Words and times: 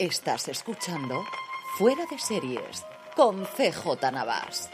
Estás 0.00 0.48
escuchando 0.48 1.24
Fuera 1.76 2.06
de 2.10 2.18
Series 2.18 2.86
con 3.14 3.44
CJ 3.44 4.10
Navas. 4.10 4.70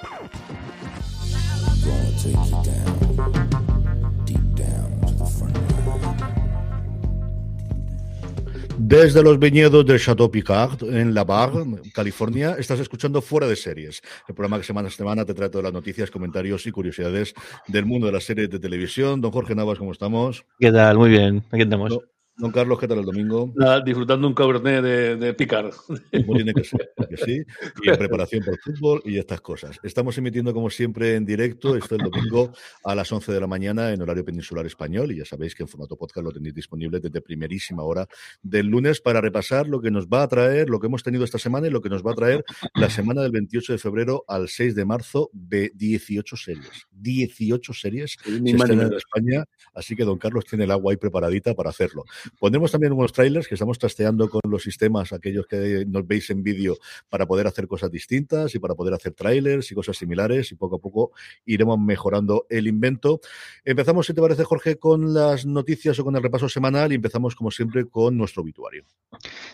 Desde 8.78 9.20
los 9.24 9.40
viñedos 9.40 9.84
del 9.84 9.98
Chateau 9.98 10.30
Picard, 10.30 10.84
en 10.84 11.12
La 11.12 11.24
Barre, 11.24 11.64
California, 11.92 12.54
estás 12.56 12.78
escuchando 12.78 13.20
Fuera 13.20 13.48
de 13.48 13.56
Series, 13.56 14.02
el 14.28 14.34
programa 14.36 14.58
que 14.58 14.64
semana 14.64 14.86
a 14.86 14.92
semana 14.92 15.24
te 15.24 15.34
trae 15.34 15.48
todas 15.48 15.64
las 15.64 15.72
noticias, 15.72 16.08
comentarios 16.08 16.68
y 16.68 16.70
curiosidades 16.70 17.34
del 17.66 17.84
mundo 17.84 18.06
de 18.06 18.12
las 18.12 18.22
series 18.22 18.48
de 18.48 18.60
televisión. 18.60 19.20
Don 19.20 19.32
Jorge 19.32 19.56
Navas, 19.56 19.78
¿cómo 19.78 19.90
estamos? 19.90 20.44
¿Qué 20.60 20.70
tal? 20.70 20.96
Muy 20.96 21.10
bien, 21.10 21.42
aquí 21.50 21.62
estamos. 21.62 22.15
Don 22.38 22.52
Carlos, 22.52 22.78
¿qué 22.78 22.86
tal 22.86 22.98
el 22.98 23.06
domingo? 23.06 23.50
Nada, 23.56 23.80
disfrutando 23.80 24.28
un 24.28 24.34
cabernet 24.34 24.82
de, 24.82 25.16
de 25.16 25.32
picar. 25.32 25.70
Como 26.12 26.34
tiene 26.34 26.52
que 26.52 26.64
ser, 26.64 26.92
que 27.08 27.16
sí. 27.16 27.42
Y 27.82 27.88
en 27.88 27.96
preparación 27.96 28.40
para 28.44 28.52
el 28.52 28.60
fútbol 28.60 29.00
y 29.06 29.16
estas 29.16 29.40
cosas. 29.40 29.80
Estamos 29.82 30.18
emitiendo, 30.18 30.52
como 30.52 30.68
siempre, 30.68 31.14
en 31.14 31.24
directo, 31.24 31.76
esto 31.76 31.94
el 31.94 32.02
domingo 32.02 32.52
a 32.84 32.94
las 32.94 33.10
11 33.10 33.32
de 33.32 33.40
la 33.40 33.46
mañana 33.46 33.90
en 33.90 34.02
horario 34.02 34.22
peninsular 34.22 34.66
español. 34.66 35.12
Y 35.12 35.16
ya 35.16 35.24
sabéis 35.24 35.54
que 35.54 35.62
en 35.62 35.68
formato 35.68 35.96
podcast 35.96 36.24
lo 36.26 36.30
tenéis 36.30 36.54
disponible 36.54 37.00
desde 37.00 37.22
primerísima 37.22 37.82
hora 37.84 38.06
del 38.42 38.66
lunes 38.66 39.00
para 39.00 39.22
repasar 39.22 39.66
lo 39.66 39.80
que 39.80 39.90
nos 39.90 40.06
va 40.06 40.22
a 40.22 40.28
traer, 40.28 40.68
lo 40.68 40.78
que 40.78 40.88
hemos 40.88 41.02
tenido 41.02 41.24
esta 41.24 41.38
semana 41.38 41.68
y 41.68 41.70
lo 41.70 41.80
que 41.80 41.88
nos 41.88 42.04
va 42.04 42.12
a 42.12 42.16
traer 42.16 42.44
la 42.74 42.90
semana 42.90 43.22
del 43.22 43.32
28 43.32 43.72
de 43.72 43.78
febrero 43.78 44.24
al 44.28 44.48
6 44.48 44.74
de 44.74 44.84
marzo 44.84 45.30
de 45.32 45.72
18 45.74 46.36
series. 46.36 46.86
18 46.90 47.72
series 47.72 48.16
se 48.22 48.36
estrenan 48.36 48.88
en 48.88 48.92
España. 48.92 49.44
Así 49.72 49.96
que 49.96 50.04
don 50.04 50.18
Carlos 50.18 50.44
tiene 50.44 50.64
el 50.64 50.70
agua 50.70 50.92
ahí 50.92 50.98
preparadita 50.98 51.54
para 51.54 51.70
hacerlo. 51.70 52.04
Pondremos 52.38 52.70
también 52.70 52.92
unos 52.92 53.12
trailers 53.12 53.48
que 53.48 53.54
estamos 53.54 53.78
trasteando 53.78 54.28
con 54.28 54.40
los 54.48 54.62
sistemas, 54.62 55.12
aquellos 55.12 55.46
que 55.46 55.84
nos 55.86 56.06
veis 56.06 56.30
en 56.30 56.42
vídeo, 56.42 56.76
para 57.08 57.26
poder 57.26 57.46
hacer 57.46 57.66
cosas 57.66 57.90
distintas 57.90 58.54
y 58.54 58.58
para 58.58 58.74
poder 58.74 58.94
hacer 58.94 59.12
trailers 59.12 59.70
y 59.70 59.74
cosas 59.74 59.96
similares 59.96 60.52
y 60.52 60.54
poco 60.54 60.76
a 60.76 60.78
poco 60.78 61.12
iremos 61.44 61.78
mejorando 61.78 62.46
el 62.48 62.66
invento. 62.66 63.20
Empezamos, 63.64 64.06
si 64.06 64.14
te 64.14 64.20
parece, 64.20 64.44
Jorge, 64.44 64.76
con 64.76 65.14
las 65.14 65.46
noticias 65.46 65.98
o 65.98 66.04
con 66.04 66.16
el 66.16 66.22
repaso 66.22 66.48
semanal 66.48 66.92
y 66.92 66.96
empezamos, 66.96 67.34
como 67.34 67.50
siempre, 67.50 67.86
con 67.86 68.16
nuestro 68.16 68.42
obituario. 68.42 68.84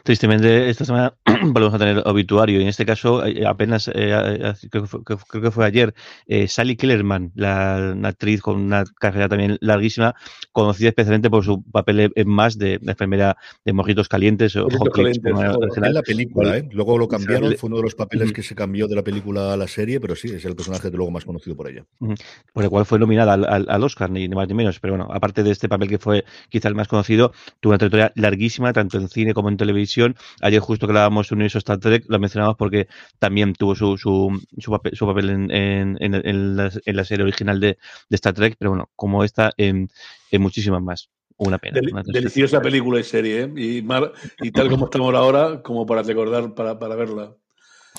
Tristemente, 0.03 0.69
esta 0.69 0.85
semana 0.85 1.15
volvemos 1.43 1.75
a 1.75 1.79
tener 1.79 2.03
obituario 2.07 2.59
y 2.59 2.63
en 2.63 2.69
este 2.69 2.85
caso 2.87 3.25
eh, 3.25 3.47
apenas, 3.47 3.89
eh, 3.95 4.55
creo, 4.71 4.87
que 5.43 5.51
fue, 5.51 5.65
ayer, 5.65 5.95
eh, 6.27 6.49
Sally 6.49 6.77
Kellerman, 6.77 7.33
la 7.35 7.93
actriz 8.05 8.43
con 8.43 8.57
una 8.57 8.85
carrera 8.99 9.29
también 9.29 9.59
larguísima, 9.61 10.15
conocida 10.51 10.89
especialmente 10.89 11.31
por 11.31 11.45
su 11.45 11.63
papel 11.63 12.13
en 12.15 12.29
más 12.29 12.59
de, 12.63 12.81
enfermera 12.87 13.37
de 13.65 13.73
mojitos 13.73 14.09
calientes 14.09 14.57
o 14.57 14.67
en 14.69 15.95
la 15.95 16.03
película, 16.03 16.57
¿eh? 16.59 16.69
Luego 16.73 16.99
lo 16.99 17.09
cambiaron, 17.09 17.55
fue 17.57 17.69
uno 17.69 17.77
de 17.77 17.83
los 17.83 17.95
papeles 17.95 18.33
que 18.33 18.43
se 18.43 18.55
cambió 18.55 18.89
de 18.89 18.97
la 18.97 19.03
película 19.03 19.53
a 19.53 19.57
la 19.57 19.69
serie, 19.69 20.01
pero 20.01 20.17
sí, 20.17 20.29
es 20.29 20.45
el 20.45 20.57
personaje 20.57 20.91
de 20.91 20.97
luego 20.97 21.11
más 21.11 21.25
conocido 21.25 21.57
por 21.57 21.69
ella. 21.69 21.85
Por 22.53 22.65
el 22.65 22.71
cual 22.71 22.87
fue 22.87 22.99
nominada 22.99 23.35
al, 23.35 23.67
al, 23.69 23.85
Oscar, 23.85 24.11
ni 24.11 24.29
más 24.29 24.49
ni 24.49 24.55
menos. 24.55 24.81
Pero 24.81 24.97
bueno, 24.97 25.13
aparte 25.13 25.43
de 25.43 25.51
este 25.51 25.69
papel 25.69 25.89
que 25.89 25.99
fue 25.99 26.25
quizá 26.49 26.69
el 26.69 26.75
más 26.75 26.89
conocido, 26.89 27.33
tuvo 27.61 27.73
una 27.73 27.79
trayectoria 27.79 28.13
larguísima, 28.15 28.73
tanto 28.73 28.99
en 28.99 29.09
cine 29.09 29.35
como 29.35 29.49
en 29.49 29.57
televisión. 29.57 30.17
Ayer 30.41 30.61
justo 30.61 30.87
que 30.87 30.93
hablábamos 30.93 31.29
de 31.29 31.35
Universo 31.35 31.59
Star 31.59 31.79
Trek, 31.79 32.05
lo 32.09 32.19
mencionamos 32.19 32.57
porque 32.57 32.89
también 33.19 33.55
tuvo 33.55 33.75
su, 33.75 33.99
su, 33.99 34.41
su 34.59 34.71
papel, 34.71 34.97
su 34.97 35.07
papel 35.07 35.31
en, 35.31 35.51
en, 35.51 35.99
en, 36.01 36.57
la, 36.57 36.71
en, 36.85 36.97
la, 36.97 37.05
serie 37.05 37.25
original 37.25 37.61
de, 37.61 37.79
de, 38.09 38.15
Star 38.17 38.35
Trek, 38.35 38.57
pero 38.59 38.71
bueno, 38.71 38.91
como 38.97 39.25
esta, 39.25 39.53
en 39.57 39.89
muchísimas 40.33 40.83
más. 40.83 41.11
Una 41.47 41.59
pena. 41.59 41.81
Del, 41.81 41.93
una 41.93 42.03
deliciosa 42.05 42.61
película 42.61 43.01
y 43.01 43.05
serie, 43.05 43.43
¿eh? 43.43 43.53
y, 43.57 43.83
mar, 43.83 44.13
y, 44.41 44.51
tal 44.51 44.69
como 44.71 44.85
estamos 44.87 45.15
ahora, 45.15 45.63
como 45.63 45.87
para 45.87 46.03
recordar, 46.03 46.55
para, 46.55 46.79
para 46.79 46.95
verla. 46.95 47.35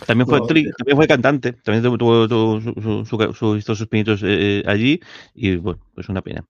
También 0.07 0.27
fue, 0.27 0.37
actriz, 0.37 0.69
también 0.77 0.97
fue 0.97 1.07
cantante, 1.07 1.53
también 1.53 1.83
tuvo, 1.83 1.97
tuvo, 1.97 2.27
tuvo 2.27 2.61
su, 2.61 3.05
su, 3.05 3.33
su, 3.33 3.61
su, 3.61 3.75
sus 3.75 3.87
pinitos 3.87 4.21
eh, 4.23 4.63
allí, 4.65 4.99
y 5.35 5.57
bueno, 5.57 5.79
pues 5.93 6.09
una 6.09 6.21
pena. 6.21 6.45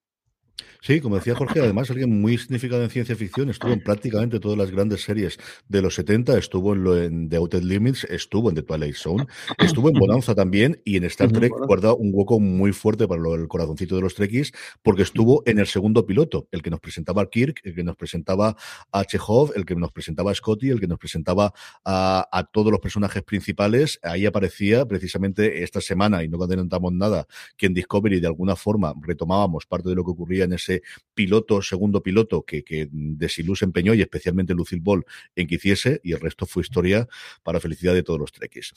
Sí, 0.86 1.00
como 1.00 1.16
decía 1.16 1.34
Jorge, 1.34 1.60
además 1.60 1.90
alguien 1.90 2.20
muy 2.20 2.36
significado 2.36 2.82
en 2.82 2.90
ciencia 2.90 3.16
ficción, 3.16 3.48
estuvo 3.48 3.72
en 3.72 3.82
prácticamente 3.82 4.38
todas 4.38 4.58
las 4.58 4.70
grandes 4.70 5.00
series 5.00 5.38
de 5.66 5.80
los 5.80 5.94
70, 5.94 6.36
estuvo 6.36 6.74
en, 6.74 6.84
lo, 6.84 7.02
en 7.02 7.30
The 7.30 7.36
Outer 7.36 7.64
Limits, 7.64 8.04
estuvo 8.04 8.50
en 8.50 8.54
The 8.54 8.64
Twilight 8.64 8.94
Zone, 8.94 9.24
estuvo 9.56 9.88
en 9.88 9.94
Bonanza 9.94 10.34
también 10.34 10.82
y 10.84 10.98
en 10.98 11.04
Star 11.04 11.32
Trek 11.32 11.54
guarda 11.66 11.94
un 11.94 12.10
hueco 12.12 12.38
muy 12.38 12.74
fuerte 12.74 13.08
para 13.08 13.18
lo, 13.18 13.34
el 13.34 13.48
corazoncito 13.48 13.96
de 13.96 14.02
los 14.02 14.14
Trekkies 14.14 14.52
porque 14.82 15.00
estuvo 15.00 15.42
en 15.46 15.58
el 15.58 15.66
segundo 15.66 16.04
piloto, 16.04 16.48
el 16.52 16.60
que 16.60 16.68
nos 16.68 16.80
presentaba 16.80 17.22
a 17.22 17.30
Kirk, 17.30 17.62
el 17.64 17.74
que 17.74 17.82
nos 17.82 17.96
presentaba 17.96 18.54
a 18.92 19.04
Chekhov, 19.06 19.52
el 19.56 19.64
que 19.64 19.76
nos 19.76 19.90
presentaba 19.90 20.32
a 20.32 20.34
Scotty, 20.34 20.68
el 20.68 20.80
que 20.80 20.86
nos 20.86 20.98
presentaba 20.98 21.54
a, 21.82 22.28
a 22.30 22.44
todos 22.44 22.70
los 22.70 22.80
personajes 22.80 23.22
principales. 23.22 24.00
Ahí 24.02 24.26
aparecía 24.26 24.84
precisamente 24.84 25.62
esta 25.62 25.80
semana, 25.80 26.22
y 26.22 26.28
no 26.28 26.42
adelantamos 26.42 26.92
nada, 26.92 27.26
que 27.56 27.64
en 27.64 27.72
Discovery 27.72 28.20
de 28.20 28.26
alguna 28.26 28.54
forma 28.54 28.92
retomábamos 29.00 29.64
parte 29.64 29.88
de 29.88 29.94
lo 29.94 30.04
que 30.04 30.10
ocurría 30.10 30.44
en 30.44 30.52
ese 30.52 30.73
piloto, 31.14 31.62
segundo 31.62 32.02
piloto 32.02 32.42
que, 32.42 32.64
que 32.64 32.88
Desilu 32.90 33.56
se 33.56 33.64
empeñó 33.64 33.94
y 33.94 34.00
especialmente 34.00 34.54
Lucille 34.54 34.82
Ball 34.82 35.04
en 35.36 35.46
que 35.46 35.56
hiciese 35.56 36.00
y 36.02 36.12
el 36.12 36.20
resto 36.20 36.46
fue 36.46 36.62
historia 36.62 37.08
para 37.42 37.60
felicidad 37.60 37.94
de 37.94 38.02
todos 38.02 38.20
los 38.20 38.32
trekkies. 38.32 38.74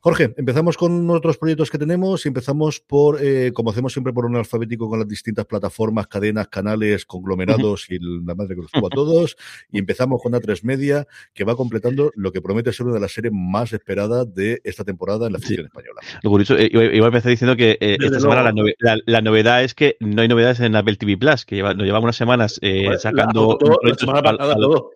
Jorge, 0.00 0.34
empezamos 0.36 0.76
con 0.76 1.10
otros 1.10 1.36
proyectos 1.36 1.70
que 1.70 1.78
tenemos 1.78 2.24
y 2.24 2.28
empezamos 2.28 2.80
por, 2.80 3.22
eh, 3.22 3.52
como 3.52 3.70
hacemos 3.70 3.92
siempre, 3.92 4.12
por 4.12 4.24
un 4.24 4.36
alfabético 4.36 4.88
con 4.88 4.98
las 4.98 5.08
distintas 5.08 5.46
plataformas, 5.46 6.06
cadenas, 6.06 6.48
canales, 6.48 7.04
conglomerados 7.04 7.90
y 7.90 7.98
la 8.00 8.34
madre 8.34 8.54
que 8.54 8.62
los 8.62 8.70
tuvo 8.70 8.86
a 8.86 8.90
todos. 8.90 9.36
Y 9.70 9.78
empezamos 9.78 10.20
con 10.22 10.32
A3 10.32 10.62
Media, 10.62 11.06
que 11.34 11.44
va 11.44 11.56
completando 11.56 12.12
lo 12.14 12.32
que 12.32 12.40
promete 12.40 12.72
ser 12.72 12.86
una 12.86 12.94
de 12.94 13.00
las 13.00 13.12
series 13.12 13.32
más 13.34 13.72
esperadas 13.72 14.32
de 14.34 14.60
esta 14.64 14.84
temporada 14.84 15.26
en 15.26 15.32
la 15.32 15.38
ficción 15.38 15.62
sí. 15.62 15.66
española. 15.66 16.00
Lo 16.22 16.30
curioso, 16.30 16.56
eh, 16.56 16.70
iba, 16.72 16.84
iba 16.84 17.06
a 17.06 17.08
empezar 17.08 17.30
diciendo 17.30 17.56
que 17.56 17.76
eh, 17.80 17.96
esta 18.00 18.20
semana 18.20 18.42
la, 18.42 18.52
nove 18.52 18.74
la, 18.78 18.98
la, 19.04 19.20
novedad 19.20 19.64
es 19.64 19.74
que 19.74 19.96
no 20.00 20.22
hay 20.22 20.28
novedades 20.28 20.60
en 20.60 20.76
Apple 20.76 20.96
TV 20.96 21.16
Plus, 21.16 21.39
que 21.44 21.56
lleva, 21.56 21.74
nos 21.74 21.84
llevamos 21.84 22.04
unas 22.04 22.16
semanas 22.16 22.58
eh, 22.62 22.84
bueno, 22.84 22.98
sacando 22.98 23.58
la, 23.82 23.94
semana 23.94 24.22
pasada, 24.22 24.52
a, 24.52 24.54
a, 24.54 24.58
lo, 24.58 24.90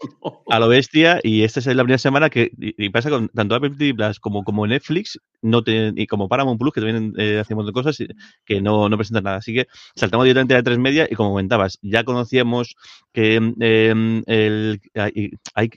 a, 0.48 0.58
lo, 0.58 0.68
bestia 0.68 1.20
y 1.22 1.42
esta 1.42 1.60
es 1.60 1.66
la 1.66 1.82
primera 1.82 1.98
semana 1.98 2.30
que 2.30 2.50
y, 2.58 2.86
y 2.86 2.88
pasa 2.90 3.10
con 3.10 3.28
tanto 3.28 3.54
Apple 3.54 3.70
TV 3.70 3.94
Plus 3.94 4.20
como, 4.20 4.44
como 4.44 4.66
Netflix 4.66 5.18
no 5.42 5.62
te, 5.62 5.92
y 5.94 6.06
como 6.06 6.28
Paramount 6.28 6.58
Plus 6.58 6.72
que 6.72 6.80
también 6.80 7.12
eh, 7.18 7.38
hacemos 7.38 7.66
de 7.66 7.72
cosas 7.72 7.98
que 8.44 8.60
no, 8.60 8.88
no 8.88 8.96
presentan 8.96 9.24
nada. 9.24 9.36
Así 9.36 9.54
que 9.54 9.66
saltamos 9.94 10.24
directamente 10.24 10.56
a 10.56 10.62
tres 10.62 10.78
media 10.78 11.06
y 11.10 11.14
como 11.14 11.30
comentabas 11.30 11.78
ya 11.82 12.04
conocíamos 12.04 12.76
que 13.12 13.40
eh, 13.60 14.22
el, 14.26 14.80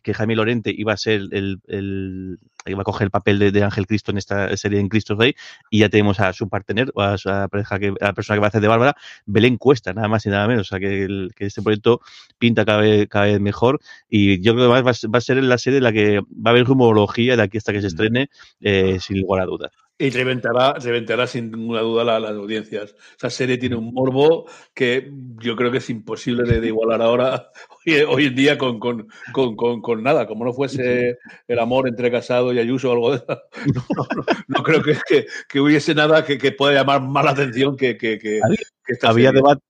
que 0.03 0.13
Jaime 0.13 0.35
Lorente 0.35 0.73
iba 0.75 0.94
a 0.94 0.97
ser 0.97 1.22
el, 1.31 1.59
el 1.67 2.39
iba 2.69 2.81
a 2.81 2.83
coger 2.83 3.05
el 3.05 3.11
papel 3.11 3.39
de, 3.39 3.51
de, 3.51 3.63
Ángel 3.63 3.88
Cristo 3.88 4.11
en 4.11 4.17
esta 4.17 4.55
serie 4.57 4.79
en 4.79 4.89
Cristo 4.89 5.16
Rey 5.16 5.35
y 5.69 5.79
ya 5.79 5.89
tenemos 5.89 6.19
a 6.19 6.33
su 6.33 6.50
partener 6.50 6.91
o 6.95 7.01
a, 7.01 7.17
su, 7.17 7.29
a, 7.29 7.47
pareja 7.47 7.79
que, 7.79 7.88
a 8.00 8.05
la 8.05 8.13
persona 8.13 8.38
que 8.38 8.41
va 8.41 8.47
a 8.47 8.50
hacer 8.50 8.61
de 8.61 8.67
Bárbara 8.67 8.95
Belén 9.25 9.57
Cuesta 9.57 9.94
nada 9.94 10.07
más 10.07 10.25
y 10.25 10.29
nada 10.29 10.47
menos. 10.47 10.67
O 10.67 10.69
sea 10.69 10.79
que, 10.79 11.03
el, 11.03 11.31
que 11.35 11.45
este 11.45 11.61
proyecto 11.61 12.01
pinta 12.38 12.66
cada 12.66 12.79
vez, 12.79 13.07
cada 13.09 13.25
vez 13.25 13.39
mejor 13.39 13.79
y 14.09 14.41
yo 14.41 14.53
creo 14.53 14.67
que 14.67 14.73
además 14.73 15.01
va, 15.06 15.09
va, 15.09 15.17
a 15.17 15.22
ser 15.22 15.44
la 15.44 15.57
serie 15.57 15.77
en 15.77 15.83
la 15.83 15.91
que 15.91 16.19
va 16.19 16.25
a 16.45 16.50
haber 16.50 16.66
rumorología 16.66 17.35
de 17.35 17.44
aquí 17.44 17.57
hasta 17.57 17.73
que 17.73 17.81
se 17.81 17.88
estrene 17.88 18.29
eh, 18.61 19.00
sin 19.00 19.22
lugar 19.22 19.41
a 19.44 19.45
dudas 19.45 19.86
y 19.99 20.09
reventará, 20.11 20.73
reventará 20.73 21.25
sin 21.25 21.51
ninguna 21.51 21.81
duda 21.81 22.03
la, 22.03 22.19
las 22.19 22.31
audiencias. 22.31 22.95
Esa 23.17 23.29
serie 23.29 23.57
tiene 23.57 23.75
un 23.75 23.93
morbo 23.93 24.45
que 24.73 25.11
yo 25.39 25.55
creo 25.55 25.71
que 25.71 25.79
es 25.79 25.89
imposible 25.89 26.43
de, 26.43 26.61
de 26.61 26.67
igualar 26.67 27.01
ahora, 27.01 27.49
hoy, 27.85 27.93
hoy, 28.07 28.25
en 28.25 28.35
día, 28.35 28.57
con, 28.57 28.79
con, 28.79 29.07
con, 29.33 29.81
con, 29.81 30.03
nada. 30.03 30.27
Como 30.27 30.45
no 30.45 30.53
fuese 30.53 31.17
el 31.47 31.59
amor 31.59 31.87
entre 31.87 32.11
Casado 32.11 32.53
y 32.53 32.59
Ayuso 32.59 32.89
o 32.89 32.93
algo 32.93 33.11
de 33.11 33.17
eso. 33.17 33.27
No, 33.95 34.05
no, 34.15 34.25
no 34.47 34.63
creo 34.63 34.83
que, 34.83 34.97
que, 35.07 35.25
que, 35.47 35.59
hubiese 35.59 35.95
nada 35.95 36.23
que, 36.23 36.38
que 36.38 36.51
pueda 36.51 36.73
llamar 36.73 37.01
más 37.01 37.25
la 37.25 37.31
atención 37.31 37.75
que, 37.75 37.97
que, 37.97 38.17
que, 38.17 38.39
Había 39.01 39.31
debate 39.31 39.61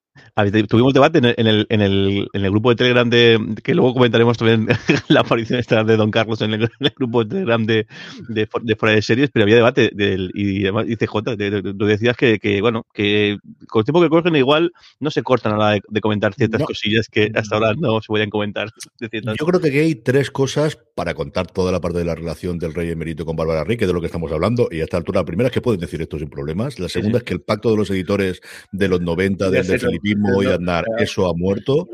Tuvimos 0.67 0.93
debate 0.93 1.19
en 1.19 1.25
el, 1.25 1.35
en, 1.37 1.47
el, 1.47 1.67
en, 1.69 1.81
el, 1.81 2.27
en 2.33 2.45
el, 2.45 2.51
grupo 2.51 2.69
de 2.69 2.75
Telegram 2.75 3.09
de 3.09 3.55
que 3.63 3.73
luego 3.73 3.93
comentaremos 3.93 4.37
también 4.37 4.67
la 5.07 5.21
aparición 5.21 5.59
esta 5.59 5.83
de 5.83 5.97
Don 5.97 6.11
Carlos 6.11 6.41
en 6.41 6.53
el, 6.53 6.69
grupo 6.95 7.23
de 7.23 7.29
Telegram 7.29 7.65
de, 7.65 7.87
de, 8.29 8.47
de, 8.61 8.75
fuera 8.75 8.95
de 8.95 9.01
series, 9.01 9.29
pero 9.31 9.43
había 9.43 9.55
debate 9.55 9.91
del, 9.93 10.31
y 10.33 10.63
además 10.63 10.87
dice 10.87 11.07
J, 11.07 11.35
tú 11.35 11.85
decías 11.85 12.15
que, 12.15 12.39
que, 12.39 12.61
bueno, 12.61 12.85
que 12.93 13.37
con 13.67 13.81
el 13.81 13.85
tiempo 13.85 14.01
que 14.01 14.09
cogen 14.09 14.35
igual 14.35 14.71
no 14.99 15.11
se 15.11 15.23
cortan 15.23 15.53
a 15.53 15.57
la 15.57 15.71
de, 15.71 15.81
de 15.87 16.01
comentar 16.01 16.33
ciertas 16.33 16.61
no. 16.61 16.67
cosillas 16.67 17.07
que 17.07 17.31
hasta 17.35 17.55
ahora 17.55 17.73
no 17.75 18.01
se 18.01 18.07
podían 18.07 18.29
comentar. 18.29 18.69
Yo 18.99 19.45
creo 19.45 19.59
que 19.59 19.79
hay 19.79 19.95
tres 19.95 20.31
cosas 20.31 20.77
para 20.95 21.13
contar 21.13 21.47
toda 21.47 21.71
la 21.71 21.79
parte 21.79 21.99
de 21.99 22.05
la 22.05 22.15
relación 22.15 22.57
del 22.57 22.73
rey 22.73 22.89
emérito 22.89 23.25
con 23.25 23.35
Bárbara 23.35 23.63
Rique, 23.63 23.85
de 23.85 23.93
lo 23.93 23.99
que 23.99 24.07
estamos 24.07 24.31
hablando, 24.31 24.67
y 24.71 24.81
a 24.81 24.83
esta 24.83 24.97
altura 24.97 25.21
la 25.21 25.25
primera 25.25 25.47
es 25.47 25.53
que 25.53 25.61
pueden 25.61 25.79
decir 25.79 26.01
esto 26.01 26.17
sin 26.17 26.29
problemas, 26.29 26.79
la 26.79 26.89
segunda 26.89 27.19
sí, 27.19 27.21
sí. 27.21 27.23
es 27.23 27.23
que 27.23 27.33
el 27.33 27.41
pacto 27.41 27.71
de 27.71 27.77
los 27.77 27.89
editores 27.89 28.41
de 28.71 28.87
los 28.87 29.01
90, 29.01 29.49
del 29.49 29.67
de 29.67 29.79
mismo 30.15 30.37
hoy 30.37 30.47
andar, 30.47 30.85
eso 30.97 31.29
ha 31.29 31.33
muerto. 31.33 31.87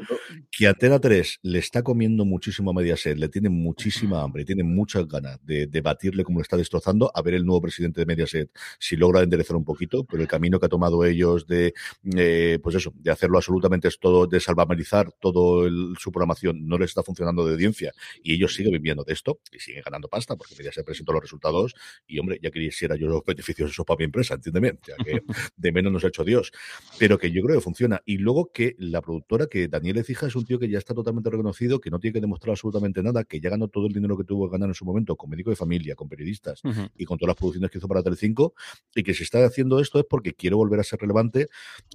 Que 0.52 0.68
Antena 0.68 1.00
3 1.00 1.40
le 1.44 1.60
está 1.60 1.82
comiendo 1.82 2.26
muchísimo 2.26 2.72
a 2.72 2.74
Mediaset, 2.74 3.18
le 3.18 3.30
tiene 3.30 3.50
muchísima 3.50 4.22
hambre, 4.22 4.46
tiene 4.46 4.64
muchas 4.64 5.08
ganas 5.08 5.40
de 5.44 5.68
debatirle 5.68 6.24
cómo 6.24 6.40
lo 6.40 6.44
está 6.44 6.58
destrozando, 6.58 7.12
a 7.14 7.22
ver 7.22 7.34
el 7.34 7.46
nuevo 7.46 7.62
presidente 7.62 8.02
de 8.02 8.06
Mediaset 8.06 8.52
si 8.80 8.96
logra 8.96 9.22
enderezar 9.22 9.56
un 9.56 9.66
poquito, 9.66 10.04
pero 10.04 10.22
el 10.22 10.28
camino 10.28 10.60
que 10.60 10.68
ha 10.68 10.70
tomado 10.70 11.04
ellos 11.06 11.48
de, 11.48 11.74
eh, 12.16 12.60
pues 12.62 12.76
eso, 12.76 12.94
de 12.96 13.12
hacerlo 13.12 13.38
absolutamente 13.38 13.88
es 13.88 14.00
todo, 14.00 14.28
de 14.28 14.40
salvamerizar 14.40 15.12
todo 15.20 15.68
su 15.98 16.12
programación, 16.12 16.68
no 16.68 16.78
les 16.78 16.92
está 16.92 17.04
funcionando 17.04 17.46
de 17.46 17.54
audiencia 17.54 17.92
y 18.22 18.34
ellos 18.34 18.54
siguen 18.54 18.74
viviendo 18.74 19.04
de 19.04 19.14
esto 19.14 19.40
y 19.52 19.60
siguen 19.60 19.82
ganando 19.84 20.08
pasta 20.08 20.36
porque 20.36 20.56
Mediaset 20.56 20.86
presentó 20.86 21.14
los 21.14 21.22
resultados 21.22 21.74
y, 22.08 22.20
hombre, 22.20 22.40
ya 22.42 22.52
quisiera 22.52 22.96
yo 22.96 23.08
los 23.08 23.24
beneficios 23.26 23.76
para 23.86 23.98
mi 23.98 24.06
empresa, 24.06 24.36
entiéndeme, 24.36 24.78
ya 24.86 24.96
que 25.04 25.24
de 25.58 25.72
menos 25.72 25.92
nos 25.92 26.04
ha 26.04 26.08
hecho 26.08 26.24
Dios, 26.24 26.52
pero 27.00 27.18
que 27.18 27.32
yo 27.32 27.44
creo 27.44 27.58
que 27.58 27.64
funciona. 27.64 28.02
Y 28.06 28.18
luego 28.18 28.52
que 28.52 28.76
la 28.80 29.02
productora, 29.02 29.48
que 29.48 29.68
Daniel 29.68 29.98
Ecija 29.98 30.28
es 30.28 30.36
un 30.36 30.46
tío 30.46 30.60
que 30.60 30.70
ya 30.70 30.78
está 30.78 30.94
totalmente 30.94 31.30
reconocido, 31.30 31.80
que 31.80 31.90
no 31.90 32.00
tiene 32.00 32.14
que 32.14 32.22
demostrar 32.22 32.52
absolutamente 32.52 33.02
nada, 33.02 33.24
que 33.24 33.40
ya 33.40 33.50
ganó 33.50 33.68
todo 33.68 33.88
el 33.88 33.94
dinero 33.94 34.18
que 34.18 34.24
tuvo 34.24 34.48
que 34.48 34.54
ganar 34.54 34.70
en 34.70 34.76
su 34.76 34.86
momento 34.86 35.16
con 35.16 35.30
médico 35.30 35.50
de 35.50 35.56
familia, 35.56 35.96
con 35.96 36.10
periodistas 36.10 36.62
y 36.98 37.06
con 37.06 37.18
todas 37.18 37.30
las 37.30 37.38
producciones 37.38 37.72
que 37.72 37.78
hizo 37.78 37.88
para 37.88 38.04
Telecinco, 38.04 38.54
y 38.96 39.04
que 39.04 39.14
si 39.14 39.24
está 39.24 39.44
haciendo 39.46 39.80
esto 39.80 40.00
es 40.00 40.06
porque 40.10 40.34
quiere 40.34 40.56
volver 40.56 40.80
a 40.80 40.84
ser 40.84 41.00
relevante, 41.00 41.48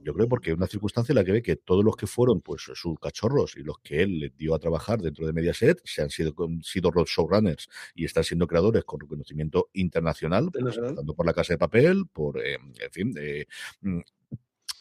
yo 0.03 0.15
creo 0.15 0.29
porque 0.29 0.51
es 0.51 0.57
una 0.57 0.67
circunstancia 0.67 1.13
en 1.13 1.17
la 1.17 1.25
que 1.25 1.33
ve 1.33 1.43
que 1.43 1.57
todos 1.57 1.85
los 1.85 1.97
que 1.97 2.07
fueron 2.07 2.41
pues 2.41 2.63
sus 2.63 2.99
cachorros 2.99 3.57
y 3.57 3.63
los 3.63 3.79
que 3.79 4.03
él 4.03 4.19
le 4.19 4.31
dio 4.31 4.55
a 4.55 4.59
trabajar 4.59 5.01
dentro 5.01 5.27
de 5.27 5.33
Mediaset 5.33 5.81
se 5.85 6.03
han 6.03 6.11
sido, 6.11 6.35
sido 6.63 6.91
showrunners 7.05 7.69
y 7.95 8.05
están 8.05 8.25
siendo 8.25 8.47
creadores 8.47 8.85
con 8.85 9.01
reconocimiento 9.01 9.69
internacional, 9.75 10.51
pues, 10.51 10.79
por 11.17 11.27
la 11.27 11.33
Casa 11.33 11.55
de 11.55 11.59
Papel, 11.59 12.07
por, 12.13 12.41
eh, 12.41 12.55
en 12.55 12.91
fin, 12.91 13.15
eh, 13.19 13.47
mm, 13.83 14.01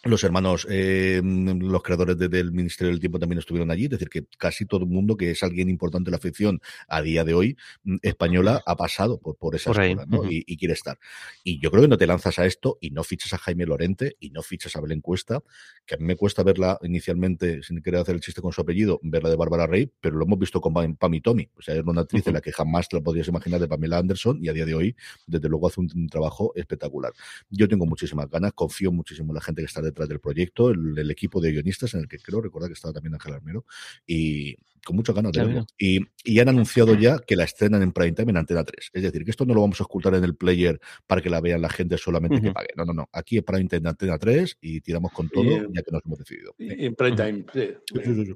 los 0.04 0.24
hermanos, 0.24 0.68
eh, 0.70 1.22
los 1.24 1.84
creadores 1.84 2.18
del 2.18 2.52
Ministerio 2.52 2.92
del 2.92 3.00
Tiempo 3.00 3.20
también 3.20 3.40
estuvieron 3.40 3.72
allí, 3.72 3.86
es 3.86 3.90
decir, 3.90 4.10
que 4.10 4.26
casi 4.38 4.66
todo 4.66 4.82
el 4.82 4.90
mundo 4.90 5.18
que 5.18 5.32
es 5.32 5.44
alguien 5.44 5.70
importante 5.70 6.10
en 6.10 6.14
la 6.14 6.20
ficción 6.20 6.62
a 6.88 7.02
día 7.02 7.24
de 7.24 7.34
hoy 7.34 7.58
mm, 7.84 7.98
española 8.02 8.62
ha 8.66 8.76
pasado 8.76 9.20
por, 9.20 9.38
por 9.38 9.56
esa 9.56 9.72
escuela 9.72 10.06
y, 10.30 10.58
quiere 10.58 10.74
estar. 10.74 10.98
Y 11.44 11.60
yo 11.60 11.70
creo 11.72 11.84
que 11.84 11.88
no 11.88 11.98
te 11.98 12.08
lanzas 12.08 12.40
a 12.40 12.46
esto 12.46 12.78
y 12.82 12.92
no 12.92 13.04
fichas 13.04 13.34
a 13.34 13.38
Jaime 13.38 13.66
Lorente 13.66 14.16
y 14.20 14.32
no 14.32 14.42
fichas 14.42 14.76
a 14.76 14.82
Belén 14.82 15.02
Cuesta, 15.02 15.42
que 15.86 15.96
a 15.96 15.98
mí 15.98 16.06
me 16.06 16.16
cuesta 16.16 16.44
verla 16.44 16.80
inicialmente, 16.82 17.62
sin 17.64 17.82
querer 17.82 18.02
hacer 18.02 18.16
el 18.16 18.22
chiste 18.22 18.42
con 18.42 18.52
su 18.52 18.62
apellido, 18.62 19.00
verla 19.04 19.30
de 19.30 19.36
Bárbara 19.36 19.68
Rey, 19.68 19.92
pero 20.00 20.18
lo 20.18 20.26
hemos 20.26 20.40
visto 20.40 20.62
con 20.62 20.74
Pam 20.74 21.14
y 21.14 21.22
Tommy. 21.22 21.50
O 21.58 21.62
sea, 21.62 21.76
es 21.76 21.84
una 21.84 22.02
actriz 22.02 22.26
en 22.28 22.34
la 22.34 22.42
que 22.42 22.52
jamás 22.52 22.90
te 22.90 22.98
la 22.98 23.04
podrías 23.04 23.28
imaginar 23.28 23.60
de 23.60 23.68
Pamela 23.68 23.98
Anderson 23.98 24.40
y 24.42 24.50
a 24.50 24.54
día 24.54 24.66
de 24.66 24.74
hoy, 24.74 24.96
desde 25.26 25.50
luego, 25.50 25.68
hace 25.68 25.80
un, 25.82 26.08
trabajo 26.08 26.54
espectacular. 26.56 27.14
Yo 27.50 27.68
tengo 27.68 27.86
muchísimas 27.86 28.30
ganas, 28.30 28.54
confío 28.54 28.92
muchísimo 28.92 29.32
en 29.32 29.36
la 29.36 29.42
gente 29.42 29.62
que 29.62 29.66
está 29.66 29.82
detrás 29.88 30.10
del 30.10 30.20
proyecto, 30.20 30.70
el, 30.70 31.10
equipo 31.12 31.42
de 31.42 31.52
guionistas 31.52 31.94
en 31.94 32.02
el 32.02 32.08
que 32.08 32.20
creo 32.20 32.42
recordar 32.42 32.70
que 32.70 32.74
estaba 32.74 32.94
también 32.94 33.14
Ángel 33.16 33.34
Armero 33.34 33.66
y 34.06 34.56
con 34.86 34.96
muchas 34.96 35.16
ganas 35.16 35.32
de 35.32 35.44
verlo. 35.44 35.66
Y, 35.78 36.00
y, 36.24 36.40
han 36.40 36.50
anunciado 36.50 36.96
ya 36.96 37.20
que 37.20 37.36
la 37.36 37.44
estrenan 37.44 37.82
en 37.82 37.92
prime 37.92 38.14
time 38.14 38.32
en 38.32 38.38
Antena 38.38 38.64
3. 38.64 38.92
Es 38.94 39.04
decir, 39.04 39.24
que 39.24 39.32
esto 39.32 39.46
no 39.46 39.54
lo 39.54 39.62
vamos 39.62 39.80
a 39.82 39.84
ocultar 39.84 40.14
en 40.16 40.24
el 40.24 40.36
player 40.36 40.80
para 41.06 41.22
que 41.22 41.30
la 41.30 41.42
vean 41.42 41.62
la 41.62 41.70
gente 41.70 41.98
solamente 41.98 42.42
que 42.42 42.52
pague. 42.52 42.70
No, 42.76 42.86
no, 42.86 42.94
no. 42.94 43.10
Aquí 43.12 43.38
es 43.38 43.44
prime 43.44 43.68
time 43.68 43.80
en 43.80 43.88
Antena 43.88 44.18
3 44.18 44.58
y 44.62 44.82
tiramos 44.82 45.12
con 45.12 45.30
todo 45.30 45.44
ya 45.44 45.82
que 45.82 45.92
nos 45.92 46.02
hemos 46.06 46.20
decidido. 46.20 46.54
en 46.58 46.96
prime 46.96 47.16
time, 47.16 47.46
sí. 47.54 48.34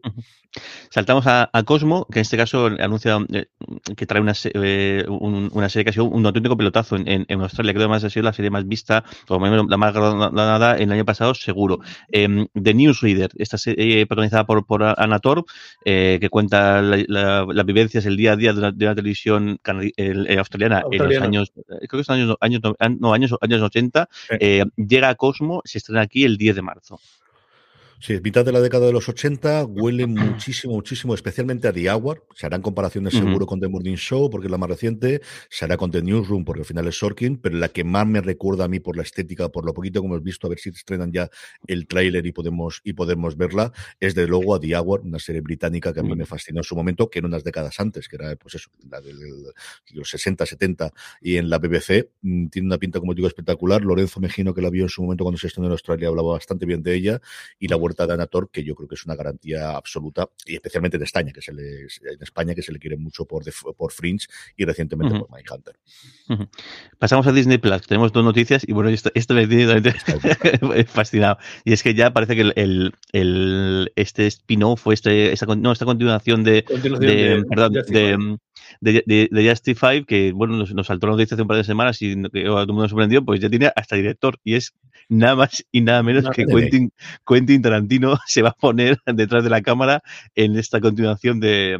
Saltamos 0.89 1.25
a, 1.27 1.49
Cosmo, 1.65 2.07
que 2.11 2.19
en 2.19 2.21
este 2.21 2.37
caso 2.37 2.65
anuncia 2.65 3.17
eh, 3.31 3.45
que 3.95 4.05
trae 4.05 4.21
una, 4.21 4.33
eh, 4.43 5.05
una 5.07 5.69
serie 5.69 5.85
que 5.85 5.89
ha 5.91 5.93
sido 5.93 6.05
un 6.05 6.25
auténtico 6.25 6.57
pelotazo 6.57 6.95
en, 6.97 7.25
en, 7.27 7.41
Australia. 7.41 7.71
Creo 7.71 7.81
que 7.81 7.85
además 7.85 8.03
ha 8.03 8.09
sido 8.09 8.23
la 8.23 8.33
serie 8.33 8.49
más 8.49 8.67
vista, 8.67 9.03
o 9.27 9.39
la 9.39 9.77
más 9.77 9.93
ganada 9.93 10.75
en 10.75 10.83
el 10.83 10.91
año 10.91 11.05
pasado, 11.05 11.33
seguro. 11.33 11.79
Eh, 12.11 12.47
The 12.61 12.73
Newsreader, 12.73 13.31
esta 13.37 13.57
serie 13.57 14.05
protagonizada 14.05 14.45
por, 14.45 14.65
por 14.65 14.83
Anator, 14.83 15.45
eh, 15.85 16.17
que 16.19 16.29
cuenta 16.29 16.40
las 16.49 17.05
la, 17.07 17.63
vivencias, 17.63 18.05
el 18.05 18.17
día 18.17 18.33
a 18.33 18.35
día 18.35 18.53
de 18.53 18.59
una, 18.59 18.95
televisión 18.95 19.59
eh, 19.97 20.37
australiana, 20.37 20.83
en 20.91 21.09
los 21.09 21.21
años, 21.21 21.53
eh, 21.57 21.87
creo 21.87 22.01
que 22.01 22.03
son 22.03 22.15
años, 22.15 22.35
años, 22.39 22.61
no, 22.99 23.13
años, 23.13 23.35
años 23.41 23.61
80, 23.61 24.09
llega 24.75 25.09
a 25.09 25.15
Cosmo, 25.15 25.61
se 25.65 25.77
estrena 25.77 26.01
aquí 26.01 26.23
el 26.23 26.37
10 26.37 26.55
de 26.55 26.61
marzo. 26.61 26.99
Sí, 28.01 28.13
es 28.13 28.23
mitad 28.23 28.43
de 28.43 28.51
la 28.51 28.61
década 28.61 28.87
de 28.87 28.93
los 28.93 29.07
80, 29.07 29.63
huele 29.65 30.07
muchísimo, 30.07 30.73
muchísimo, 30.73 31.13
especialmente 31.13 31.67
a 31.67 31.71
The 31.71 31.91
Hour. 31.91 32.25
Se 32.33 32.47
harán 32.47 32.63
comparaciones 32.63 33.13
seguro 33.13 33.45
con 33.45 33.59
The 33.59 33.67
Morning 33.67 33.95
Show, 33.95 34.27
porque 34.31 34.47
es 34.47 34.51
la 34.51 34.57
más 34.57 34.71
reciente. 34.71 35.21
Se 35.51 35.65
hará 35.65 35.77
con 35.77 35.91
The 35.91 36.01
Newsroom, 36.01 36.43
porque 36.43 36.61
al 36.61 36.65
final 36.65 36.87
es 36.87 36.97
Sorkin, 36.97 37.37
pero 37.37 37.57
la 37.57 37.69
que 37.69 37.83
más 37.83 38.07
me 38.07 38.19
recuerda 38.19 38.63
a 38.63 38.67
mí 38.67 38.79
por 38.79 38.97
la 38.97 39.03
estética, 39.03 39.49
por 39.49 39.65
lo 39.65 39.73
poquito 39.75 40.01
que 40.01 40.07
hemos 40.07 40.23
visto, 40.23 40.47
a 40.47 40.49
ver 40.49 40.57
si 40.57 40.69
estrenan 40.69 41.11
ya 41.11 41.29
el 41.67 41.85
tráiler 41.85 42.25
y 42.25 42.31
podemos, 42.31 42.81
y 42.83 42.93
podemos 42.93 43.37
verla, 43.37 43.71
es 43.99 44.15
de 44.15 44.25
luego 44.25 44.55
a 44.55 44.59
The 44.59 44.75
Hour, 44.77 45.01
una 45.01 45.19
serie 45.19 45.41
británica 45.41 45.93
que 45.93 45.99
a 45.99 46.03
mí 46.03 46.15
me 46.15 46.25
fascinó 46.25 46.61
en 46.61 46.63
su 46.63 46.75
momento, 46.75 47.07
que 47.07 47.19
en 47.19 47.25
unas 47.25 47.43
décadas 47.43 47.79
antes, 47.79 48.07
que 48.07 48.15
era, 48.15 48.35
pues 48.35 48.55
eso, 48.55 48.71
la 48.89 48.99
de 48.99 49.13
los 49.93 50.09
60, 50.09 50.43
70, 50.43 50.91
y 51.21 51.37
en 51.37 51.51
la 51.51 51.59
BBC. 51.59 52.09
Mm, 52.23 52.47
tiene 52.47 52.65
una 52.65 52.79
pinta, 52.79 52.99
como 52.99 53.13
digo, 53.13 53.27
espectacular. 53.27 53.83
Lorenzo 53.83 54.19
Mejino, 54.19 54.55
que 54.55 54.63
la 54.63 54.71
vio 54.71 54.85
en 54.85 54.89
su 54.89 55.03
momento 55.03 55.23
cuando 55.23 55.37
se 55.37 55.45
estrenó 55.45 55.67
en 55.67 55.73
Australia, 55.73 56.07
hablaba 56.07 56.31
bastante 56.31 56.65
bien 56.65 56.81
de 56.81 56.95
ella, 56.95 57.21
y 57.59 57.67
la 57.67 57.75
de 57.95 58.13
Anator, 58.13 58.49
que 58.49 58.63
yo 58.63 58.75
creo 58.75 58.87
que 58.87 58.95
es 58.95 59.05
una 59.05 59.15
garantía 59.15 59.75
absoluta, 59.75 60.29
y 60.45 60.55
especialmente 60.55 60.97
en 60.97 61.03
España, 61.03 61.31
que 61.31 61.41
se 61.41 61.53
le, 61.53 61.81
en 61.81 62.21
España 62.21 62.55
que 62.55 62.61
se 62.61 62.71
le 62.71 62.79
quiere 62.79 62.97
mucho 62.97 63.25
por, 63.25 63.43
por 63.75 63.91
Fringe 63.91 64.27
y 64.57 64.65
recientemente 64.65 65.17
por 65.17 65.29
Mindhunter. 65.31 65.79
Pasamos 66.97 67.27
a 67.27 67.31
Disney 67.31 67.57
Plus. 67.57 67.87
Tenemos 67.87 68.11
dos 68.11 68.23
noticias 68.23 68.67
y 68.67 68.73
bueno, 68.73 68.89
esto, 68.89 69.11
esto 69.13 69.33
me 69.33 69.47
tiene 69.47 69.81
fascinado. 70.85 71.37
Y 71.63 71.73
es 71.73 71.83
que 71.83 71.93
ya 71.93 72.11
parece 72.11 72.35
que 72.35 72.41
el, 72.55 72.93
el, 73.11 73.91
este 73.95 74.27
spin-off 74.27 74.81
fue 74.81 74.93
este, 74.93 75.31
esta, 75.31 75.45
no, 75.55 75.71
esta 75.71 75.85
continuación 75.85 76.43
de, 76.43 76.63
de, 76.99 77.43
perdón, 77.49 77.73
de, 77.73 78.37
de, 78.79 79.03
de, 79.05 79.49
Justify, 79.49 80.05
que 80.05 80.31
bueno, 80.31 80.55
nos, 80.55 80.73
nos 80.73 80.87
saltó 80.87 81.07
la 81.07 81.13
noticia 81.13 81.35
hace 81.35 81.41
un 81.41 81.47
par 81.47 81.57
de 81.57 81.63
semanas 81.63 82.01
y 82.01 82.15
que 82.15 82.43
todo 82.43 82.61
el 82.61 82.67
mundo 82.67 82.83
nos 82.83 82.91
sorprendió, 82.91 83.23
pues 83.23 83.39
ya 83.39 83.49
tiene 83.49 83.71
hasta 83.75 83.95
director. 83.95 84.39
Y 84.43 84.55
es 84.55 84.73
nada 85.09 85.35
más 85.35 85.65
y 85.71 85.81
nada 85.81 86.03
menos 86.03 86.29
que 86.29 86.45
Quentin, 86.45 86.91
Quentin, 87.27 87.61
Tarantino 87.61 88.17
se 88.27 88.41
va 88.41 88.49
a 88.49 88.53
poner 88.53 88.99
detrás 89.05 89.43
de 89.43 89.49
la 89.49 89.61
cámara 89.61 90.01
en 90.35 90.57
esta 90.57 90.79
continuación 90.79 91.39
de, 91.39 91.77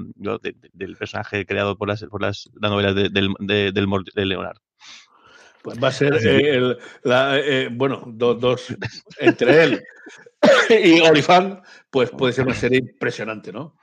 del 0.73 0.95
personaje 0.97 1.45
creado 1.45 1.77
por 1.77 1.87
las, 1.87 2.03
por 2.03 2.21
las, 2.21 2.49
novelas 2.59 2.95
de, 2.95 3.09
del, 3.09 3.33
de, 3.39 3.71
de 3.71 4.25
Leonard. 4.25 4.57
Pues 5.61 5.81
va 5.81 5.89
a 5.89 5.91
ser 5.91 6.15
eh, 6.15 6.55
el, 6.55 6.77
la, 7.03 7.37
eh, 7.37 7.69
bueno, 7.71 8.03
dos, 8.07 8.39
dos 8.39 8.75
entre 9.19 9.63
él 9.63 9.83
y 10.83 10.99
Olifant, 11.01 11.63
pues 11.89 12.09
puede 12.09 12.33
ser 12.33 12.45
una 12.45 12.55
serie 12.55 12.79
impresionante, 12.79 13.51
¿no? 13.51 13.75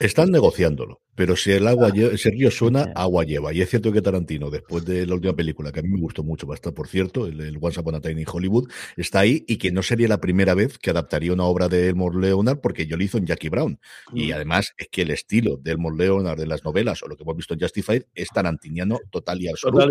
Están 0.00 0.30
negociándolo. 0.30 1.00
Pero 1.14 1.36
si 1.36 1.52
el 1.52 1.66
agua 1.66 1.90
lleva, 1.90 2.16
si 2.16 2.28
el 2.28 2.38
río 2.38 2.50
suena, 2.50 2.92
agua 2.94 3.24
lleva. 3.24 3.52
Y 3.52 3.60
es 3.60 3.70
cierto 3.70 3.92
que 3.92 4.02
Tarantino, 4.02 4.50
después 4.50 4.84
de 4.84 5.06
la 5.06 5.14
última 5.14 5.34
película, 5.34 5.70
que 5.72 5.80
a 5.80 5.82
mí 5.82 5.88
me 5.88 6.00
gustó 6.00 6.22
mucho, 6.22 6.46
bastante, 6.46 6.74
por 6.74 6.88
cierto, 6.88 7.26
el, 7.26 7.40
el 7.40 7.58
Once 7.60 7.78
Upon 7.78 7.94
a 7.94 8.00
Time 8.00 8.20
in 8.20 8.26
Hollywood, 8.30 8.68
está 8.96 9.20
ahí 9.20 9.44
y 9.46 9.56
que 9.56 9.70
no 9.70 9.82
sería 9.82 10.08
la 10.08 10.20
primera 10.20 10.54
vez 10.54 10.78
que 10.78 10.90
adaptaría 10.90 11.32
una 11.32 11.44
obra 11.44 11.68
de 11.68 11.88
Elmore 11.88 12.18
Leonard 12.18 12.60
porque 12.60 12.86
yo 12.86 12.96
lo 12.96 13.04
hizo 13.04 13.18
en 13.18 13.26
Jackie 13.26 13.48
Brown. 13.48 13.78
Y 14.12 14.32
además 14.32 14.74
es 14.76 14.88
que 14.88 15.02
el 15.02 15.10
estilo 15.10 15.56
de 15.56 15.72
Elmore 15.72 15.96
Leonard 15.96 16.38
de 16.38 16.46
las 16.46 16.64
novelas 16.64 17.02
o 17.02 17.08
lo 17.08 17.16
que 17.16 17.22
hemos 17.22 17.36
visto 17.36 17.54
en 17.54 17.60
Justified 17.60 18.02
es 18.14 18.28
tarantiniano 18.28 18.98
total 19.10 19.40
y 19.42 19.48
absoluto. 19.48 19.84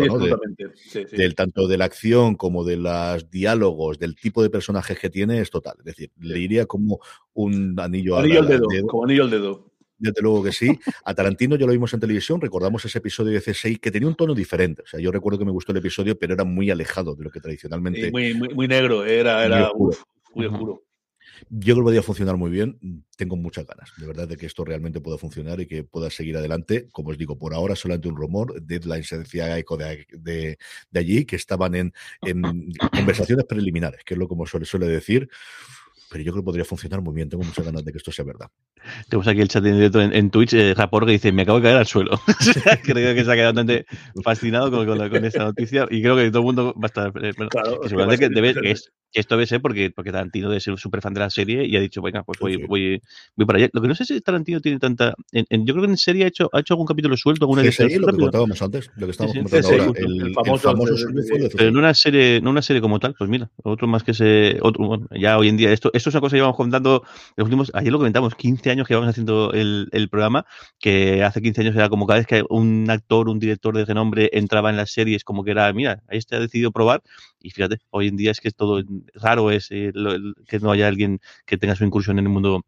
Del, 1.12 1.34
tanto 1.34 1.66
de 1.66 1.78
la 1.78 1.84
acción 1.86 2.34
como 2.34 2.64
de 2.64 2.76
los 2.76 3.30
diálogos, 3.30 3.98
del 3.98 4.14
tipo 4.14 4.42
de 4.42 4.50
personajes 4.50 4.98
que 4.98 5.10
tiene, 5.10 5.40
es 5.40 5.50
total. 5.50 5.76
Es 5.78 5.84
decir, 5.84 6.10
le 6.20 6.34
diría 6.34 6.66
como 6.66 7.00
un 7.32 7.78
anillo, 7.78 8.18
anillo 8.18 8.40
al 8.40 8.48
dedo, 8.48 8.66
Como 8.86 9.04
anillo 9.04 9.24
al 9.24 9.30
dedo. 9.30 9.74
Desde 9.98 10.22
luego 10.22 10.42
que 10.42 10.52
sí. 10.52 10.78
A 11.04 11.14
Tarantino 11.14 11.56
ya 11.56 11.66
lo 11.66 11.72
vimos 11.72 11.92
en 11.94 12.00
televisión, 12.00 12.40
recordamos 12.40 12.84
ese 12.84 12.98
episodio 12.98 13.32
de 13.32 13.40
C6 13.40 13.80
que 13.80 13.90
tenía 13.90 14.08
un 14.08 14.14
tono 14.14 14.34
diferente. 14.34 14.82
O 14.82 14.86
sea, 14.86 15.00
yo 15.00 15.12
recuerdo 15.12 15.38
que 15.38 15.44
me 15.44 15.52
gustó 15.52 15.72
el 15.72 15.78
episodio, 15.78 16.18
pero 16.18 16.34
era 16.34 16.44
muy 16.44 16.70
alejado 16.70 17.14
de 17.14 17.24
lo 17.24 17.30
que 17.30 17.40
tradicionalmente. 17.40 18.10
muy, 18.10 18.34
muy, 18.34 18.68
negro, 18.68 19.04
era, 19.04 19.44
era 19.44 19.70
muy 20.34 20.46
oscuro. 20.46 20.82
Yo 21.50 21.74
creo 21.74 21.76
que 21.76 21.82
podría 21.82 22.02
funcionar 22.02 22.36
muy 22.36 22.50
bien. 22.50 22.78
Tengo 23.16 23.36
muchas 23.36 23.66
ganas, 23.66 23.92
de 23.96 24.06
verdad, 24.06 24.28
de 24.28 24.36
que 24.36 24.46
esto 24.46 24.64
realmente 24.64 25.00
pueda 25.00 25.18
funcionar 25.18 25.60
y 25.60 25.66
que 25.66 25.84
pueda 25.84 26.10
seguir 26.10 26.36
adelante. 26.36 26.88
Como 26.92 27.10
os 27.10 27.18
digo, 27.18 27.38
por 27.38 27.54
ahora 27.54 27.76
solamente 27.76 28.08
un 28.08 28.16
rumor. 28.16 28.60
Deadline 28.62 29.04
se 29.04 29.18
decía 29.18 29.58
eco 29.58 29.76
de, 29.76 30.06
de, 30.10 30.58
allí, 30.94 31.24
que 31.24 31.36
estaban 31.36 31.74
en, 31.74 31.92
en, 32.22 32.72
conversaciones 32.92 33.44
preliminares, 33.46 34.04
que 34.04 34.14
es 34.14 34.18
lo 34.18 34.28
como 34.28 34.46
suele, 34.46 34.66
suele 34.66 34.86
decir 34.86 35.28
pero 36.14 36.22
yo 36.22 36.30
creo 36.30 36.44
que 36.44 36.46
podría 36.46 36.64
funcionar 36.64 37.02
muy 37.02 37.12
bien. 37.12 37.28
Tengo 37.28 37.42
muchas 37.42 37.64
ganas 37.64 37.84
de 37.84 37.90
que 37.90 37.98
esto 37.98 38.12
sea 38.12 38.24
verdad. 38.24 38.48
Tenemos 39.08 39.26
aquí 39.26 39.40
el 39.40 39.48
chat 39.48 39.66
en 39.66 39.74
directo 39.74 40.00
en, 40.00 40.30
Twitch, 40.30 40.52
eh, 40.52 40.72
Rapor, 40.72 41.06
que 41.06 41.10
dice, 41.10 41.32
me 41.32 41.42
acabo 41.42 41.58
de 41.58 41.64
caer 41.64 41.76
al 41.78 41.86
suelo. 41.88 42.20
creo 42.84 43.14
que 43.16 43.24
se 43.24 43.32
ha 43.32 43.34
quedado 43.34 43.52
bastante 43.52 43.84
fascinado 44.22 44.70
con, 44.70 45.24
esta 45.24 45.42
noticia 45.42 45.88
y 45.90 46.02
creo 46.02 46.14
que 46.14 46.30
todo 46.30 46.38
el 46.38 46.44
mundo 46.44 46.74
va 46.74 46.84
a 46.84 46.86
estar... 46.86 47.08
Eh, 47.20 47.32
bueno, 47.36 47.48
claro, 47.50 47.80
que, 47.80 48.28
debe, 48.28 48.54
que 48.54 48.70
es, 48.70 48.92
que 49.14 49.20
esto 49.20 49.36
debe 49.36 49.46
ser 49.46 49.62
porque, 49.62 49.90
porque 49.90 50.10
Tarantino 50.10 50.48
debe 50.48 50.60
ser 50.60 50.76
súper 50.76 51.00
fan 51.00 51.14
de 51.14 51.20
la 51.20 51.30
serie 51.30 51.64
y 51.64 51.76
ha 51.76 51.80
dicho, 51.80 52.02
venga, 52.02 52.24
pues 52.24 52.38
voy, 52.40 52.56
voy, 52.56 53.00
voy 53.36 53.46
para 53.46 53.58
allá. 53.60 53.70
Lo 53.72 53.80
que 53.80 53.86
no 53.86 53.94
sé 53.94 54.04
si 54.04 54.20
Tarantino 54.20 54.60
tiene 54.60 54.80
tanta. 54.80 55.14
En, 55.30 55.64
yo 55.64 55.72
creo 55.72 55.86
que 55.86 55.92
en 55.92 55.96
serie 55.96 56.24
ha 56.24 56.26
hecho, 56.26 56.50
ha 56.52 56.60
hecho 56.60 56.74
algún 56.74 56.86
capítulo 56.86 57.16
suelto, 57.16 57.44
alguna 57.44 57.62
serie. 57.70 58.00
lo 58.00 58.08
que 58.08 58.16
contábamos 58.16 58.60
antes, 58.60 58.90
lo 58.96 59.06
que 59.06 59.12
estábamos 59.12 59.36
comentando 59.36 59.68
ahora. 59.68 60.00
El, 60.00 60.20
el, 60.20 60.34
famoso, 60.34 60.74
Pero 61.56 61.68
en 61.68 61.76
una 61.76 61.94
serie, 61.94 62.40
no 62.42 62.50
una 62.50 62.62
serie 62.62 62.82
como 62.82 62.98
tal, 62.98 63.14
pues 63.16 63.30
mira, 63.30 63.48
otro 63.62 63.86
más 63.86 64.02
que 64.02 64.14
se. 64.14 64.58
Otro, 64.60 64.84
bueno, 64.84 65.06
ya 65.16 65.38
hoy 65.38 65.48
en 65.48 65.56
día, 65.56 65.72
esto, 65.72 65.90
esto 65.94 66.03
es 66.10 66.14
una 66.14 66.20
cosa 66.20 66.32
que 66.32 66.38
llevamos 66.38 66.56
contando 66.56 67.02
los 67.36 67.44
últimos. 67.44 67.70
Ayer 67.74 67.92
lo 67.92 67.98
comentamos, 67.98 68.34
15 68.34 68.70
años 68.70 68.86
que 68.86 68.94
vamos 68.94 69.10
haciendo 69.10 69.52
el, 69.52 69.88
el 69.92 70.08
programa, 70.08 70.46
que 70.78 71.22
hace 71.22 71.42
15 71.42 71.62
años 71.62 71.76
era 71.76 71.88
como 71.88 72.06
cada 72.06 72.18
vez 72.18 72.26
que 72.26 72.44
un 72.48 72.86
actor, 72.90 73.28
un 73.28 73.38
director 73.38 73.76
de 73.76 73.82
ese 73.82 73.94
nombre 73.94 74.30
entraba 74.32 74.70
en 74.70 74.76
las 74.76 74.90
series, 74.92 75.24
como 75.24 75.44
que 75.44 75.52
era, 75.52 75.72
mira, 75.72 76.02
este 76.08 76.36
ha 76.36 76.40
decidido 76.40 76.72
probar. 76.72 77.02
Y 77.40 77.50
fíjate, 77.50 77.78
hoy 77.90 78.08
en 78.08 78.16
día 78.16 78.30
es 78.30 78.40
que 78.40 78.48
es 78.48 78.54
todo 78.54 78.82
raro 79.14 79.50
es 79.50 79.68
eh, 79.70 79.92
que 80.48 80.58
no 80.60 80.70
haya 80.70 80.88
alguien 80.88 81.20
que 81.46 81.58
tenga 81.58 81.76
su 81.76 81.84
incursión 81.84 82.18
en 82.18 82.26
el 82.26 82.30
mundo 82.32 82.62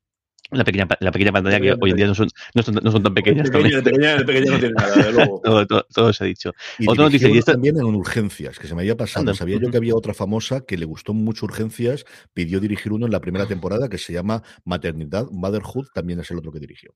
la 0.50 0.65
pequeña, 0.65 0.87
la 1.00 1.11
pequeña 1.11 1.33
pantalla 1.33 1.61
que 1.61 1.76
hoy 1.81 1.91
en 1.91 1.97
día 1.97 2.07
no 2.07 2.15
son, 2.15 2.29
no 2.55 2.62
son, 2.62 2.75
no 2.83 2.93
son 2.93 3.03
tan 3.03 3.15
pequeñas. 3.15 3.47
De 3.47 3.53
pequeña, 3.53 3.76
no 3.76 3.83
tiene 3.83 4.75
nada, 4.75 4.95
de 4.95 5.12
luego. 5.12 5.41
todo, 5.45 5.67
todo, 5.67 5.87
todo, 5.93 6.12
se 6.12 6.25
ha 6.25 6.26
dicho. 6.26 6.53
Y 6.79 6.88
otra 6.88 7.05
noticia, 7.05 7.29
y 7.29 7.38
esta... 7.38 7.53
también 7.53 7.76
en 7.76 7.85
urgencias, 7.85 8.59
que 8.59 8.67
se 8.67 8.75
me 8.75 8.83
había 8.83 8.97
pasado. 8.97 9.35
Sabía 9.35 9.59
yo 9.59 9.71
que 9.71 9.76
había 9.76 9.95
otra 9.95 10.15
famosa 10.15 10.61
que 10.61 10.76
le 10.76 10.85
gustó 10.85 11.15
mucho 11.15 11.47
urgencias, 11.47 12.05
pidió 12.33 12.61
dirigir 12.61 12.93
uno 12.93 13.07
en 13.07 13.12
la 13.12 13.21
primera 13.21 13.47
temporada 13.47 13.88
que 13.88 13.99
se 13.99 14.12
llama 14.12 14.43
Maternidad, 14.65 15.26
Motherhood, 15.31 15.88
también 15.95 16.21
es 16.21 16.31
el 16.31 16.38
otro 16.38 16.53
que 16.53 16.61
dirigió. 16.61 16.95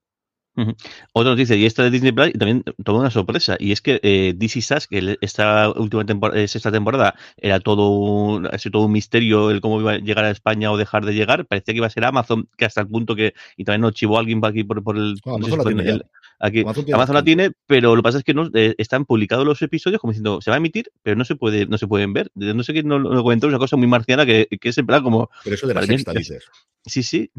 Otra 1.13 1.31
noticia, 1.31 1.57
y 1.57 1.67
esta 1.67 1.83
de 1.83 1.91
Disney 1.91 2.13
Plus, 2.13 2.29
y 2.29 2.33
también 2.39 2.65
tomó 2.85 3.01
una 3.01 3.11
sorpresa, 3.11 3.57
y 3.59 3.73
es 3.73 3.81
que 3.81 4.01
eh, 4.03 4.35
DC 4.37 4.63
Sass, 4.63 4.87
que 4.87 5.19
esta 5.21 5.71
última 5.71 6.05
temporada, 6.05 6.47
sexta 6.47 6.71
temporada, 6.71 7.15
era 7.37 7.61
todo 7.61 7.91
un, 7.91 8.49
todo 8.73 8.85
un 8.85 8.93
misterio 8.93 9.51
el 9.51 9.61
cómo 9.61 9.81
iba 9.81 9.93
a 9.93 9.99
llegar 9.99 10.25
a 10.25 10.31
España 10.31 10.71
o 10.71 10.77
dejar 10.77 11.05
de 11.05 11.15
llegar, 11.15 11.47
parecía 11.47 11.75
que 11.75 11.79
iba 11.79 11.87
a 11.87 11.91
ser 11.91 12.05
Amazon, 12.05 12.49
que 12.57 12.65
hasta 12.65 12.81
el 12.81 12.89
punto 12.89 13.15
que, 13.15 13.35
y 13.57 13.65
también 13.65 13.83
nos 13.83 13.95
chivó 13.95 14.19
alguien 14.19 14.41
por 14.41 14.51
aquí 14.51 14.65
por, 14.65 14.83
por 14.83 14.97
el... 14.97 15.21
Amazon, 15.25 15.77
la 15.77 15.83
el, 15.83 16.05
aquí, 16.39 16.65
Amazon, 16.93 17.15
la 17.15 17.25
tiene, 17.25 17.53
pero 17.67 17.95
lo 17.95 18.03
que 18.03 18.07
pasa 18.07 18.19
es 18.19 18.25
que 18.25 18.35
no, 18.35 18.49
eh, 18.55 18.75
están 18.79 19.05
publicados 19.05 19.47
los 19.47 19.61
episodios 19.63 20.01
como 20.01 20.13
diciendo, 20.13 20.41
se 20.41 20.51
va 20.51 20.57
a 20.57 20.59
emitir, 20.59 20.91
pero 21.03 21.17
no 21.17 21.25
se 21.25 21.37
puede 21.37 21.67
no 21.67 21.79
se 21.79 21.87
pueden 21.87 22.13
ver. 22.13 22.31
No 22.35 22.63
sé 22.63 22.73
qué 22.73 22.83
no 22.83 22.99
lo 22.99 23.23
comentó, 23.23 23.47
es 23.47 23.51
una 23.51 23.59
cosa 23.59 23.77
muy 23.77 23.87
marciana 23.87 24.27
que, 24.27 24.49
que 24.61 24.69
es 24.69 24.79
en 24.79 24.87
plan 24.87 25.03
como... 25.03 25.31
Pero 25.45 25.55
eso 25.55 25.67
de 25.67 25.75
la 25.75 25.83
sexta, 25.83 26.13
dices. 26.13 26.45
Sí, 26.87 27.03
sí, 27.03 27.31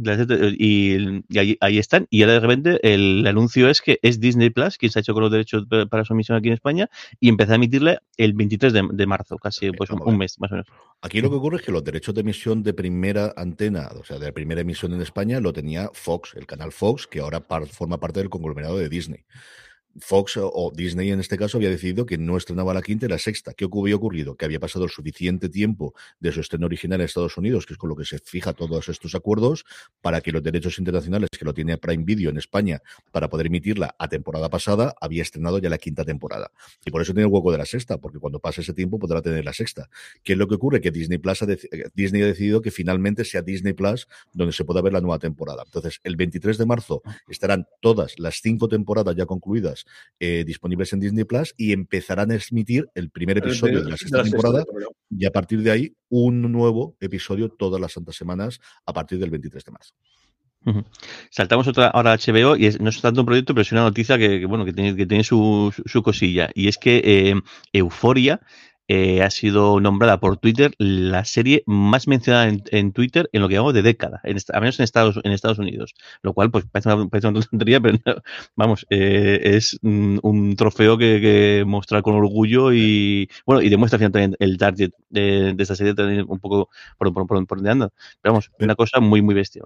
y, 0.60 1.24
y 1.27 1.57
ahí, 1.60 1.77
están. 1.79 2.05
Y 2.12 2.21
ahora 2.21 2.33
de 2.33 2.39
repente 2.41 2.93
el 2.93 3.25
anuncio 3.25 3.69
es 3.69 3.81
que 3.81 3.98
es 4.03 4.19
Disney 4.19 4.51
Plus 4.51 4.77
quien 4.77 4.91
se 4.91 5.00
ha 5.00 5.01
hecho 5.01 5.13
con 5.13 5.24
los 5.24 5.31
derechos 5.31 5.65
para 5.89 6.05
su 6.05 6.13
emisión 6.13 6.38
aquí 6.38 6.50
en 6.50 6.53
España 6.53 6.89
y 7.19 7.27
empezó 7.27 7.53
a 7.53 7.55
emitirle 7.55 8.00
el 8.17 8.33
23 8.33 8.74
de, 8.91 9.05
marzo, 9.07 9.38
casi 9.38 9.71
pues, 9.71 9.89
un, 9.89 10.17
mes 10.17 10.39
más 10.39 10.51
o 10.51 10.55
menos. 10.55 10.67
Aquí 11.01 11.21
lo 11.21 11.31
que 11.31 11.38
ocurre 11.38 11.57
es 11.57 11.63
que 11.63 11.71
los 11.71 11.83
derechos 11.83 12.13
de 12.13 12.21
emisión 12.21 12.62
de 12.62 12.74
primera 12.74 13.33
antena, 13.36 13.89
o 14.00 14.03
sea, 14.03 14.19
de 14.19 14.31
primera 14.31 14.62
emisión 14.62 14.93
en 14.93 15.01
España, 15.01 15.39
lo 15.39 15.51
tenía 15.53 15.89
Fox, 15.91 16.36
el 16.36 16.45
canal 16.45 16.71
Fox, 16.71 17.07
que 17.07 17.21
ahora 17.21 17.43
forma 17.71 18.00
parte 18.00 18.19
del 18.19 18.29
conglomerado 18.29 18.77
de 18.77 18.89
Disney. 18.89 19.25
Fox 20.00 20.38
o 20.38 20.71
Disney 20.74 21.12
en 21.12 21.19
este 21.19 21.38
caso 21.38 21.57
había 21.57 21.69
decidido 21.69 22.05
que 22.05 22.17
no 22.17 22.38
estrenaba 22.38 22.74
la 22.74 22.81
quinta 22.81 23.05
y 23.05 23.10
la 23.10 23.17
sexta. 23.17 23.53
¿Qué 23.53 23.65
había 23.65 23.95
ocurrido? 23.95 24.36
Que 24.36 24.45
había 24.45 24.60
pasado 24.60 24.86
el 24.86 24.91
suficiente 24.91 25.50
tiempo 25.50 25.93
de 26.19 26.31
su 26.31 26.39
estreno 26.39 26.65
original 26.65 27.01
en 27.01 27.05
Estados 27.05 27.38
Unidos, 27.38 27.65
que 27.65 27.74
es 27.74 27.77
con 27.77 27.89
lo 27.89 27.95
que 27.95 28.05
se 28.05 28.19
fija 28.19 28.53
todos 28.53 28.89
estos 28.89 29.15
acuerdos, 29.15 29.65
para 30.01 30.21
que 30.21 30.31
los 30.31 30.43
derechos 30.43 30.79
internacionales 30.79 31.29
que 31.38 31.45
lo 31.45 31.53
tiene 31.53 31.77
Prime 31.77 32.03
Video 32.03 32.29
en 32.29 32.38
España 32.38 32.81
para 33.12 33.29
poder 33.29 33.48
emitirla 33.48 33.95
a 33.98 34.07
temporada 34.07 34.50
pasada, 34.50 34.95
había 35.01 35.21
estrenado 35.21 35.60
ya 35.60 35.69
la 35.69 35.77
quinta 35.77 36.05
temporada. 36.05 36.51
Y 36.86 36.91
por 36.91 37.01
eso 37.01 37.13
tiene 37.13 37.27
el 37.27 37.33
hueco 37.33 37.51
de 37.51 37.57
la 37.57 37.65
sexta, 37.65 37.98
porque 37.98 38.19
cuando 38.19 38.39
pase 38.39 38.62
ese 38.62 38.74
tiempo 38.74 39.00
podrá 39.00 39.21
tener 39.21 39.43
la 39.43 39.53
sexta. 39.53 39.89
¿Qué 40.24 40.33
es 40.33 40.39
lo 40.39 40.48
que 40.48 40.55
ocurre? 40.55 40.81
Que 40.81 40.91
Disney 40.91 41.17
Plus 41.17 41.41
ha 41.41 41.48
Disney 41.95 42.21
ha 42.21 42.27
decidido 42.27 42.62
que 42.62 42.71
finalmente 42.71 43.25
sea 43.25 43.41
Disney 43.41 43.74
Plus 43.74 44.07
donde 44.33 44.53
se 44.53 44.63
pueda 44.63 44.81
ver 44.81 44.93
la 44.93 45.01
nueva 45.01 45.19
temporada. 45.19 45.63
Entonces, 45.65 46.00
el 46.03 46.15
23 46.15 46.57
de 46.57 46.65
marzo 46.65 47.01
estarán 47.27 47.67
todas 47.81 48.19
las 48.19 48.41
cinco 48.41 48.67
temporadas 48.67 49.15
ya 49.15 49.25
concluidas 49.25 49.80
eh, 50.19 50.43
disponibles 50.45 50.93
en 50.93 51.00
Disney 51.00 51.23
Plus 51.23 51.53
y 51.57 51.73
empezarán 51.73 52.31
a 52.31 52.35
emitir 52.35 52.89
el 52.95 53.09
primer 53.09 53.38
episodio 53.38 53.83
de 53.83 53.89
la 53.89 53.97
sexta 53.97 54.23
temporada 54.23 54.63
y 55.09 55.25
a 55.25 55.31
partir 55.31 55.61
de 55.61 55.71
ahí 55.71 55.95
un 56.09 56.51
nuevo 56.51 56.95
episodio 57.00 57.50
todas 57.50 57.79
las 57.81 57.93
santas 57.93 58.15
semanas 58.15 58.59
a 58.85 58.93
partir 58.93 59.19
del 59.19 59.29
23 59.29 59.63
de 59.63 59.71
marzo. 59.71 59.93
Saltamos 61.31 61.67
otra 61.67 61.88
ahora 61.88 62.13
a 62.13 62.17
HBO 62.17 62.55
y 62.55 62.69
no 62.79 62.89
es 62.89 63.01
tanto 63.01 63.21
un 63.21 63.25
proyecto, 63.25 63.53
pero 63.53 63.63
es 63.63 63.71
una 63.71 63.81
noticia 63.81 64.17
que, 64.17 64.45
bueno 64.45 64.63
que 64.63 64.73
tiene, 64.73 64.95
que 64.95 65.07
tiene 65.07 65.23
su, 65.23 65.73
su, 65.85 66.03
cosilla. 66.03 66.50
Y 66.53 66.67
es 66.67 66.77
que 66.77 67.01
eh, 67.03 67.33
Euforia 67.73 68.41
eh, 68.93 69.24
ha 69.24 69.29
sido 69.29 69.79
nombrada 69.79 70.19
por 70.19 70.36
Twitter 70.36 70.74
la 70.77 71.24
serie 71.24 71.63
más 71.65 72.10
mencionada 72.10 72.51
en, 72.71 72.91
Twitter 72.91 73.29
en 73.31 73.41
lo 73.41 73.48
que 73.48 73.53
llamamos 73.53 73.74
de 73.74 73.83
década, 73.83 74.19
en, 74.25 74.36
al 74.51 74.60
menos 74.60 74.79
en 74.79 74.83
Estados, 74.83 75.17
en 75.24 75.31
Estados 75.31 75.60
Unidos. 75.60 75.93
Lo 76.21 76.33
cual, 76.33 76.51
pues, 76.51 76.65
parece 76.69 76.93
una, 76.93 77.07
parece 77.07 77.29
una 77.29 77.39
tontería, 77.39 77.79
pero 77.79 78.00
vamos, 78.57 78.86
eh, 78.89 79.39
es 79.43 79.79
un, 79.81 80.55
trofeo 80.57 80.98
que, 80.98 81.21
que, 81.21 81.63
mostrar 81.65 82.01
con 82.01 82.15
orgullo 82.15 82.74
y, 82.74 83.29
bueno, 83.45 83.62
y 83.62 83.69
demuestra 83.69 83.98
también 83.98 84.36
el 84.39 84.57
target 84.57 84.91
de, 85.10 85.55
esta 85.57 85.77
serie 85.77 85.93
también 85.93 86.25
un 86.27 86.39
poco 86.39 86.69
por, 86.98 87.13
por, 87.13 87.25
por, 87.27 87.48
donde 87.48 87.71
anda. 87.71 87.89
Pero 88.21 88.33
vamos, 88.33 88.51
una 88.60 88.75
cosa 88.75 89.00
muy, 89.00 89.21
muy 89.21 89.36
bestia. 89.36 89.62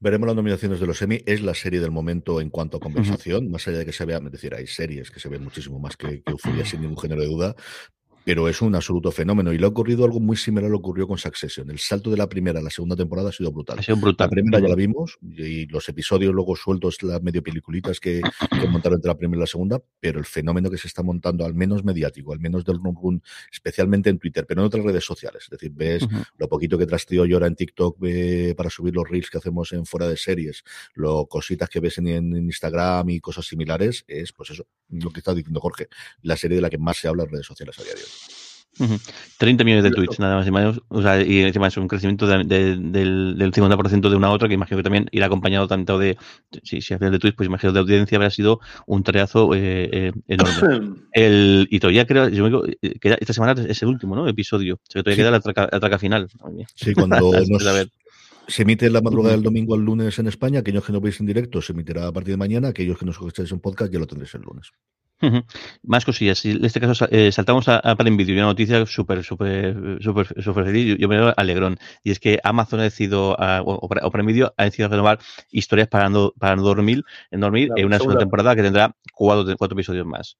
Veremos 0.00 0.26
las 0.26 0.34
nominaciones 0.34 0.80
de 0.80 0.86
los 0.86 1.00
Emmy. 1.00 1.22
Es 1.26 1.42
la 1.42 1.54
serie 1.54 1.78
del 1.78 1.92
momento 1.92 2.40
en 2.40 2.50
cuanto 2.50 2.78
a 2.78 2.80
conversación, 2.80 3.52
más 3.52 3.68
allá 3.68 3.78
de 3.78 3.86
que 3.86 3.92
se 3.92 4.04
vea, 4.04 4.18
es 4.18 4.32
decir, 4.32 4.52
hay 4.52 4.66
series 4.66 5.12
que 5.12 5.20
se 5.20 5.28
ven 5.28 5.44
muchísimo 5.44 5.78
más 5.78 5.96
que, 5.96 6.22
que 6.22 6.64
sin 6.64 6.80
ningún 6.80 6.98
género 6.98 7.22
de 7.22 7.28
duda, 7.28 7.54
pero 8.24 8.48
es 8.48 8.62
un 8.62 8.74
absoluto 8.74 9.10
fenómeno. 9.12 9.52
Y 9.52 9.58
le 9.58 9.66
ha 9.66 9.68
ocurrido 9.68 10.04
algo 10.04 10.20
muy 10.20 10.36
similar 10.36 10.66
a 10.66 10.68
lo 10.72 10.78
que 10.78 10.84
ocurrió 10.84 11.06
con 11.06 11.18
Succession. 11.18 11.70
El 11.70 11.78
salto 11.78 12.10
de 12.10 12.16
la 12.16 12.28
primera 12.28 12.60
a 12.60 12.62
la 12.62 12.70
segunda 12.70 12.96
temporada 12.96 13.28
ha 13.28 13.32
sido 13.32 13.52
brutal. 13.52 13.78
Ha 13.78 13.82
sido 13.82 13.98
brutal. 13.98 14.26
La 14.26 14.30
primera 14.30 14.60
ya 14.60 14.68
la 14.68 14.74
vimos 14.74 15.18
y 15.22 15.66
los 15.66 15.88
episodios 15.88 16.32
luego 16.32 16.56
sueltos, 16.56 17.02
las 17.02 17.22
medio 17.22 17.42
peliculitas 17.42 18.00
que, 18.00 18.20
que 18.50 18.68
montaron 18.68 18.96
entre 18.96 19.08
la 19.08 19.16
primera 19.16 19.38
y 19.38 19.40
la 19.40 19.46
segunda, 19.46 19.82
pero 20.00 20.18
el 20.18 20.24
fenómeno 20.24 20.70
que 20.70 20.78
se 20.78 20.88
está 20.88 21.02
montando, 21.02 21.44
al 21.44 21.54
menos 21.54 21.84
mediático, 21.84 22.32
al 22.32 22.40
menos 22.40 22.64
del 22.64 22.78
run 22.78 22.96
run, 23.00 23.22
especialmente 23.52 24.10
en 24.10 24.18
Twitter, 24.18 24.46
pero 24.46 24.62
en 24.62 24.66
otras 24.66 24.84
redes 24.84 25.04
sociales. 25.04 25.44
Es 25.44 25.50
decir, 25.50 25.72
ves 25.74 26.06
lo 26.36 26.48
poquito 26.48 26.78
que 26.78 26.86
trasteo 26.86 27.26
yo 27.26 27.36
ahora 27.36 27.46
en 27.46 27.56
TikTok 27.56 27.98
para 28.56 28.70
subir 28.70 28.94
los 28.94 29.08
reels 29.08 29.30
que 29.30 29.38
hacemos 29.38 29.72
en 29.72 29.84
fuera 29.84 30.08
de 30.08 30.16
series, 30.16 30.64
lo 30.94 31.26
cositas 31.26 31.68
que 31.68 31.80
ves 31.80 31.98
en, 31.98 32.08
en 32.08 32.36
Instagram 32.36 33.10
y 33.10 33.20
cosas 33.20 33.46
similares, 33.46 34.04
es 34.06 34.32
pues 34.32 34.50
eso, 34.50 34.66
lo 34.88 35.10
que 35.10 35.20
está 35.20 35.34
diciendo 35.34 35.60
Jorge, 35.60 35.88
la 36.22 36.36
serie 36.36 36.56
de 36.56 36.62
la 36.62 36.70
que 36.70 36.78
más 36.78 36.96
se 36.96 37.08
habla 37.08 37.24
en 37.24 37.30
redes 37.30 37.46
sociales 37.46 37.78
a 37.78 37.82
día 37.82 37.94
de 37.94 38.00
hoy. 38.00 38.13
30 39.38 39.64
millones 39.64 39.84
de 39.84 39.90
tweets, 39.90 40.18
nada 40.18 40.36
más 40.36 40.46
y 40.46 40.50
menos. 40.50 40.80
O 40.88 41.00
sea, 41.00 41.22
y 41.22 41.40
encima 41.40 41.68
es 41.68 41.76
un 41.76 41.88
crecimiento 41.88 42.26
de, 42.26 42.44
de, 42.44 42.76
del, 42.76 43.36
del 43.38 43.52
50% 43.52 44.08
de 44.08 44.16
una 44.16 44.28
a 44.28 44.30
otra, 44.30 44.48
que 44.48 44.54
imagino 44.54 44.78
que 44.78 44.82
también 44.82 45.08
irá 45.12 45.26
acompañado 45.26 45.68
tanto 45.68 45.98
de. 45.98 46.16
Si, 46.62 46.80
si 46.80 46.94
de 46.94 47.18
tweets, 47.18 47.36
pues 47.36 47.46
imagino 47.46 47.72
de 47.72 47.80
audiencia 47.80 48.16
habrá 48.16 48.30
sido 48.30 48.60
un 48.86 49.02
treazo 49.02 49.54
eh, 49.54 49.88
eh, 49.92 50.12
enorme. 50.28 50.96
el, 51.12 51.68
y 51.70 51.78
todavía 51.78 52.06
creo, 52.06 52.28
yo 52.28 52.42
me 52.44 52.50
digo, 52.50 52.64
que 53.00 53.16
esta 53.20 53.32
semana 53.32 53.54
es 53.66 53.82
el 53.82 53.88
último, 53.88 54.16
¿no? 54.16 54.28
Episodio. 54.28 54.74
O 54.74 54.90
sea, 54.90 55.02
todavía 55.02 55.22
queda 55.22 55.30
la 55.30 55.40
traca, 55.40 55.68
la 55.70 55.80
traca 55.80 55.98
final. 55.98 56.28
Sí, 56.74 56.94
cuando 56.94 57.16
nos, 57.48 57.62
se 58.46 58.62
emite 58.62 58.90
la 58.90 59.00
madrugada 59.00 59.34
del 59.34 59.42
domingo 59.42 59.74
al 59.74 59.80
lunes 59.80 60.18
en 60.18 60.26
España. 60.26 60.60
Aquellos 60.60 60.84
que 60.84 60.92
no 60.92 61.00
veis 61.00 61.20
en 61.20 61.26
directo 61.26 61.62
se 61.62 61.72
emitirá 61.72 62.08
a 62.08 62.12
partir 62.12 62.32
de 62.32 62.38
mañana. 62.38 62.68
Aquellos 62.68 62.98
que 62.98 63.06
nos 63.06 63.16
escucháis 63.16 63.50
en 63.52 63.60
podcast 63.60 63.92
ya 63.92 63.98
lo 63.98 64.06
tendréis 64.06 64.34
el 64.34 64.42
lunes. 64.42 64.72
Más 65.82 66.04
cosillas. 66.04 66.44
En 66.44 66.64
este 66.64 66.80
caso 66.80 67.06
eh, 67.10 67.32
saltamos 67.32 67.68
a, 67.68 67.78
a 67.78 67.96
Prime 67.96 68.16
Video. 68.16 68.34
Una 68.36 68.46
noticia 68.46 68.84
súper, 68.86 69.24
súper, 69.24 69.98
súper, 70.00 70.42
súper 70.42 70.64
feliz. 70.64 70.98
Yo 70.98 71.08
me 71.08 71.16
veo 71.16 71.32
alegrón. 71.36 71.78
Y 72.02 72.10
es 72.10 72.20
que 72.20 72.40
Amazon 72.42 72.80
ha 72.80 72.84
decidido, 72.84 73.32
o, 73.32 73.88
o 73.88 74.10
Prime 74.10 74.32
Video 74.32 74.52
ha 74.56 74.64
decidido 74.64 74.90
renovar 74.90 75.18
historias 75.50 75.88
para 75.88 76.08
no, 76.08 76.32
para 76.38 76.56
no 76.56 76.62
dormir, 76.62 77.02
en 77.30 77.40
dormir 77.40 77.70
en 77.76 77.86
una 77.86 77.98
segunda 77.98 78.18
temporada 78.18 78.54
que 78.54 78.62
tendrá 78.62 78.94
cuatro, 79.14 79.56
cuatro 79.56 79.74
episodios 79.74 80.06
más. 80.06 80.36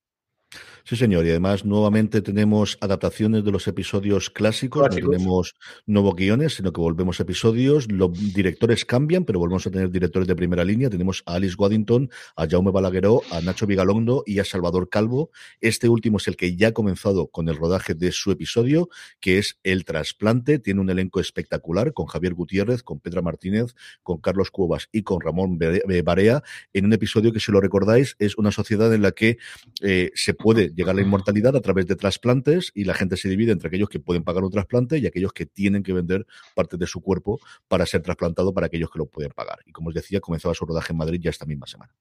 Sí, 0.87 0.97
señor. 0.97 1.25
Y 1.25 1.31
además, 1.31 1.65
nuevamente 1.65 2.21
tenemos 2.21 2.77
adaptaciones 2.79 3.43
de 3.43 3.51
los 3.51 3.67
episodios 3.69 4.29
clásicos. 4.29 4.83
No 4.83 4.95
tenemos 4.95 5.55
nuevos 5.87 6.15
guiones, 6.15 6.57
sino 6.57 6.75
que 6.75 6.81
volvemos 6.83 7.19
a 7.19 7.23
episodios. 7.23 7.91
Los 7.91 8.13
directores 8.35 8.85
cambian, 8.85 9.25
pero 9.25 9.39
volvemos 9.39 9.67
a 9.67 9.71
tener 9.71 9.91
directores 9.91 10.29
de 10.29 10.37
primera 10.37 10.63
línea. 10.63 10.91
Tenemos 10.91 11.23
a 11.25 11.37
Alice 11.37 11.57
Waddington, 11.59 12.11
a 12.37 12.47
Jaume 12.47 12.71
Balagueró, 12.71 13.23
a 13.31 13.41
Nacho 13.41 13.67
Vigalondo 13.67 14.25
y 14.27 14.41
a 14.41 14.45
Salvador 14.45 14.91
Calvo. 14.91 15.31
Este 15.63 15.89
último 15.89 16.19
es 16.19 16.29
el 16.29 16.37
que 16.37 16.55
ya 16.55 16.69
ha 16.69 16.73
comenzado 16.73 17.29
con 17.29 17.49
el 17.49 17.57
rodaje 17.57 17.95
de 17.95 18.13
su 18.13 18.31
episodio, 18.31 18.91
que 19.21 19.39
es 19.39 19.59
El 19.63 19.87
trasplante. 19.87 20.59
Tiene 20.59 20.83
un 20.83 20.91
elenco 20.91 21.19
espectacular 21.19 21.95
con 21.95 22.05
Javier 22.05 22.35
Gutiérrez, 22.35 22.83
con 22.83 23.01
Pedra 23.01 23.23
Martínez, 23.23 23.75
con 24.03 24.19
Carlos 24.19 24.51
Cuevas 24.51 24.91
y 24.93 25.03
con 25.03 25.23
Ramón 25.23 25.59
Barea. 26.05 26.43
En 26.75 26.85
un 26.85 26.93
episodio 26.93 27.33
que, 27.33 27.41
si 27.41 27.53
lo 27.53 27.63
recordáis, 27.63 28.17
es 28.19 28.37
una 28.37 28.53
sociedad 28.53 28.93
en 28.93 29.01
la 29.01 29.13
que 29.13 29.39
eh, 29.81 30.11
se 30.15 30.35
puede 30.35 30.74
llegar 30.75 30.93
a 30.93 30.97
la 30.97 31.03
inmortalidad 31.03 31.57
a 31.57 31.61
través 31.61 31.87
de 31.87 31.97
trasplantes 31.97 32.71
y 32.75 32.85
la 32.85 32.95
gente 32.95 33.17
se 33.17 33.29
divide 33.29 33.53
entre 33.53 33.69
aquellos 33.69 33.89
que 33.89 34.01
pueden 34.01 34.25
pagar 34.25 34.45
un 34.45 34.51
trasplante 34.51 34.99
y 34.99 35.07
aquellos 35.07 35.33
que 35.33 35.47
tienen 35.47 35.83
que 35.83 35.93
vender 35.93 36.27
parte 36.55 36.77
de 36.77 36.87
su 36.87 37.01
cuerpo 37.01 37.41
para 37.69 37.87
ser 37.87 38.03
trasplantado 38.03 38.53
para 38.53 38.67
aquellos 38.67 38.91
que 38.91 38.99
lo 38.99 39.07
pueden 39.07 39.31
pagar. 39.33 39.61
Y 39.67 39.73
como 39.73 39.89
os 39.89 39.95
decía, 39.95 40.21
comenzaba 40.21 40.55
su 40.55 40.65
rodaje 40.65 40.93
en 40.93 40.99
Madrid 40.99 41.21
ya 41.23 41.31
esta 41.31 41.47
misma 41.47 41.67
semana. 41.67 41.95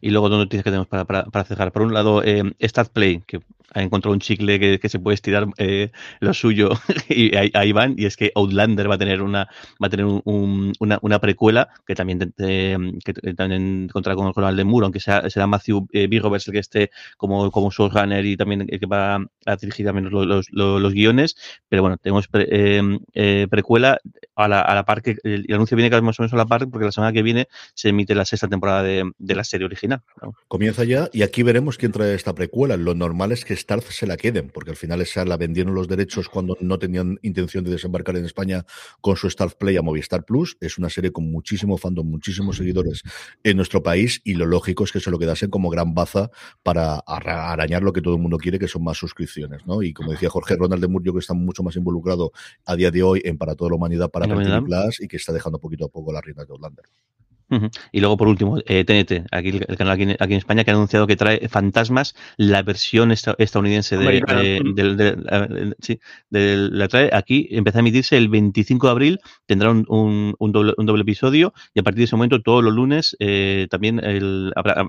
Y 0.00 0.10
luego 0.10 0.28
dos 0.28 0.38
noticias 0.38 0.64
que 0.64 0.70
tenemos 0.70 0.88
para, 0.88 1.04
para, 1.04 1.24
para 1.24 1.44
cerrar. 1.44 1.72
Por 1.72 1.82
un 1.82 1.94
lado, 1.94 2.22
eh, 2.22 2.42
StatPlay, 2.60 3.22
que 3.26 3.40
ha 3.72 3.82
encontrado 3.82 4.12
un 4.12 4.20
chicle 4.20 4.58
que, 4.58 4.78
que 4.78 4.88
se 4.88 4.98
puede 4.98 5.14
estirar 5.14 5.46
eh, 5.58 5.90
lo 6.20 6.34
suyo 6.34 6.70
y 7.08 7.34
ahí, 7.36 7.72
van. 7.72 7.94
Y 7.96 8.06
es 8.06 8.16
que 8.16 8.32
Outlander 8.34 8.90
va 8.90 8.96
a 8.96 8.98
tener 8.98 9.22
una 9.22 9.48
va 9.82 9.86
a 9.86 9.90
tener 9.90 10.06
un, 10.06 10.72
una, 10.78 10.98
una, 11.02 11.18
precuela 11.20 11.68
que 11.86 11.94
también 11.94 12.32
eh, 12.38 12.76
que 13.04 13.12
también 13.34 13.88
contra 13.92 14.14
con, 14.14 14.32
con 14.32 14.56
de 14.56 14.64
Muro, 14.64 14.86
aunque 14.86 15.00
sea, 15.00 15.28
será 15.30 15.46
Matthew 15.46 15.86
eh, 15.92 16.06
Bigovers 16.06 16.46
el 16.48 16.52
que 16.52 16.58
esté 16.58 16.90
como, 17.16 17.50
como 17.50 17.70
showrunner 17.70 18.24
y 18.24 18.36
también 18.36 18.66
el 18.68 18.80
que 18.80 18.86
va 18.86 19.16
a 19.46 19.56
dirigir 19.56 19.86
también 19.86 20.10
los, 20.10 20.26
los, 20.26 20.46
los, 20.50 20.80
los 20.80 20.92
guiones. 20.92 21.36
Pero 21.68 21.82
bueno, 21.82 21.96
tenemos 21.98 22.26
pre, 22.28 22.48
eh, 22.50 23.46
precuela 23.48 24.00
a 24.34 24.48
la, 24.48 24.60
a 24.62 24.74
la 24.74 24.84
par 24.84 25.02
que 25.02 25.16
el, 25.22 25.44
el, 25.46 25.54
anuncio 25.54 25.76
viene 25.76 25.90
casi 25.90 26.02
más 26.02 26.18
o 26.18 26.22
menos 26.22 26.32
a 26.32 26.36
la 26.36 26.46
par 26.46 26.68
porque 26.68 26.86
la 26.86 26.92
semana 26.92 27.12
que 27.12 27.22
viene 27.22 27.46
se 27.74 27.90
emite 27.90 28.14
la 28.14 28.24
sexta 28.24 28.48
temporada 28.48 28.82
de, 28.82 29.10
de 29.18 29.34
la 29.40 29.44
serie 29.44 29.64
original. 29.64 30.02
¿no? 30.22 30.34
Comienza 30.48 30.84
ya 30.84 31.08
y 31.12 31.22
aquí 31.22 31.42
veremos 31.42 31.78
quién 31.78 31.92
trae 31.92 32.14
esta 32.14 32.34
precuela. 32.34 32.76
Lo 32.76 32.94
normal 32.94 33.32
es 33.32 33.44
que 33.44 33.56
Starz 33.56 33.86
se 33.90 34.06
la 34.06 34.16
queden, 34.16 34.50
porque 34.50 34.70
al 34.70 34.76
final 34.76 35.00
esa 35.00 35.24
la 35.24 35.36
vendieron 35.36 35.74
los 35.74 35.88
derechos 35.88 36.28
cuando 36.28 36.56
no 36.60 36.78
tenían 36.78 37.18
intención 37.22 37.64
de 37.64 37.70
desembarcar 37.70 38.16
en 38.16 38.24
España 38.24 38.64
con 39.00 39.16
su 39.16 39.28
Starz 39.30 39.54
Play 39.54 39.76
a 39.76 39.82
Movistar 39.82 40.24
Plus. 40.24 40.56
Es 40.60 40.78
una 40.78 40.90
serie 40.90 41.10
con 41.10 41.30
muchísimo 41.30 41.78
fandom, 41.78 42.06
muchísimos 42.06 42.56
seguidores 42.56 43.02
en 43.42 43.56
nuestro 43.56 43.82
país 43.82 44.20
y 44.24 44.34
lo 44.34 44.46
lógico 44.46 44.84
es 44.84 44.92
que 44.92 45.00
se 45.00 45.10
lo 45.10 45.18
quedasen 45.18 45.50
como 45.50 45.70
gran 45.70 45.94
baza 45.94 46.30
para 46.62 46.98
arañar 47.06 47.82
lo 47.82 47.92
que 47.92 48.02
todo 48.02 48.14
el 48.14 48.20
mundo 48.20 48.36
quiere, 48.36 48.58
que 48.58 48.68
son 48.68 48.84
más 48.84 48.98
suscripciones, 48.98 49.66
¿no? 49.66 49.82
Y 49.82 49.92
como 49.92 50.12
decía 50.12 50.28
Jorge 50.28 50.56
Ronald 50.56 50.82
de 50.82 50.88
Mur, 50.88 51.02
yo 51.02 51.12
que 51.12 51.20
está 51.20 51.34
mucho 51.34 51.62
más 51.62 51.76
involucrado 51.76 52.32
a 52.66 52.76
día 52.76 52.90
de 52.90 53.02
hoy 53.02 53.22
en 53.24 53.38
Para 53.38 53.54
toda 53.54 53.70
la 53.70 53.76
humanidad, 53.76 54.10
para 54.10 54.26
Plus 54.26 55.00
y 55.00 55.08
que 55.08 55.16
está 55.16 55.32
dejando 55.32 55.58
poquito 55.58 55.86
a 55.86 55.88
poco 55.88 56.12
las 56.12 56.22
riendas 56.22 56.46
de 56.46 56.52
Outlander. 56.52 56.84
Uh 57.50 57.56
-huh. 57.56 57.70
Y 57.90 58.00
luego, 58.00 58.16
por 58.16 58.28
último, 58.28 58.58
eh, 58.64 58.84
TNT, 58.84 59.26
aquí 59.32 59.48
el 59.48 59.76
canal 59.76 59.94
aquí, 59.94 60.04
aquí, 60.18 60.32
en 60.34 60.38
España, 60.38 60.62
que 60.62 60.70
ha 60.70 60.74
anunciado 60.74 61.06
que 61.08 61.16
trae 61.16 61.48
Fantasmas, 61.48 62.14
la 62.36 62.62
versión 62.62 63.10
esta, 63.10 63.34
estadounidense 63.38 63.96
de, 63.96 64.20
de, 64.20 64.94
de, 64.94 65.16
de, 65.16 65.74
sí, 65.80 65.98
la 66.30 66.86
trae 66.86 67.10
aquí, 67.12 67.48
empieza 67.50 67.78
a 67.78 67.80
emitirse 67.80 68.16
el 68.16 68.28
25 68.28 68.86
de 68.86 68.90
abril, 68.90 69.20
tendrá 69.46 69.70
un, 69.70 69.84
un, 69.88 70.34
un, 70.38 70.52
doble, 70.52 70.74
un 70.76 70.86
doble, 70.86 71.02
episodio 71.02 71.52
y 71.74 71.80
a 71.80 71.82
partir 71.82 71.98
de 71.98 72.04
ese 72.04 72.16
momento, 72.16 72.40
todos 72.40 72.62
los 72.62 72.72
lunes, 72.72 73.16
eh, 73.18 73.66
también 73.68 73.98
el, 73.98 74.52
habrá, 74.54 74.86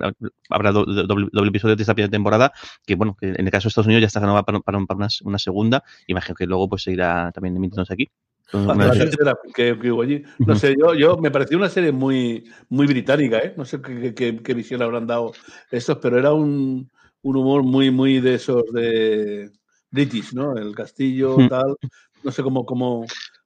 habrá 0.50 0.72
doble, 0.72 1.04
doble, 1.08 1.50
episodio 1.50 1.76
de 1.76 1.82
esta 1.82 1.96
primera 1.96 2.12
temporada, 2.12 2.54
que 2.86 2.96
bueno, 2.96 3.16
que 3.20 3.30
en 3.30 3.46
el 3.46 3.52
caso 3.52 3.66
de 3.66 3.70
Estados 3.70 3.88
Unidos 3.88 4.02
ya 4.02 4.08
está 4.08 4.22
para, 4.22 4.44
para, 4.44 4.60
para 4.62 4.96
una, 4.96 5.08
una, 5.24 5.40
segunda, 5.40 5.84
imagino 6.08 6.36
que 6.36 6.46
luego 6.46 6.70
pues 6.70 6.84
seguirá 6.84 7.32
también 7.32 7.56
emitiéndose 7.58 7.94
aquí. 7.94 8.12
La 8.54 8.92
tercera 8.92 9.38
que, 9.54 9.78
que 9.80 9.92
hubo 9.92 10.02
allí. 10.02 10.24
No 10.40 10.56
sé, 10.56 10.76
yo, 10.78 10.94
yo 10.94 11.18
me 11.18 11.32
pareció 11.32 11.58
una 11.58 11.70
serie 11.70 11.92
muy, 11.92 12.44
muy 12.70 12.86
británica, 12.86 13.38
¿eh? 13.40 13.54
No 13.56 13.64
sé 13.66 13.82
qué, 13.82 14.14
qué, 14.14 14.38
qué 14.44 14.54
visión 14.54 14.82
habrán 14.82 15.08
dado 15.08 15.32
estos, 15.70 15.98
pero 16.00 16.20
era 16.20 16.34
un, 16.34 16.90
un, 17.22 17.36
humor 17.38 17.64
muy, 17.64 17.92
muy 17.92 18.20
de 18.20 18.36
esos 18.36 18.64
de 18.74 19.52
British, 19.90 20.34
¿no? 20.34 20.58
El 20.58 20.76
castillo, 20.76 21.38
tal. 21.48 21.76
No 22.24 22.32
sé 22.32 22.44
cómo. 22.44 22.66
cómo 22.66 23.06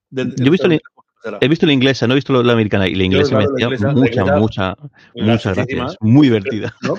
de, 0.10 0.34
yo 0.38 0.46
he 0.46 0.50
visto, 0.50 0.68
la, 0.68 0.80
he 1.40 1.48
visto 1.48 1.66
la 1.68 1.74
inglesa, 1.74 2.08
no 2.08 2.14
he 2.14 2.16
visto 2.16 2.42
la 2.42 2.54
americana, 2.54 2.88
y 2.88 2.96
la 2.96 3.04
inglesa 3.04 3.38
claro, 3.38 3.70
me 3.70 3.94
mucha, 3.94 4.26
mucha, 4.38 4.78
muchas 5.14 5.56
gracias. 5.56 5.98
Muy 6.00 6.28
divertida. 6.28 6.76
¿no? 6.82 6.96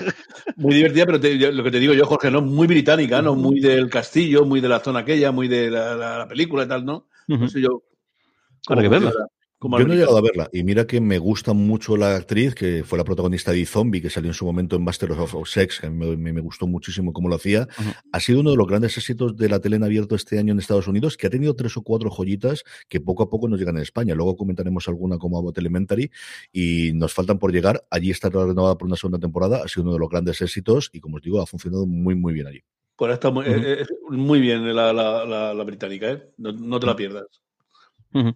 Muy 0.55 0.75
divertida, 0.75 1.05
pero 1.05 1.19
te, 1.19 1.37
yo, 1.37 1.51
lo 1.51 1.63
que 1.63 1.71
te 1.71 1.79
digo 1.79 1.93
yo, 1.93 2.05
Jorge, 2.05 2.31
¿no? 2.31 2.41
Muy 2.41 2.67
británica, 2.67 3.21
¿no? 3.21 3.35
Muy 3.35 3.59
del 3.59 3.89
castillo, 3.89 4.45
muy 4.45 4.61
de 4.61 4.69
la 4.69 4.79
zona 4.79 4.99
aquella, 4.99 5.33
muy 5.33 5.49
de 5.49 5.69
la, 5.69 5.95
la, 5.95 6.17
la 6.19 6.27
película 6.27 6.63
y 6.63 6.67
tal, 6.67 6.85
¿no? 6.85 7.07
Uh 7.27 7.35
-huh. 7.35 7.39
No 7.39 7.49
sé 7.49 7.59
yo 7.61 7.83
Habrá 8.67 8.81
que 8.83 8.89
verla. 8.89 9.13
Yo 9.59 9.69
no 9.87 9.93
he 9.93 9.97
llegado 9.97 10.17
a 10.17 10.21
verla 10.21 10.47
y 10.53 10.63
mira 10.63 10.85
que 10.85 11.01
me 11.01 11.17
gusta 11.17 11.51
mucho 11.53 11.97
la 11.97 12.15
actriz 12.15 12.53
que 12.53 12.83
fue 12.83 12.95
la 12.95 13.03
protagonista 13.03 13.51
de 13.51 13.65
Zombie 13.65 14.03
que 14.03 14.11
salió 14.11 14.29
en 14.29 14.35
su 14.35 14.45
momento 14.45 14.75
en 14.75 14.83
Master 14.83 15.11
of 15.13 15.33
Sex 15.49 15.79
que 15.79 15.89
me, 15.89 16.15
me, 16.15 16.31
me 16.31 16.41
gustó 16.41 16.67
muchísimo 16.67 17.11
cómo 17.11 17.27
lo 17.27 17.37
hacía 17.37 17.61
uh 17.61 17.81
-huh. 17.81 17.95
ha 18.11 18.19
sido 18.19 18.41
uno 18.41 18.51
de 18.51 18.55
los 18.55 18.67
grandes 18.67 18.95
éxitos 18.99 19.35
de 19.35 19.49
la 19.49 19.59
tele 19.59 19.77
en 19.77 19.83
abierto 19.83 20.13
este 20.13 20.37
año 20.37 20.53
en 20.53 20.59
Estados 20.59 20.87
Unidos 20.87 21.17
que 21.17 21.25
ha 21.25 21.31
tenido 21.31 21.55
tres 21.55 21.75
o 21.75 21.81
cuatro 21.81 22.11
joyitas 22.11 22.63
que 22.87 23.01
poco 23.01 23.23
a 23.23 23.29
poco 23.31 23.47
nos 23.49 23.57
llegan 23.57 23.77
en 23.77 23.81
España 23.81 24.13
luego 24.13 24.35
comentaremos 24.35 24.87
alguna 24.89 25.17
como 25.17 25.39
Abbott 25.39 25.57
Elementary 25.57 26.11
y 26.53 26.91
nos 26.93 27.11
faltan 27.15 27.39
por 27.39 27.51
llegar 27.51 27.83
allí 27.89 28.11
está 28.11 28.29
renovada 28.29 28.77
por 28.77 28.85
una 28.87 28.95
segunda 28.95 29.17
temporada 29.17 29.63
ha 29.65 29.67
sido 29.67 29.85
uno 29.85 29.93
de 29.93 29.99
los 29.99 30.09
grandes 30.09 30.39
éxitos 30.39 30.91
y 30.93 30.99
como 30.99 31.15
os 31.15 31.23
digo 31.23 31.41
ha 31.41 31.47
funcionado 31.47 31.87
muy 31.87 32.13
muy 32.13 32.31
bien 32.31 32.45
allí 32.45 32.61
pues 32.95 33.11
está 33.11 33.31
muy, 33.31 33.43
uh 33.43 33.53
-huh. 33.53 33.81
eh, 33.81 33.85
muy 34.11 34.39
bien 34.39 34.75
la, 34.75 34.93
la, 34.93 35.25
la, 35.25 35.51
la 35.55 35.63
británica 35.63 36.11
¿eh? 36.11 36.29
no, 36.37 36.51
no, 36.51 36.79
te 36.79 36.85
la 36.85 36.95
pierdas 36.95 37.25
Uh 38.13 38.19
-huh. 38.21 38.35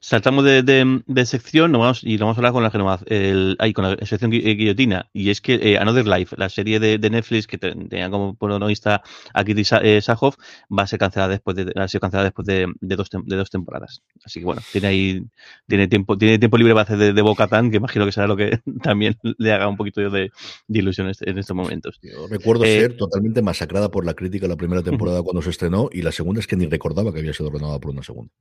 Saltamos 0.00 0.44
de, 0.44 0.62
de, 0.62 1.02
de, 1.06 1.26
sección 1.26 1.72
vamos, 1.72 2.02
y 2.02 2.12
nos 2.12 2.20
vamos 2.20 2.36
a 2.36 2.40
hablar 2.40 2.70
con 2.72 2.84
la, 2.84 3.00
el, 3.06 3.56
ahí, 3.58 3.72
con 3.72 3.84
la 3.84 4.06
sección 4.06 4.30
guillotina. 4.30 5.08
Y 5.12 5.30
es 5.30 5.40
que 5.40 5.54
eh, 5.54 5.78
Another 5.78 6.06
Life, 6.06 6.36
la 6.38 6.48
serie 6.48 6.80
de, 6.80 6.98
de 6.98 7.10
Netflix 7.10 7.46
que 7.46 7.58
tenía 7.58 8.10
como 8.10 8.34
protagonista 8.34 9.02
a 9.34 9.44
Kitty 9.44 9.62
eh, 9.82 10.00
Sahoff, 10.00 10.36
va 10.70 10.84
a 10.84 10.86
ser 10.86 10.98
cancelada 10.98 11.30
después 11.30 11.56
de, 11.56 11.72
ha 11.76 11.88
sido 11.88 12.00
cancelada 12.00 12.24
después 12.24 12.46
de, 12.46 12.66
dos, 12.80 13.08
de 13.10 13.36
dos 13.36 13.50
temporadas. 13.50 14.02
Así 14.24 14.40
que 14.40 14.46
bueno, 14.46 14.62
tiene 14.72 14.88
ahí 14.88 15.24
tiene 15.66 15.88
tiempo, 15.88 16.16
tiene 16.18 16.38
tiempo 16.38 16.56
libre 16.58 16.74
para 16.74 16.82
hacer 16.82 16.98
de, 16.98 17.12
de 17.12 17.22
Bocatán, 17.22 17.70
que 17.70 17.76
imagino 17.76 18.04
que 18.06 18.12
será 18.12 18.26
lo 18.26 18.36
que 18.36 18.60
también 18.82 19.16
le 19.22 19.52
haga 19.52 19.68
un 19.68 19.76
poquito 19.76 20.00
de, 20.00 20.30
de 20.68 20.78
ilusión 20.78 21.10
en 21.20 21.38
estos 21.38 21.56
momentos. 21.56 21.98
Yo 22.02 22.26
recuerdo 22.28 22.64
eh, 22.64 22.80
ser 22.80 22.96
totalmente 22.96 23.42
masacrada 23.42 23.90
por 23.90 24.04
la 24.04 24.14
crítica 24.14 24.48
la 24.48 24.56
primera 24.56 24.82
temporada 24.82 25.22
cuando 25.22 25.42
se 25.42 25.50
estrenó 25.50 25.88
y 25.92 26.02
la 26.02 26.12
segunda 26.12 26.40
es 26.40 26.46
que 26.46 26.56
ni 26.56 26.66
recordaba 26.66 27.12
que 27.12 27.20
había 27.20 27.32
sido 27.32 27.50
renovada 27.50 27.78
por 27.78 27.90
una 27.92 28.02
segunda. 28.02 28.32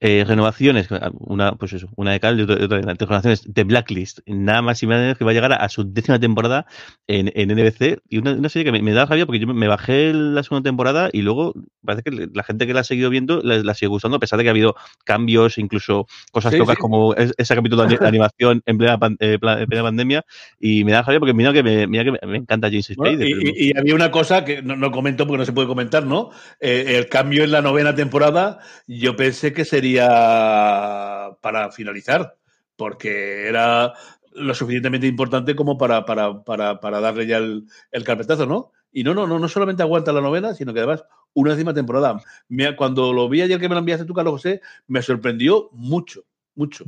Eh, 0.00 0.24
renovaciones, 0.26 0.88
una, 1.12 1.52
pues 1.52 1.74
eso, 1.74 1.88
una 1.96 2.12
de 2.12 2.20
cal 2.20 2.40
y 2.40 2.42
otra, 2.42 2.56
otra 2.56 2.78
de 2.78 2.94
Renovaciones 2.98 3.42
de 3.46 3.64
Blacklist, 3.64 4.20
nada 4.26 4.62
más 4.62 4.82
y 4.82 4.86
menos 4.86 5.18
que 5.18 5.24
va 5.24 5.32
a 5.32 5.34
llegar 5.34 5.52
a, 5.52 5.56
a 5.56 5.68
su 5.68 5.84
décima 5.84 6.18
temporada 6.18 6.66
en, 7.06 7.30
en 7.34 7.50
NBC. 7.50 8.00
Y 8.08 8.18
una, 8.18 8.32
una 8.32 8.48
serie 8.48 8.64
que 8.64 8.72
me, 8.72 8.82
me, 8.82 8.92
da 8.92 9.04
rabia 9.04 9.26
porque 9.26 9.38
yo 9.38 9.46
me 9.46 9.68
bajé 9.68 10.12
la 10.14 10.42
segunda 10.42 10.68
temporada 10.68 11.10
y 11.12 11.20
luego 11.22 11.54
parece 11.84 12.02
que 12.02 12.28
la 12.32 12.42
gente 12.44 12.66
que 12.66 12.72
la 12.72 12.80
ha 12.80 12.84
seguido 12.84 13.10
viendo 13.10 13.42
la, 13.42 13.58
la 13.58 13.74
sigue 13.74 13.88
gustando, 13.88 14.16
a 14.16 14.20
pesar 14.20 14.38
de 14.38 14.44
que 14.44 14.48
ha 14.48 14.52
habido 14.52 14.74
cambios, 15.04 15.58
incluso 15.58 16.06
cosas 16.32 16.52
sí, 16.52 16.58
locas 16.58 16.76
sí. 16.76 16.80
como 16.80 17.14
ese 17.14 17.54
capítulo 17.54 17.86
de 17.86 17.98
animación 18.06 18.62
en 18.64 18.78
plena, 18.78 18.98
eh, 19.20 19.38
en 19.42 19.66
plena 19.66 19.82
pandemia. 19.82 20.24
Y 20.58 20.84
me 20.84 20.92
da 20.92 21.02
rabia 21.02 21.20
porque 21.20 21.34
mira 21.34 21.52
que 21.52 21.62
me, 21.62 21.86
mira 21.86 22.04
que 22.04 22.12
me, 22.26 22.36
encanta 22.36 22.68
James 22.68 22.86
Spade. 22.86 23.16
Bueno, 23.16 23.24
y, 23.24 23.52
y, 23.54 23.68
y, 23.68 23.78
había 23.78 23.94
una 23.94 24.10
cosa 24.10 24.44
que 24.44 24.62
no, 24.62 24.76
no, 24.76 24.90
comento 24.90 25.26
porque 25.26 25.38
no 25.38 25.44
se 25.44 25.52
puede 25.52 25.68
comentar, 25.68 26.06
¿no? 26.06 26.30
Eh, 26.58 26.94
el 26.96 27.08
cambio 27.08 27.44
en 27.44 27.50
la 27.50 27.60
novena 27.60 27.94
temporada, 27.94 28.60
yo 28.86 29.14
pensé 29.14 29.25
pensé 29.26 29.52
que 29.52 29.64
sería 29.64 31.36
para 31.40 31.72
finalizar, 31.72 32.36
porque 32.76 33.48
era 33.48 33.92
lo 34.32 34.54
suficientemente 34.54 35.08
importante 35.08 35.56
como 35.56 35.76
para, 35.76 36.04
para, 36.04 36.44
para, 36.44 36.78
para 36.78 37.00
darle 37.00 37.26
ya 37.26 37.38
el, 37.38 37.66
carpetazo, 38.04 38.46
¿no? 38.46 38.70
Y 38.92 39.02
no, 39.02 39.14
no, 39.14 39.26
no, 39.26 39.40
no 39.40 39.48
solamente 39.48 39.82
aguanta 39.82 40.12
la 40.12 40.20
novena, 40.20 40.54
sino 40.54 40.72
que 40.72 40.78
además 40.78 41.04
una 41.34 41.50
décima 41.50 41.74
temporada. 41.74 42.20
Me, 42.48 42.76
cuando 42.76 43.12
lo 43.12 43.28
vi 43.28 43.40
ayer 43.40 43.58
que 43.58 43.68
me 43.68 43.74
lo 43.74 43.80
enviaste 43.80 44.04
tú, 44.04 44.14
Carlos 44.14 44.34
José, 44.34 44.60
me 44.86 45.02
sorprendió 45.02 45.70
mucho, 45.72 46.22
mucho. 46.54 46.84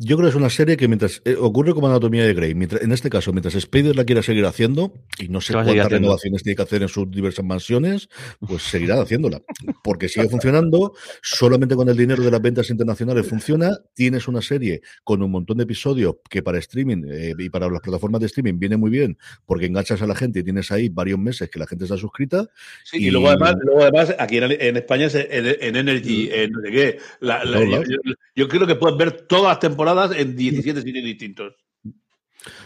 Yo 0.00 0.16
creo 0.16 0.28
que 0.28 0.30
es 0.30 0.36
una 0.36 0.48
serie 0.48 0.76
que 0.76 0.86
mientras 0.86 1.20
eh, 1.24 1.34
ocurre 1.36 1.74
como 1.74 1.88
Anatomía 1.88 2.24
de 2.24 2.32
Grey, 2.32 2.54
mientras, 2.54 2.82
en 2.82 2.92
este 2.92 3.10
caso, 3.10 3.32
mientras 3.32 3.56
Spider 3.56 3.96
la 3.96 4.04
quiera 4.04 4.22
seguir 4.22 4.46
haciendo, 4.46 4.92
y 5.18 5.28
no 5.28 5.40
sé 5.40 5.52
cuántas 5.52 5.90
renovaciones 5.90 6.44
tiene 6.44 6.54
que 6.54 6.62
hacer 6.62 6.82
en 6.82 6.88
sus 6.88 7.10
diversas 7.10 7.44
mansiones, 7.44 8.08
pues 8.38 8.62
seguirá 8.70 9.00
haciéndola. 9.00 9.42
Porque 9.82 10.08
sigue 10.08 10.28
funcionando, 10.28 10.94
solamente 11.20 11.74
con 11.74 11.88
el 11.88 11.96
dinero 11.96 12.22
de 12.22 12.30
las 12.30 12.40
ventas 12.40 12.70
internacionales 12.70 13.26
funciona. 13.26 13.76
Tienes 13.92 14.28
una 14.28 14.40
serie 14.40 14.82
con 15.02 15.20
un 15.20 15.32
montón 15.32 15.56
de 15.56 15.64
episodios 15.64 16.14
que 16.30 16.44
para 16.44 16.58
streaming 16.58 17.02
eh, 17.10 17.34
y 17.36 17.50
para 17.50 17.68
las 17.68 17.80
plataformas 17.80 18.20
de 18.20 18.26
streaming 18.26 18.58
viene 18.60 18.76
muy 18.76 18.90
bien, 18.90 19.18
porque 19.46 19.66
enganchas 19.66 20.00
a 20.00 20.06
la 20.06 20.14
gente 20.14 20.40
y 20.40 20.42
tienes 20.44 20.70
ahí 20.70 20.88
varios 20.88 21.18
meses 21.18 21.50
que 21.50 21.58
la 21.58 21.66
gente 21.66 21.86
está 21.86 21.96
suscrita. 21.96 22.48
Sí, 22.84 22.98
y, 22.98 23.08
y 23.08 23.10
luego, 23.10 23.30
además, 23.30 23.56
luego 23.62 23.82
además, 23.82 24.14
aquí 24.20 24.36
en, 24.36 24.44
en 24.44 24.76
España, 24.76 25.08
en, 25.12 25.56
en 25.60 25.76
Energy, 25.76 26.30
en, 26.32 26.52
en, 26.66 26.96
la, 27.18 27.44
la, 27.44 27.64
yo, 27.64 27.82
yo, 27.82 28.14
yo 28.36 28.48
creo 28.48 28.64
que 28.64 28.76
puedes 28.76 28.96
ver 28.96 29.22
todas 29.22 29.57
las 29.58 29.70
temporadas 29.70 30.16
en 30.16 30.36
17 30.36 30.82
sitios 30.82 31.04
distintos. 31.04 31.54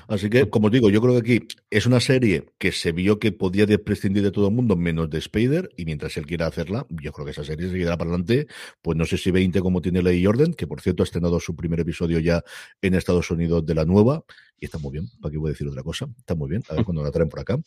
Así 0.06 0.28
que, 0.28 0.50
como 0.50 0.66
os 0.66 0.72
digo, 0.72 0.90
yo 0.90 1.00
creo 1.00 1.14
que 1.14 1.20
aquí 1.20 1.46
es 1.70 1.86
una 1.86 1.98
serie 1.98 2.44
que 2.58 2.72
se 2.72 2.92
vio 2.92 3.18
que 3.18 3.32
podía 3.32 3.66
prescindir 3.78 4.22
de 4.22 4.30
todo 4.30 4.48
el 4.48 4.54
mundo 4.54 4.76
menos 4.76 5.08
de 5.08 5.18
Spider, 5.18 5.70
y 5.76 5.86
mientras 5.86 6.16
él 6.18 6.26
quiera 6.26 6.46
hacerla, 6.46 6.86
yo 6.90 7.10
creo 7.10 7.24
que 7.24 7.30
esa 7.30 7.42
serie 7.42 7.70
seguirá 7.70 7.96
para 7.96 8.10
adelante, 8.10 8.46
pues 8.82 8.98
no 8.98 9.06
sé 9.06 9.16
si 9.16 9.30
20 9.30 9.60
como 9.60 9.80
tiene 9.80 10.02
Ley 10.02 10.22
Jordan, 10.24 10.52
que 10.52 10.66
por 10.66 10.82
cierto 10.82 11.02
ha 11.02 11.04
estrenado 11.04 11.40
su 11.40 11.56
primer 11.56 11.80
episodio 11.80 12.18
ya 12.18 12.44
en 12.82 12.94
Estados 12.94 13.30
Unidos 13.30 13.64
de 13.64 13.74
la 13.74 13.86
nueva, 13.86 14.24
y 14.60 14.66
está 14.66 14.78
muy 14.78 14.92
bien, 14.92 15.08
para 15.20 15.32
qué 15.32 15.38
voy 15.38 15.48
a 15.48 15.52
decir 15.52 15.66
otra 15.66 15.82
cosa, 15.82 16.06
está 16.18 16.34
muy 16.34 16.50
bien, 16.50 16.62
a 16.68 16.74
ver 16.74 16.84
cuando 16.84 17.02
la 17.02 17.10
traen 17.10 17.30
por 17.30 17.40
acá. 17.40 17.58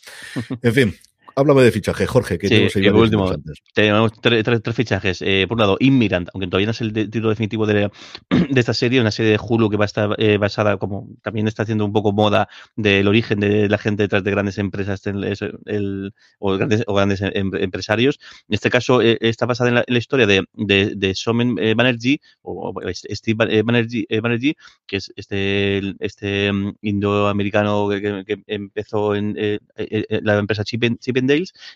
En 0.61 0.73
fin, 0.73 0.93
Háblame 1.37 1.63
de 1.63 1.71
fichaje, 1.71 2.05
Jorge, 2.07 2.37
que 2.37 2.47
Sí, 2.47 2.55
y 2.55 2.59
por 2.59 2.71
varios 2.93 3.01
último, 3.01 3.35
tenemos 3.73 4.13
tres, 4.21 4.41
tres- 4.43 4.61
tres 4.63 4.75
fichajes. 4.75 5.21
Eh, 5.21 5.45
por 5.49 5.55
un 5.55 5.59
lado, 5.61 5.75
Inmirant, 5.81 6.29
aunque 6.33 6.47
todavía 6.47 6.67
no 6.67 6.71
es 6.71 6.79
el 6.79 6.93
de- 6.93 7.05
título 7.07 7.27
definitivo 7.29 7.65
de, 7.65 7.91
de 8.29 8.59
esta 8.59 8.73
serie, 8.73 9.01
una 9.01 9.11
serie 9.11 9.31
de 9.33 9.39
Hulu 9.41 9.69
que 9.69 9.75
va 9.75 9.83
a 9.83 9.87
estar 9.87 10.15
eh, 10.17 10.37
basada, 10.37 10.77
como 10.77 11.09
también 11.21 11.47
está 11.49 11.63
haciendo 11.63 11.83
un 11.83 11.91
poco 11.91 12.13
moda 12.13 12.47
del 12.77 13.07
origen 13.09 13.41
de 13.41 13.67
la 13.67 13.77
gente 13.77 14.03
detrás 14.03 14.23
de 14.23 14.31
grandes 14.31 14.57
empresas 14.59 15.05
el- 15.07 15.25
el- 15.65 16.13
o 16.39 16.53
grandes, 16.57 16.83
o 16.87 16.93
grandes 16.93 17.19
em- 17.21 17.51
empresarios. 17.55 18.17
En 18.47 18.53
este 18.55 18.69
caso, 18.69 19.01
eh, 19.01 19.17
está 19.19 19.45
basada 19.45 19.69
en 19.69 19.75
la, 19.75 19.83
en 19.85 19.93
la 19.93 19.99
historia 19.99 20.27
de, 20.27 20.45
de, 20.53 20.93
de 20.95 21.15
Somen 21.15 21.57
eh, 21.59 21.73
Banerjee, 21.75 22.21
o, 22.43 22.69
o 22.69 22.81
Steve 22.93 23.45
eh, 23.49 23.61
Banerjee, 23.61 24.05
eh, 24.07 24.21
Banerjee, 24.21 24.55
que 24.87 24.97
es 24.97 25.11
este, 25.17 25.95
este 25.99 26.49
mm, 26.53 26.75
indoamericano 26.81 27.89
que, 27.89 28.23
que- 28.25 28.43
empezó 28.47 29.15
en 29.15 29.35
eh, 29.37 29.59
eh, 29.75 30.05
eh, 30.09 30.19
la 30.23 30.37
empresa 30.37 30.63
Chip, 30.63 30.83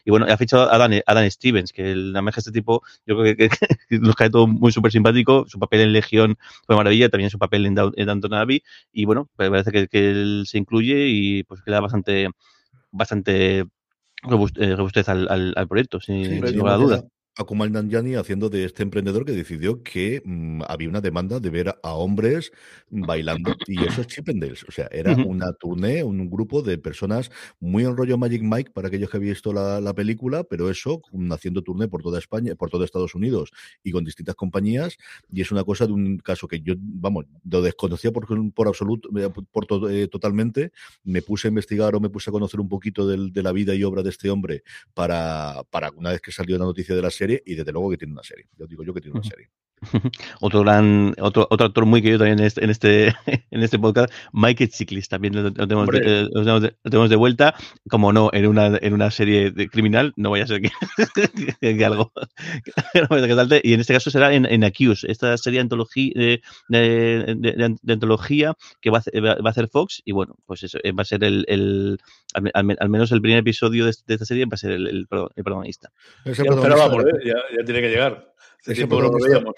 Y 0.06 0.12
bueno, 0.12 0.26
ha 0.30 0.38
fichado 0.38 0.72
a 0.72 0.78
Dan, 0.78 1.02
a 1.06 1.14
Dan 1.14 1.30
Stevens, 1.32 1.74
que 1.74 1.92
el 1.92 2.14
que 2.14 2.40
este 2.40 2.52
tipo, 2.52 2.84
yo 3.06 3.18
creo 3.18 3.36
que, 3.36 3.50
que- 3.50 3.58
que 3.90 4.00
nos 4.00 4.16
cae 4.16 4.30
todo 4.30 4.48
muy 4.48 4.72
súper 4.72 4.92
simpático. 4.92 5.46
Su 5.48 5.60
papel 5.60 5.82
en 5.82 5.94
Legión 5.94 6.38
fue 6.66 6.76
maravilla, 6.76 7.10
también 7.10 7.30
su 7.30 7.40
papel 7.40 7.66
en, 7.66 7.76
Down- 7.76 7.94
en 7.98 8.06
Downton 8.06 8.34
Abbey. 8.34 8.64
Y 8.94 9.06
bueno, 9.06 9.30
pues 9.36 9.50
parece 9.50 9.72
que, 9.72 9.88
que 9.88 10.12
él 10.12 10.44
se 10.48 10.58
incluye 10.58 11.08
y 11.08 11.44
pues 11.44 11.62
queda 11.62 11.80
bastante, 11.80 12.30
bastante 12.92 13.60
eh, 13.60 14.76
robustez 14.76 15.08
al, 15.10 15.28
al, 15.30 15.54
al 15.56 15.68
proyecto, 15.68 16.00
sin, 16.02 16.26
Sí, 16.26 16.32
sin 16.32 16.42
teníamos 16.42 16.58
lugar 16.58 16.74
a 16.74 16.78
ya 16.78 16.84
duda. 16.84 17.10
A 17.40 17.46
Kumail 17.46 17.72
Nanjiani 17.72 18.16
haciendo 18.16 18.50
de 18.50 18.66
este 18.66 18.84
emprendedor 18.84 19.24
que 19.24 19.32
decidió 19.32 19.82
que 19.82 20.22
mm, 20.26 20.64
había 20.68 20.90
una 20.90 21.00
demanda 21.00 21.40
de 21.40 21.50
ver 21.50 21.70
a 21.84 21.94
hombres 21.94 22.52
bailando 22.90 23.62
y 23.66 23.86
eso 23.86 24.02
es 24.02 24.08
Chippendales, 24.14 24.66
o 24.68 24.72
sea, 24.72 24.90
era 24.92 25.18
Ujú. 25.18 25.24
una 25.24 25.54
tournée, 25.54 26.04
un 26.04 26.30
grupo 26.30 26.62
de 26.62 26.78
personas 26.78 27.32
muy 27.62 27.86
en 27.86 27.96
rollo 27.96 28.18
Magic 28.18 28.42
Mike 28.44 28.72
para 28.74 28.90
aquellos 28.90 29.10
que 29.10 29.16
habéis 29.16 29.36
visto 29.36 29.54
la, 29.54 29.80
la 29.80 29.94
película, 29.96 30.44
pero 30.44 30.70
eso 30.70 31.02
mm, 31.14 31.32
haciendo 31.32 31.62
tournée 31.64 31.88
por 31.88 32.04
toda 32.04 32.20
España, 32.20 32.56
por 32.56 32.70
todo 32.70 32.84
Estados 32.84 33.16
Unidos 33.16 33.52
y 33.84 33.92
con 33.94 34.04
distintas 34.04 34.36
compañías. 34.36 34.98
Y 35.32 35.40
es 35.40 35.50
una 35.54 35.64
cosa 35.64 35.88
de 35.88 35.94
un 35.94 36.18
caso 36.18 36.46
que 36.46 36.60
yo, 36.60 36.74
vamos, 36.78 37.24
lo 37.50 37.62
desconocía 37.62 38.12
por, 38.12 38.28
por 38.54 38.68
absoluto, 38.68 39.08
eh, 39.18 39.30
por 39.52 39.66
to- 39.66 39.90
eh, 39.90 40.10
totalmente, 40.10 40.72
me 41.06 41.22
puse 41.22 41.48
a 41.48 41.50
investigar 41.50 41.96
o 41.96 42.02
me 42.02 42.10
puse 42.10 42.30
a 42.30 42.34
conocer 42.34 42.60
un 42.60 42.68
poquito 42.68 43.08
del- 43.08 43.32
de 43.32 43.44
la 43.44 43.54
vida 43.54 43.74
y 43.76 43.84
obra 43.86 44.04
de 44.04 44.10
este 44.10 44.30
hombre 44.30 44.64
para, 44.94 45.64
para 45.70 45.90
una 45.96 46.12
vez 46.12 46.20
que 46.22 46.32
salió 46.34 46.58
la 46.58 46.66
noticia 46.66 46.96
de 46.96 47.02
la 47.02 47.12
serie 47.12 47.29
y 47.46 47.56
desde 47.56 47.72
luego 47.72 47.90
que 47.90 47.98
tiene 47.98 48.14
una 48.14 48.24
serie. 48.24 48.48
Yo 48.58 48.68
digo 48.68 48.84
yo 48.84 48.94
que 48.94 49.02
tiene 49.02 49.20
una 49.20 49.28
serie. 49.28 49.50
Otro 50.42 50.62
gran, 50.62 51.14
otro, 51.20 51.48
otro 51.50 51.68
actor 51.68 51.86
muy 51.86 52.02
querido 52.02 52.20
también 52.20 52.40
en 52.40 52.46
este, 52.46 52.64
en 52.64 52.70
este, 52.70 53.08
en 53.52 53.64
este 53.64 53.80
podcast, 53.80 54.12
Michael 54.34 54.70
Chiklis, 54.70 55.08
también 55.10 55.36
lo, 55.36 55.44
lo 55.44 55.52
tenemos 55.54 55.88
de, 55.88 55.98
Hombre. 55.98 56.20
eh, 56.22 56.28
lo 56.32 56.42
tenemos 56.42 56.62
de- 56.62 56.76
lo 56.84 56.92
tenemos 56.92 57.10
de 57.10 57.16
vuelta, 57.16 57.56
como 57.90 58.12
no, 58.14 58.30
en 58.34 58.48
una, 58.48 58.78
en 58.82 58.94
una 58.94 59.12
serie 59.12 59.52
de 59.52 59.70
criminal, 59.70 60.14
no 60.16 60.32
vaya 60.32 60.44
a 60.44 60.48
ser 60.48 60.62
que, 60.62 60.70
que- 61.62 61.78
que 61.78 61.86
algo 61.86 62.12
que 62.94 63.28
que 63.28 63.36
salte, 63.36 63.62
y 63.64 63.74
en 63.74 63.80
este 63.80 63.94
caso 63.94 64.10
será 64.12 64.34
en, 64.34 64.46
en 64.46 64.64
Accuse, 64.64 65.10
esta 65.12 65.36
serie 65.38 65.58
de 65.60 65.62
antología, 65.62 66.12
de, 66.16 66.42
de- 66.70 67.36
de- 67.38 67.76
de 67.82 67.94
antología 67.94 68.54
que 68.82 68.90
va 68.90 68.98
a, 68.98 69.00
hacer, 69.00 69.24
va 69.24 69.32
a 69.44 69.50
hacer 69.50 69.68
Fox, 69.70 70.02
y 70.06 70.12
bueno, 70.12 70.36
pues 70.46 70.64
eso, 70.64 70.78
eh, 70.84 70.92
va 70.92 71.02
a 71.04 71.06
ser 71.06 71.24
el, 71.24 71.46
el 71.48 71.98
al, 72.34 72.44
me- 72.44 72.52
al 72.54 72.64
me- 72.64 72.76
al 72.80 72.90
menos 72.90 73.12
el 73.12 73.22
primer 73.22 73.40
episodio 73.40 73.86
de, 73.86 73.94
de 74.06 74.14
esta 74.14 74.26
serie 74.26 74.46
va 74.46 74.54
a 74.54 74.58
ser 74.58 74.72
el, 74.72 74.88
el 74.88 75.08
pro- 75.08 75.32
el 75.36 75.44
protagonista. 75.44 75.90
Ese 76.26 76.44
¿eh? 76.44 76.46
ya, 77.26 77.36
ya 77.58 77.64
tiene 77.66 77.82
que 77.82 77.90
llegar. 77.90 78.29
Hace 78.62 78.74
tiempo 78.74 78.98
que 78.98 79.04
no 79.04 79.10
lo 79.10 79.24
veíamos. 79.24 79.56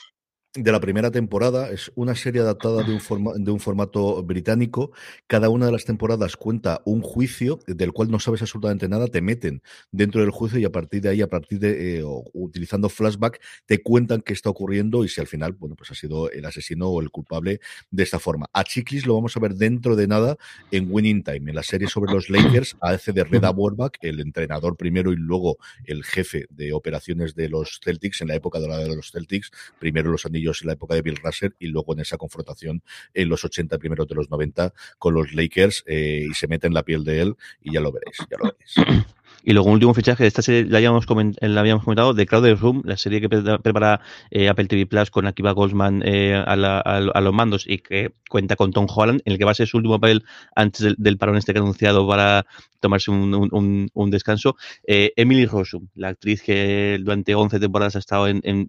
De 0.54 0.72
la 0.72 0.82
primera 0.82 1.12
temporada. 1.12 1.70
Es 1.72 1.92
una 1.96 2.14
serie 2.14 2.42
adaptada 2.42 2.84
de 2.84 2.92
un, 2.94 3.00
forma- 3.00 3.34
de 3.36 3.52
un 3.52 3.60
formato 3.60 4.22
británico. 4.22 4.92
Cada 5.28 5.50
una 5.50 5.66
de 5.66 5.72
las 5.72 5.86
temporadas 5.86 6.36
cuenta 6.36 6.82
un 6.86 7.02
juicio 7.02 7.60
del 7.68 7.94
cual 7.94 8.12
no 8.12 8.20
sabes 8.20 8.42
absolutamente 8.42 8.90
nada. 8.90 9.08
Te 9.08 9.22
meten 9.22 9.62
dentro 9.92 10.20
del 10.22 10.32
juicio 10.32 10.60
y 10.60 10.66
a 10.66 10.72
partir 10.72 11.02
de 11.02 11.10
ahí, 11.10 11.22
a 11.22 11.30
partir 11.30 11.60
de 11.60 12.00
eh, 12.00 12.04
utilizando 12.34 12.90
flashback, 12.90 13.42
te 13.66 13.82
cuentan 13.82 14.22
qué 14.22 14.34
está 14.34 14.50
ocurriendo 14.50 15.06
y 15.06 15.08
si 15.10 15.22
al 15.22 15.28
final, 15.28 15.54
bueno, 15.54 15.76
pues 15.76 15.92
ha 15.92 15.96
sido 15.96 16.30
el 16.30 16.44
asesino 16.46 16.90
o 16.90 17.02
el 17.02 17.12
culpable 17.12 17.62
de 17.90 18.04
esta 18.04 18.20
forma. 18.20 18.48
A 18.52 18.64
Chiklis 18.66 19.06
lo 19.06 19.16
vamos 19.16 19.38
a 19.38 19.40
ver 19.40 19.56
dentro 19.56 19.96
de 19.96 20.08
nada 20.08 20.36
en 20.72 20.88
Winning 20.90 21.24
Time, 21.24 21.50
en 21.50 21.56
la 21.56 21.64
serie 21.64 21.88
sobre 21.88 22.12
los 22.12 22.30
Lakers, 22.30 22.76
hace 22.82 23.14
de 23.14 23.24
Red 23.24 23.46
Auerbach, 23.46 23.94
el 24.02 24.20
entrenador 24.20 24.76
primero 24.76 25.14
y 25.14 25.16
luego 25.16 25.58
el 25.86 26.04
jefe 26.04 26.48
de 26.50 26.74
operaciones 26.74 27.36
de 27.36 27.48
los 27.48 27.80
Celtics 27.84 28.22
en 28.22 28.28
la 28.28 28.36
época 28.36 28.60
dorada 28.60 28.84
de 28.84 28.96
los 28.96 29.12
Celtics, 29.12 29.52
primero 29.80 30.12
los 30.12 30.26
en 30.62 30.68
la 30.68 30.74
época 30.74 30.96
de 30.96 31.02
Bill 31.02 31.20
Russell 31.24 31.52
y 31.60 31.68
luego 31.68 31.94
en 31.94 32.02
esa 32.02 32.18
confrontación 32.18 32.84
en 33.14 33.30
los 33.30 33.44
80, 33.44 33.78
primeros 33.78 34.08
de 34.08 34.16
los 34.16 34.30
90 34.30 34.74
con 34.98 35.14
los 35.14 35.34
Lakers 35.34 35.84
eh, 35.88 36.26
y 36.30 36.34
se 36.34 36.48
mete 36.48 36.68
en 36.68 36.74
la 36.74 36.84
piel 36.84 37.04
de 37.04 37.22
él 37.22 37.36
y 37.62 37.74
ya 37.74 37.80
lo 37.80 37.92
veréis, 37.92 38.18
ya 38.30 38.38
lo 38.38 38.52
veréis. 38.52 39.06
Y 39.44 39.54
luego 39.54 39.68
un 39.70 39.74
último 39.76 39.94
fichaje 39.94 40.28
esta 40.28 40.42
serie, 40.42 40.66
la 40.70 40.78
habíamos, 40.78 41.06
comentado, 41.06 42.14
de 42.14 42.26
Crowded 42.26 42.58
Room, 42.58 42.82
la 42.86 42.98
serie 42.98 43.22
que 43.22 43.30
pre- 43.30 43.60
prepara 43.60 44.02
eh, 44.30 44.50
Apple 44.50 44.66
TV 44.66 44.86
Plus 44.86 45.10
con 45.10 45.26
Akiva 45.28 45.52
Goldsman 45.52 46.02
eh, 46.06 46.36
a, 46.36 46.56
la- 46.56 46.80
a- 46.80 46.98
a 47.14 47.22
los 47.22 47.34
mandos 47.34 47.66
y 47.68 47.80
que 47.80 48.14
cuenta 48.30 48.56
con 48.56 48.72
Tom 48.72 48.88
Holland, 48.94 49.22
en 49.26 49.34
el 49.34 49.40
que 49.40 49.46
va 49.46 49.52
a 49.52 49.56
ser 49.56 49.68
su 49.68 49.78
último 49.78 50.00
papel 50.00 50.24
antes 50.56 50.82
del, 50.82 50.96
parón 51.18 51.38
este 51.38 51.54
que 51.54 51.60
ha 51.60 51.62
anunciado 51.62 52.08
para 52.08 52.46
tomarse 52.80 53.12
un, 53.12 53.50
descanso. 54.12 54.56
Eh, 54.86 55.14
Emily 55.16 55.46
Rossum, 55.46 55.88
la 55.96 56.10
actriz 56.10 56.42
que 56.44 56.98
durante 57.02 57.36
11 57.36 57.60
temporadas 57.60 57.96
ha 57.96 58.00
estado 58.00 58.28
en, 58.28 58.42
en 58.44 58.68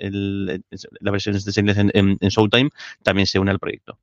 en, 0.00 0.64
la 1.00 1.10
versión 1.10 1.34
de 1.34 1.40
en- 1.94 2.18
en 2.20 2.28
Showtime, 2.28 2.70
también 3.02 3.26
se 3.26 3.38
une 3.38 3.50
al 3.50 3.58
proyecto. 3.58 3.98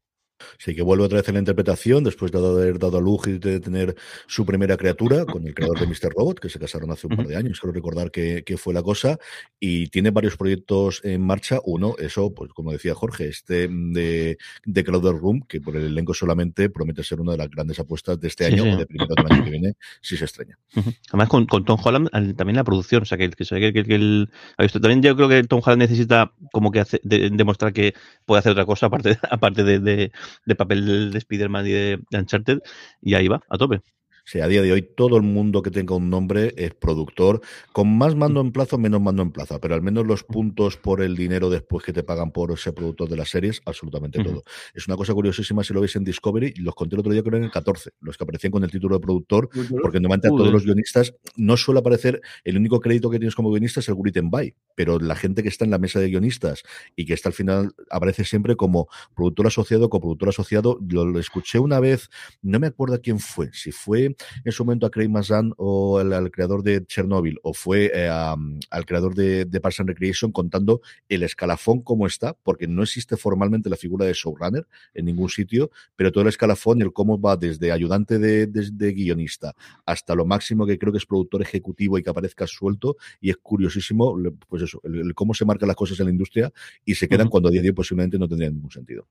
Sí, 0.58 0.76
que 0.76 0.82
vuelve 0.82 1.04
otra 1.06 1.18
vez 1.20 1.28
en 1.30 1.36
la 1.36 1.40
interpretación 1.40 2.04
después 2.04 2.32
de 2.32 2.38
haber 2.40 2.80
dado 2.80 2.98
a 2.98 3.02
luz 3.02 3.28
y 3.28 3.38
de 3.40 3.60
tener 3.60 3.96
su 4.28 4.46
primera 4.46 4.78
criatura 4.78 5.26
con 5.26 5.46
el 5.48 5.54
creador 5.54 5.80
de 5.80 5.88
Mr. 5.88 6.14
Robot, 6.16 6.40
que 6.40 6.50
se 6.50 6.60
casaron 6.60 6.92
hace 6.92 7.08
un 7.08 7.16
par 7.16 7.28
de 7.28 7.36
años, 7.36 7.60
creo 7.60 7.74
recordar 7.74 8.12
que, 8.12 8.44
que 8.46 8.58
fue 8.58 8.74
la 8.74 8.84
cosa, 8.84 9.18
y 9.60 9.88
tiene 9.88 10.12
varios 10.12 10.38
proyectos 10.38 11.02
en 11.04 11.22
marcha. 11.22 11.60
Uno, 11.66 11.96
eso, 12.00 12.34
pues 12.34 12.52
como 12.54 12.72
decía 12.72 12.94
Jorge, 12.96 13.28
este 13.30 13.68
de, 13.70 14.38
de 14.66 14.84
Crowder 14.84 15.14
Room, 15.16 15.42
que 15.48 15.62
por 15.62 15.76
el 15.76 15.86
elenco 15.86 16.14
solamente 16.14 16.70
promete 16.70 17.04
ser 17.04 17.20
una 17.22 17.34
de 17.34 17.38
las 17.38 17.50
grandes 17.50 17.80
apuestas 17.80 18.20
de 18.20 18.28
este 18.28 18.48
Sí, 18.48 18.54
año 18.54 18.64
sí. 18.64 18.70
o 18.72 18.78
de 18.78 18.86
primero 18.86 19.14
del 19.16 19.32
año 19.32 19.44
que 19.44 19.50
viene, 19.52 19.74
si 20.02 20.18
se 20.18 20.26
extraña. 20.26 20.58
Además, 21.10 21.30
con, 21.30 21.46
con 21.46 21.66
Tom 21.66 21.80
Holland 21.84 22.10
también 22.36 22.56
la 22.56 22.64
producción, 22.64 23.04
o 23.04 23.06
sea, 23.06 23.18
que, 23.18 23.30
que, 23.30 23.44
que, 23.46 23.84
que 23.84 23.96
el- 23.96 24.30
ha 24.58 24.64
visto. 24.64 24.80
También 24.82 25.02
yo 25.02 25.16
creo 25.16 25.30
que 25.30 25.44
Tom 25.44 25.62
Holland 25.64 25.82
necesita 25.82 26.34
como 26.52 26.72
que 26.72 26.80
hace- 26.80 27.00
de- 27.04 27.30
demostrar 27.32 27.74
que 27.74 27.94
puede 28.26 28.40
hacer 28.40 28.52
otra 28.54 28.66
cosa 28.66 28.88
aparte, 28.88 29.18
aparte 29.30 29.64
de, 29.64 29.80
de, 29.80 30.12
de 30.46 30.56
papel 30.56 31.12
de 31.12 31.18
Spider-Man 31.18 31.68
y 31.68 31.72
de, 31.72 32.00
Uncharted, 32.12 32.60
y 33.02 33.16
ahí 33.16 33.28
va, 33.28 33.42
a 33.50 33.58
tope. 33.58 33.82
Sea, 34.26 34.46
a 34.46 34.48
día 34.48 34.62
de 34.62 34.72
hoy 34.72 34.82
todo 34.82 35.18
el 35.18 35.24
mundo 35.24 35.62
que 35.62 35.72
tenga 35.72 35.96
un 35.96 36.10
nombre 36.10 36.54
es 36.58 36.74
productor, 36.74 37.42
con 37.74 37.98
más 37.98 38.16
mando 38.16 38.42
en 38.42 38.52
plazo, 38.52 38.78
menos 38.78 39.02
mando 39.02 39.22
en 39.22 39.32
plaza, 39.32 39.60
pero 39.60 39.76
al 39.76 39.82
menos 39.82 40.06
los 40.06 40.24
puntos 40.24 40.78
por 40.78 41.02
el 41.02 41.16
dinero 41.16 41.50
después 41.50 41.84
que 41.84 41.94
te 41.94 42.04
pagan 42.04 42.32
por 42.32 42.58
ser 42.58 42.74
productor 42.74 43.10
de 43.10 43.18
las 43.18 43.30
series, 43.30 43.62
absolutamente 43.66 44.24
todo. 44.24 44.44
Es 44.74 44.88
una 44.88 44.96
cosa 44.96 45.14
curiosísima 45.14 45.64
si 45.64 45.74
lo 45.74 45.82
veis 45.82 45.96
en 45.96 46.04
Discovery, 46.04 46.54
los 46.58 46.76
conté 46.76 46.96
el 46.96 47.00
otro 47.00 47.12
día 47.12 47.24
creo 47.24 47.38
en 47.38 47.46
el 47.46 47.52
14, 47.52 47.92
los 48.02 48.18
que 48.18 48.24
aparecían 48.24 48.52
con 48.52 48.64
el 48.64 48.72
título 48.72 48.96
de 48.96 49.02
productor, 49.02 49.50
porque 49.82 50.00
normalmente 50.00 50.28
a 50.28 50.32
todos 50.32 50.52
los 50.52 50.66
guionistas 50.66 51.14
no 51.36 51.58
suele 51.58 51.80
aparecer, 51.80 52.22
el 52.44 52.58
único 52.58 52.80
crédito 52.80 53.10
que 53.10 53.18
tienes 53.18 53.36
como 53.36 53.50
guionista 53.52 53.80
es 53.80 53.90
el 53.90 53.96
written 53.96 54.30
by, 54.30 54.54
pero 54.76 55.00
la 55.00 55.16
gente 55.16 55.44
que 55.44 55.50
está 55.50 55.66
en 55.66 55.72
la 55.72 55.78
mesa 55.78 56.00
de 56.00 56.10
guionistas 56.10 56.64
y 56.96 57.06
que 57.06 57.14
está 57.14 57.30
al 57.30 57.34
final 57.34 57.74
aparece 57.90 58.24
siempre 58.24 58.56
como 58.56 58.88
productor 59.16 59.48
asociado, 59.48 59.90
coproductor 59.90 60.30
asociado, 60.30 60.80
lo, 60.88 61.06
lo 61.06 61.20
escuché 61.20 61.60
una 61.60 61.80
vez, 61.80 62.10
no 62.42 62.60
me 62.60 62.68
acuerdo 62.68 63.00
quién 63.02 63.20
fue, 63.20 63.50
si 63.54 63.72
fue 63.72 64.11
en 64.44 64.52
su 64.52 64.64
momento 64.66 64.86
a 64.86 64.92
Craig 64.92 65.10
Mazan 65.10 65.54
o 65.58 66.00
al, 66.00 66.14
al 66.14 66.32
creador 66.32 66.64
de 66.64 66.86
Chernobyl 66.86 67.40
o 67.44 67.54
fue 67.54 67.92
eh, 67.94 68.08
a- 68.10 68.36
al 68.70 68.86
creador 68.86 69.16
de, 69.16 69.46
de 69.46 69.60
Parks 69.62 69.80
and 69.80 69.90
Recreation 69.90 70.32
contando 70.32 70.82
el 71.10 71.24
escalafón 71.24 71.82
como 71.82 72.08
está, 72.08 72.36
porque 72.44 72.68
no 72.68 72.84
existe 72.84 73.18
formalmente 73.18 73.70
la 73.70 73.76
figura 73.78 74.06
de 74.06 74.14
showrunner 74.14 74.66
en 74.94 75.06
ningún 75.06 75.30
sitio, 75.30 75.72
pero 75.96 76.12
todo 76.12 76.24
el 76.24 76.30
escalafón 76.30 76.80
y 76.80 76.82
el 76.84 76.94
cómo 76.94 77.20
va 77.20 77.38
desde 77.38 77.72
ayudante 77.72 78.20
de, 78.20 78.48
de- 78.48 78.70
de 78.72 78.94
guionista 78.94 79.54
hasta 79.86 80.16
lo 80.16 80.26
máximo 80.26 80.66
que 80.66 80.78
creo 80.78 80.92
que 80.92 80.98
es 81.00 81.06
productor 81.06 81.42
ejecutivo 81.42 81.98
y 81.98 82.04
que 82.04 82.10
aparezca 82.10 82.48
suelto 82.48 82.98
y 83.20 83.30
es 83.30 83.38
curiosísimo, 83.38 84.18
pues 84.48 84.64
eso, 84.64 84.80
el, 84.84 85.00
el 85.00 85.14
cómo 85.16 85.34
se 85.34 85.46
marcan 85.46 85.68
las 85.68 85.76
cosas 85.76 86.00
en 86.00 86.06
la 86.06 86.12
industria 86.12 86.52
y 86.86 86.96
se 86.96 87.08
quedan 87.08 87.28
Ujú. 87.28 87.32
cuando 87.32 87.50
a 87.50 87.52
día 87.52 87.62
de 87.62 87.70
hoy 87.70 87.74
posiblemente 87.74 88.18
no 88.20 88.28
tendrían 88.28 88.54
ningún 88.54 88.72
sentido. 88.72 89.08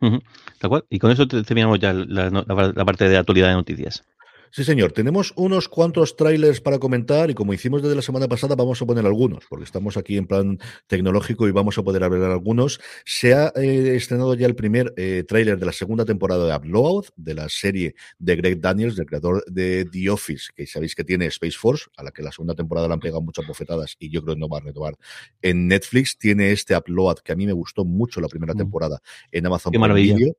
Ujú. 0.00 0.20
Tal 0.60 0.70
cual. 0.70 0.84
Y 0.90 0.98
con 0.98 1.10
eso 1.10 1.26
te- 1.26 1.42
terminamos 1.42 1.78
ya 1.80 1.92
la, 1.92 2.30
la- 2.30 2.72
la 2.74 2.84
parte 2.84 3.08
de 3.08 3.16
actualidad 3.16 3.48
de 3.48 3.54
noticias. 3.54 4.04
Sí, 4.50 4.64
señor. 4.64 4.92
Tenemos 4.92 5.32
unos 5.36 5.68
cuantos 5.68 6.16
trailers 6.16 6.60
para 6.60 6.78
comentar 6.78 7.30
y 7.30 7.34
como 7.34 7.52
hicimos 7.52 7.82
desde 7.82 7.94
la 7.94 8.02
semana 8.02 8.28
pasada, 8.28 8.54
vamos 8.54 8.80
a 8.80 8.86
poner 8.86 9.04
algunos, 9.04 9.44
porque 9.48 9.64
estamos 9.64 9.96
aquí 9.96 10.16
en 10.16 10.26
plan 10.26 10.58
tecnológico 10.86 11.46
y 11.48 11.52
vamos 11.52 11.76
a 11.78 11.82
poder 11.82 12.04
hablar 12.04 12.30
algunos. 12.30 12.80
Se 13.04 13.34
ha 13.34 13.52
eh, 13.56 13.94
estrenado 13.96 14.34
ya 14.34 14.46
el 14.46 14.54
primer 14.54 14.94
eh, 14.96 15.24
tráiler 15.26 15.58
de 15.58 15.66
la 15.66 15.72
segunda 15.72 16.04
temporada 16.04 16.46
de 16.46 16.56
Upload, 16.56 17.06
de 17.16 17.34
la 17.34 17.48
serie 17.48 17.94
de 18.18 18.36
Greg 18.36 18.60
Daniels, 18.60 18.96
del 18.96 19.06
creador 19.06 19.44
de 19.46 19.84
The 19.84 20.10
Office, 20.10 20.50
que 20.54 20.66
sabéis 20.66 20.94
que 20.94 21.04
tiene 21.04 21.26
Space 21.26 21.56
Force, 21.58 21.86
a 21.96 22.02
la 22.02 22.10
que 22.10 22.22
la 22.22 22.32
segunda 22.32 22.54
temporada 22.54 22.88
le 22.88 22.94
han 22.94 23.00
pegado 23.00 23.20
muchas 23.20 23.46
bofetadas 23.46 23.96
y 23.98 24.10
yo 24.10 24.22
creo 24.22 24.34
que 24.34 24.40
no 24.40 24.48
va 24.48 24.58
a 24.58 24.62
renovar 24.62 24.96
en 25.42 25.68
Netflix. 25.68 26.16
Tiene 26.18 26.52
este 26.52 26.76
Upload, 26.76 27.18
que 27.18 27.32
a 27.32 27.36
mí 27.36 27.46
me 27.46 27.52
gustó 27.52 27.84
mucho 27.84 28.20
la 28.20 28.28
primera 28.28 28.54
temporada 28.54 29.00
en 29.30 29.46
Amazon 29.46 29.72
Qué 29.72 29.78
Prime 29.78 29.88
maravilla. 29.88 30.16
Video 30.16 30.36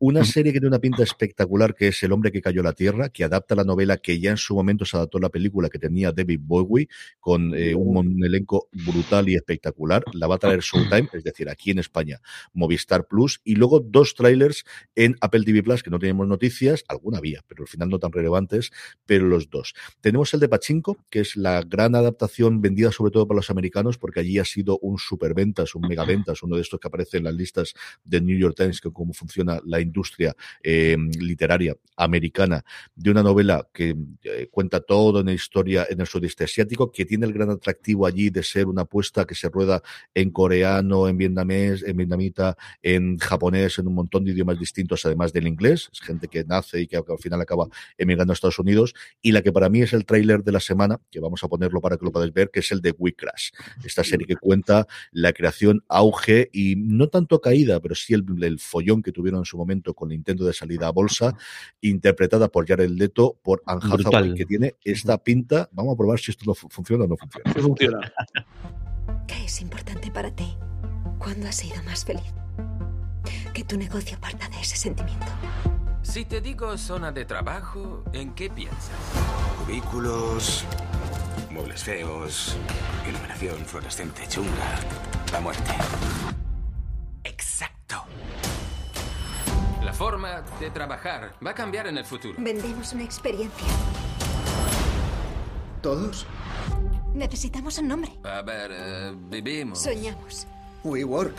Una 0.00 0.24
serie 0.24 0.52
que 0.52 0.60
tiene 0.60 0.68
una 0.68 0.78
pinta 0.78 1.02
espectacular, 1.02 1.74
que 1.74 1.88
es 1.88 2.00
El 2.04 2.12
hombre 2.12 2.30
que 2.30 2.40
cayó 2.40 2.60
a 2.60 2.64
la 2.64 2.72
tierra, 2.72 3.08
que 3.08 3.24
adapta 3.24 3.56
la 3.56 3.64
novela 3.64 3.96
que 3.96 4.20
ya 4.20 4.30
en 4.30 4.36
su 4.36 4.54
momento 4.54 4.84
se 4.84 4.96
adaptó 4.96 5.18
a 5.18 5.22
la 5.22 5.28
película 5.28 5.68
que 5.68 5.80
tenía 5.80 6.12
David 6.12 6.38
Bowie, 6.40 6.88
con 7.18 7.52
eh, 7.52 7.74
un, 7.74 7.96
un 7.96 8.24
elenco 8.24 8.68
brutal 8.70 9.28
y 9.28 9.34
espectacular. 9.34 10.04
La 10.12 10.28
va 10.28 10.36
a 10.36 10.38
traer 10.38 10.60
Showtime, 10.60 11.08
es 11.14 11.24
decir, 11.24 11.48
aquí 11.48 11.72
en 11.72 11.80
España, 11.80 12.20
Movistar 12.52 13.08
Plus, 13.08 13.40
y 13.42 13.56
luego 13.56 13.80
dos 13.80 14.14
trailers 14.14 14.64
en 14.94 15.16
Apple 15.20 15.42
TV 15.42 15.64
Plus, 15.64 15.82
que 15.82 15.90
no 15.90 15.98
tenemos 15.98 16.28
noticias, 16.28 16.84
alguna 16.86 17.18
había, 17.18 17.42
pero 17.48 17.64
al 17.64 17.68
final 17.68 17.88
no 17.88 17.98
tan 17.98 18.12
relevantes, 18.12 18.70
pero 19.04 19.26
los 19.26 19.50
dos. 19.50 19.74
Tenemos 20.00 20.32
el 20.32 20.38
de 20.38 20.48
Pachinko, 20.48 20.96
que 21.10 21.18
es 21.18 21.34
la 21.36 21.62
gran 21.62 21.96
adaptación 21.96 22.60
vendida 22.60 22.92
sobre 22.92 23.10
todo 23.10 23.26
para 23.26 23.38
los 23.38 23.50
americanos, 23.50 23.98
porque 23.98 24.20
allí 24.20 24.38
ha 24.38 24.44
sido 24.44 24.78
un 24.78 24.98
superventas, 24.98 25.74
un 25.74 25.88
megaventas, 25.88 26.44
uno 26.44 26.54
de 26.54 26.62
estos 26.62 26.78
que 26.78 26.86
aparece 26.86 27.16
en 27.16 27.24
las 27.24 27.34
listas 27.34 27.74
de 28.04 28.20
New 28.20 28.38
York 28.38 28.54
Times, 28.56 28.80
que 28.80 28.92
cómo 28.92 29.12
funciona 29.12 29.60
la 29.64 29.87
industria 29.88 30.34
eh, 30.62 30.96
literaria 31.18 31.76
americana, 31.96 32.64
de 32.94 33.10
una 33.10 33.22
novela 33.22 33.68
que 33.72 33.96
eh, 34.22 34.48
cuenta 34.50 34.80
todo 34.80 35.20
en 35.20 35.26
la 35.26 35.32
historia 35.32 35.86
en 35.90 36.00
el 36.00 36.06
sudeste 36.06 36.44
asiático, 36.44 36.92
que 36.92 37.04
tiene 37.04 37.26
el 37.26 37.32
gran 37.32 37.50
atractivo 37.50 38.06
allí 38.06 38.30
de 38.30 38.42
ser 38.42 38.66
una 38.66 38.82
apuesta 38.82 39.24
que 39.26 39.34
se 39.34 39.48
rueda 39.48 39.82
en 40.14 40.30
coreano, 40.30 41.08
en 41.08 41.18
vietnamés, 41.18 41.82
en 41.82 41.96
vietnamita, 41.96 42.56
en 42.82 43.18
japonés, 43.18 43.78
en 43.78 43.88
un 43.88 43.94
montón 43.94 44.24
de 44.24 44.32
idiomas 44.32 44.58
distintos, 44.58 45.04
además 45.04 45.32
del 45.32 45.46
inglés. 45.46 45.90
Es 45.92 46.00
gente 46.00 46.28
que 46.28 46.44
nace 46.44 46.80
y 46.82 46.86
que 46.86 46.96
al 46.96 47.04
final 47.20 47.40
acaba 47.40 47.66
emigrando 47.96 48.32
a 48.32 48.34
Estados 48.34 48.58
Unidos. 48.58 48.94
Y 49.20 49.32
la 49.32 49.42
que 49.42 49.52
para 49.52 49.68
mí 49.68 49.82
es 49.82 49.92
el 49.92 50.04
tráiler 50.04 50.44
de 50.44 50.52
la 50.52 50.60
semana, 50.60 51.00
que 51.10 51.20
vamos 51.20 51.42
a 51.42 51.48
ponerlo 51.48 51.80
para 51.80 51.96
que 51.96 52.04
lo 52.04 52.12
podáis 52.12 52.32
ver, 52.32 52.50
que 52.50 52.60
es 52.60 52.70
el 52.70 52.80
de 52.80 52.94
We 52.96 53.14
Crash. 53.14 53.50
Esta 53.84 54.04
serie 54.04 54.26
que 54.26 54.36
cuenta 54.36 54.86
la 55.10 55.32
creación, 55.32 55.84
auge 55.88 56.48
y 56.52 56.76
no 56.76 57.08
tanto 57.08 57.40
caída, 57.40 57.80
pero 57.80 57.94
sí 57.94 58.14
el, 58.14 58.24
el 58.42 58.58
follón 58.58 59.02
que 59.02 59.12
tuvieron 59.12 59.40
en 59.40 59.44
su 59.44 59.56
momento 59.56 59.77
con 59.82 60.10
el 60.10 60.16
intento 60.16 60.44
de 60.44 60.52
salida 60.52 60.88
a 60.88 60.90
bolsa, 60.90 61.34
interpretada 61.80 62.48
por 62.48 62.66
Jared 62.66 62.90
Leto, 62.90 63.38
por 63.42 63.62
Anne 63.66 63.80
Hathaway, 63.84 64.34
que 64.34 64.44
tiene 64.46 64.76
esta 64.84 65.18
pinta. 65.18 65.68
Vamos 65.72 65.94
a 65.94 65.96
probar 65.96 66.18
si 66.18 66.30
esto 66.30 66.44
no 66.46 66.54
fu- 66.54 66.68
funciona 66.68 67.04
o 67.04 67.08
no 67.08 67.16
funciona. 67.16 67.52
Sí 67.52 67.60
funciona. 67.60 68.12
¿Qué 69.26 69.44
es 69.44 69.60
importante 69.60 70.10
para 70.10 70.30
ti? 70.34 70.56
¿Cuándo 71.18 71.48
has 71.48 71.56
sido 71.56 71.82
más 71.84 72.04
feliz? 72.04 72.32
Que 73.52 73.64
tu 73.64 73.76
negocio 73.76 74.18
parta 74.20 74.48
de 74.48 74.60
ese 74.60 74.76
sentimiento. 74.76 75.26
Si 76.02 76.24
te 76.24 76.40
digo 76.40 76.76
zona 76.78 77.12
de 77.12 77.24
trabajo, 77.24 78.04
¿en 78.12 78.34
qué 78.34 78.48
piensas? 78.48 78.90
Cubículos, 79.66 80.64
muebles 81.50 81.82
feos, 81.84 82.56
iluminación 83.06 83.56
fluorescente 83.66 84.22
chunga, 84.28 84.80
la 85.32 85.40
muerte. 85.40 85.72
Exacto. 87.24 88.04
La 89.98 90.04
forma 90.04 90.42
de 90.60 90.70
trabajar 90.70 91.34
va 91.44 91.50
a 91.50 91.54
cambiar 91.54 91.88
en 91.88 91.98
el 91.98 92.04
futuro. 92.04 92.36
Vendemos 92.38 92.92
una 92.92 93.02
experiencia. 93.02 93.66
¿Todos? 95.82 96.24
Necesitamos 97.14 97.78
un 97.78 97.88
nombre. 97.88 98.12
A 98.22 98.42
ver, 98.42 98.70
eh, 98.72 99.12
vivimos. 99.16 99.82
Soñamos. 99.82 100.46
WeWork. 100.84 101.34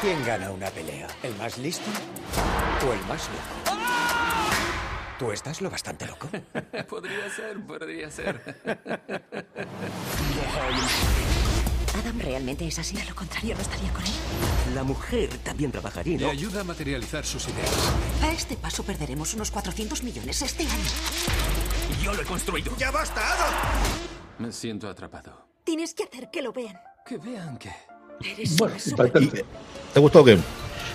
¿Quién 0.00 0.24
gana 0.24 0.52
una 0.52 0.70
pelea? 0.70 1.08
¿El 1.24 1.34
más 1.34 1.58
listo 1.58 1.90
o 2.88 2.92
el 2.92 3.00
más 3.06 3.28
loco? 3.30 3.80
¿Tú 5.18 5.32
estás 5.32 5.60
lo 5.60 5.70
bastante 5.70 6.06
loco? 6.06 6.28
podría 6.88 7.28
ser, 7.30 7.60
podría 7.66 8.08
ser. 8.12 8.40
Adam 11.98 12.18
realmente 12.18 12.66
es 12.66 12.78
así. 12.78 12.96
De 12.96 13.04
lo 13.04 13.14
contrario, 13.14 13.54
no 13.54 13.60
estaría 13.62 13.92
con 13.92 14.02
él. 14.04 14.10
La 14.74 14.82
mujer 14.82 15.28
también 15.44 15.70
trabajaría, 15.70 16.18
Le 16.18 16.30
ayuda 16.30 16.60
a 16.62 16.64
materializar 16.64 17.24
sus 17.24 17.46
ideas. 17.48 17.70
A 18.22 18.32
este 18.32 18.56
paso 18.56 18.82
perderemos 18.82 19.34
unos 19.34 19.50
400 19.50 20.02
millones 20.02 20.42
este 20.42 20.64
año. 20.64 20.84
Yo 22.02 22.12
lo 22.14 22.22
he 22.22 22.24
construido. 22.24 22.76
¡Ya 22.78 22.90
basta, 22.90 23.20
Adam! 23.20 23.54
Me 24.38 24.50
siento 24.52 24.88
atrapado. 24.88 25.46
Tienes 25.64 25.94
que 25.94 26.04
hacer 26.04 26.30
que 26.30 26.42
lo 26.42 26.52
vean. 26.52 26.76
Que 27.06 27.18
vean 27.18 27.56
que... 27.58 27.70
Eres 28.20 28.56
Bueno, 28.56 28.76
falta- 28.96 29.18
¿Te 29.20 29.44
ha 29.96 30.00
gustado 30.00 30.24
qué? 30.24 30.38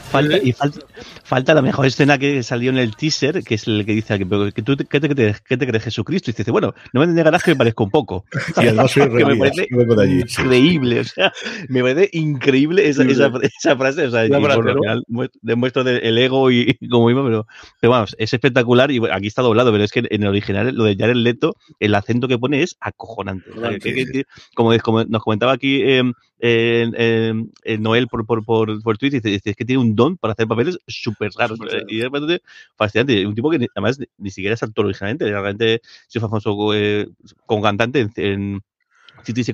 Falta, 0.09 0.37
y 0.41 0.51
falta, 0.53 0.79
falta 1.23 1.53
la 1.53 1.61
mejor 1.61 1.85
escena 1.85 2.17
que 2.17 2.41
salió 2.43 2.69
en 2.71 2.77
el 2.77 2.95
teaser, 2.95 3.43
que 3.43 3.55
es 3.55 3.67
el 3.67 3.85
que 3.85 3.93
dice 3.93 4.17
que, 4.17 4.25
tú, 4.25 4.75
¿qué, 4.77 4.99
te, 4.99 5.35
qué 5.47 5.57
te 5.57 5.67
crees 5.67 5.83
Jesucristo? 5.83 6.31
Y 6.31 6.33
dice, 6.33 6.51
bueno, 6.51 6.73
no 6.93 7.01
me 7.01 7.07
negarás 7.07 7.43
que 7.43 7.51
me 7.51 7.57
parezco 7.57 7.83
un 7.83 7.91
poco. 7.91 8.25
Y 8.57 8.67
además 8.67 8.91
soy 8.91 9.09
que 9.09 9.25
me 9.25 9.35
parece 9.37 9.67
allí, 10.01 10.21
sí. 10.27 10.41
increíble, 10.41 10.99
o 10.99 11.03
sea, 11.03 11.31
me 11.69 11.81
parece 11.81 12.09
increíble 12.13 12.87
esa, 12.89 13.03
esa, 13.03 13.31
esa 13.41 13.77
frase, 13.77 14.05
o 14.07 14.11
sea, 14.11 14.25
y, 14.25 14.29
bueno, 14.29 14.47
al 14.53 14.63
final 14.79 15.03
mu- 15.07 15.27
demuestro 15.41 15.83
de- 15.83 15.99
el 15.99 16.17
ego 16.17 16.49
y, 16.51 16.75
y 16.79 16.87
como 16.89 17.07
mismo, 17.07 17.23
pero, 17.23 17.47
pero 17.79 17.91
vamos, 17.91 18.15
es 18.19 18.33
espectacular 18.33 18.91
y 18.91 18.99
aquí 19.11 19.27
está 19.27 19.41
doblado, 19.41 19.71
pero 19.71 19.83
es 19.83 19.91
que 19.91 19.99
en 20.09 20.23
el 20.23 20.29
original, 20.29 20.73
lo 20.75 20.83
de 20.85 20.95
Jared 20.97 21.15
Leto, 21.15 21.55
el 21.79 21.93
acento 21.95 22.27
que 22.27 22.37
pone 22.39 22.63
es 22.63 22.75
acojonante. 22.79 23.49
O 23.55 23.59
sea, 23.59 23.71
que- 23.77 23.93
que- 23.93 24.05
que- 24.05 24.23
como, 24.55 24.77
como 24.79 25.03
nos 25.03 25.23
comentaba 25.23 25.51
aquí 25.53 25.81
eh, 25.83 26.03
eh, 26.39 26.89
eh, 26.95 27.33
eh, 27.63 27.77
Noel 27.77 28.07
por, 28.07 28.25
por, 28.25 28.43
por, 28.43 28.81
por 28.81 28.97
Twitter, 28.97 29.21
dice, 29.21 29.33
dice, 29.33 29.49
es 29.51 29.55
que 29.55 29.65
tiene 29.65 29.81
un 29.81 29.95
don 29.95 30.17
para 30.17 30.33
hacer 30.33 30.47
papeles 30.47 30.79
súper 30.87 31.31
raros. 31.37 31.59
Raros. 31.59 31.83
Y 31.87 32.01
es 32.01 32.09
bastante 32.09 32.41
fascinante. 32.75 33.25
Un 33.25 33.35
tipo 33.35 33.49
que 33.49 33.59
ni- 33.59 33.67
además 33.75 33.99
ni, 34.17 34.31
siquiera 34.31 34.53
es 34.53 34.63
actor 34.63 34.85
originalmente, 34.85 35.25
realmente 35.25 35.81
se 36.07 36.19
fue 36.19 36.29
famoso 36.29 36.73
eh, 36.73 37.07
como 37.45 37.61
cantante 37.61 37.99
en, 38.01 38.11
en 38.15 38.61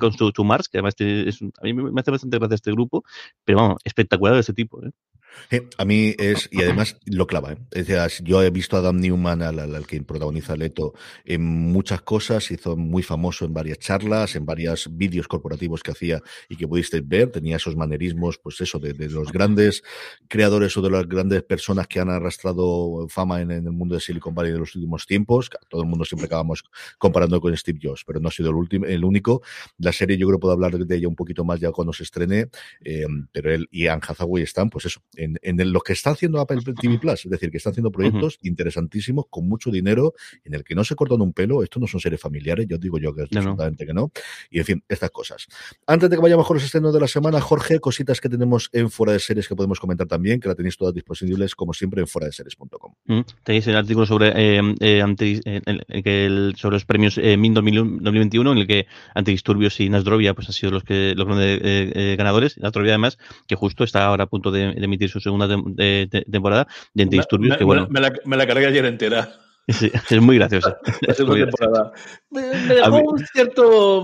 con 0.00 0.14
to, 0.14 0.32
to 0.32 0.44
Mars, 0.44 0.68
que 0.68 0.78
además 0.78 0.94
es 0.98 1.42
un- 1.42 1.52
a 1.60 1.64
mí 1.64 1.72
me 1.74 2.00
hace 2.00 2.10
bastante 2.10 2.38
gracia 2.38 2.54
este 2.54 2.72
grupo, 2.72 3.04
pero 3.44 3.58
vamos, 3.58 3.76
espectacular 3.84 4.34
de 4.34 4.40
este 4.40 4.52
tipo. 4.52 4.84
¿eh? 4.84 4.90
Eh, 5.50 5.68
a 5.78 5.84
mí 5.84 6.14
es, 6.18 6.48
y 6.50 6.62
además 6.62 6.96
lo 7.06 7.26
clava, 7.26 7.52
¿eh? 7.52 7.58
Es 7.72 7.86
decir, 7.86 8.26
yo 8.26 8.42
he 8.42 8.50
visto 8.50 8.76
a 8.76 8.80
Adam 8.80 8.98
Newman, 8.98 9.42
al, 9.42 9.58
al- 9.58 9.86
que 9.86 10.02
protagoniza 10.02 10.56
Leto, 10.56 10.94
en 11.24 11.42
muchas 11.44 12.02
cosas, 12.02 12.50
hizo 12.50 12.76
muy 12.76 13.02
famoso 13.02 13.44
en 13.44 13.54
varias 13.54 13.78
charlas, 13.78 14.34
en 14.36 14.44
varios 14.46 14.88
vídeos 14.96 15.28
corporativos 15.28 15.82
que 15.82 15.92
hacía 15.92 16.20
y 16.48 16.56
que 16.56 16.66
pudisteis 16.68 17.06
ver, 17.06 17.30
tenía 17.30 17.56
esos 17.56 17.76
manerismos, 17.76 18.38
pues 18.38 18.60
eso, 18.60 18.78
de, 18.78 18.92
de 18.92 19.08
los 19.08 19.32
grandes 19.32 19.82
creadores 20.28 20.76
o 20.76 20.82
de 20.82 20.90
las 20.90 21.06
grandes 21.08 21.42
personas 21.42 21.86
que 21.86 22.00
han 22.00 22.10
arrastrado 22.10 23.06
fama 23.08 23.40
en, 23.40 23.50
en 23.50 23.66
el 23.66 23.72
mundo 23.72 23.94
de 23.94 24.00
Silicon 24.00 24.34
Valley 24.34 24.52
de 24.52 24.58
los 24.58 24.74
últimos 24.74 25.06
tiempos, 25.06 25.50
todo 25.68 25.82
el 25.82 25.88
mundo 25.88 26.04
siempre 26.04 26.26
acabamos 26.26 26.64
comparando 26.98 27.40
con 27.40 27.56
Steve 27.56 27.78
Jobs, 27.82 28.04
pero 28.06 28.20
no 28.20 28.28
ha 28.28 28.32
sido 28.32 28.50
el 28.50 28.56
último, 28.56 28.86
el 28.86 29.04
único. 29.04 29.42
La 29.78 29.92
serie 29.92 30.16
yo 30.16 30.26
creo 30.26 30.40
puedo 30.40 30.52
hablar 30.54 30.76
de 30.76 30.96
ella 30.96 31.08
un 31.08 31.16
poquito 31.16 31.44
más 31.44 31.60
ya 31.60 31.70
cuando 31.72 31.92
se 31.92 32.02
estrene, 32.02 32.48
eh, 32.84 33.06
pero 33.32 33.52
él 33.52 33.68
y 33.70 33.86
Anne 33.86 34.02
Hathaway 34.06 34.42
están, 34.42 34.70
pues 34.70 34.86
eso, 34.86 35.00
en, 35.16 35.25
en 35.42 35.60
el- 35.60 35.70
lo 35.70 35.80
que 35.80 35.92
está 35.92 36.10
haciendo 36.10 36.40
Apple 36.40 36.58
TV 36.80 36.98
Plus, 36.98 37.24
es 37.24 37.30
decir, 37.30 37.50
que 37.50 37.56
están 37.58 37.72
haciendo 37.72 37.90
proyectos 37.90 38.38
interesantísimos 38.42 39.26
con 39.30 39.48
mucho 39.48 39.70
dinero, 39.70 40.14
en 40.44 40.54
el 40.54 40.64
que 40.64 40.74
no 40.74 40.84
se 40.84 40.94
cortan 40.94 41.20
un 41.20 41.32
pelo, 41.32 41.62
esto 41.62 41.80
no 41.80 41.86
son 41.86 42.00
series 42.00 42.20
familiares, 42.20 42.66
yo 42.68 42.78
digo 42.78 42.98
yo 42.98 43.14
que 43.14 43.22
es 43.24 43.32
No, 43.32 43.40
no. 43.40 43.50
absolutamente 43.50 43.86
que 43.86 43.92
no, 43.94 44.10
y 44.50 44.58
en 44.58 44.64
fin, 44.64 44.84
estas 44.88 45.10
cosas. 45.10 45.46
Antes 45.86 46.10
de 46.10 46.16
que 46.16 46.22
vayamos 46.22 46.46
con 46.46 46.56
los 46.56 46.64
estrenos 46.64 46.92
de 46.94 47.00
la 47.00 47.08
semana, 47.08 47.40
Jorge, 47.40 47.80
cositas 47.80 48.20
que 48.20 48.28
tenemos 48.28 48.68
en 48.72 48.90
fuera 48.90 49.12
de 49.12 49.18
series 49.18 49.48
que 49.48 49.54
podemos 49.56 49.80
comentar 49.80 50.06
también, 50.06 50.40
que 50.40 50.48
la 50.48 50.54
tenéis 50.54 50.76
todas 50.76 50.94
disponibles 50.94 51.54
como 51.54 51.72
siempre 51.72 52.00
en 52.00 52.06
fuera 52.06 52.26
de 52.26 52.32
series.com. 52.32 52.92
Mm, 53.06 53.20
Tenéis 53.42 53.66
el 53.66 53.76
artículo 53.76 54.06
sobre 54.06 54.28
eh, 54.36 54.60
eh, 54.80 55.02
eh, 55.20 55.60
el- 56.04 56.54
sobre 56.56 56.74
los 56.76 56.84
premios 56.84 57.18
MIN 57.18 57.54
2000 57.54 57.98
2021, 58.00 58.52
en 58.52 58.58
el 58.58 58.66
que 58.66 58.86
Antidisturbios 59.14 59.78
y 59.80 59.88
Nasdrovia 59.88 60.34
pues, 60.34 60.48
han 60.48 60.52
sido 60.52 60.72
los 60.72 60.84
que 60.84 61.14
los 61.16 61.26
grandes 61.26 62.16
ganadores. 62.16 62.58
Nasdrovia, 62.58 62.92
además, 62.92 63.18
que 63.46 63.54
justo 63.54 63.84
está 63.84 64.04
ahora 64.06 64.24
a 64.24 64.26
punto 64.26 64.50
de, 64.50 64.72
de 64.74 64.84
emitir 64.84 65.08
su 65.08 65.15
segunda 65.20 65.46
tem- 65.48 65.74
de- 65.74 66.24
temporada 66.30 66.66
de 66.94 67.02
Antidisturbios, 67.04 67.50
me, 67.50 67.58
que 67.58 67.64
bueno, 67.64 67.86
me 67.90 68.00
la, 68.00 68.12
me 68.24 68.36
la 68.36 68.46
cargué 68.46 68.66
ayer 68.66 68.84
entera. 68.84 69.32
es, 69.66 69.82
es 69.82 70.20
muy 70.22 70.36
graciosa. 70.36 70.78
La 71.02 71.12
segunda 71.14 71.44
temporada. 71.46 71.92
Me, 72.30 72.40
me 72.68 72.74
dejó 72.76 73.00
un 73.00 73.18
cierto 73.18 74.02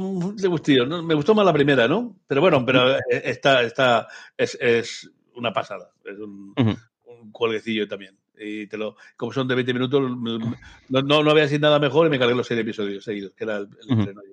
gustillo. 0.48 0.86
¿no? 0.86 1.02
Me 1.04 1.14
gustó 1.14 1.34
más 1.36 1.44
la 1.46 1.52
primera, 1.52 1.86
¿no? 1.86 2.16
Pero 2.26 2.40
bueno, 2.40 2.64
pero 2.66 2.96
eh, 2.96 3.02
esta, 3.24 3.62
esta 3.62 4.08
es, 4.36 4.58
es 4.60 5.08
una 5.36 5.52
pasada. 5.52 5.90
Es 6.04 6.18
un, 6.18 6.52
Ujú. 6.58 6.76
un 7.06 7.30
cuelguecillo 7.30 7.86
también. 7.86 8.18
Y 8.36 8.66
te 8.66 8.76
lo, 8.76 8.96
como 9.16 9.32
son 9.32 9.46
de 9.46 9.54
20 9.54 9.72
minutos, 9.72 10.02
me- 10.18 10.38
no, 10.88 11.00
no, 11.02 11.22
no 11.22 11.30
había 11.30 11.46
sido 11.46 11.60
nada 11.60 11.78
mejor 11.78 12.08
y 12.08 12.10
me 12.10 12.18
cargué 12.18 12.34
los 12.34 12.46
seis 12.48 12.58
episodios 12.58 13.04
seguidos, 13.04 13.32
que 13.34 13.44
era 13.44 13.58
el, 13.58 13.68
el 13.88 13.98
estreno 13.98 14.20
ayer. 14.20 14.31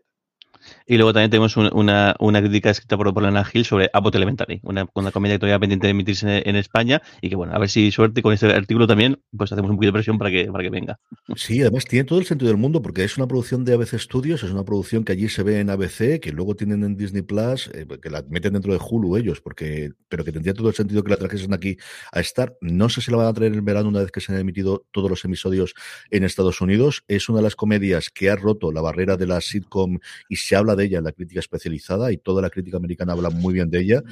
Y 0.88 0.98
luego 0.98 1.14
también 1.14 1.30
tenemos 1.32 1.58
un- 1.58 1.70
una, 1.74 2.16
una 2.20 2.42
crítica 2.42 2.70
escrita 2.70 2.98
por, 2.98 3.14
por 3.14 3.24
Lana 3.24 3.46
Hill 3.52 3.66
sobre 3.66 3.90
Abbott 3.94 4.16
Elementary, 4.16 4.60
una, 4.64 4.88
una 4.94 5.12
comedia 5.12 5.36
que 5.36 5.40
todavía 5.40 5.60
pendiente 5.60 5.88
de 5.88 5.92
emitirse 5.92 6.44
en, 6.46 6.56
España 6.56 7.02
y 7.22 7.30
que 7.30 7.36
bueno, 7.36 7.54
a 7.54 7.60
ver 7.60 7.70
si 7.70 7.92
suerte 7.92 8.22
con 8.22 8.34
este 8.34 8.48
artículo 8.48 8.86
también, 8.88 9.22
pues 9.36 9.52
hacemos 9.52 9.72
un 9.72 9.78
poquito 9.78 9.90
de 9.90 9.94
presión 9.94 10.18
para 10.18 10.30
que, 10.30 10.46
para 10.52 10.64
que 10.64 10.70
venga. 10.70 11.00
Sí, 11.36 11.62
además 11.62 11.86
tiene 11.86 12.06
todo 12.06 12.20
el 12.20 12.26
sentido 12.26 12.50
del 12.50 12.58
mundo 12.58 12.82
porque 12.82 13.04
es 13.04 13.18
una 13.18 13.28
producción 13.28 13.64
de 13.64 13.74
ABC 13.74 13.98
Studios, 14.00 14.44
es 14.44 14.52
una 14.52 14.64
producción 14.64 15.04
que 15.04 15.14
allí 15.14 15.30
se 15.30 15.44
ve 15.44 15.60
en 15.60 15.70
ABC, 15.70 16.20
que 16.20 16.32
luego 16.32 16.56
tienen 16.56 16.84
en 16.84 16.98
Disney 16.98 17.22
Plus, 17.22 17.70
eh, 17.74 17.86
que 18.02 18.10
la 18.10 18.24
meten 18.30 18.54
dentro 18.54 18.74
de 18.74 18.80
Hulu 18.80 19.18
ellos, 19.18 19.42
porque 19.42 19.92
pero 20.08 20.24
que 20.24 20.32
tendría 20.32 20.54
todo 20.54 20.70
el 20.70 20.76
sentido 20.76 21.04
que 21.04 21.12
la 21.12 21.18
trajesen 21.18 21.54
aquí 21.54 21.78
a 22.12 22.20
estar. 22.20 22.56
No 22.62 22.90
sé 22.90 23.02
si 23.02 23.12
la 23.12 23.18
van 23.18 23.28
a 23.28 23.34
traer 23.34 23.54
en 23.54 23.64
verano 23.64 23.90
una 23.90 24.02
vez 24.02 24.12
que 24.12 24.22
se 24.22 24.34
han 24.34 24.40
emitido 24.40 24.86
todos 24.92 25.10
los 25.10 25.24
episodios 25.26 25.74
en 26.10 26.24
Estados 26.24 26.62
Unidos. 26.62 27.04
Es 27.08 27.30
una 27.30 27.40
de 27.40 27.44
las 27.44 27.56
comedias 27.56 28.10
que 28.10 28.30
ha 28.30 28.36
roto 28.36 28.72
la 28.72 28.82
barrera 28.82 29.18
de 29.18 29.28
la 29.28 29.42
sitcom 29.42 30.00
y 30.28 30.36
se 30.38 30.56
habla 30.60 30.76
de 30.76 30.86
ella 30.86 31.00
en 31.00 31.04
la 31.04 31.12
crítica 31.12 31.40
especializada 31.40 32.12
y 32.12 32.18
toda 32.18 32.42
la 32.42 32.50
crítica 32.50 32.78
americana 32.78 33.14
habla 33.14 33.30
muy 33.30 33.54
bien 33.54 33.70
de 33.70 33.82
ella, 33.82 34.04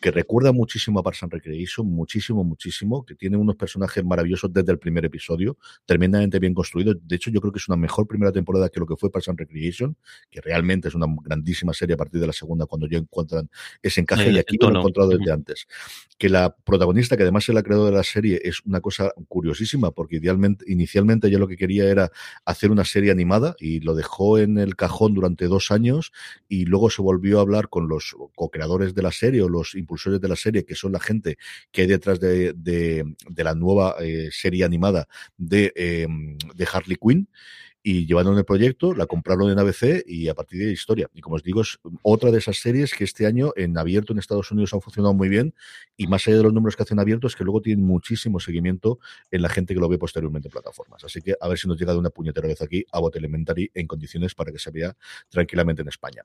que 0.00 0.10
recuerda 0.10 0.52
muchísimo 0.52 1.00
a 1.00 1.02
Parks 1.02 1.22
and 1.22 1.32
Recreation, 1.32 1.86
muchísimo, 1.86 2.44
muchísimo, 2.44 3.04
que 3.04 3.14
tiene 3.14 3.36
unos 3.36 3.56
personajes 3.56 4.04
maravillosos 4.04 4.52
desde 4.52 4.72
el 4.72 4.78
primer 4.78 5.04
episodio, 5.04 5.56
tremendamente 5.86 6.38
bien 6.38 6.54
construidos. 6.54 6.96
De 7.02 7.16
hecho, 7.16 7.30
yo 7.30 7.40
creo 7.40 7.52
que 7.52 7.58
es 7.58 7.68
una 7.68 7.76
mejor 7.76 8.06
primera 8.06 8.30
temporada 8.32 8.68
que 8.68 8.80
lo 8.80 8.86
que 8.86 8.96
fue 8.96 9.10
Parks 9.10 9.28
and 9.28 9.38
Recreation, 9.38 9.96
que 10.30 10.40
realmente 10.40 10.88
es 10.88 10.94
una 10.94 11.06
grandísima 11.22 11.72
serie 11.72 11.94
a 11.94 11.96
partir 11.96 12.20
de 12.20 12.26
la 12.26 12.32
segunda 12.32 12.66
cuando 12.66 12.86
ya 12.86 12.98
encuentran 12.98 13.48
ese 13.82 14.00
encaje 14.00 14.30
y 14.30 14.38
aquí 14.38 14.56
lo 14.60 14.68
he 14.68 14.78
encontrado 14.78 15.08
desde 15.10 15.32
antes. 15.32 15.66
Que 16.18 16.28
la 16.28 16.54
protagonista, 16.54 17.16
que 17.16 17.22
además 17.22 17.48
es 17.48 17.54
la 17.54 17.62
creadora 17.62 17.90
de 17.90 17.96
la 17.96 18.04
serie, 18.04 18.40
es 18.44 18.60
una 18.64 18.80
cosa 18.80 19.12
curiosísima, 19.28 19.90
porque 19.90 20.16
idealmente, 20.16 20.64
inicialmente 20.68 21.28
ella 21.28 21.38
lo 21.38 21.48
que 21.48 21.56
quería 21.56 21.84
era 21.84 22.10
hacer 22.44 22.70
una 22.70 22.84
serie 22.84 23.10
animada 23.10 23.56
y 23.58 23.80
lo 23.80 23.94
dejó 23.94 24.38
en 24.38 24.58
el 24.58 24.76
cajón 24.76 25.14
durante 25.14 25.46
dos 25.46 25.70
años 25.70 25.83
y 26.48 26.64
luego 26.66 26.90
se 26.90 27.02
volvió 27.02 27.38
a 27.38 27.42
hablar 27.42 27.68
con 27.68 27.88
los 27.88 28.14
co-creadores 28.34 28.94
de 28.94 29.02
la 29.02 29.12
serie 29.12 29.42
o 29.42 29.48
los 29.48 29.74
impulsores 29.74 30.20
de 30.20 30.28
la 30.28 30.36
serie, 30.36 30.64
que 30.64 30.74
son 30.74 30.92
la 30.92 31.00
gente 31.00 31.36
que 31.72 31.82
hay 31.82 31.86
detrás 31.88 32.20
de, 32.20 32.52
de- 32.54 33.04
la 33.44 33.54
nueva 33.54 33.96
eh, 34.00 34.28
serie 34.32 34.64
animada 34.64 35.06
de, 35.36 35.72
eh, 35.76 36.06
de 36.54 36.68
Harley 36.72 36.96
Quinn 36.96 37.28
y 37.86 38.06
llevaron 38.06 38.38
el 38.38 38.46
proyecto, 38.46 38.94
la 38.94 39.04
compraron 39.04 39.50
en 39.50 39.58
ABC 39.58 40.02
y 40.06 40.28
a 40.28 40.34
partir 40.34 40.64
de 40.64 40.72
historia. 40.72 41.10
Y 41.12 41.20
como 41.20 41.36
os 41.36 41.42
digo, 41.42 41.60
es 41.60 41.78
otra 42.00 42.30
de 42.30 42.38
esas 42.38 42.56
series 42.56 42.94
que 42.94 43.04
este 43.04 43.26
año 43.26 43.52
en 43.56 43.76
abierto 43.76 44.14
en 44.14 44.18
Estados 44.18 44.50
Unidos 44.50 44.72
han 44.72 44.80
funcionado 44.80 45.12
muy 45.12 45.28
bien 45.28 45.54
y 45.94 46.06
más 46.06 46.26
allá 46.26 46.38
de 46.38 46.44
los 46.44 46.54
números 46.54 46.76
que 46.76 46.82
hacen 46.82 46.98
abiertos, 46.98 47.36
que 47.36 47.44
luego 47.44 47.60
tienen 47.60 47.84
muchísimo 47.84 48.40
seguimiento 48.40 48.98
en 49.30 49.42
la 49.42 49.50
gente 49.50 49.74
que 49.74 49.80
lo 49.80 49.88
ve 49.90 49.98
posteriormente 49.98 50.48
en 50.48 50.52
plataformas. 50.52 51.04
Así 51.04 51.20
que 51.20 51.34
a 51.38 51.46
ver 51.46 51.58
si 51.58 51.68
nos 51.68 51.78
llega 51.78 51.92
de 51.92 51.98
una 51.98 52.08
puñetera 52.08 52.48
vez 52.48 52.62
aquí 52.62 52.86
a 52.90 53.00
Bot 53.00 53.14
Elementary 53.16 53.70
en 53.74 53.86
condiciones 53.86 54.34
para 54.34 54.50
que 54.50 54.58
se 54.58 54.70
vea 54.70 54.96
tranquilamente 55.28 55.82
en 55.82 55.88
España. 55.88 56.24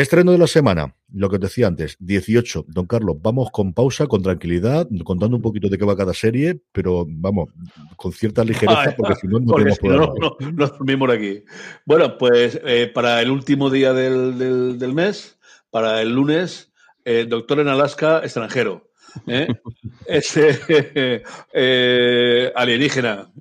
Estreno 0.00 0.32
de 0.32 0.38
la 0.38 0.46
semana, 0.46 0.94
lo 1.12 1.28
que 1.28 1.38
te 1.38 1.46
decía 1.46 1.66
antes, 1.66 1.96
18. 1.98 2.66
Don 2.68 2.86
Carlos, 2.86 3.16
vamos 3.20 3.50
con 3.50 3.72
pausa, 3.72 4.06
con 4.06 4.22
tranquilidad, 4.22 4.86
contando 5.04 5.36
un 5.36 5.42
poquito 5.42 5.68
de 5.68 5.76
qué 5.78 5.84
va 5.84 5.96
cada 5.96 6.14
serie, 6.14 6.60
pero 6.72 7.04
vamos, 7.08 7.48
con 7.96 8.12
cierta 8.12 8.44
ligereza, 8.44 8.82
Ay, 8.82 8.94
porque 8.96 9.14
si 9.16 9.26
no, 9.26 9.40
no 9.40 9.54
tenemos 9.54 9.78
si 9.78 9.88
no, 9.88 10.14
dormimos 10.66 11.10
aquí. 11.10 11.42
Bueno, 11.84 12.16
pues 12.18 12.60
eh, 12.64 12.90
para 12.94 13.20
el 13.22 13.30
último 13.30 13.70
día 13.70 13.92
del, 13.92 14.38
del- 14.38 14.78
del 14.78 14.92
mes, 14.94 15.38
para 15.70 16.00
el 16.02 16.14
lunes, 16.14 16.70
eh, 17.04 17.26
Doctor 17.28 17.60
en 17.60 17.68
Alaska, 17.68 18.20
extranjero. 18.22 18.90
¿eh? 19.26 19.48
Ese 20.06 20.60
eh, 21.52 22.52
alienígena, 22.54 23.32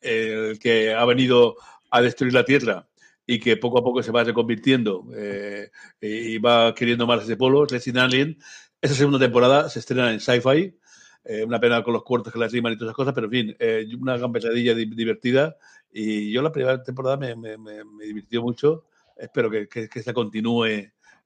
el 0.00 0.58
que 0.58 0.94
ha 0.94 1.04
venido 1.04 1.56
a 1.90 2.00
destruir 2.00 2.32
la 2.32 2.44
Tierra 2.44 2.86
y 3.34 3.38
que 3.38 3.56
poco 3.56 3.78
a 3.78 3.84
poco 3.84 4.02
se 4.02 4.10
va 4.10 4.24
reconvirtiendo 4.24 5.04
eh, 5.16 5.70
y 6.00 6.38
va 6.38 6.74
queriendo 6.74 7.06
más 7.06 7.22
ese 7.22 7.36
polo, 7.36 7.64
Resident 7.64 7.98
Alien. 8.04 8.38
Esa 8.80 8.94
segunda 8.94 9.18
temporada 9.18 9.68
se 9.68 9.78
estrena 9.78 10.12
en 10.12 10.20
Sci-Fi. 10.20 10.76
Eh, 11.24 11.44
una 11.44 11.60
pena 11.60 11.82
con 11.82 11.92
los 11.92 12.02
cortos 12.02 12.32
que 12.32 12.38
las 12.38 12.50
riman 12.50 12.72
y 12.72 12.76
todas 12.76 12.88
esas 12.88 12.96
cosas, 12.96 13.14
pero 13.14 13.26
en 13.26 13.30
fin, 13.30 13.56
eh, 13.60 13.86
una 14.00 14.16
gambesadilla 14.16 14.74
di- 14.74 14.86
divertida. 14.94 15.56
Y 15.92 16.32
yo 16.32 16.42
la 16.42 16.50
primera 16.50 16.82
temporada 16.82 17.16
me, 17.16 17.36
me- 17.36 17.56
me- 17.58 17.84
me 17.84 18.04
divirtió 18.04 18.42
mucho. 18.42 18.86
Espero 19.16 19.50
que, 19.50 19.68
que, 19.68 19.88
que 19.88 19.98
esta 20.00 20.12
continúe 20.14 20.64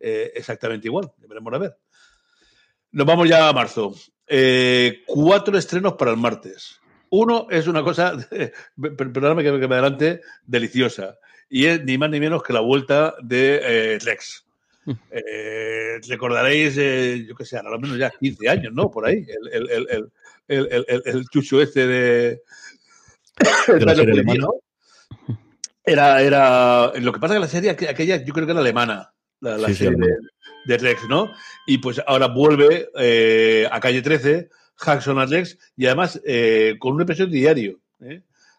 eh, 0.01 0.33
exactamente 0.35 0.89
igual. 0.89 1.11
Veremos 1.27 1.55
a 1.55 1.59
ver. 1.59 1.77
Nos 2.93 3.07
vamos 3.07 3.29
ya 3.29 3.49
a 3.49 3.53
marzo. 3.53 3.95
Eh, 4.27 5.03
cuatro 5.07 5.57
estrenos 5.57 5.95
para 5.95 6.11
el 6.11 6.17
martes. 6.17 6.81
Uno 7.11 7.47
es 7.51 7.67
una 7.69 7.83
cosa, 7.83 8.17
per- 8.31 8.97
perdóname 8.97 9.43
que 9.45 9.53
me 9.53 9.75
adelante, 9.75 10.21
deliciosa. 10.45 11.17
Y 11.51 11.67
es 11.67 11.85
ni 11.85 11.99
más 11.99 12.11
ni 12.11 12.21
menos 12.21 12.43
que 12.43 12.53
la 12.53 12.61
vuelta 12.61 13.15
de 13.23 13.61
eh, 13.63 13.99
Rex. 14.01 14.45
Eh, 15.11 15.99
recordaréis, 16.09 16.77
eh, 16.79 17.25
yo 17.27 17.35
que 17.35 17.45
sé, 17.45 17.57
a 17.57 17.63
lo 17.63 17.79
menos 17.79 17.97
ya 17.97 18.11
15 18.11 18.49
años, 18.49 18.73
¿no? 18.75 18.91
Por 18.91 19.07
ahí. 19.07 19.25
El, 19.53 19.71
el, 19.71 20.11
el, 20.49 21.03
el, 21.07 21.25
chucho 21.31 21.61
este 21.63 21.87
de. 21.87 22.43
Era, 25.85 26.23
era. 26.23 26.93
Lo 27.01 27.13
que 27.13 27.21
pasa 27.21 27.35
es 27.35 27.39
que 27.39 27.45
la 27.45 27.49
serie 27.49 27.77
aqu- 27.77 27.89
aquella, 27.91 28.25
yo 28.25 28.33
creo 28.33 28.47
que 28.47 28.53
era 28.53 28.61
alemana. 28.61 29.13
La, 29.41 29.59
la 29.59 29.69
Sí, 29.69 29.75
sí, 29.75 29.85
serie 29.85 29.99
de, 29.99 30.17
de 30.67 30.79
Rex, 30.79 31.09
¿no? 31.09 31.31
Y 31.67 31.79
pues 31.79 32.01
ahora 32.07 32.29
vuelve 32.29 32.89
eh, 32.99 33.69
a 33.71 33.81
calle 33.81 34.01
13, 34.03 34.49
Jackson 34.85 35.19
a 35.19 35.27
Rex, 35.27 35.59
y 35.77 35.87
además 35.87 36.21
eh, 36.25 36.77
con 36.79 36.95
un 36.95 37.03
episodio 37.03 37.31
diario. 37.31 37.81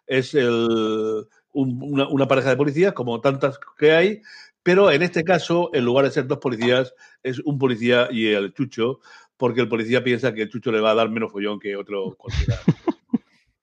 Es 0.08 0.36
el, 0.36 1.26
un- 1.56 1.80
una, 1.82 2.08
una 2.08 2.28
pareja 2.28 2.50
de 2.50 2.58
policías, 2.58 2.94
como 2.94 3.20
tantas 3.22 3.60
que 3.78 3.92
hay, 3.94 4.22
pero 4.62 4.92
en 4.92 5.02
este 5.02 5.24
caso, 5.24 5.70
en 5.74 5.84
lugar 5.86 6.06
de 6.06 6.12
ser 6.12 6.28
dos 6.28 6.38
policías, 6.40 6.94
es 7.24 7.40
un 7.40 7.58
policía 7.58 8.08
y 8.12 8.28
el 8.28 8.54
chucho, 8.54 9.00
porque 9.38 9.62
el 9.62 9.68
policía 9.68 10.04
piensa 10.04 10.34
que 10.34 10.44
el 10.44 10.50
chucho 10.50 10.72
le 10.72 10.80
va 10.80 10.92
a 10.92 10.96
dar 10.96 11.10
menos 11.10 11.32
follón 11.32 11.60
que 11.60 11.76
otro 11.76 12.16
cualquiera. 12.18 12.60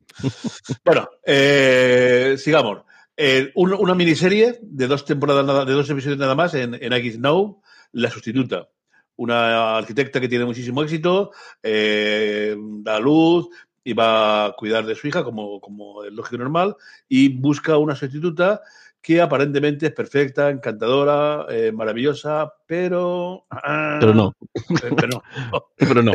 bueno, 0.85 1.09
eh, 1.25 2.37
sigamos. 2.39 2.83
Eh, 3.17 3.51
un- 3.55 3.75
una 3.75 3.95
miniserie 3.95 4.59
de 4.63 4.87
dos 4.87 5.05
temporadas, 5.05 5.45
nada, 5.45 5.65
de 5.65 5.73
dos 5.73 5.89
episodios 5.91 6.19
nada 6.19 6.35
más 6.35 6.55
en, 6.55 6.75
en 6.75 6.93
X 6.93 7.19
Now, 7.19 7.63
La 7.93 8.11
Sustituta. 8.11 8.69
Una 9.17 9.77
arquitecta 9.77 10.21
que 10.21 10.29
tiene 10.29 10.45
muchísimo 10.47 10.83
éxito, 10.83 11.33
eh, 11.63 12.57
da 12.59 12.99
luz 12.99 13.49
y 13.85 13.93
va 13.93 14.47
a 14.47 14.53
cuidar 14.53 14.87
de 14.87 14.95
su 14.95 15.09
hija 15.09 15.25
como, 15.25 15.61
como 15.61 16.05
es 16.05 16.13
lógico 16.13 16.37
y 16.37 16.39
normal, 16.39 16.77
y 17.09 17.29
busca 17.29 17.77
una 17.77 17.97
sustituta 17.97 18.63
que 19.01 19.21
aparentemente 19.21 19.87
es 19.87 19.93
perfecta, 19.93 20.49
encantadora, 20.49 21.47
eh, 21.51 21.73
maravillosa, 21.73 22.55
pero... 22.67 23.47
ah, 23.51 23.99
Pero 24.01 24.15
no. 24.15 24.35
pero 24.79 25.07
no. 25.09 25.23
Pero 25.77 26.03
no. 26.03 26.13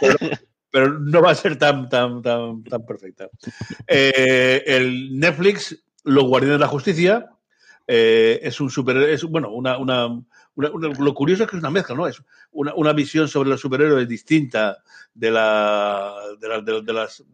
pero, 0.00 0.16
pero 0.70 0.98
no 0.98 1.22
va 1.22 1.30
a 1.30 1.34
ser 1.34 1.56
tan, 1.56 1.88
tan, 1.88 2.20
tan, 2.20 2.62
tan 2.64 2.84
perfecta. 2.84 3.30
Eh, 3.86 4.62
el 4.66 5.18
Netflix, 5.18 5.82
Los 6.04 6.24
Guardianes 6.24 6.58
de 6.58 6.64
la 6.64 6.68
Justicia, 6.68 7.30
eh, 7.86 8.40
es 8.42 8.60
un 8.60 8.68
super, 8.68 8.98
es 8.98 9.24
bueno, 9.24 9.50
una, 9.50 9.78
una, 9.78 10.22
una- 10.58 10.70
una- 10.72 10.88
lo 10.88 11.14
curioso 11.14 11.44
es 11.44 11.50
que 11.50 11.56
es 11.56 11.62
una 11.62 11.70
mezcla, 11.70 11.94
¿no? 11.94 12.06
Es 12.08 12.20
una, 12.50 12.74
una 12.74 12.92
visión 12.92 13.28
sobre 13.28 13.48
los 13.48 13.60
superhéroes 13.60 14.08
distinta 14.08 14.78
de, 15.14 15.30
la, 15.30 16.14
de, 16.40 16.48
la- 16.48 16.60
de- 16.60 16.82
de 16.82 16.92
las 16.92 17.24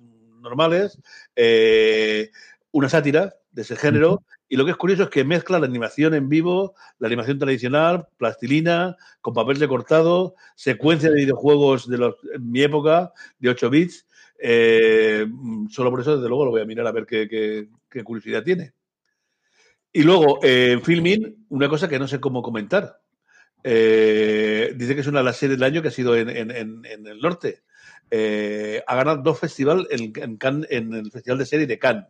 normales, 0.41 0.99
eh, 1.35 2.31
una 2.73 2.89
sátira 2.91 3.35
de 3.51 3.63
ese 3.63 3.77
género. 3.77 4.23
Y 4.49 4.57
lo 4.57 4.65
que 4.67 4.73
es 4.73 4.77
curioso 4.77 5.05
es 5.05 5.09
que 5.09 5.25
mezcla 5.25 5.59
la 5.59 5.65
animación 5.67 6.13
en 6.13 6.29
vivo, 6.29 6.75
la 6.99 7.07
animación 7.07 7.39
tradicional, 7.39 8.09
plastilina, 8.19 8.97
con 9.23 9.33
papel 9.33 9.59
recortado, 9.59 10.35
secuencia 10.55 11.09
de 11.09 11.17
videojuegos 11.17 11.89
de 11.89 11.97
los, 11.99 12.17
en 12.35 12.51
mi 12.51 12.63
época, 12.63 13.13
de 13.39 13.49
8 13.49 13.71
bits. 13.71 14.07
Eh, 14.39 15.27
solo 15.71 15.91
por 15.91 16.01
eso, 16.03 16.17
desde 16.17 16.29
luego, 16.29 16.45
lo 16.45 16.51
voy 16.51 16.61
a 16.61 16.67
mirar 16.67 16.87
a 16.87 16.93
ver 16.93 17.07
qué, 17.07 17.27
qué- 17.27 17.69
qué 17.89 18.05
curiosidad 18.05 18.43
tiene. 18.43 18.75
Y 19.93 20.03
luego, 20.03 20.41
eh, 20.43 20.73
en 20.73 20.83
Filming, 20.83 21.47
una 21.51 21.69
cosa 21.69 21.89
que 21.89 21.99
no 21.99 22.07
sé 22.09 22.21
cómo 22.21 22.43
comentar. 22.43 23.01
Eh, 23.64 24.74
dice 24.77 24.94
que 24.94 25.00
es 25.00 25.07
una 25.07 25.20
de 25.20 25.24
las 25.24 25.37
series 25.38 25.59
del 25.59 25.64
año 25.66 25.81
que 25.83 25.88
ha 25.88 25.90
sido 25.90 26.14
en, 26.16 26.29
en- 26.29 26.50
en- 26.50 26.85
en 26.85 27.07
el 27.07 27.18
norte. 27.18 27.62
Eh, 28.11 28.83
ha 28.87 28.94
ganado 28.94 29.22
dos 29.22 29.38
festivales 29.40 29.87
en, 29.90 30.12
el 30.94 31.11
Festival 31.11 31.38
de 31.38 31.46
Serie 31.46 31.66
de 31.66 31.79
Cannes. 31.79 32.05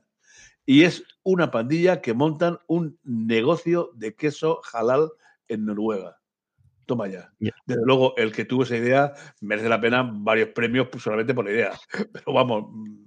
Y 0.67 0.83
es 0.83 1.05
una 1.23 1.51
pandilla 1.51 2.01
que 2.01 2.13
montan 2.15 2.59
un 2.67 2.99
negocio 3.05 3.91
de 3.95 4.15
queso 4.15 4.61
halal 4.73 5.11
en 5.49 5.65
Noruega. 5.67 6.19
Toma 6.87 7.07
ya. 7.09 7.33
Desde 7.39 7.83
luego, 7.85 8.15
el 8.17 8.33
que 8.33 8.45
tuvo 8.45 8.65
esa 8.65 8.77
idea 8.77 9.13
merece 9.41 9.69
la 9.69 9.81
pena 9.81 10.03
varios 10.13 10.49
premios 10.51 10.89
solamente 10.99 11.33
por 11.35 11.45
la 11.45 11.53
idea. 11.53 11.73
Pero 12.13 12.33
vamos, 12.33 12.65
mm, 12.73 13.05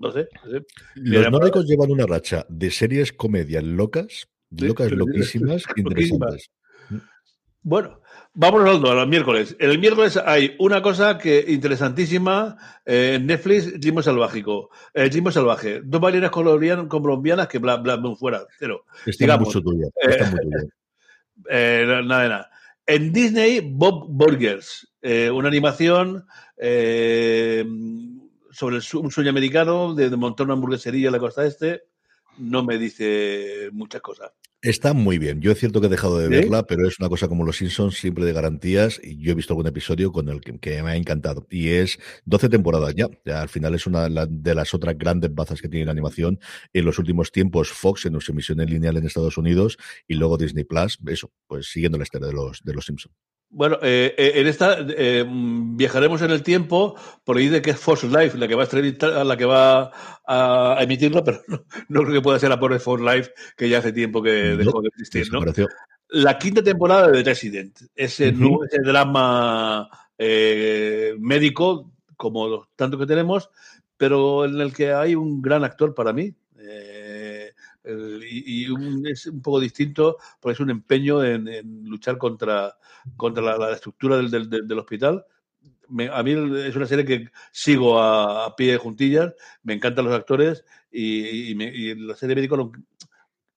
no 0.00 0.10
sé. 0.10 0.28
no 0.44 0.50
sé. 0.50 0.64
Los 0.96 1.30
nórdicos 1.30 1.64
llevan 1.66 1.90
una 1.90 2.06
racha 2.06 2.44
de 2.48 2.70
series 2.70 3.12
comedias 3.12 3.62
locas, 3.64 4.28
locas, 4.50 4.88
sí, 4.88 4.96
loquísimas, 4.96 5.64
loquísimas. 5.76 5.76
interesantes. 5.76 6.50
Bueno, 7.66 8.00
vámonos 8.34 8.68
Aldo, 8.76 8.90
a 8.90 8.94
los 8.94 9.08
miércoles. 9.08 9.56
El 9.58 9.78
miércoles 9.78 10.18
hay 10.18 10.54
una 10.58 10.82
cosa 10.82 11.16
que 11.16 11.42
interesantísima 11.48 12.58
eh, 12.84 13.14
en 13.14 13.26
Netflix, 13.26 13.72
Ritmo 13.80 14.02
Salvágico. 14.02 14.68
El 14.92 15.10
Ritmo 15.10 15.30
Salvaje. 15.30 15.80
Dos 15.82 15.98
bailarinas 16.00 16.30
colombianas, 16.30 16.86
colombianas 16.88 17.48
que 17.48 17.58
bla, 17.58 17.76
bla, 17.76 17.96
bla, 17.96 18.14
fuera, 18.16 18.42
cero. 18.58 18.84
Está 19.06 19.24
Digamos, 19.24 19.48
mucho 19.48 19.62
tuya. 19.62 19.86
eh, 19.86 20.10
Está 20.10 20.30
muy 20.30 20.40
tuya. 20.40 20.58
eh, 21.50 22.02
nada 22.04 22.22
de 22.22 22.28
nada. 22.28 22.50
En 22.86 23.12
Disney, 23.14 23.60
Bob 23.64 24.08
Burgers. 24.10 24.86
eh, 25.00 25.30
una 25.30 25.48
animación 25.48 26.26
eh, 26.58 27.64
sobre 28.50 28.76
el 28.76 28.82
un 28.94 29.10
sueño 29.10 29.30
americano 29.30 29.94
de, 29.94 30.10
de 30.10 30.16
montar 30.16 30.44
una 30.44 30.52
hamburguesería 30.52 31.06
en 31.08 31.12
la 31.14 31.18
costa 31.18 31.46
este. 31.46 31.84
No 32.38 32.64
me 32.64 32.78
dice 32.78 33.68
muchas 33.72 34.00
cosas. 34.02 34.30
Está 34.62 34.94
muy 34.94 35.18
bien. 35.18 35.42
Yo 35.42 35.52
es 35.52 35.58
cierto 35.58 35.78
que 35.82 35.88
he 35.88 35.90
dejado 35.90 36.16
de 36.18 36.24
¿Sí? 36.28 36.30
verla, 36.32 36.62
pero 36.62 36.88
es 36.88 36.98
una 36.98 37.10
cosa 37.10 37.28
como 37.28 37.44
los 37.44 37.58
Simpsons, 37.58 37.96
siempre 37.96 38.24
de 38.24 38.32
garantías. 38.32 38.98
Y 39.04 39.18
yo 39.22 39.32
he 39.32 39.34
visto 39.34 39.52
algún 39.52 39.66
episodio 39.66 40.10
con 40.10 40.30
el 40.30 40.40
que, 40.40 40.58
que 40.58 40.82
me 40.82 40.90
ha 40.92 40.96
encantado. 40.96 41.46
Y 41.50 41.68
es 41.68 41.98
12 42.24 42.48
temporadas 42.48 42.94
ya. 42.94 43.08
Ya 43.26 43.42
al 43.42 43.50
final 43.50 43.74
es 43.74 43.86
una 43.86 44.08
la- 44.08 44.26
de 44.26 44.54
las 44.54 44.72
otras 44.72 44.96
grandes 44.96 45.34
bazas 45.34 45.60
que 45.60 45.68
tiene 45.68 45.84
la 45.84 45.92
animación. 45.92 46.40
En 46.72 46.86
los 46.86 46.98
últimos 46.98 47.30
tiempos, 47.30 47.68
Fox 47.68 48.06
en 48.06 48.18
su 48.22 48.32
emisión 48.32 48.58
en 48.60 48.70
lineal 48.70 48.96
en 48.96 49.04
Estados 49.04 49.36
Unidos 49.36 49.76
y 50.08 50.14
luego 50.14 50.38
Disney 50.38 50.64
Plus. 50.64 50.98
Eso, 51.08 51.30
pues 51.46 51.66
siguiendo 51.66 51.98
la 51.98 52.04
historia 52.04 52.28
de 52.28 52.32
los, 52.34 52.62
de 52.62 52.72
los 52.72 52.86
Simpsons. 52.86 53.14
Bueno, 53.56 53.78
eh, 53.82 54.12
eh, 54.18 54.32
en 54.34 54.48
esta 54.48 54.78
eh, 54.80 55.24
viajaremos 55.28 56.20
en 56.22 56.32
el 56.32 56.42
tiempo 56.42 56.96
por 57.22 57.36
ahí 57.36 57.46
de 57.46 57.62
que 57.62 57.70
es 57.70 57.78
Fox 57.78 58.02
Life 58.02 58.36
la 58.36 58.48
que 58.48 58.56
va 58.56 58.62
a 58.62 58.64
entrevistar, 58.64 59.24
la 59.24 59.36
que 59.36 59.44
va 59.44 59.92
a, 60.26 60.76
emitirlo, 60.80 61.22
pero 61.22 61.40
no, 61.46 61.64
no 61.88 62.00
creo 62.02 62.14
que 62.14 62.20
pueda 62.20 62.40
ser 62.40 62.50
la 62.50 62.58
pobre 62.58 62.80
Fox 62.80 63.00
Life 63.00 63.30
que 63.56 63.68
ya 63.68 63.78
hace 63.78 63.92
tiempo 63.92 64.20
que 64.20 64.30
dejó 64.30 64.82
de 64.82 64.88
existir, 64.88 65.28
¿no? 65.32 65.40
La 66.08 66.36
quinta 66.36 66.64
temporada 66.64 67.08
de 67.12 67.22
The 67.22 67.30
Resident, 67.30 67.78
ese, 67.94 68.30
Ujú. 68.30 68.38
nu- 68.38 68.64
ese 68.64 68.78
drama 68.82 69.88
eh, 70.18 71.14
médico, 71.20 71.92
como 72.16 72.48
los 72.48 72.66
tantos 72.74 72.98
que 72.98 73.06
tenemos, 73.06 73.50
pero 73.96 74.46
en 74.46 74.60
el 74.60 74.72
que 74.72 74.92
hay 74.92 75.14
un 75.14 75.40
gran 75.40 75.62
actor 75.62 75.94
para 75.94 76.12
mí. 76.12 76.34
El- 77.84 78.22
y 78.24 78.64
y 78.64 78.68
un- 78.70 79.06
es 79.06 79.26
un 79.26 79.42
poco 79.42 79.60
distinto 79.60 80.16
porque 80.40 80.54
es 80.54 80.60
un 80.60 80.70
empeño 80.70 81.22
en, 81.24 81.48
en 81.48 81.84
luchar 81.88 82.18
contra, 82.18 82.76
contra 83.16 83.42
la, 83.42 83.58
la 83.58 83.72
estructura 83.72 84.16
del, 84.16 84.30
del- 84.30 84.48
del- 84.68 84.78
hospital. 84.78 85.24
Me- 85.88 86.08
a 86.08 86.22
mí 86.22 86.32
es 86.32 86.76
una 86.76 86.86
serie 86.86 87.04
que 87.04 87.28
sigo 87.52 88.00
a, 88.00 88.46
a 88.46 88.56
pie 88.56 88.76
juntillas, 88.78 89.34
me 89.62 89.74
encantan 89.74 90.06
los 90.06 90.14
actores 90.14 90.64
y, 90.90 91.50
y 91.50 91.54
me- 91.54 91.72
y 91.74 91.94
la 91.94 92.16
serie 92.16 92.34
médico, 92.36 92.72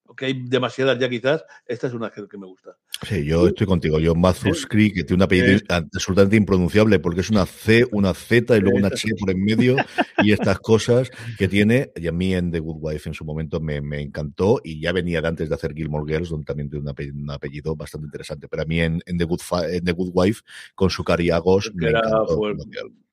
aunque 0.08 0.24
hay 0.24 0.42
demasiadas 0.42 0.98
ya 0.98 1.08
quizás, 1.08 1.44
esta 1.66 1.86
es 1.86 1.92
una 1.92 2.10
que, 2.10 2.26
que 2.26 2.36
me 2.38 2.46
gusta. 2.46 2.76
Sí, 3.06 3.24
yo 3.24 3.46
estoy 3.46 3.66
contigo. 3.66 4.00
Yo, 4.00 4.14
Matthews 4.16 4.66
Creek, 4.66 4.94
que 4.94 5.04
tiene 5.04 5.18
un 5.18 5.22
apellido 5.22 5.60
absolutamente 5.68 6.34
impronunciable 6.34 6.98
porque 6.98 7.20
es 7.20 7.30
una 7.30 7.46
C, 7.46 7.86
una 7.92 8.12
Z 8.12 8.56
y 8.56 8.60
luego 8.60 8.78
una 8.78 8.88
H 8.88 9.08
por 9.20 9.30
en 9.30 9.44
medio 9.44 9.76
y 10.24 10.32
estas 10.32 10.58
cosas 10.58 11.10
que 11.38 11.46
tiene. 11.46 11.92
Y 11.94 12.08
a 12.08 12.12
mí 12.12 12.34
en 12.34 12.50
The 12.50 12.58
Good 12.58 12.78
Wife 12.80 13.08
en 13.08 13.14
su 13.14 13.24
momento 13.24 13.60
me, 13.60 13.80
me 13.80 14.00
encantó 14.00 14.60
y 14.64 14.80
ya 14.80 14.90
venía 14.92 15.20
de 15.20 15.28
antes 15.28 15.48
de 15.48 15.54
hacer 15.54 15.74
Gilmore 15.74 16.12
Girls, 16.12 16.30
donde 16.30 16.46
también 16.46 16.68
tiene 16.68 16.82
un 16.82 16.88
apellido, 16.88 17.16
un 17.16 17.30
apellido 17.30 17.76
bastante 17.76 18.06
interesante. 18.06 18.48
Pero 18.48 18.62
a 18.64 18.66
mí 18.66 18.80
en, 18.80 19.00
en 19.06 19.16
The, 19.18 19.24
Good 19.24 19.40
Fa- 19.40 19.70
en 19.70 19.84
The 19.84 19.92
Good 19.92 20.10
Wife, 20.12 20.42
con 20.74 20.90
su 20.90 21.04
Cariagos, 21.04 21.70
me 21.74 21.90
encantó. 21.90 22.40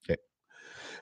Sí. 0.07 0.13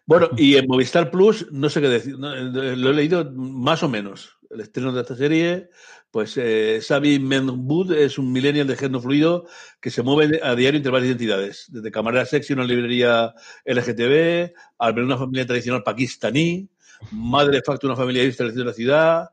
Bueno, 0.06 0.32
y 0.36 0.56
en 0.56 0.68
Movistar 0.68 1.10
Plus, 1.10 1.48
no 1.54 1.70
sé 1.70 1.80
qué 1.80 1.88
decir, 1.88 2.16
lo 2.18 2.90
he 2.90 2.94
leído 2.94 3.32
más 3.32 3.82
o 3.84 3.88
menos. 3.88 4.38
El 4.54 4.62
estreno 4.62 4.92
de 4.92 5.02
esta 5.02 5.16
serie, 5.16 5.70
pues 6.12 6.38
eh, 6.38 6.80
Xavi 6.86 7.20
Menbud 7.20 7.92
es 7.94 8.18
un 8.18 8.32
millennial 8.32 8.68
de 8.68 8.76
género 8.76 9.02
fluido 9.02 9.48
que 9.82 9.90
se 9.90 10.04
mueve 10.04 10.40
a 10.44 10.56
diario 10.56 10.78
entre 10.78 10.92
varias 10.92 11.10
identidades, 11.10 11.66
desde 11.70 11.92
camarera 11.92 12.26
sexy 12.26 12.54
en 12.54 12.60
una 12.60 12.68
librería 12.68 13.34
LGTB, 13.66 14.54
al 14.78 14.94
ver 14.94 15.04
una 15.04 15.18
familia 15.18 15.48
tradicional 15.48 15.82
pakistaní, 15.84 16.70
madre 17.12 17.58
de 17.58 17.64
facto 17.64 17.88
de 17.88 17.94
una 17.94 18.02
familia 18.02 18.24
establecida 18.24 18.62
en 18.62 18.68
la 18.68 18.74
ciudad, 18.74 19.30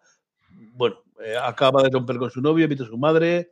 bueno, 0.73 0.97
eh, 1.23 1.37
acaba 1.41 1.83
de 1.83 1.91
romper 1.91 2.17
con 2.17 2.31
su 2.31 2.41
novio, 2.41 2.65
invita 2.65 2.85
a 2.85 2.89
su 2.89 2.97
madre, 2.97 3.51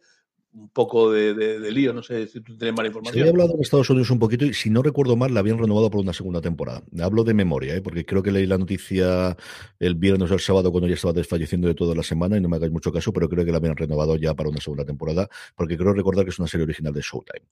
un 0.58 0.68
poco 0.70 1.10
de, 1.12 1.34
de- 1.34 1.60
de 1.60 1.70
lío, 1.72 1.92
no 1.92 2.02
sé 2.02 2.26
si 2.26 2.40
tú 2.40 2.56
tienes 2.56 2.74
mala 2.76 2.86
Se 2.86 2.88
información. 2.88 3.20
había 3.20 3.30
hablado 3.32 3.54
en 3.54 3.60
Estados 3.62 3.88
Unidos 3.90 4.10
un 4.10 4.18
poquito 4.18 4.44
y 4.44 4.54
si 4.54 4.70
no 4.70 4.82
recuerdo 4.82 5.16
mal 5.16 5.32
la 5.32 5.40
habían 5.40 5.58
renovado 5.58 5.90
por 5.90 6.00
una 6.00 6.12
segunda 6.12 6.40
temporada. 6.40 6.82
Hablo 7.00 7.24
de 7.24 7.34
memoria, 7.34 7.74
¿eh? 7.76 7.80
porque 7.80 8.04
creo 8.04 8.22
que 8.22 8.30
leí 8.32 8.46
la 8.46 8.58
noticia 8.58 9.36
el 9.78 9.94
viernes 9.94 10.30
o 10.30 10.34
el 10.34 10.40
sábado 10.40 10.70
cuando 10.72 10.88
ya 10.88 10.94
estaba 10.94 11.12
desfalleciendo 11.12 11.68
de 11.68 11.74
toda 11.74 11.94
la 11.94 12.02
semana 12.02 12.36
y 12.36 12.40
no 12.40 12.48
me 12.48 12.56
hagáis 12.56 12.72
mucho 12.72 12.92
caso, 12.92 13.12
pero 13.12 13.28
creo 13.28 13.44
que 13.44 13.50
la 13.52 13.58
habían 13.58 13.76
renovado 13.76 14.16
ya 14.16 14.34
para 14.34 14.48
una 14.50 14.60
segunda 14.60 14.84
temporada 14.84 15.28
porque 15.54 15.76
creo 15.76 15.92
recordar 15.92 16.24
que 16.24 16.30
es 16.30 16.38
una 16.38 16.48
serie 16.48 16.64
original 16.64 16.92
de 16.92 17.00
Showtime. 17.00 17.46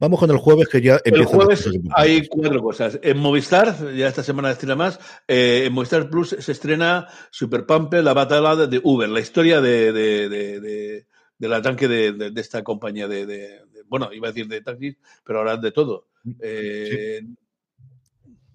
Vamos 0.00 0.18
con 0.18 0.30
el 0.30 0.38
jueves 0.38 0.68
que 0.68 0.80
ya 0.80 0.98
El 1.04 1.24
jueves 1.24 1.68
hay 1.94 2.26
cuatro 2.28 2.62
cosas. 2.62 2.98
En 3.02 3.18
Movistar, 3.18 3.94
ya 3.94 4.08
esta 4.08 4.22
semana 4.22 4.50
estrena 4.50 4.76
más, 4.76 4.98
eh, 5.28 5.64
en 5.66 5.72
Movistar 5.72 6.08
Plus 6.08 6.36
se 6.38 6.52
estrena 6.52 7.06
Super 7.30 7.66
Pumper, 7.66 8.02
la 8.02 8.14
batalla 8.14 8.66
de 8.66 8.80
Uber, 8.82 9.08
la 9.08 9.20
historia 9.20 9.60
de- 9.60 11.06
del 11.38 11.52
arranque 11.52 11.88
de, 11.88 12.12
de- 12.12 12.30
de 12.30 12.40
esta 12.40 12.62
compañía 12.64 13.08
de, 13.08 13.26
de- 13.26 13.66
de- 13.66 13.82
bueno, 13.88 14.12
iba 14.12 14.28
a 14.28 14.32
decir 14.32 14.48
de 14.48 14.60
taxis, 14.62 14.96
pero 15.24 15.38
ahora 15.40 15.56
de 15.56 15.72
todo. 15.72 16.08
Eh, 16.38 17.22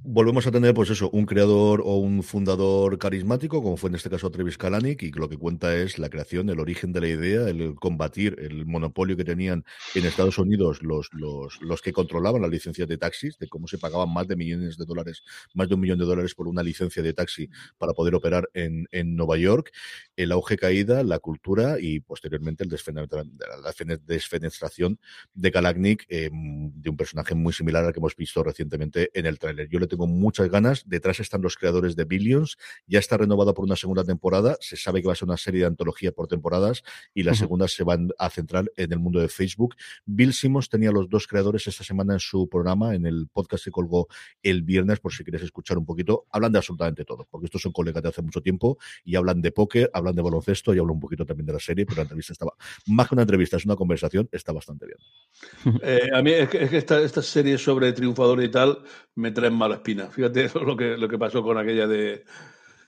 volvemos 0.04 0.48
a 0.48 0.52
tener, 0.52 0.74
pues 0.74 0.90
eso, 0.90 1.10
un 1.12 1.26
creador 1.26 1.82
o 1.86 1.98
un 1.98 2.24
fundador 2.24 2.98
carismático, 2.98 3.62
como 3.62 3.78
fue 3.78 3.90
en 3.90 3.96
este 3.96 4.10
caso 4.10 4.32
Travis 4.32 4.58
Kalanick, 4.58 5.04
y 5.04 5.12
lo 5.12 5.30
que 5.30 5.38
cuenta 5.38 5.76
es 5.76 6.00
la 6.00 6.10
creación, 6.10 6.50
el 6.50 6.60
origen 6.60 6.92
de 6.92 7.02
la 7.02 7.08
idea, 7.08 7.48
el 7.48 7.76
combatir 7.76 8.36
el 8.40 8.66
monopolio 8.66 9.16
que 9.16 9.24
tenían 9.24 9.64
en 9.94 10.06
Estados 10.06 10.38
Unidos 10.38 10.82
los, 10.82 11.10
los, 11.14 11.62
los 11.62 11.82
que 11.82 11.94
controlaban 11.94 12.42
las 12.42 12.50
licencias 12.50 12.88
de 12.88 12.98
taxis, 12.98 13.38
de 13.38 13.48
cómo 13.48 13.68
se 13.68 13.78
pagaban 13.78 14.12
más 14.12 14.28
de 14.28 14.36
millones 14.36 14.78
de 14.78 14.86
dólares, 14.86 15.24
más 15.54 15.70
de 15.70 15.76
un 15.76 15.82
millón 15.82 16.00
de 16.00 16.06
dólares 16.06 16.34
por 16.34 16.48
una 16.48 16.64
licencia 16.64 17.04
de 17.04 17.14
taxi 17.14 17.50
para 17.78 17.94
poder 17.94 18.16
operar 18.16 18.50
en, 18.54 18.88
en 18.92 19.16
Nueva 19.16 19.38
York, 19.38 19.72
el 20.16 20.32
auge 20.32 20.58
caída, 20.58 21.04
la 21.04 21.20
cultura 21.20 21.78
y 21.80 22.00
posteriormente 22.00 22.64
el 22.64 22.72
la 22.72 23.74
fene- 23.74 24.00
desfenestración 24.04 25.00
de 25.34 25.52
Kalanick, 25.52 26.06
eh, 26.10 26.30
de 26.32 26.90
un 26.90 26.98
personaje 26.98 27.36
muy 27.36 27.54
similar 27.54 27.86
al 27.86 27.94
que 27.94 28.00
hemos 28.00 28.16
visto 28.16 28.44
recientemente 28.44 29.12
en 29.14 29.26
el 29.26 29.38
tráiler. 29.38 29.70
Yo 29.70 29.80
le 29.80 29.91
tengo 29.92 30.08
muchas 30.08 30.50
ganas. 30.50 30.84
Detrás 30.88 31.20
están 31.20 31.42
los 31.42 31.56
creadores 31.58 31.96
de 31.96 32.06
Billions. 32.06 32.58
Ya 32.88 33.00
está 33.00 33.18
renovada 33.18 33.54
por 33.54 33.66
una 33.66 33.76
segunda 33.76 34.04
temporada. 34.04 34.58
Se 34.60 34.76
sabe 34.78 35.02
que 35.02 35.08
va 35.08 35.14
a 35.14 35.16
ser 35.16 35.28
una 35.28 35.38
serie 35.38 35.62
de 35.62 35.68
antología 35.68 36.12
por 36.12 36.28
temporadas 36.28 36.82
y 37.14 37.24
las 37.24 37.38
segundas 37.38 37.74
se 37.74 37.84
van 37.84 38.10
a 38.18 38.30
centrar 38.30 38.72
en 38.78 38.92
el 38.94 39.00
mundo 39.00 39.20
de 39.20 39.28
Facebook. 39.28 39.76
Bill 40.06 40.34
Simmons 40.34 40.70
tenía 40.70 40.92
los 40.92 41.10
dos 41.10 41.28
creadores 41.28 41.68
esta 41.68 41.84
semana 41.84 42.14
en 42.14 42.20
su 42.20 42.48
programa, 42.50 42.96
en 42.96 43.06
el 43.06 43.28
podcast 43.32 43.66
que 43.66 43.72
colgó 43.72 44.08
el 44.42 44.64
viernes, 44.64 45.00
por 45.00 45.14
si 45.14 45.24
quieres 45.24 45.44
escuchar 45.44 45.78
un 45.78 45.86
poquito. 45.86 46.26
Hablan 46.32 46.52
de 46.54 46.60
absolutamente 46.60 47.06
todo, 47.06 47.28
porque 47.30 47.46
estos 47.46 47.62
son 47.62 47.72
colegas 47.72 48.02
de 48.02 48.10
hace 48.10 48.22
mucho 48.22 48.42
tiempo 48.42 48.78
y 49.04 49.16
hablan 49.16 49.42
de 49.42 49.52
póker, 49.52 49.90
hablan 49.94 50.16
de 50.16 50.22
baloncesto 50.22 50.74
y 50.74 50.80
hablan 50.80 50.96
un 50.96 51.00
poquito 51.02 51.26
también 51.26 51.46
de 51.46 51.54
la 51.54 51.60
serie, 51.60 51.86
pero 51.86 51.98
la 51.98 52.04
entrevista 52.04 52.34
estaba, 52.34 52.54
más 52.88 53.08
que 53.08 53.16
una 53.16 53.24
entrevista, 53.24 53.58
es 53.58 53.66
una 53.66 53.76
conversación, 53.76 54.30
está 54.32 54.52
bastante 54.54 54.86
bien. 54.86 55.80
eh, 55.84 56.10
a 56.14 56.22
mí 56.22 56.32
es 56.32 56.50
que, 56.50 56.64
es 56.64 56.70
que 56.70 56.78
esta- 56.78 57.02
estas 57.02 57.26
series 57.26 57.62
sobre 57.62 57.92
triunfadores 57.94 58.48
y 58.48 58.52
tal 58.52 58.80
me 59.16 59.32
traen 59.32 59.54
mala 59.54 59.81
espina. 59.82 60.08
Fíjate 60.08 60.50
lo 60.64 60.78
que, 60.78 60.98
lo 60.98 61.08
que 61.08 61.18
pasó 61.18 61.44
con 61.44 61.58
aquella 61.58 61.88
de 61.88 62.24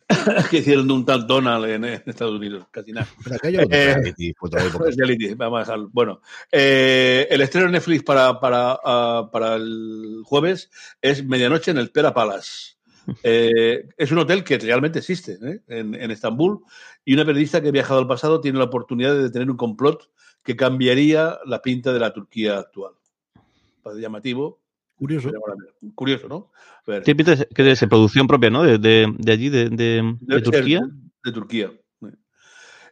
que 0.49 0.57
hicieron 0.57 0.87
de 0.87 0.93
un 0.93 1.05
tal 1.05 1.25
Donald 1.27 1.65
en, 1.65 1.85
en 1.85 2.01
Estados 2.05 2.35
Unidos, 2.35 2.65
casi 2.71 2.91
nada. 2.91 3.07
Pero 3.23 3.35
aquello 3.35 3.61
Eh, 3.61 3.93
reality 3.95 4.33
fue 4.33 4.47
otra 4.47 4.63
época. 4.63 4.89
Es 4.89 4.95
reality, 4.97 5.33
vamos 5.33 5.57
a 5.57 5.59
dejarlo. 5.61 5.89
Bueno, 5.91 6.21
eh, 6.51 7.27
el 7.29 7.41
estreno 7.41 7.67
de 7.67 7.73
Netflix 7.73 8.03
para, 8.03 8.39
para, 8.39 8.77
ah, 8.83 9.29
para 9.31 9.55
el 9.55 10.21
jueves 10.23 10.69
es 11.01 11.25
Medianoche 11.25 11.71
en 11.71 11.77
el 11.77 11.91
Pera 11.91 12.13
Palace. 12.13 12.77
Eh, 13.21 13.89
es 13.97 14.11
un 14.11 14.19
hotel 14.19 14.45
que 14.45 14.57
realmente 14.57 14.99
existe 14.99 15.37
en, 15.67 15.93
en 15.93 16.11
Estambul 16.11 16.61
y 17.03 17.13
una 17.13 17.25
periodista 17.25 17.61
que 17.61 17.67
ha 17.67 17.71
viajado 17.71 17.99
al 17.99 18.07
pasado 18.07 18.39
tiene 18.39 18.59
la 18.59 18.63
oportunidad 18.63 19.13
de 19.13 19.23
detener 19.23 19.51
un 19.51 19.57
complot 19.57 20.09
que 20.41 20.55
cambiaría 20.55 21.37
la 21.45 21.61
pinta 21.61 21.91
de 21.91 21.99
la 21.99 22.13
Turquía 22.13 22.59
actual. 22.59 22.93
Parece 23.81 24.01
llamativo. 24.01 24.62
Curioso. 25.03 25.31
pero 25.31 25.93
Curioso, 25.95 26.27
¿no? 26.29 26.51
A 26.87 26.91
ver, 26.91 27.03
que 27.03 27.71
es 27.71 27.79
de 27.81 27.87
producción 27.87 28.25
propia, 28.25 28.49
¿no? 28.49 28.63
De, 28.63 28.77
de, 28.77 29.13
de 29.17 29.31
allí, 29.31 29.49
de, 29.49 29.69
de, 29.69 30.41
Turquía. 30.41 30.79
De, 30.79 31.09
de 31.25 31.31
Turquía. 31.33 31.71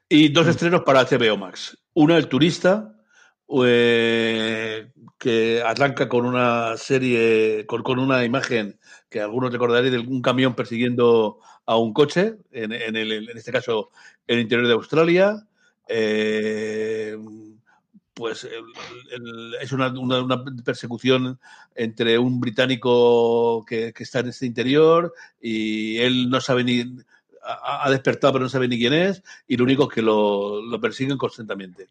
Y 0.09 0.27
dos 0.27 0.45
estrenos 0.47 0.81
para 0.81 1.05
HBO 1.05 1.37
Max. 1.37 1.77
Uno, 1.93 2.17
El 2.17 2.27
Turista, 2.27 2.97
eh, 3.65 4.91
que 5.17 5.61
arranca 5.65 6.09
con 6.09 6.25
una 6.25 6.75
serie, 6.75 7.65
con, 7.65 7.81
con 7.81 7.97
una 7.97 8.25
imagen 8.25 8.77
que 9.09 9.21
algunos 9.21 9.53
recordaréis 9.53 9.93
de 9.93 9.99
un 9.99 10.21
camión 10.21 10.53
persiguiendo 10.53 11.39
a 11.65 11.77
un 11.77 11.93
coche, 11.93 12.35
en, 12.51 12.73
en 12.73 12.95
el- 12.97 13.29
en 13.29 13.37
este 13.37 13.51
caso 13.53 13.91
en 14.27 14.35
el 14.37 14.41
interior 14.43 14.67
de 14.67 14.73
Australia. 14.73 15.47
Eh, 15.87 17.15
pues 18.21 18.43
el- 18.45 19.55
es 19.59 19.71
una, 19.71 19.87
una- 19.87 20.21
una 20.21 20.45
persecución 20.63 21.39
entre 21.75 22.17
un 22.19 22.39
británico 22.39 23.65
que, 23.65 23.91
que 23.93 24.03
está 24.03 24.19
en 24.19 24.27
este 24.29 24.45
interior 24.45 25.11
y 25.41 25.97
él 25.97 26.29
no 26.29 26.39
sabe 26.39 26.63
ni 26.63 26.81
ha, 27.43 27.85
ha 27.85 27.89
despertado 27.89 28.33
pero 28.33 28.43
no 28.45 28.49
sabe 28.49 28.67
ni 28.67 28.77
quién 28.77 28.93
es 28.93 29.23
y 29.47 29.57
lo 29.57 29.63
único 29.63 29.83
es 29.89 29.95
que 29.95 30.01
lo, 30.03 30.61
lo 30.61 30.79
persiguen 30.79 31.17
constantemente. 31.17 31.87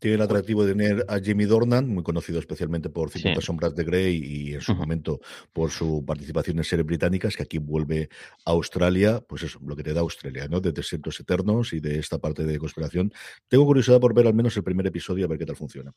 Tiene 0.00 0.16
el 0.16 0.22
atractivo 0.22 0.64
de 0.64 0.72
tener 0.74 1.04
a 1.08 1.18
Jimmy 1.18 1.44
Dornan, 1.44 1.88
muy 1.88 2.02
conocido 2.02 2.38
especialmente 2.38 2.88
por 2.90 3.10
50 3.10 3.40
Sí. 3.40 3.46
sombras 3.46 3.74
de 3.74 3.84
Grey 3.84 4.16
y 4.24 4.54
en 4.54 4.60
su 4.60 4.74
momento 4.74 5.20
por 5.52 5.70
su 5.70 6.04
participación 6.06 6.58
en 6.58 6.64
series 6.64 6.86
británicas, 6.86 7.36
que 7.36 7.42
aquí 7.42 7.58
vuelve 7.58 8.08
a 8.44 8.50
Australia, 8.52 9.20
pues 9.26 9.42
eso, 9.42 9.58
lo 9.64 9.74
que 9.74 9.82
te 9.82 9.92
da 9.94 10.00
Australia, 10.00 10.46
¿no? 10.48 10.60
De 10.60 10.72
desiertos 10.72 11.18
eternos 11.20 11.72
y 11.72 11.80
de 11.80 11.98
esta 11.98 12.18
parte 12.18 12.44
de 12.44 12.58
conspiración. 12.58 13.12
Tengo 13.48 13.64
curiosidad 13.66 14.00
por 14.00 14.14
ver 14.14 14.26
al 14.26 14.34
menos 14.34 14.56
el 14.56 14.62
primer 14.64 14.86
episodio 14.86 15.24
a 15.24 15.28
ver 15.28 15.38
qué 15.38 15.46
tal 15.46 15.56
funciona. 15.56 15.92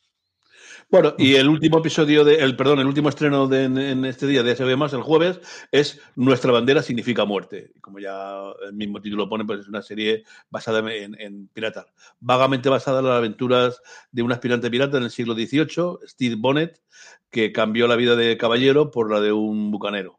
Bueno, 0.89 1.15
y 1.17 1.35
el 1.35 1.47
último 1.47 1.79
episodio 1.79 2.23
de, 2.23 2.35
el 2.35 2.55
perdón, 2.55 2.79
el 2.79 2.87
último 2.87 3.09
estreno 3.09 3.47
de, 3.47 3.63
en, 3.65 3.77
en 3.77 4.05
este 4.05 4.27
día 4.27 4.43
de 4.43 4.55
SB 4.55 4.75
más 4.77 4.93
el 4.93 5.01
jueves 5.01 5.39
es 5.71 5.99
Nuestra 6.15 6.51
bandera 6.51 6.81
significa 6.81 7.25
muerte. 7.25 7.71
Como 7.81 7.99
ya 7.99 8.41
el 8.65 8.73
mismo 8.73 9.01
título 9.01 9.29
pone, 9.29 9.45
pues 9.45 9.61
es 9.61 9.67
una 9.67 9.81
serie 9.81 10.23
basada 10.49 10.79
en, 10.93 11.19
en 11.19 11.47
piratas, 11.47 11.87
vagamente 12.19 12.69
basada 12.69 12.99
en 12.99 13.05
las 13.05 13.17
aventuras 13.17 13.81
de 14.11 14.21
un 14.21 14.31
aspirante 14.31 14.69
pirata 14.69 14.97
en 14.97 15.03
el 15.03 15.11
siglo 15.11 15.33
XVIII, 15.33 16.07
Steve 16.07 16.35
Bonnet, 16.37 16.81
que 17.29 17.51
cambió 17.51 17.87
la 17.87 17.95
vida 17.95 18.15
de 18.15 18.37
caballero 18.37 18.91
por 18.91 19.11
la 19.11 19.21
de 19.21 19.31
un 19.31 19.71
bucanero. 19.71 20.18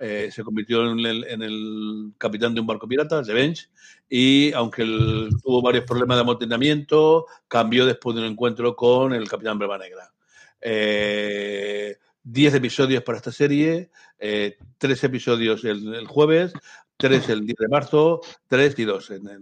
Eh, 0.00 0.30
se 0.30 0.44
convirtió 0.44 0.88
en 0.88 1.42
el, 1.42 2.12
capitán 2.18 2.54
de 2.54 2.60
un 2.60 2.66
barco 2.66 2.86
pirata, 2.86 3.22
The 3.22 3.32
Bench, 3.32 3.68
y 4.08 4.52
aunque 4.52 4.84
tuvo 4.84 5.60
varios 5.60 5.84
problemas 5.84 6.16
de 6.16 6.20
amotinamiento, 6.22 7.26
cambió 7.48 7.84
después 7.84 8.14
de 8.14 8.22
un 8.22 8.28
encuentro 8.28 8.76
con 8.76 9.12
el 9.12 9.28
capitán 9.28 9.58
Breva 9.58 9.76
Negra. 9.76 10.12
Eh, 10.60 11.96
diez 12.22 12.54
episodios 12.54 13.02
para 13.02 13.18
esta 13.18 13.32
serie, 13.32 13.90
eh, 14.18 14.56
tres 14.76 15.02
episodios 15.02 15.64
el, 15.64 15.94
el, 15.94 16.06
jueves, 16.06 16.52
tres 16.98 17.28
el 17.28 17.46
10 17.46 17.56
de 17.58 17.68
marzo, 17.68 18.20
tres 18.48 18.78
y 18.78 18.84
dos 18.84 19.10
en 19.10 19.26
el. 19.28 19.36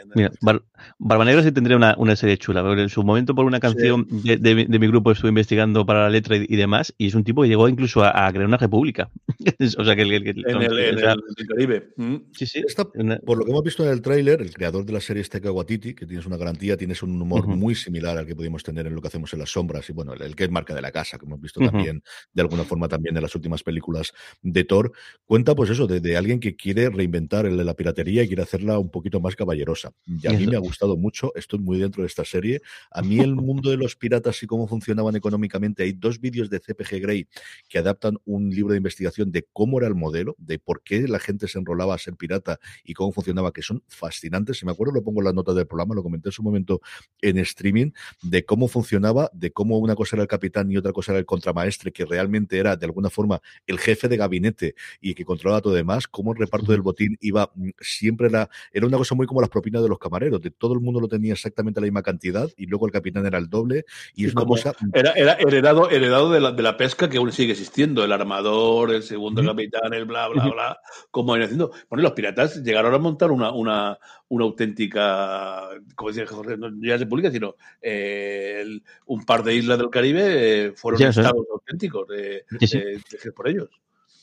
En 0.00 0.10
el... 0.10 0.14
Mira, 0.14 0.32
Bar 0.42 0.62
Barba 0.98 1.24
Negra 1.24 1.42
sí 1.42 1.52
tendría 1.52 1.76
una, 1.76 1.94
una, 1.96 2.16
serie 2.16 2.36
chula, 2.36 2.62
pero 2.62 2.80
en 2.80 2.88
su 2.88 3.02
momento 3.02 3.34
por 3.34 3.44
una 3.46 3.60
canción 3.60 4.06
sí. 4.10 4.36
de, 4.36 4.36
de, 4.36 4.66
de, 4.66 4.78
mi 4.78 4.86
grupo 4.88 5.12
estuve 5.12 5.28
investigando 5.28 5.86
para 5.86 6.02
la 6.02 6.10
letra 6.10 6.36
y, 6.36 6.46
y, 6.48 6.56
demás, 6.56 6.92
y 6.98 7.06
es 7.06 7.14
un 7.14 7.24
tipo 7.24 7.42
que 7.42 7.48
llegó 7.48 7.68
incluso 7.68 8.02
a, 8.02 8.26
a 8.26 8.32
crear 8.32 8.46
una 8.46 8.56
república. 8.56 9.10
o 9.78 9.84
sea 9.84 9.96
que 9.96 10.02
el, 10.02 10.12
el, 10.12 10.28
en, 10.28 10.62
el, 10.62 10.78
en 10.78 10.98
el, 10.98 11.46
Caribe. 11.48 11.88
Mm. 11.96 12.16
Sí, 12.32 12.46
sí. 12.46 12.62
Esta, 12.66 12.84
por 12.84 13.38
lo 13.38 13.44
que 13.44 13.50
hemos 13.50 13.62
visto 13.62 13.84
en 13.84 13.90
el 13.90 14.02
tráiler, 14.02 14.42
el 14.42 14.52
creador 14.52 14.84
de 14.84 14.92
la 14.92 15.00
serie 15.00 15.22
es 15.22 15.30
Taika 15.30 15.52
Waititi, 15.52 15.94
que 15.94 16.04
tienes 16.04 16.26
una 16.26 16.36
garantía, 16.36 16.76
tienes 16.76 17.02
un 17.02 17.20
humor 17.20 17.46
uh 17.46 17.50
-huh. 17.50 17.56
muy 17.56 17.74
similar 17.74 18.18
al 18.18 18.26
que 18.26 18.34
podemos 18.34 18.62
tener 18.64 18.86
en 18.86 18.94
lo 18.94 19.00
que 19.00 19.08
hacemos 19.08 19.32
en 19.32 19.38
las 19.38 19.50
sombras, 19.50 19.88
y 19.88 19.92
bueno, 19.92 20.14
el, 20.14 20.22
el 20.22 20.34
que 20.34 20.44
es 20.44 20.50
marca 20.50 20.74
de 20.74 20.82
la 20.82 20.90
casa, 20.90 21.16
que 21.16 21.26
hemos 21.26 21.40
visto 21.40 21.60
uh 21.60 21.64
-huh. 21.64 21.70
también, 21.70 22.02
de 22.32 22.42
alguna 22.42 22.64
forma 22.64 22.88
también 22.88 23.16
en 23.16 23.22
las 23.22 23.34
últimas 23.34 23.62
películas 23.62 24.12
de 24.42 24.64
Thor, 24.64 24.92
cuenta 25.24 25.54
pues 25.54 25.70
eso, 25.70 25.86
de, 25.86 26.00
de 26.00 26.16
alguien 26.16 26.40
que 26.40 26.56
quiere 26.56 26.87
reinventar 26.90 27.46
el, 27.46 27.56
la 27.64 27.74
piratería 27.74 28.22
y 28.22 28.28
quiere 28.28 28.42
hacerla 28.42 28.78
un 28.78 28.90
poquito 28.90 29.20
más 29.20 29.36
caballerosa. 29.36 29.92
Y 30.06 30.26
a 30.26 30.32
mí 30.32 30.46
me 30.46 30.56
ha 30.56 30.60
gustado 30.60 30.96
mucho, 30.96 31.32
estoy 31.34 31.58
muy 31.58 31.78
dentro 31.78 32.02
de 32.02 32.06
esta 32.06 32.24
serie. 32.24 32.60
A 32.90 33.02
mí 33.02 33.20
el 33.20 33.34
mundo 33.36 33.70
de 33.70 33.76
los 33.76 33.96
piratas 33.96 34.42
y 34.42 34.46
cómo 34.46 34.66
funcionaban 34.66 35.16
económicamente, 35.16 35.82
hay 35.82 35.92
dos 35.92 36.20
vídeos 36.20 36.50
de 36.50 36.60
CPG 36.60 37.00
Grey 37.00 37.28
que 37.68 37.78
adaptan 37.78 38.18
un 38.24 38.50
libro 38.50 38.72
de 38.72 38.78
investigación 38.78 39.30
de 39.30 39.46
cómo 39.52 39.78
era 39.78 39.88
el 39.88 39.94
modelo, 39.94 40.34
de 40.38 40.58
por 40.58 40.82
qué 40.82 41.06
la 41.08 41.18
gente 41.18 41.48
se 41.48 41.58
enrolaba 41.58 41.94
a 41.94 41.98
ser 41.98 42.14
pirata 42.14 42.58
y 42.84 42.94
cómo 42.94 43.12
funcionaba, 43.12 43.52
que 43.52 43.62
son 43.62 43.82
fascinantes. 43.86 44.58
Si 44.58 44.66
me 44.66 44.72
acuerdo, 44.72 44.92
lo 44.92 45.02
pongo 45.02 45.20
en 45.20 45.26
las 45.26 45.34
notas 45.34 45.54
del 45.54 45.66
programa, 45.66 45.94
lo 45.94 46.02
comenté 46.02 46.28
en 46.28 46.32
su 46.32 46.42
momento 46.42 46.80
en 47.20 47.38
streaming, 47.38 47.90
de 48.22 48.44
cómo 48.44 48.68
funcionaba, 48.68 49.30
de 49.32 49.52
cómo 49.52 49.78
una 49.78 49.94
cosa 49.94 50.16
era 50.16 50.22
el 50.22 50.28
capitán 50.28 50.70
y 50.70 50.76
otra 50.76 50.92
cosa 50.92 51.12
era 51.12 51.18
el 51.18 51.26
contramaestre, 51.26 51.92
que 51.92 52.04
realmente 52.04 52.58
era 52.58 52.76
de 52.76 52.86
alguna 52.86 53.10
forma 53.10 53.40
el 53.66 53.78
jefe 53.78 54.08
de 54.08 54.16
gabinete 54.16 54.74
y 55.00 55.14
que 55.14 55.24
controlaba 55.24 55.60
todo 55.60 55.74
demás, 55.74 56.06
cómo 56.06 56.32
el 56.32 56.38
reparto 56.38 56.72
del 56.78 56.82
botín 56.82 57.16
iba 57.20 57.50
mm, 57.54 57.70
siempre 57.80 58.30
la, 58.30 58.48
era 58.72 58.86
una 58.86 58.96
cosa 58.96 59.14
muy 59.14 59.26
como 59.26 59.40
las 59.40 59.50
propinas 59.50 59.82
de 59.82 59.88
los 59.88 59.98
camareros, 59.98 60.40
de 60.40 60.50
todo 60.50 60.74
el 60.74 60.80
mundo 60.80 61.00
lo 61.00 61.08
tenía 61.08 61.32
exactamente 61.32 61.80
la 61.80 61.86
misma 61.86 62.02
cantidad 62.02 62.48
y 62.56 62.66
luego 62.66 62.86
el 62.86 62.92
capitán 62.92 63.26
era 63.26 63.38
el 63.38 63.48
doble 63.48 63.84
y 64.14 64.26
es 64.26 64.34
una 64.34 64.44
cosa... 64.44 64.72
Era, 64.92 65.12
era, 65.12 65.34
heredado, 65.34 65.90
heredado 65.90 66.30
de 66.30 66.40
la, 66.40 66.52
de 66.52 66.62
la 66.62 66.76
pesca 66.76 67.08
que 67.08 67.18
aún 67.18 67.32
sigue 67.32 67.52
existiendo, 67.52 68.04
el 68.04 68.12
armador, 68.12 68.92
el 68.92 69.02
segundo 69.02 69.42
¿Mm? 69.42 69.46
capitán, 69.46 69.92
el 69.92 70.04
bla, 70.04 70.28
bla, 70.28 70.46
bla, 70.46 70.80
como 71.10 71.32
viene 71.32 71.44
haciendo. 71.46 71.72
Bueno, 71.88 72.02
los 72.02 72.12
piratas 72.12 72.62
llegaron 72.62 72.94
a 72.94 72.98
montar 72.98 73.30
una, 73.30 73.52
una, 73.52 73.98
una 74.28 74.44
auténtica, 74.44 75.68
como 75.94 76.10
decía 76.10 76.26
Jorge, 76.26 76.56
no 76.56 76.70
ya 76.80 76.98
se 76.98 77.06
publica, 77.06 77.30
sino 77.30 77.56
eh, 77.80 78.58
el, 78.60 78.82
un 79.06 79.24
par 79.24 79.42
de 79.42 79.54
islas 79.54 79.78
del 79.78 79.90
Caribe 79.90 80.66
eh, 80.66 80.72
fueron 80.72 81.00
ya, 81.00 81.08
estados 81.08 81.46
auténticos 81.50 82.08
de, 82.08 82.44
sí, 82.60 82.66
sí. 82.66 82.78
de, 82.78 83.02
de, 83.24 83.32
por 83.32 83.48
ellos. 83.48 83.68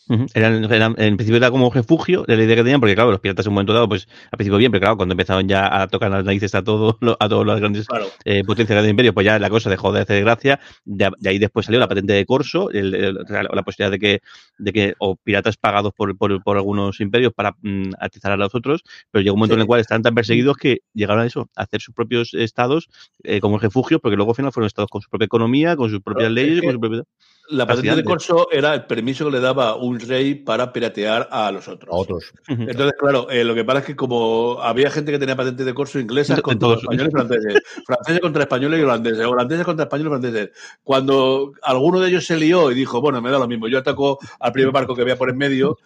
Uh 0.07 0.13
-huh. 0.13 0.31
eran, 0.35 0.63
eran, 0.71 0.95
en 0.97 1.17
principio 1.17 1.37
era 1.37 1.49
como 1.49 1.71
refugio 1.71 2.23
de 2.27 2.37
la 2.37 2.43
idea 2.43 2.55
que 2.55 2.63
tenían, 2.63 2.79
porque 2.79 2.93
claro, 2.95 3.11
los 3.11 3.19
piratas 3.19 3.45
en 3.45 3.49
un 3.49 3.55
momento 3.55 3.73
dado, 3.73 3.89
pues 3.89 4.07
al 4.31 4.37
principio 4.37 4.57
bien, 4.57 4.71
pero 4.71 4.81
claro, 4.81 4.97
cuando 4.97 5.13
empezaron 5.13 5.47
ya 5.47 5.81
a 5.81 5.87
tocar 5.87 6.11
las 6.11 6.23
narices 6.23 6.53
a 6.53 6.63
todos 6.63 6.95
a 7.19 7.29
todas 7.29 7.47
las 7.47 7.59
grandes 7.59 7.87
claro. 7.87 8.05
eh, 8.23 8.43
potencias 8.43 8.81
del 8.81 8.91
imperio, 8.91 9.13
pues 9.13 9.25
ya 9.25 9.39
la 9.39 9.49
cosa 9.49 9.69
dejó 9.69 9.91
de 9.91 10.01
hacer 10.01 10.23
gracia. 10.23 10.59
De, 10.83 11.09
de 11.17 11.29
ahí 11.29 11.39
después 11.39 11.65
salió 11.65 11.79
la 11.79 11.87
patente 11.87 12.13
de 12.13 12.25
corso, 12.25 12.69
el, 12.71 12.93
el, 12.93 13.15
la 13.15 13.63
posibilidad 13.63 13.91
de 13.91 13.99
que, 13.99 14.21
de 14.57 14.73
que, 14.73 14.93
o 14.99 15.15
piratas 15.15 15.57
pagados 15.57 15.93
por, 15.93 16.15
por, 16.17 16.43
por 16.43 16.57
algunos 16.57 16.99
imperios 17.01 17.33
para 17.33 17.55
mm, 17.61 17.91
atizar 17.99 18.31
a 18.31 18.37
los 18.37 18.53
otros, 18.53 18.83
pero 19.11 19.23
llegó 19.23 19.33
un 19.33 19.39
momento 19.39 19.55
sí. 19.55 19.59
en 19.59 19.61
el 19.61 19.67
cual 19.67 19.81
estaban 19.81 20.03
tan 20.03 20.13
perseguidos 20.15 20.57
que 20.57 20.79
llegaron 20.93 21.23
a 21.23 21.25
eso, 21.25 21.49
a 21.55 21.63
hacer 21.63 21.81
sus 21.81 21.95
propios 21.95 22.33
estados 22.33 22.89
eh, 23.23 23.39
como 23.39 23.57
refugios, 23.57 24.01
porque 24.01 24.15
luego 24.15 24.31
al 24.31 24.35
final 24.35 24.51
fueron 24.51 24.67
estados 24.67 24.89
con 24.89 25.01
su 25.01 25.09
propia 25.09 25.25
economía, 25.25 25.75
con 25.75 25.89
sus 25.89 26.01
propias 26.01 26.31
leyes, 26.31 26.57
es 26.57 26.63
con 26.63 26.73
su 26.73 26.79
propia 26.79 27.03
la 27.49 27.65
patente 27.65 27.95
de 27.95 28.03
corso 28.03 28.47
era 28.51 28.73
el 28.73 28.85
permiso 28.85 29.25
que 29.25 29.31
le 29.31 29.39
daba 29.39 29.75
un 29.75 29.99
rey 29.99 30.35
para 30.35 30.71
piratear 30.73 31.27
a 31.31 31.51
los 31.51 31.67
otros. 31.67 31.93
A 31.93 31.97
otros. 31.97 32.33
Entonces, 32.47 32.93
claro, 32.97 33.29
eh, 33.29 33.43
lo 33.43 33.53
que 33.53 33.63
pasa 33.63 33.79
es 33.79 33.85
que 33.85 33.95
como 33.95 34.59
había 34.61 34.89
gente 34.89 35.11
que 35.11 35.19
tenía 35.19 35.35
patente 35.35 35.63
de 35.63 35.73
corso 35.73 35.99
inglesas 35.99 36.41
contra 36.41 36.69
los 36.69 36.79
españoles 36.79 37.09
y 37.09 37.11
franceses, 37.11 37.61
franceses 37.85 38.21
contra 38.21 38.43
españoles 38.43 38.79
y 38.79 38.83
holandeses, 38.83 39.25
holandeses 39.25 39.65
contra 39.65 39.83
españoles 39.83 40.11
y 40.11 40.19
franceses, 40.19 40.49
cuando 40.83 41.53
alguno 41.61 41.99
de 41.99 42.09
ellos 42.09 42.25
se 42.25 42.37
lió 42.37 42.71
y 42.71 42.75
dijo, 42.75 43.01
bueno, 43.01 43.21
me 43.21 43.31
da 43.31 43.39
lo 43.39 43.47
mismo, 43.47 43.67
yo 43.67 43.79
ataco 43.79 44.19
al 44.39 44.51
primer 44.51 44.71
barco 44.71 44.95
que 44.95 45.01
había 45.01 45.17
por 45.17 45.29
en 45.29 45.37
medio, 45.37 45.77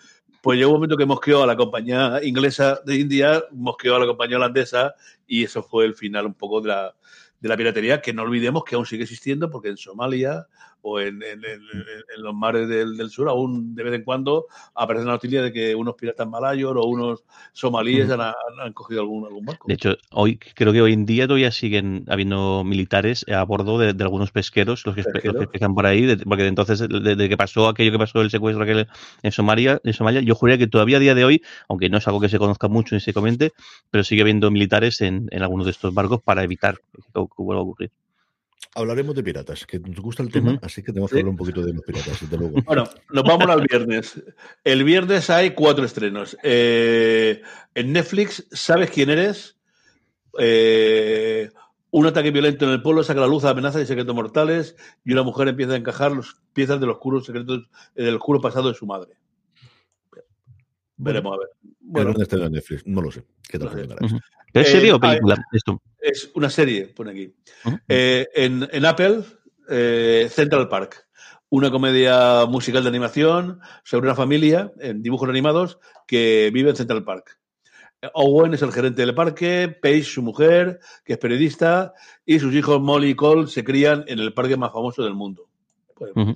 pues 0.42 0.58
llegó 0.58 0.72
un 0.72 0.78
momento 0.78 0.98
que 0.98 1.06
mosqueó 1.06 1.44
a 1.44 1.48
la 1.48 1.58
compañía 1.58 2.20
inglesa 2.24 2.80
de 2.86 2.96
India, 2.96 3.44
mosqueó 3.52 3.96
a 3.96 4.00
la 4.00 4.06
compañía 4.06 4.38
holandesa 4.38 4.96
y 5.28 5.44
eso 5.44 5.64
fue 5.64 5.86
el 5.86 5.96
final 5.96 6.26
un 6.26 6.34
poco 6.34 6.62
de 6.62 6.70
la, 6.70 6.96
de 7.40 7.50
la 7.50 7.58
piratería, 7.58 8.02
que 8.02 8.14
no 8.14 8.24
olvidemos 8.24 8.64
que 8.64 8.76
aún 8.76 8.86
sigue 8.86 9.04
existiendo, 9.04 9.50
porque 9.50 9.70
en 9.70 9.78
Somalia 9.78 10.48
o 10.82 11.00
en, 11.00 11.22
en, 11.24 11.44
en, 11.44 11.62
en 12.16 12.24
los 12.24 12.34
mares 12.34 12.68
del, 12.68 12.98
del, 12.98 13.10
sur 13.10 13.30
aún 13.30 13.76
de 13.76 13.84
vez 13.84 13.94
en 13.94 14.04
cuando 14.04 14.46
aparece 14.76 15.06
la 15.06 15.14
noticia 15.14 15.42
de 15.42 15.52
que 15.52 15.76
unos 15.76 15.96
piratas 15.96 16.28
malayos 16.28 16.74
o 16.76 16.88
unos 16.88 17.24
somalíes 17.54 18.10
han, 18.10 18.22
han, 18.22 18.74
cogido 18.74 19.02
algún, 19.02 19.26
algún, 19.26 19.46
barco. 19.46 19.68
De 19.68 19.74
hecho, 19.74 19.96
hoy 20.12 20.38
creo 20.38 20.72
que 20.72 20.82
hoy 20.82 20.94
en 20.94 21.06
día 21.06 21.28
todavía 21.28 21.52
siguen 21.52 22.06
habiendo 22.08 22.64
militares 22.64 23.26
a 23.30 23.44
bordo 23.44 23.78
de, 23.78 23.94
de 23.94 24.04
algunos 24.04 24.32
pesqueros, 24.32 24.86
los 24.86 24.96
que, 24.96 25.04
los 25.24 25.36
que 25.36 25.48
pescan 25.48 25.76
por 25.76 25.86
ahí, 25.86 26.06
de, 26.06 26.18
porque 26.18 26.48
entonces, 26.48 26.80
desde 26.80 27.16
de 27.16 27.30
que 27.30 27.38
pasó 27.38 27.68
aquello 27.68 27.92
que 27.92 28.00
pasó 28.00 28.22
el 28.22 28.30
secuestro 28.30 28.64
aquel 28.64 28.88
en 29.24 29.32
Somalia, 29.32 29.80
en 29.84 29.94
Somalia, 29.94 30.22
yo 30.22 30.36
juraría 30.36 30.58
que 30.58 30.68
todavía 30.68 30.98
a 30.98 31.00
día 31.00 31.16
de 31.16 31.26
hoy, 31.26 31.44
aunque 31.68 31.90
no 31.90 31.98
es 31.98 32.08
algo 32.08 32.20
que 32.20 32.30
se 32.30 32.40
conozca 32.40 32.68
mucho 32.68 32.96
ni 32.96 33.02
se 33.02 33.14
comente, 33.14 33.52
pero 33.92 34.04
sigue 34.04 34.22
habiendo 34.22 34.50
militares 34.52 35.02
en, 35.02 35.28
en 35.32 35.44
algunos 35.44 35.66
de 35.66 35.72
estos 35.72 35.94
barcos 35.94 36.22
para 36.22 36.44
evitar 36.44 36.78
que, 36.78 37.02
que 37.14 37.44
vuelva 37.44 37.62
a 37.62 37.64
ocurrir. 37.64 37.92
Hablaremos 38.76 39.16
de 39.16 39.24
piratas, 39.24 39.66
que 39.66 39.80
nos 39.80 40.00
gusta 40.00 40.22
el 40.22 40.32
tema, 40.32 40.52
uh 40.52 40.56
-huh. 40.56 40.66
así 40.66 40.84
que 40.84 40.92
tenemos 40.92 41.10
que 41.10 41.18
hablar 41.18 41.32
un 41.32 41.38
poquito 41.38 41.62
de 41.62 41.74
los 41.74 41.84
piratas, 41.84 42.22
desde 42.22 42.38
luego. 42.38 42.62
Bueno, 42.66 42.84
nos 43.12 43.24
vamos 43.24 43.50
al 43.50 43.62
viernes. 43.62 44.22
El 44.64 44.84
viernes 44.84 45.30
hay 45.30 45.52
cuatro 45.52 45.86
estrenos. 45.86 46.38
Eh, 46.44 47.42
en 47.74 47.94
Netflix, 47.94 48.46
¿sabes 48.52 48.92
quién 48.92 49.10
eres? 49.10 49.58
Eh, 50.38 51.50
un 51.92 52.06
ataque 52.06 52.32
violento 52.32 52.66
en 52.66 52.72
el 52.72 52.82
pueblo 52.82 53.04
saca 53.04 53.22
la 53.22 53.28
luz 53.28 53.44
a 53.46 53.50
amenazas 53.50 53.82
y 53.82 53.86
secretos 53.88 54.14
mortales 54.14 54.76
y 55.04 55.14
una 55.14 55.24
mujer 55.24 55.48
empieza 55.48 55.74
a 55.74 55.78
encajar 55.78 56.12
las 56.12 56.38
piezas 56.54 56.80
del 56.80 56.92
oscuro 56.92 57.22
secretos 57.22 57.68
del 57.96 58.16
oscuro 58.16 58.40
pasado 58.40 58.70
de 58.70 58.76
su 58.76 58.86
madre. 58.86 59.14
Veremos 61.00 61.34
a 61.34 61.40
ver. 61.40 61.48
Bueno, 61.80 62.10
¿Dónde 62.10 62.24
está 62.24 62.36
en 62.36 62.52
Netflix? 62.52 62.86
No 62.86 63.02
lo 63.02 63.10
sé. 63.10 63.24
¿Qué 63.48 63.58
tal 63.58 63.70
no 64.02 64.08
sé. 64.10 64.16
-huh. 64.16 64.22
¿Es 64.54 64.68
serie 64.70 64.90
eh, 64.90 64.94
o 64.94 65.00
película? 65.00 65.38
Esto? 65.54 65.82
Es 66.00 66.30
una 66.36 66.50
serie, 66.50 66.88
pone 66.88 67.12
aquí. 67.12 67.34
Uh 67.66 67.70
-huh. 67.70 67.82
eh, 67.88 68.28
en, 68.36 68.68
en, 68.72 68.86
Apple, 68.86 69.24
eh, 69.70 70.28
Central 70.30 70.68
Park. 70.68 71.08
Una 71.50 71.72
comedia 71.72 72.46
musical 72.46 72.84
de 72.84 72.90
animación 72.90 73.60
sobre 73.84 74.08
una 74.08 74.16
familia 74.16 74.72
en 74.80 75.02
dibujos 75.02 75.30
animados 75.30 75.80
que 76.06 76.52
vive 76.54 76.70
en 76.70 76.76
Central 76.76 77.04
Park. 77.04 77.40
Owen 78.14 78.54
es 78.54 78.62
el 78.62 78.72
gerente 78.72 79.02
del 79.02 79.16
parque, 79.16 79.76
Paige 79.82 80.04
su 80.04 80.22
mujer, 80.22 80.80
que 81.04 81.14
es 81.14 81.20
periodista, 81.20 81.94
y 82.26 82.40
sus 82.40 82.54
hijos 82.54 82.80
Molly 82.80 83.10
y 83.10 83.16
Cole 83.16 83.48
se 83.48 83.64
crían 83.64 84.04
en 84.08 84.20
el 84.20 84.34
parque 84.34 84.58
más 84.58 84.72
famoso 84.72 85.04
del 85.04 85.16
mundo. 85.16 85.50
Pues, 85.96 86.12
uh 86.16 86.20
-huh. 86.20 86.36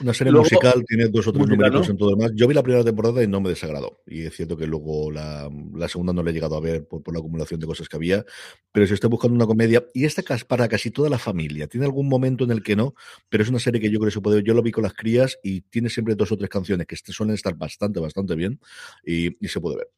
Una 0.00 0.12
serie 0.12 0.30
luego, 0.30 0.44
musical, 0.44 0.84
tiene 0.86 1.08
dos 1.08 1.26
o 1.26 1.32
tres 1.32 1.46
numeritos 1.46 1.86
¿no? 1.86 1.92
en 1.92 1.96
todo 1.96 2.10
demás. 2.10 2.32
Yo 2.34 2.46
vi 2.46 2.54
la 2.54 2.62
primera 2.62 2.84
temporada 2.84 3.22
y 3.22 3.26
no 3.26 3.40
me 3.40 3.48
desagradó. 3.48 4.02
Y 4.06 4.24
es 4.24 4.34
cierto 4.34 4.56
que 4.56 4.66
luego 4.66 5.10
la, 5.10 5.50
la 5.74 5.88
segunda 5.88 6.12
no 6.12 6.22
la 6.22 6.30
he 6.30 6.32
llegado 6.32 6.56
a 6.56 6.60
ver 6.60 6.86
por, 6.86 7.02
por, 7.02 7.14
la 7.14 7.20
acumulación 7.20 7.60
de 7.60 7.66
cosas 7.66 7.88
que 7.88 7.96
había. 7.96 8.24
Pero 8.72 8.86
si 8.86 8.94
estoy 8.94 9.10
buscando 9.10 9.34
una 9.34 9.46
comedia, 9.46 9.84
y 9.94 10.04
esta 10.04 10.22
para 10.46 10.68
casi 10.68 10.90
toda 10.90 11.08
la 11.08 11.18
familia, 11.18 11.66
tiene 11.66 11.86
algún 11.86 12.08
momento 12.08 12.44
en 12.44 12.50
el 12.50 12.62
que 12.62 12.76
no, 12.76 12.94
pero 13.28 13.42
es 13.42 13.48
una 13.48 13.58
serie 13.58 13.80
que 13.80 13.90
yo 13.90 13.98
creo 13.98 14.08
que 14.08 14.14
se 14.14 14.20
puede. 14.20 14.42
Yo 14.42 14.54
lo 14.54 14.62
vi 14.62 14.72
con 14.72 14.84
las 14.84 14.94
crías 14.94 15.38
y 15.42 15.62
tiene 15.62 15.88
siempre 15.88 16.14
dos 16.14 16.30
o 16.32 16.36
tres 16.36 16.50
canciones 16.50 16.86
que 16.86 16.96
suelen 16.96 17.34
estar 17.34 17.54
bastante, 17.56 18.00
bastante 18.00 18.34
bien 18.34 18.60
y, 19.04 19.44
y 19.44 19.48
se 19.48 19.60
puede 19.60 19.76
ver. 19.76 19.88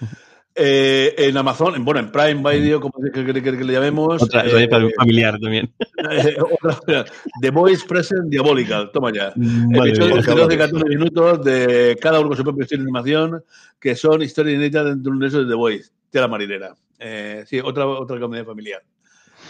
Eh, 0.60 1.14
en 1.16 1.36
Amazon, 1.36 1.84
bueno, 1.84 2.00
en 2.00 2.10
Prime 2.10 2.58
Video, 2.58 2.80
como 2.80 2.94
que, 3.00 3.12
que, 3.12 3.32
que, 3.32 3.42
que 3.42 3.64
le 3.64 3.72
llamemos. 3.72 4.20
Otra, 4.20 4.44
eh, 4.44 4.68
familiar 4.96 5.38
también. 5.38 5.70
Eh, 6.10 6.36
otra, 6.62 7.04
The 7.40 7.50
Voice 7.50 7.86
Present 7.86 8.28
Diabolical, 8.28 8.90
toma 8.92 9.12
ya. 9.12 9.32
Vale, 9.36 9.92
Episodios 9.92 10.48
de 10.48 10.58
14 10.58 10.84
minutos 10.86 11.44
de 11.44 11.96
cada 12.00 12.18
uno 12.18 12.30
con 12.30 12.36
su 12.36 12.42
propio 12.42 12.64
estilo 12.64 12.82
de 12.82 12.86
animación, 12.86 13.44
que 13.78 13.94
son 13.94 14.20
historias 14.22 14.56
inéditas 14.56 14.84
dentro 14.86 15.04
del 15.04 15.12
universo 15.12 15.44
de 15.44 15.48
The 15.48 15.54
Voice, 15.54 15.90
de 16.10 16.20
la 16.20 16.28
marinera. 16.28 16.74
Eh, 16.98 17.44
sí, 17.46 17.60
otra, 17.60 17.86
otra 17.86 18.18
comedia 18.18 18.44
familiar. 18.44 18.82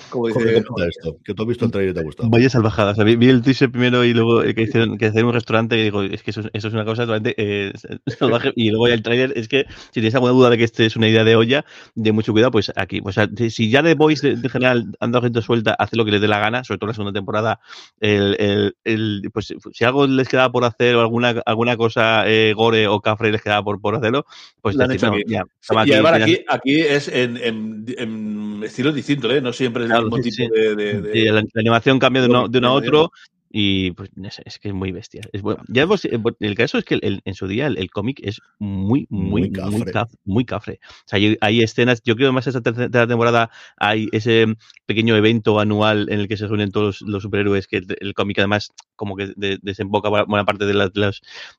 Como 0.09 0.29
dice, 0.29 0.57
esto, 0.89 1.17
que 1.25 1.35
tú 1.35 1.43
has 1.43 1.49
visto 1.49 1.65
el 1.67 1.71
trailer 1.71 1.91
y 1.91 1.95
te 1.95 2.01
ha 2.01 2.03
gustado. 2.03 2.29
Vaya 2.31 2.49
salvajada. 2.51 2.93
O 2.93 2.95
sea, 2.95 3.05
vi, 3.05 3.17
vi 3.17 3.29
el 3.29 3.43
teaser 3.43 3.71
primero 3.71 4.05
y 4.05 4.15
luego 4.15 4.43
eh, 4.43 4.55
que 4.55 4.63
hicieron 4.63 4.97
que 4.99 5.07
hacían 5.07 5.27
un 5.27 5.33
restaurante 5.35 5.79
y 5.79 5.83
digo, 5.83 6.03
es 6.03 6.23
que 6.23 6.31
eso, 6.31 6.41
es- 6.41 6.51
eso 6.53 6.69
es 6.69 6.75
una 6.75 6.85
cosa 6.85 7.03
totalmente 7.07 7.35
eh, 7.39 7.73
salvaje. 8.19 8.53
Y 8.57 8.71
luego 8.71 8.89
ya 8.89 8.95
el 8.95 9.03
trailer 9.03 9.33
es 9.37 9.49
que 9.49 9.67
si 9.87 9.93
tienes 10.01 10.15
alguna 10.15 10.33
duda 10.33 10.51
de 10.51 10.59
que 10.59 10.65
este 10.65 10.87
es 10.87 10.97
una 10.97 11.09
idea 11.09 11.25
de 11.25 11.37
olla, 11.37 11.65
de 11.95 12.13
mucho 12.13 12.33
cuidado, 12.33 12.51
pues 12.51 12.73
aquí. 12.77 13.01
O 13.05 13.13
sea, 13.13 13.29
si- 13.37 13.51
si 13.51 13.71
ya 13.71 13.83
The 13.83 13.95
Voice 13.95 14.27
de, 14.27 14.37
de 14.37 14.49
general 14.49 14.87
anda 15.01 15.21
gente 15.21 15.43
suelta, 15.43 15.75
hace 15.79 15.97
lo 15.97 16.05
que 16.05 16.11
les 16.13 16.21
dé 16.21 16.29
la 16.29 16.39
gana, 16.41 16.65
sobre 16.65 16.79
todo 16.79 16.87
en 16.87 16.91
la 16.91 16.95
segunda 16.95 17.19
temporada, 17.19 17.61
el, 18.01 18.37
el, 18.39 18.77
el- 18.85 19.31
pues 19.33 19.55
si 19.73 19.85
algo 19.85 20.07
les 20.07 20.29
quedaba 20.29 20.51
por 20.53 20.65
hacer 20.65 20.95
o 20.97 21.01
alguna, 21.01 21.43
alguna 21.47 21.77
cosa 21.77 22.29
eh, 22.29 22.53
gore 22.55 22.87
o 22.89 23.01
cafre 23.01 23.31
les 23.33 23.43
quedaba 23.43 23.63
por, 23.63 23.81
por 23.81 23.95
hacerlo, 23.97 24.25
pues 24.61 24.77
Lo 24.77 24.85
han 24.85 24.93
hecho 24.93 25.07
no, 25.07 25.13
aquí. 25.15 25.25
ya, 25.27 25.43
Sí, 25.61 25.69
toma 25.69 25.87
y 25.87 25.93
además 25.93 26.13
aquí, 26.23 26.39
aquí 26.49 26.81
es 26.81 27.09
en, 27.09 27.37
en, 27.37 27.85
en 27.99 28.61
estilos 28.65 28.95
distintos, 28.95 29.33
¿eh? 29.33 29.41
No 29.41 29.53
siempre 29.53 29.85
es 29.85 29.91
Claro, 30.01 30.17
mismo 30.17 30.23
sí, 30.23 30.31
tipo 30.31 30.55
sí. 30.55 30.61
de, 30.61 30.77
de- 30.77 31.01
de- 31.03 31.13
Sí, 31.13 31.25
la, 31.27 31.33
la 31.43 31.61
animación 31.61 31.99
cambia 31.99 32.23
de 32.23 32.29
uno, 32.29 32.49
de 32.49 32.59
uno 32.59 32.69
a 32.69 32.73
otro 32.73 33.13
y 33.51 33.93
pues 33.93 34.11
sé, 34.31 34.43
es 34.45 34.59
que 34.59 34.69
es 34.69 34.75
muy 34.75 34.93
bestia. 34.93 35.23
Es 35.33 35.43
bueno. 35.43 35.63
Ya 35.69 35.83
hemos- 35.83 36.05
eh, 36.05 36.19
el 36.41 36.55
caso 36.55 36.79
es 36.79 36.85
que 36.85 36.95
el- 36.97 37.23
en 37.25 37.35
su 37.35 37.47
día 37.47 37.67
el, 37.67 37.79
el 37.79 37.91
cómic 37.91 38.21
es 38.23 38.41
muy, 38.59 39.07
muy, 39.11 39.43
Muy 39.43 39.51
muy, 39.51 39.53
cafre. 39.53 39.93
caf- 39.93 40.17
muy 40.25 40.45
cafre. 40.45 40.81
O 40.83 41.09
sea, 41.09 41.17
hay, 41.19 41.37
hay 41.41 41.63
escenas, 41.63 42.03
yo 42.05 42.15
creo 42.17 42.29
que 42.29 42.33
más 42.35 42.47
esta 42.47 42.61
tercera 42.61 43.07
temporada 43.07 43.51
hay 43.77 44.09
ese 44.13 44.47
pequeño 44.87 45.17
evento 45.17 45.61
anual 45.61 46.09
en 46.11 46.21
el 46.21 46.29
que 46.29 46.37
se 46.37 46.47
reúnen 46.47 46.71
todos 46.71 47.01
los, 47.03 47.11
los 47.11 47.23
superhéroes, 47.23 47.67
que 47.67 47.79
el, 47.79 47.87
el 48.01 48.15
cómic 48.15 48.39
además 48.39 48.73
como 48.97 49.17
que 49.17 49.33
de- 49.37 49.59
desemboca 49.63 50.09
buena- 50.09 50.45
parte 50.45 50.65
de 50.67 50.75
la, 50.75 50.89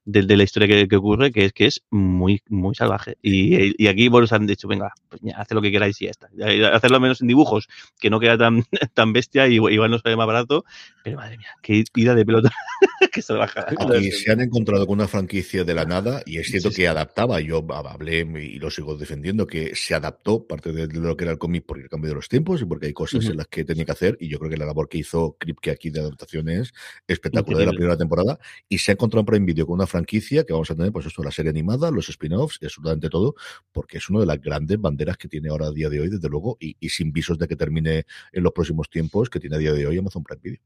de 0.05 0.21
de, 0.23 0.37
la 0.37 0.43
historia 0.43 0.67
que, 0.67 0.87
que 0.87 0.95
ocurre, 0.95 1.31
que 1.31 1.45
es 1.45 1.53
que 1.53 1.65
es 1.67 1.83
muy, 1.89 2.41
muy 2.49 2.75
salvaje. 2.75 3.17
Y, 3.21 3.73
y 3.83 3.87
aquí 3.87 4.09
se 4.27 4.35
han 4.35 4.47
dicho, 4.47 4.67
venga, 4.67 4.91
pues 5.09 5.21
ya, 5.23 5.37
haced 5.37 5.55
lo 5.55 5.61
que 5.61 5.71
queráis 5.71 6.01
y 6.01 6.05
ya 6.05 6.11
está. 6.11 6.29
Hacerlo 6.73 6.99
menos 6.99 7.21
en 7.21 7.27
dibujos, 7.27 7.67
que 7.99 8.09
no 8.09 8.19
queda 8.19 8.37
tan, 8.37 8.63
tan 8.93 9.13
bestia 9.13 9.47
y 9.47 9.55
igual 9.55 9.91
no 9.91 9.99
sale 9.99 10.15
más 10.15 10.27
barato, 10.27 10.65
pero 11.03 11.17
madre 11.17 11.37
mía, 11.37 11.49
qué 11.61 11.73
ida 11.95 12.15
de 12.15 12.25
pelota 12.25 12.51
que 13.11 13.21
salvaje. 13.21 13.61
Y 14.01 14.11
se 14.11 14.31
han 14.31 14.41
encontrado 14.41 14.85
con 14.85 14.99
una 14.99 15.07
franquicia 15.07 15.63
de 15.63 15.73
la 15.73 15.85
nada, 15.85 16.21
y 16.25 16.37
es 16.37 16.47
cierto 16.47 16.71
que 16.71 16.87
adaptaba, 16.87 17.39
yo 17.41 17.65
hablé 17.69 18.19
y 18.19 18.59
lo 18.59 18.69
sigo 18.69 18.95
defendiendo, 18.95 19.47
que 19.47 19.75
se 19.75 19.95
adaptó 19.95 20.45
parte 20.45 20.71
de 20.71 20.87
lo 20.87 21.15
que 21.17 21.23
era 21.23 21.31
el 21.31 21.37
cómic 21.37 21.65
por 21.65 21.79
el 21.79 21.89
cambio 21.89 22.09
de 22.09 22.15
los 22.15 22.29
tiempos 22.29 22.61
y 22.61 22.65
porque 22.65 22.87
hay 22.87 22.93
cosas 22.93 23.25
en 23.25 23.37
las 23.37 23.47
que 23.47 23.63
tenía 23.63 23.85
que 23.85 23.91
hacer, 23.91 24.17
y 24.19 24.27
yo 24.27 24.39
creo 24.39 24.51
que 24.51 24.57
la 24.57 24.65
labor 24.65 24.89
que 24.89 24.97
hizo 24.97 25.35
Kripke 25.39 25.71
aquí 25.71 25.89
de 25.89 26.01
adaptación 26.01 26.49
es 26.49 26.73
espectacular 27.07 27.59
de 27.59 27.65
la 27.67 27.71
primera 27.71 27.97
temporada, 27.97 28.39
y 28.67 28.77
se 28.77 28.91
ha 28.91 28.93
encontrado 28.93 29.21
en 29.21 29.25
Prime 29.25 29.45
Video 29.45 29.65
con 29.65 29.75
una 29.75 29.87
franquicia 29.87 30.43
que 30.43 30.53
vamos 30.53 30.69
a 30.71 30.75
tener, 30.75 30.91
pues 30.91 31.05
esto, 31.05 31.23
la 31.23 31.31
serie 31.31 31.49
animada, 31.49 31.91
los 31.91 32.09
spin-offs, 32.09 32.59
y 32.61 32.65
absolutamente 32.65 33.09
todo, 33.09 33.35
porque 33.71 33.97
es 33.97 34.09
una 34.09 34.19
de 34.21 34.25
las 34.25 34.41
grandes 34.41 34.79
banderas 34.79 35.17
que 35.17 35.27
tiene 35.27 35.49
ahora 35.49 35.67
a 35.67 35.71
día 35.71 35.89
de 35.89 36.01
hoy, 36.01 36.09
desde 36.09 36.29
luego, 36.29 36.57
y, 36.59 36.75
y 36.79 36.89
sin 36.89 37.11
visos 37.11 37.37
de 37.37 37.47
que 37.47 37.55
termine 37.55 38.05
en 38.31 38.43
los 38.43 38.53
próximos 38.53 38.89
tiempos, 38.89 39.29
que 39.29 39.39
tiene 39.39 39.55
a 39.55 39.59
día 39.59 39.73
de 39.73 39.85
hoy 39.87 39.97
Amazon 39.97 40.23
Prime 40.23 40.41
Video. 40.41 40.59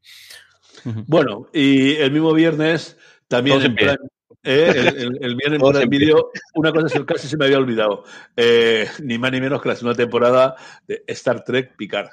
Bueno, 1.07 1.47
y 1.53 1.95
el 1.95 2.11
mismo 2.11 2.33
viernes 2.33 2.97
también 3.27 3.61
en. 3.61 3.75
Prime- 3.75 3.97
eh, 4.45 4.73
el, 4.75 4.87
el- 4.87 5.17
el 5.21 5.35
viernes 5.35 5.61
en 5.61 5.61
Prime. 5.79 5.85
Video, 5.87 6.31
una 6.55 6.71
cosa 6.73 6.99
que 6.99 7.05
casi 7.05 7.27
se 7.27 7.37
me 7.37 7.45
había 7.45 7.57
olvidado, 7.59 8.03
eh, 8.35 8.89
ni 9.01 9.17
más 9.17 9.31
ni 9.31 9.39
menos 9.39 9.61
que 9.61 9.69
la 9.69 9.75
segunda 9.75 9.95
temporada 9.95 10.55
de 10.87 11.03
Star 11.07 11.43
Trek 11.43 11.75
Picard, 11.77 12.09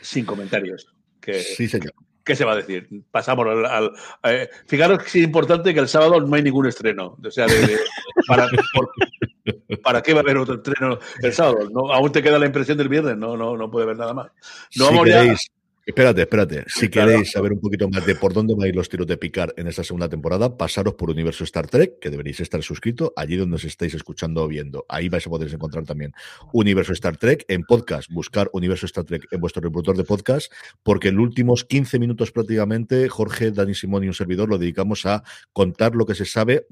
sin 0.00 0.24
comentarios. 0.24 0.86
Que, 1.20 1.40
Sí, 1.40 1.66
señor. 1.68 1.92
¿Qué 2.22 2.34
se 2.36 2.44
va 2.46 2.52
a 2.52 2.56
decir? 2.56 2.88
Pasamos 3.10 3.46
al... 3.46 3.66
al- 3.66 3.92
eh, 4.22 4.48
fijaros 4.66 4.98
que 5.00 5.06
es 5.08 5.16
importante 5.16 5.74
que 5.74 5.80
el 5.80 5.88
sábado 5.88 6.20
no 6.20 6.34
hay 6.36 6.42
ningún 6.42 6.66
estreno. 6.66 7.18
O 7.22 7.30
sea, 7.30 7.46
de- 7.46 7.66
de- 7.66 7.78
para, 8.26 8.46
por- 8.74 8.90
¿para 9.82 10.00
qué 10.02 10.14
va 10.14 10.20
a 10.20 10.22
haber 10.22 10.38
otro 10.38 10.54
estreno 10.54 10.98
el 11.22 11.32
sábado? 11.34 11.68
No, 11.70 11.92
aún 11.92 12.10
te 12.12 12.22
queda 12.22 12.38
la 12.38 12.46
impresión 12.46 12.78
del 12.78 12.88
viernes, 12.88 13.16
no, 13.18 13.36
no, 13.36 13.56
no 13.58 13.70
puede 13.70 13.84
haber 13.84 13.98
nada 13.98 14.14
más. 14.14 14.28
No 14.76 14.86
si 14.86 14.94
vamos 14.94 15.08
ya- 15.08 15.36
espérate, 15.86 16.22
espérate. 16.22 16.64
Si 16.66 16.88
Claro. 16.88 17.10
queréis 17.10 17.30
saber 17.32 17.52
un 17.52 17.60
poquito 17.60 17.88
más 17.88 18.06
de 18.06 18.14
por 18.14 18.32
dónde 18.32 18.54
van 18.54 18.64
a 18.64 18.68
ir 18.68 18.76
los 18.76 18.88
tiros 18.88 19.06
de 19.06 19.16
picar 19.16 19.52
en 19.56 19.66
esta 19.66 19.84
segunda 19.84 20.08
temporada, 20.08 20.56
pasaros 20.56 20.94
por 20.94 21.10
Universo 21.10 21.44
Star 21.44 21.68
Trek, 21.68 21.98
que 22.00 22.10
deberéis 22.10 22.40
estar 22.40 22.62
suscrito 22.62 23.12
allí 23.16 23.36
donde 23.36 23.56
os 23.56 23.64
estéis 23.64 23.94
escuchando 23.94 24.42
o 24.42 24.48
viendo. 24.48 24.86
Ahí 24.88 25.08
vais 25.08 25.26
a 25.26 25.30
poder 25.30 25.52
encontrar 25.52 25.84
también 25.84 26.12
Universo 26.52 26.92
Star 26.92 27.16
Trek 27.16 27.44
en 27.48 27.62
podcast. 27.62 28.10
Buscar 28.10 28.48
Universo 28.52 28.86
Star 28.86 29.04
Trek 29.04 29.26
en 29.30 29.40
vuestro 29.40 29.60
reproductor 29.62 29.96
de 29.96 30.04
podcast, 30.04 30.52
porque 30.82 31.08
en 31.08 31.16
los 31.16 31.24
últimos 31.24 31.64
15 31.64 31.98
minutos 31.98 32.32
prácticamente, 32.32 33.08
Jorge, 33.08 33.50
Dani 33.50 33.74
Simón 33.74 34.04
y 34.04 34.08
un 34.08 34.14
servidor 34.14 34.48
lo 34.48 34.58
dedicamos 34.58 35.06
a 35.06 35.22
contar 35.52 35.94
lo 35.94 36.06
que 36.06 36.14
se 36.14 36.24
sabe 36.24 36.66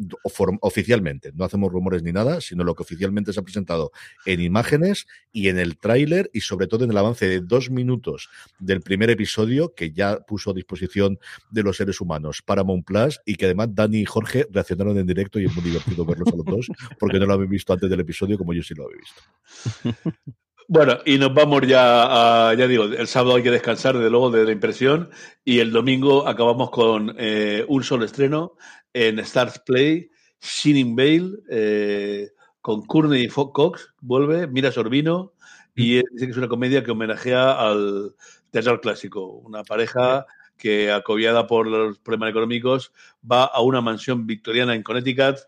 oficialmente. 0.61 1.33
No 1.35 1.45
hacemos 1.45 1.71
rumores 1.71 2.03
ni 2.03 2.13
nada, 2.13 2.41
sino 2.41 2.65
lo 2.65 2.75
que 2.75 2.83
oficialmente 2.83 3.33
se 3.33 3.41
ha 3.41 3.43
presentado 3.43 3.93
en 4.27 4.41
imágenes 4.41 5.07
y 5.33 5.49
en 5.49 5.59
el 5.59 5.79
tráiler 5.79 6.31
y 6.33 6.41
sobre 6.41 6.67
todo 6.67 6.85
en 6.85 6.91
el 6.91 6.97
avance 6.97 7.29
de 7.29 7.41
dos 7.41 7.71
minutos 7.71 8.29
del 8.59 8.81
primer 8.81 9.02
episodio 9.11 9.75
que 9.75 9.93
ya 9.93 10.19
puso 10.21 10.51
a 10.51 10.55
disposición 10.55 11.19
de 11.51 11.63
los 11.63 11.77
seres 11.77 12.01
humanos 12.01 12.43
Paramount 12.45 12.85
Plus 12.85 13.21
y 13.27 13.35
que 13.37 13.45
además 13.47 13.69
Dani 13.75 13.99
y 14.01 14.05
Jorge 14.05 14.47
reaccionaron 14.51 14.99
en 14.99 15.07
directo 15.07 15.39
y 15.41 15.47
es 15.47 15.55
muy 15.55 15.65
divertido 15.65 16.05
verlos 16.05 16.29
a 16.33 16.37
los 16.37 16.45
dos 16.45 16.67
porque 16.99 17.19
no 17.19 17.27
lo 17.27 17.35
habéis 17.35 17.51
visto 17.51 17.73
antes 17.73 17.89
del 17.91 18.01
episodio 18.01 18.39
como 18.39 18.53
yo 18.53 18.63
sí 18.63 18.75
lo 18.75 18.85
había 18.85 18.99
visto. 18.99 20.03
Bueno, 20.69 20.99
y 21.05 21.19
nos 21.19 21.35
vamos 21.35 21.67
ya 21.67 22.49
a, 22.51 22.55
ya 22.55 22.67
digo, 22.67 22.85
el 22.85 23.07
sábado 23.07 23.35
hay 23.37 23.43
que 23.43 23.51
descansar, 23.51 23.95
desde 23.97 24.09
luego, 24.09 24.31
de 24.31 24.45
la 24.45 24.53
impresión, 24.53 25.11
y 25.45 25.59
el 25.59 25.71
domingo 25.71 26.27
acabamos 26.27 26.71
con 26.71 27.15
eh, 27.19 27.65
un 27.69 27.83
solo 27.83 28.07
estreno 28.07 28.55
en 28.95 29.19
Stars 29.19 29.61
Play, 29.67 30.09
Shining 30.41 30.97
Vale, 30.97 31.31
eh, 31.51 32.31
con 32.63 32.83
Courtney 32.87 33.27
Fo- 33.29 33.53
Cox, 33.53 33.93
vuelve, 34.01 34.47
Mira 34.47 34.73
Sorbino, 34.73 35.35
y 35.75 35.97
es- 35.99 36.05
dice 36.13 36.27
que 36.27 36.33
es 36.33 36.39
una 36.39 36.49
comedia 36.49 36.83
que 36.83 36.93
homenajea 36.93 37.53
al 37.53 38.15
teatro 38.53 38.81
clásico, 38.81 39.27
una 39.27 39.65
pareja 39.65 40.27
que, 40.57 40.93
acobiada 40.93 41.47
por 41.47 41.67
los 41.67 41.99
problemas 41.99 42.31
económicos, 42.31 42.93
va 43.29 43.45
a 43.47 43.61
una 43.63 43.81
mansión 43.81 44.27
victoriana 44.27 44.75
en 44.75 44.83
Connecticut 44.85 45.39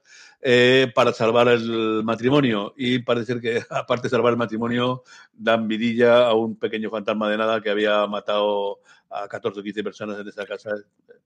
eh, 0.40 0.90
para 0.94 1.12
salvar 1.12 1.48
el 1.48 2.02
matrimonio. 2.02 2.74
Y 2.76 2.98
parece 3.00 3.40
que, 3.40 3.62
aparte 3.70 4.04
de 4.04 4.10
salvar 4.10 4.32
el 4.32 4.38
matrimonio, 4.38 5.04
dan 5.32 5.68
vidilla 5.68 6.26
a 6.26 6.34
un 6.34 6.56
pequeño 6.56 6.90
fantasma 6.90 7.30
de 7.30 7.38
nada 7.38 7.60
que 7.60 7.70
había 7.70 8.06
matado 8.06 8.80
a 9.10 9.28
14 9.28 9.60
o 9.60 9.62
15 9.62 9.84
personas 9.84 10.18
en 10.18 10.28
esa 10.28 10.44
casa. 10.46 10.70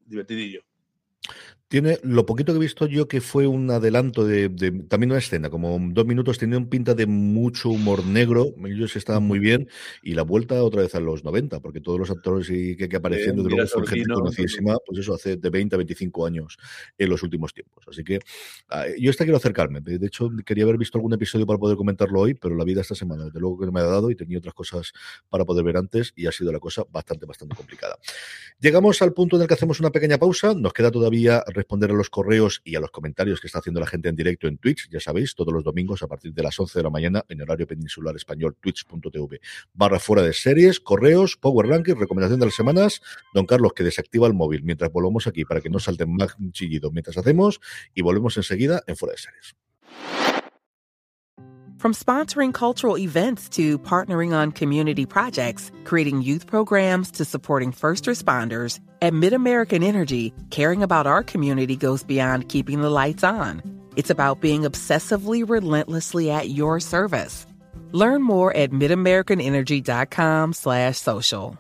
Divertidillo. 0.04 0.62
Tiene 1.70 1.98
lo 2.02 2.24
poquito 2.24 2.52
que 2.54 2.56
he 2.56 2.60
visto 2.62 2.86
yo 2.86 3.08
que 3.08 3.20
fue 3.20 3.46
un 3.46 3.70
adelanto 3.70 4.24
de, 4.24 4.48
de- 4.48 4.70
también 4.88 5.10
una 5.10 5.18
escena, 5.18 5.50
como 5.50 5.78
dos 5.92 6.06
minutos, 6.06 6.38
tenía 6.38 6.56
un 6.56 6.70
pinta 6.70 6.94
de 6.94 7.04
mucho 7.04 7.68
humor 7.68 8.06
negro, 8.06 8.54
ellos 8.64 8.96
estaban 8.96 9.24
muy 9.24 9.38
bien, 9.38 9.68
y 10.02 10.14
la 10.14 10.22
vuelta 10.22 10.62
otra 10.64 10.80
vez 10.80 10.94
a 10.94 11.00
los 11.00 11.24
90, 11.24 11.60
porque 11.60 11.82
todos 11.82 11.98
los 11.98 12.10
actores 12.10 12.48
y 12.48 12.74
que, 12.74 12.88
que 12.88 12.96
aparecían, 12.96 13.36
desde 13.36 13.50
luego, 13.50 13.66
son 13.66 13.86
gente 13.86 14.08
conocidísima, 14.14 14.76
pues 14.86 15.00
eso, 15.00 15.12
hace 15.12 15.36
de 15.36 15.50
20 15.50 15.74
a 15.74 15.78
25 15.78 16.24
años 16.24 16.56
en 16.96 17.10
los 17.10 17.22
últimos 17.22 17.52
tiempos. 17.52 17.84
Así 17.86 18.02
que 18.02 18.18
ah, 18.70 18.86
yo 18.98 19.10
esta 19.10 19.24
quiero 19.24 19.36
acercarme. 19.36 19.82
De 19.82 19.98
de 19.98 20.06
hecho, 20.06 20.30
quería 20.46 20.64
haber 20.64 20.78
visto 20.78 20.96
algún 20.96 21.12
episodio 21.12 21.44
para 21.44 21.58
poder 21.58 21.76
comentarlo 21.76 22.20
hoy, 22.20 22.32
pero 22.32 22.54
la 22.56 22.64
vida 22.64 22.80
esta 22.80 22.94
semana, 22.94 23.26
desde 23.26 23.40
luego 23.40 23.58
que 23.58 23.66
no 23.66 23.72
me 23.72 23.80
ha 23.80 23.84
dado 23.84 24.10
y 24.10 24.16
tenía 24.16 24.38
otras 24.38 24.54
cosas 24.54 24.92
para 25.28 25.44
poder 25.44 25.64
ver 25.66 25.76
antes 25.76 26.14
y 26.16 26.26
ha 26.26 26.32
sido 26.32 26.50
la 26.50 26.60
cosa 26.60 26.84
bastante, 26.90 27.26
bastante 27.26 27.54
complicada. 27.54 27.98
Llegamos 28.58 29.02
al 29.02 29.12
punto 29.12 29.36
en 29.36 29.42
el 29.42 29.48
que 29.48 29.54
hacemos 29.54 29.80
una 29.80 29.90
pequeña 29.90 30.16
pausa. 30.16 30.54
Nos 30.54 30.72
queda 30.72 30.90
todavía 30.90 31.44
responder 31.58 31.90
a 31.90 31.94
los 31.94 32.08
correos 32.08 32.62
y 32.64 32.76
a 32.76 32.80
los 32.80 32.90
comentarios 32.90 33.40
que 33.40 33.48
está 33.48 33.58
haciendo 33.58 33.80
la 33.80 33.86
gente 33.86 34.08
en 34.08 34.16
directo 34.16 34.46
en 34.46 34.58
Twitch. 34.58 34.88
Ya 34.90 35.00
sabéis, 35.00 35.34
todos 35.34 35.52
los 35.52 35.64
domingos 35.64 36.02
a 36.02 36.06
partir 36.06 36.32
de 36.32 36.42
las 36.42 36.58
11 36.58 36.78
de 36.78 36.82
la 36.82 36.90
mañana 36.90 37.24
en 37.28 37.42
horario 37.42 37.66
peninsular 37.66 38.16
español, 38.16 38.56
twitch.tv. 38.60 39.40
Barra 39.74 39.98
fuera 39.98 40.22
de 40.22 40.32
series, 40.32 40.80
correos, 40.80 41.36
power 41.36 41.66
ranking, 41.66 41.94
recomendación 41.96 42.40
de 42.40 42.46
las 42.46 42.54
semanas. 42.54 43.02
Don 43.34 43.46
Carlos, 43.46 43.72
que 43.74 43.84
desactiva 43.84 44.26
el 44.26 44.34
móvil 44.34 44.62
mientras 44.62 44.90
volvamos 44.90 45.26
aquí 45.26 45.44
para 45.44 45.60
que 45.60 45.68
no 45.68 45.78
salten 45.78 46.14
más 46.14 46.36
chillidos 46.52 46.92
mientras 46.92 47.18
hacemos 47.18 47.60
y 47.94 48.02
volvemos 48.02 48.36
enseguida 48.36 48.82
en 48.86 48.96
fuera 48.96 49.12
de 49.12 49.18
series. 49.18 50.27
From 51.78 51.94
sponsoring 51.94 52.52
cultural 52.52 52.98
events 52.98 53.48
to 53.50 53.78
partnering 53.78 54.34
on 54.34 54.50
community 54.50 55.06
projects, 55.06 55.70
creating 55.84 56.22
youth 56.22 56.48
programs 56.48 57.12
to 57.12 57.24
supporting 57.24 57.70
first 57.70 58.06
responders, 58.06 58.80
at 59.00 59.12
MidAmerican 59.12 59.84
Energy, 59.84 60.34
caring 60.50 60.82
about 60.82 61.06
our 61.06 61.22
community 61.22 61.76
goes 61.76 62.02
beyond 62.02 62.48
keeping 62.48 62.80
the 62.80 62.90
lights 62.90 63.22
on. 63.22 63.62
It's 63.94 64.10
about 64.10 64.40
being 64.40 64.62
obsessively 64.62 65.48
relentlessly 65.48 66.32
at 66.32 66.50
your 66.50 66.80
service. 66.80 67.46
Learn 67.92 68.22
more 68.22 68.52
at 68.56 68.72
midamericanenergy.com 68.72 70.54
slash 70.54 70.98
social. 70.98 71.58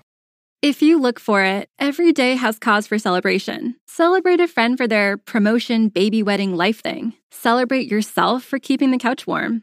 If 0.62 0.82
you 0.82 1.00
look 1.00 1.20
for 1.20 1.42
it, 1.42 1.68
every 1.78 2.12
day 2.12 2.34
has 2.34 2.58
cause 2.58 2.88
for 2.88 2.98
celebration. 2.98 3.76
Celebrate 3.86 4.40
a 4.40 4.48
friend 4.48 4.76
for 4.76 4.88
their 4.88 5.16
promotion, 5.16 5.90
baby 5.90 6.24
wedding, 6.24 6.56
life 6.56 6.80
thing. 6.82 7.12
Celebrate 7.30 7.88
yourself 7.88 8.42
for 8.42 8.58
keeping 8.58 8.90
the 8.90 8.98
couch 8.98 9.24
warm. 9.24 9.62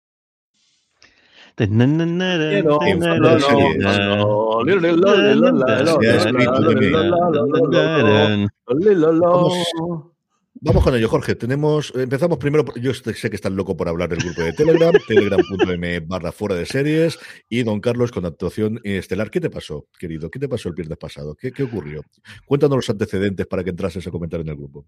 Vamos 10.63 10.83
con 10.83 10.95
ello, 10.95 11.09
Jorge. 11.09 11.35
Tenemos, 11.35 11.91
empezamos 11.95 12.37
primero. 12.37 12.65
Yo 12.75 12.93
sé 12.93 13.29
que 13.29 13.35
estás 13.35 13.51
loco 13.51 13.75
por 13.75 13.87
hablar 13.87 14.09
del 14.09 14.19
grupo 14.19 14.41
de 14.41 14.53
Telegram, 14.53 14.91
telegram.m 15.07 15.99
barra 16.01 16.31
fuera 16.31 16.55
de 16.55 16.65
series. 16.65 17.17
Y 17.49 17.63
don 17.63 17.79
Carlos 17.79 18.11
con 18.11 18.25
actuación 18.25 18.79
estelar. 18.83 19.31
¿Qué 19.31 19.39
te 19.39 19.49
pasó, 19.49 19.87
querido? 19.97 20.29
¿Qué 20.29 20.39
te 20.39 20.49
pasó 20.49 20.69
el 20.69 20.75
viernes 20.75 20.97
pasado? 20.97 21.35
¿Qué, 21.35 21.51
qué 21.51 21.63
ocurrió? 21.63 22.03
Cuéntanos 22.45 22.77
los 22.77 22.89
antecedentes 22.89 23.47
para 23.47 23.63
que 23.63 23.71
entrases 23.71 24.05
a 24.05 24.11
comentar 24.11 24.39
en 24.39 24.49
el 24.49 24.55
grupo. 24.55 24.85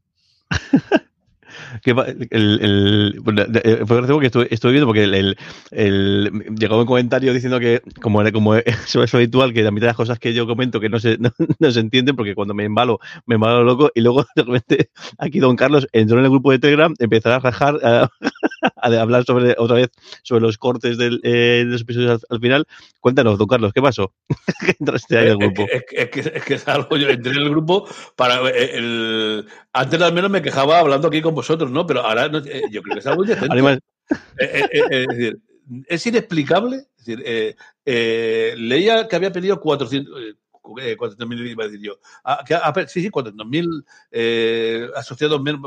que 1.81 1.91
el, 2.31 2.59
el, 2.61 3.21
gracioso 3.23 4.19
que 4.19 4.25
estuve, 4.27 4.47
estuve, 4.49 4.71
viendo 4.71 4.87
porque 4.87 5.03
el, 5.03 6.55
llegó 6.57 6.79
un 6.79 6.85
comentario 6.85 7.33
diciendo 7.33 7.59
que 7.59 7.81
como, 8.01 8.23
como 8.31 8.55
eso 8.55 9.03
es 9.03 9.13
habitual 9.13 9.53
que 9.53 9.63
la 9.63 9.71
mitad 9.71 9.85
de 9.85 9.89
las 9.89 9.97
cosas 9.97 10.19
que 10.19 10.33
yo 10.33 10.47
comento 10.47 10.79
que 10.79 10.89
no 10.89 10.99
se, 10.99 11.17
no, 11.19 11.31
no, 11.59 11.71
se 11.71 11.79
entienden 11.79 12.15
porque 12.15 12.35
cuando 12.35 12.53
me 12.53 12.65
embalo 12.65 12.99
me 13.25 13.35
embalo 13.35 13.63
loco 13.63 13.91
y 13.93 14.01
luego 14.01 14.25
de 14.35 14.43
repente 14.43 14.89
aquí 15.17 15.39
don 15.39 15.55
Carlos 15.55 15.87
entró 15.91 16.19
en 16.19 16.25
el 16.25 16.31
grupo 16.31 16.51
de 16.51 16.59
Telegram 16.59 16.93
empezó 16.99 17.33
a 17.33 17.39
rajar 17.39 17.79
a, 17.83 18.09
a 18.81 19.01
hablar 19.01 19.23
sobre 19.25 19.55
otra 19.57 19.77
vez 19.77 19.89
sobre 20.23 20.41
los 20.41 20.57
cortes 20.57 20.97
del, 20.97 21.19
eh, 21.23 21.63
de 21.65 21.65
los 21.65 21.81
episodios 21.81 22.11
al, 22.11 22.19
al, 22.29 22.39
final 22.39 22.67
cuéntanos 22.99 23.37
don 23.37 23.47
Carlos 23.47 23.73
¿qué 23.73 23.81
pasó? 23.81 24.13
que 24.65 24.75
entraste 24.79 25.17
ahí 25.17 25.27
el 25.27 25.37
grupo 25.37 25.65
es, 25.71 25.83
es, 25.91 26.09
que, 26.09 26.19
es 26.19 26.43
que 26.43 26.53
es 26.55 26.67
algo 26.67 26.97
yo 26.97 27.09
entré 27.09 27.31
en 27.31 27.39
el 27.39 27.49
grupo 27.49 27.87
para 28.15 28.49
el, 28.49 29.45
antes 29.73 30.01
al 30.01 30.13
menos 30.13 30.29
me 30.29 30.41
quejaba 30.41 30.79
hablando 30.79 31.07
aquí 31.07 31.21
con 31.21 31.35
vosotros, 31.43 31.71
¿no? 31.71 31.85
Pero 31.85 32.01
ahora 32.01 32.29
no, 32.29 32.39
eh, 32.39 32.63
yo 32.71 32.81
creo 32.81 32.95
que 32.95 32.99
es 32.99 33.07
algo 33.07 33.23
indecente. 33.23 33.51
Además, 33.51 33.79
eh, 34.39 34.67
eh, 34.71 34.87
es 34.89 35.07
decir, 35.07 35.39
es 35.87 36.07
inexplicable. 36.07 36.87
Es 36.97 37.05
decir, 37.05 37.55
leía 38.57 39.07
que 39.07 39.15
había 39.15 39.31
pedido 39.31 39.59
400. 39.59 40.37
400.000 40.63 41.51
iba 41.51 41.65
a 41.65 41.67
decir 41.67 41.81
yo. 41.81 41.99
Ah, 42.23 42.43
que, 42.45 42.55
ah, 42.55 42.73
sí, 42.87 43.01
sí, 43.01 43.09
400.000 43.09 43.85
eh, 44.11 44.87
asociados 44.95 45.41
menos, 45.41 45.61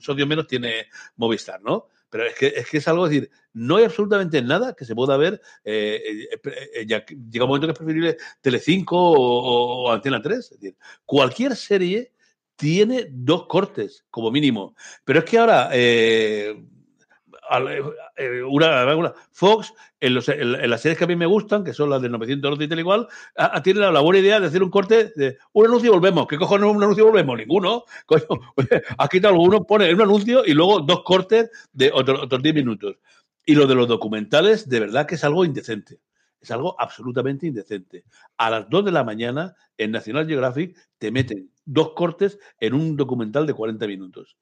socios 0.00 0.26
menos 0.26 0.46
tiene 0.46 0.86
Movistar, 1.16 1.60
¿no? 1.62 1.88
Pero 2.08 2.26
es 2.26 2.34
que, 2.34 2.46
es 2.48 2.68
que 2.68 2.78
es 2.78 2.88
algo, 2.88 3.06
es 3.06 3.12
decir, 3.12 3.30
no 3.52 3.76
hay 3.76 3.84
absolutamente 3.84 4.42
nada 4.42 4.74
que 4.74 4.84
se 4.84 4.94
pueda 4.94 5.16
ver. 5.16 5.40
Eh, 5.62 6.28
eh, 6.42 6.86
ya 6.86 7.04
llega 7.06 7.44
un 7.44 7.50
momento 7.50 7.68
que 7.68 7.72
es 7.72 7.78
preferible 7.78 8.16
Telecinco 8.40 8.96
o, 8.96 9.14
o, 9.14 9.84
o 9.84 9.92
Antena 9.92 10.20
3. 10.20 10.38
Es 10.38 10.50
decir, 10.50 10.76
cualquier 11.04 11.54
serie 11.54 12.12
tiene 12.60 13.06
dos 13.10 13.46
cortes, 13.46 14.04
como 14.10 14.30
mínimo. 14.30 14.74
Pero 15.04 15.20
es 15.20 15.24
que 15.24 15.38
ahora, 15.38 15.70
eh, 15.72 16.54
una, 18.46 18.94
una, 18.94 19.14
Fox, 19.32 19.72
en, 19.98 20.14
las 20.14 20.24
series 20.80 20.98
que 20.98 21.04
a 21.04 21.06
mí 21.06 21.16
me 21.16 21.24
gustan, 21.24 21.64
que 21.64 21.72
son 21.72 21.88
las 21.88 22.02
de 22.02 22.10
912 22.10 22.64
y 22.64 22.68
tal 22.68 22.78
igual, 22.78 23.08
tiene 23.64 23.80
la, 23.80 24.00
buena 24.00 24.20
idea 24.20 24.38
de 24.38 24.46
hacer 24.46 24.62
un 24.62 24.70
corte 24.70 25.10
de 25.16 25.38
un 25.52 25.66
anuncio 25.66 25.90
y 25.90 25.94
volvemos. 25.94 26.26
¿Qué 26.26 26.36
cojones 26.36 26.70
un 26.70 26.82
anuncio 26.82 27.04
y 27.04 27.06
volvemos? 27.06 27.38
Ninguno. 27.38 27.84
Coño, 28.06 28.26
ha 28.98 29.08
quitado 29.08 29.34
alguno, 29.34 29.64
pone 29.64 29.92
un 29.92 30.02
anuncio 30.02 30.44
y 30.44 30.52
luego 30.52 30.80
dos 30.80 31.02
cortes 31.02 31.50
de 31.72 31.90
otros 31.92 32.20
otro 32.22 32.38
10 32.38 32.54
minutos. 32.54 32.96
Y 33.46 33.54
lo 33.54 33.66
de 33.66 33.74
los 33.74 33.88
documentales, 33.88 34.68
de 34.68 34.80
verdad 34.80 35.06
que 35.06 35.14
es 35.14 35.24
algo 35.24 35.46
indecente. 35.46 35.98
Es 36.40 36.50
algo 36.50 36.76
absolutamente 36.78 37.46
indecente. 37.46 38.04
A 38.36 38.50
las 38.50 38.68
2 38.68 38.84
de 38.84 38.92
la 38.92 39.02
mañana, 39.02 39.54
en 39.76 39.92
National 39.92 40.26
Geographic, 40.26 40.76
te 40.98 41.10
meten 41.10 41.50
dos 41.72 41.92
cortes 41.94 42.38
en 42.58 42.74
un 42.74 42.96
documental 42.96 43.46
de 43.46 43.54
40 43.54 43.86
minutos. 43.86 44.36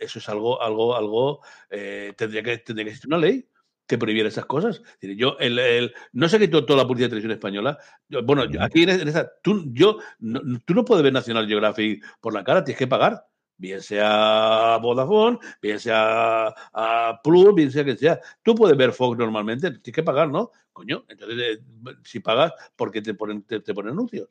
Eso 0.00 0.18
es 0.18 0.28
algo, 0.28 0.62
algo, 0.62 0.96
algo, 0.96 1.40
eh, 1.70 2.14
tendría, 2.16 2.42
que, 2.42 2.58
tendría 2.58 2.84
que 2.84 2.90
existir 2.90 3.08
una 3.08 3.18
ley 3.18 3.48
que 3.86 3.98
prohibiera 3.98 4.28
esas 4.28 4.46
cosas. 4.46 4.82
Yo, 5.00 5.36
el, 5.38 5.58
el, 5.58 5.94
no 6.12 6.28
sé 6.28 6.38
qué 6.38 6.48
toda 6.48 6.76
la 6.76 6.86
publicidad 6.86 7.06
de 7.06 7.10
televisión 7.10 7.32
española. 7.32 7.78
Bueno, 8.24 8.44
yo, 8.44 8.62
aquí 8.62 8.82
en, 8.82 8.90
esa, 8.90 9.30
tú, 9.42 9.64
yo, 9.72 9.98
no, 10.18 10.40
tú 10.64 10.74
no 10.74 10.84
puedes 10.84 11.02
ver 11.02 11.12
National 11.12 11.46
Geographic 11.46 12.04
por 12.20 12.34
la 12.34 12.44
cara, 12.44 12.64
tienes 12.64 12.78
que 12.78 12.86
pagar. 12.86 13.24
Bien 13.60 13.82
sea 13.82 14.78
Vodafone, 14.80 15.38
bien 15.60 15.80
sea 15.80 16.54
a 16.72 17.20
Plus, 17.24 17.54
bien 17.54 17.72
sea 17.72 17.84
que 17.84 17.96
sea. 17.96 18.20
Tú 18.40 18.54
puedes 18.54 18.76
ver 18.76 18.92
Fox 18.92 19.18
normalmente, 19.18 19.70
tienes 19.70 19.94
que 19.94 20.02
pagar, 20.04 20.28
¿no? 20.28 20.52
Coño, 20.72 21.04
entonces, 21.08 21.38
eh, 21.40 21.64
si 22.04 22.20
pagas, 22.20 22.52
¿por 22.76 22.92
qué 22.92 23.02
te 23.02 23.14
ponen, 23.14 23.42
te, 23.42 23.58
te 23.58 23.74
ponen 23.74 23.94
anuncios? 23.94 24.28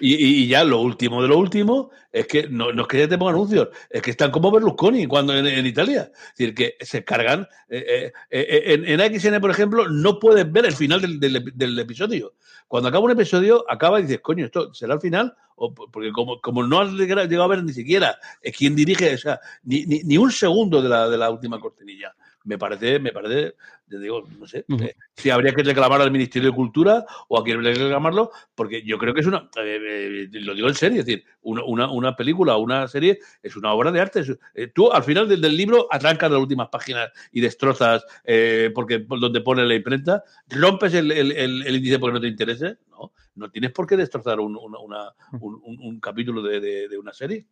Y, 0.00 0.44
y, 0.44 0.46
ya 0.46 0.64
lo 0.64 0.80
último 0.80 1.22
de 1.22 1.28
lo 1.28 1.38
último 1.38 1.90
es 2.10 2.26
que 2.26 2.48
no, 2.48 2.72
no 2.72 2.82
es 2.82 2.88
que 2.88 2.98
ya 2.98 3.08
te 3.08 3.18
pongan 3.18 3.34
anuncios, 3.34 3.68
es 3.90 4.02
que 4.02 4.10
están 4.10 4.30
como 4.30 4.50
Berlusconi 4.50 5.06
cuando 5.06 5.36
en, 5.36 5.66
Italia. 5.66 6.10
Es 6.14 6.38
decir, 6.38 6.54
que 6.54 6.76
se 6.80 7.04
cargan. 7.04 7.48
Eh, 7.68 8.12
eh, 8.30 8.46
eh, 8.48 8.62
en, 8.74 9.00
en, 9.00 9.20
XN, 9.20 9.40
por 9.40 9.50
ejemplo, 9.50 9.88
no 9.88 10.18
puedes 10.18 10.50
ver 10.50 10.66
el 10.66 10.72
final 10.72 11.00
del, 11.00 11.20
del, 11.20 11.52
del, 11.54 11.78
episodio. 11.78 12.34
Cuando 12.68 12.88
acaba 12.88 13.04
un 13.04 13.10
episodio, 13.10 13.64
acaba 13.68 13.98
y 14.00 14.04
dices, 14.04 14.20
coño, 14.20 14.46
¿esto 14.46 14.72
será 14.74 14.94
el 14.94 15.00
final? 15.00 15.34
O, 15.56 15.74
porque 15.74 16.12
como, 16.12 16.40
como 16.40 16.66
no 16.66 16.80
has 16.80 16.92
llegado 16.92 17.42
a 17.42 17.46
ver 17.46 17.62
ni 17.62 17.72
siquiera 17.72 18.18
quién 18.56 18.74
dirige, 18.74 19.14
o 19.14 19.18
sea, 19.18 19.40
ni, 19.64 19.84
ni, 19.84 20.02
ni 20.02 20.16
un 20.18 20.32
segundo 20.32 20.80
de 20.80 20.88
la, 20.88 21.08
de 21.08 21.18
la 21.18 21.30
última 21.30 21.60
cortinilla 21.60 22.14
me 22.44 22.58
parece, 22.58 22.98
me 22.98 23.12
parece, 23.12 23.54
te 23.88 23.98
digo, 23.98 24.26
no 24.38 24.46
sé, 24.46 24.64
uh 24.68 24.76
-huh. 24.76 24.84
eh, 24.84 24.96
si 25.14 25.30
habría 25.30 25.52
que 25.52 25.62
reclamar 25.62 26.00
al 26.00 26.10
Ministerio 26.10 26.50
de 26.50 26.56
Cultura 26.56 27.04
o 27.28 27.38
a 27.38 27.44
quién 27.44 27.56
habría 27.56 27.72
que 27.74 27.80
reclamarlo, 27.80 28.30
porque 28.54 28.82
yo 28.82 28.98
creo 28.98 29.14
que 29.14 29.20
es 29.20 29.26
una, 29.26 29.50
eh, 29.62 30.28
eh, 30.32 30.40
lo 30.40 30.54
digo 30.54 30.68
en 30.68 30.74
serio, 30.74 31.00
es 31.00 31.06
decir, 31.06 31.24
una, 31.42 31.64
una, 31.64 31.90
una 31.90 32.16
película 32.16 32.56
o 32.56 32.60
una 32.60 32.88
serie 32.88 33.18
es 33.42 33.56
una 33.56 33.72
obra 33.72 33.90
de 33.92 34.00
arte. 34.00 34.20
Es, 34.20 34.32
eh, 34.54 34.68
tú 34.68 34.92
al 34.92 35.02
final 35.02 35.28
del, 35.28 35.40
del, 35.40 35.56
libro 35.56 35.86
atrancas 35.90 36.30
las 36.30 36.40
últimas 36.40 36.68
páginas 36.68 37.10
y 37.32 37.40
destrozas 37.40 38.04
eh, 38.24 38.70
porque 38.74 38.98
donde 38.98 39.40
pone 39.40 39.64
la 39.64 39.74
imprenta, 39.74 40.24
rompes 40.48 40.94
el, 40.94 41.10
el, 41.12 41.32
el, 41.32 41.66
el 41.66 41.76
índice 41.76 41.98
porque 41.98 42.14
no 42.14 42.20
te 42.20 42.28
interese, 42.28 42.78
no, 42.90 43.12
no 43.34 43.50
tienes 43.50 43.72
por 43.72 43.86
qué 43.86 43.96
destrozar 43.96 44.40
un, 44.40 44.56
una, 44.56 44.78
una, 44.78 45.10
un, 45.40 45.60
un, 45.64 45.78
un 45.80 46.00
capítulo 46.00 46.42
de, 46.42 46.60
de, 46.60 46.88
de 46.88 46.98
una 46.98 47.12
serie. 47.12 47.46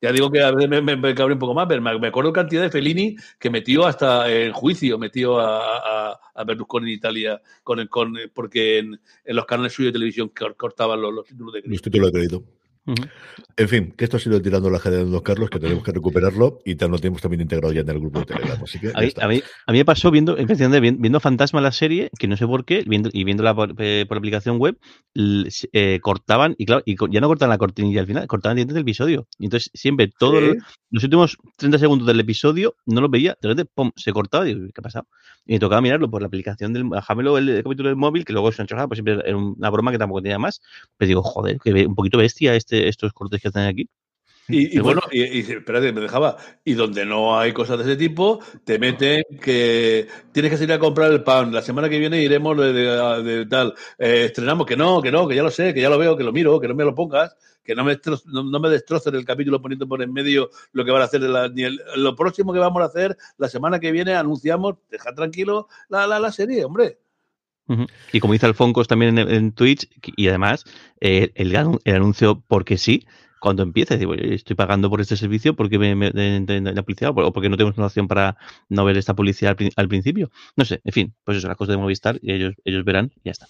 Ya 0.00 0.12
digo 0.12 0.30
que 0.30 0.42
a 0.42 0.50
veces 0.50 0.68
me, 0.68 0.82
me, 0.82 0.96
me 0.96 1.14
cabré 1.14 1.34
un 1.34 1.38
poco 1.38 1.54
más, 1.54 1.66
pero 1.66 1.80
me, 1.80 1.98
me, 1.98 2.08
acuerdo 2.08 2.32
cantidad 2.32 2.62
de 2.62 2.70
Fellini 2.70 3.16
que 3.38 3.50
metió 3.50 3.86
hasta 3.86 4.30
en 4.30 4.52
juicio, 4.52 4.98
metió 4.98 5.38
a, 5.40 6.10
a, 6.10 6.20
a 6.34 6.44
Berlusconi 6.44 6.90
en 6.90 6.96
Italia 6.96 7.40
con, 7.62 7.86
con 7.86 8.14
porque 8.34 8.78
en, 8.78 9.00
en, 9.24 9.36
los 9.36 9.46
canales 9.46 9.72
suyos 9.72 9.88
de 9.88 9.98
televisión 9.98 10.30
cortaban 10.56 11.00
los, 11.00 11.12
los 11.12 11.24
títulos 11.24 11.54
de 11.54 11.62
crédito. 11.62 11.74
Los 11.74 11.82
títulos 11.82 12.06
de 12.06 12.12
crédito. 12.12 12.42
Uh 12.86 12.92
-huh. 12.92 13.08
En 13.56 13.68
fin, 13.68 13.94
que 13.96 14.04
esto 14.04 14.16
ha 14.16 14.20
sido 14.20 14.42
tirando 14.42 14.68
la 14.68 14.78
de 14.78 15.04
Don 15.04 15.20
Carlos, 15.20 15.48
que 15.48 15.60
tenemos 15.60 15.84
que 15.84 15.92
recuperarlo 15.92 16.58
y 16.64 16.74
lo 16.74 16.98
tenemos 16.98 17.22
también 17.22 17.40
integrado 17.40 17.72
ya 17.72 17.82
en 17.82 17.88
el 17.88 18.00
grupo 18.00 18.18
de 18.18 18.26
Telegram. 18.26 18.60
Así 18.62 18.80
que 18.80 18.88
a, 18.92 19.00
mí, 19.00 19.12
a, 19.16 19.28
mí, 19.28 19.42
a 19.66 19.72
mí, 19.72 19.78
me 19.78 19.84
pasó 19.84 20.10
viendo, 20.10 20.34
viendo, 20.34 20.80
viendo 20.80 21.20
Fantasma 21.20 21.60
la 21.60 21.70
serie, 21.70 22.10
que 22.18 22.26
no 22.26 22.36
sé 22.36 22.46
por 22.48 22.64
qué, 22.64 22.82
viendo, 22.84 23.10
y 23.12 23.22
viéndola 23.22 23.54
por, 23.54 23.74
eh, 23.78 24.06
por 24.08 24.18
aplicación 24.18 24.58
web, 24.58 24.76
eh, 25.14 26.00
cortaban, 26.02 26.56
y 26.58 26.66
claro, 26.66 26.82
y 26.84 26.96
ya 27.12 27.20
no 27.20 27.28
cortaban 27.28 27.50
la 27.50 27.58
cortinilla 27.58 28.00
al 28.00 28.08
final, 28.08 28.26
cortaban 28.26 28.56
dentro 28.56 28.74
del 28.74 28.82
episodio. 28.82 29.28
Y 29.38 29.44
entonces 29.44 29.70
siempre, 29.72 30.10
todos 30.18 30.42
¿Sí? 30.42 30.58
los 30.90 31.04
últimos 31.04 31.38
30 31.56 31.78
segundos 31.78 32.08
del 32.08 32.18
episodio, 32.18 32.74
no 32.86 33.00
lo 33.00 33.08
veía, 33.08 33.38
de 33.40 33.48
repente, 33.48 33.70
pum, 33.72 33.92
se 33.94 34.12
cortaba, 34.12 34.48
y 34.48 34.54
digo, 34.54 34.66
¿qué 34.66 34.80
ha 34.80 34.82
pasado? 34.82 35.06
Y 35.46 35.52
me 35.52 35.58
tocaba 35.60 35.80
mirarlo 35.80 36.10
por 36.10 36.22
la 36.22 36.26
aplicación 36.26 36.72
del, 36.72 36.84
bajámelo 36.84 37.38
el, 37.38 37.48
el 37.50 37.62
capítulo 37.62 37.88
del 37.88 37.96
móvil, 37.96 38.24
que 38.24 38.32
luego 38.32 38.50
se 38.50 38.62
han 38.62 38.66
pues 38.88 38.96
siempre 38.96 39.20
era 39.24 39.36
una 39.36 39.70
broma 39.70 39.92
que 39.92 39.98
tampoco 39.98 40.22
tenía 40.22 40.38
más. 40.38 40.60
Pero 40.96 41.08
digo, 41.08 41.22
joder, 41.22 41.58
que 41.62 41.86
un 41.86 41.94
poquito 41.94 42.18
bestia 42.18 42.54
este, 42.54 42.73
estos 42.88 43.12
cortes 43.12 43.40
que 43.40 43.48
están 43.48 43.66
aquí. 43.66 43.88
Y, 44.46 44.76
y 44.76 44.80
bueno, 44.80 45.00
y, 45.10 45.22
y, 45.22 45.40
espérate, 45.40 45.90
me 45.92 46.02
dejaba. 46.02 46.36
Y 46.64 46.74
donde 46.74 47.06
no 47.06 47.38
hay 47.38 47.52
cosas 47.52 47.78
de 47.78 47.84
ese 47.84 47.96
tipo, 47.96 48.40
te 48.64 48.78
meten 48.78 49.22
que 49.40 50.06
tienes 50.32 50.50
que 50.50 50.58
salir 50.58 50.74
a 50.74 50.78
comprar 50.78 51.10
el 51.10 51.22
pan. 51.22 51.50
La 51.50 51.62
semana 51.62 51.88
que 51.88 51.98
viene 51.98 52.20
iremos 52.22 52.56
de, 52.58 52.72
de, 52.72 53.22
de 53.22 53.46
tal. 53.46 53.74
Eh, 53.98 54.24
estrenamos 54.26 54.66
que 54.66 54.76
no, 54.76 55.00
que 55.00 55.10
no, 55.10 55.26
que 55.26 55.34
ya 55.34 55.42
lo 55.42 55.50
sé, 55.50 55.72
que 55.72 55.80
ya 55.80 55.88
lo 55.88 55.98
veo, 55.98 56.16
que 56.16 56.24
lo 56.24 56.32
miro, 56.32 56.60
que 56.60 56.68
no 56.68 56.74
me 56.74 56.84
lo 56.84 56.94
pongas, 56.94 57.34
que 57.64 57.74
no 57.74 57.84
me, 57.84 57.98
no, 58.26 58.44
no 58.44 58.60
me 58.60 58.68
destrocen 58.68 59.14
el 59.14 59.24
capítulo 59.24 59.62
poniendo 59.62 59.88
por 59.88 60.02
en 60.02 60.12
medio 60.12 60.50
lo 60.72 60.84
que 60.84 60.90
van 60.90 61.00
a 61.00 61.06
hacer. 61.06 61.22
La, 61.22 61.48
ni 61.48 61.62
el, 61.62 61.80
lo 61.96 62.14
próximo 62.14 62.52
que 62.52 62.58
vamos 62.58 62.82
a 62.82 62.86
hacer, 62.86 63.16
la 63.38 63.48
semana 63.48 63.80
que 63.80 63.92
viene 63.92 64.14
anunciamos, 64.14 64.74
deja 64.90 65.14
tranquilo 65.14 65.68
la, 65.88 66.06
la, 66.06 66.20
la 66.20 66.30
serie, 66.30 66.66
hombre. 66.66 66.98
Y 68.12 68.20
como 68.20 68.32
dice 68.32 68.46
Alfoncos 68.46 68.88
también 68.88 69.18
en, 69.18 69.52
Twitch, 69.52 69.88
y 70.16 70.28
además 70.28 70.64
eh, 71.00 71.32
el, 71.34 71.56
anuncio 71.56 72.42
porque 72.46 72.76
sí, 72.76 73.06
cuando 73.40 73.62
empieza, 73.62 73.96
digo, 73.96 74.14
estoy 74.14 74.56
pagando 74.56 74.90
por 74.90 75.00
este 75.00 75.16
servicio 75.16 75.54
porque 75.54 75.78
me, 75.78 75.94
me 75.94 76.10
de, 76.10 76.60
la 76.60 76.82
publicidad 76.82 77.12
o 77.14 77.32
porque 77.32 77.48
no 77.48 77.56
tenemos 77.56 77.76
una 77.76 77.86
opción 77.86 78.08
para 78.08 78.36
no 78.68 78.84
ver 78.84 78.96
esta 78.96 79.14
publicidad 79.14 79.56
al, 79.58 79.70
al, 79.76 79.88
principio. 79.88 80.30
No 80.56 80.64
sé, 80.64 80.80
en 80.84 80.92
fin, 80.92 81.14
pues 81.24 81.38
eso, 81.38 81.48
la 81.48 81.54
cosa 81.54 81.72
de 81.72 81.78
Movistar 81.78 82.18
y 82.22 82.32
ellos, 82.32 82.54
ellos 82.64 82.84
verán 82.84 83.12
y 83.16 83.20
ya 83.24 83.32
está. 83.32 83.46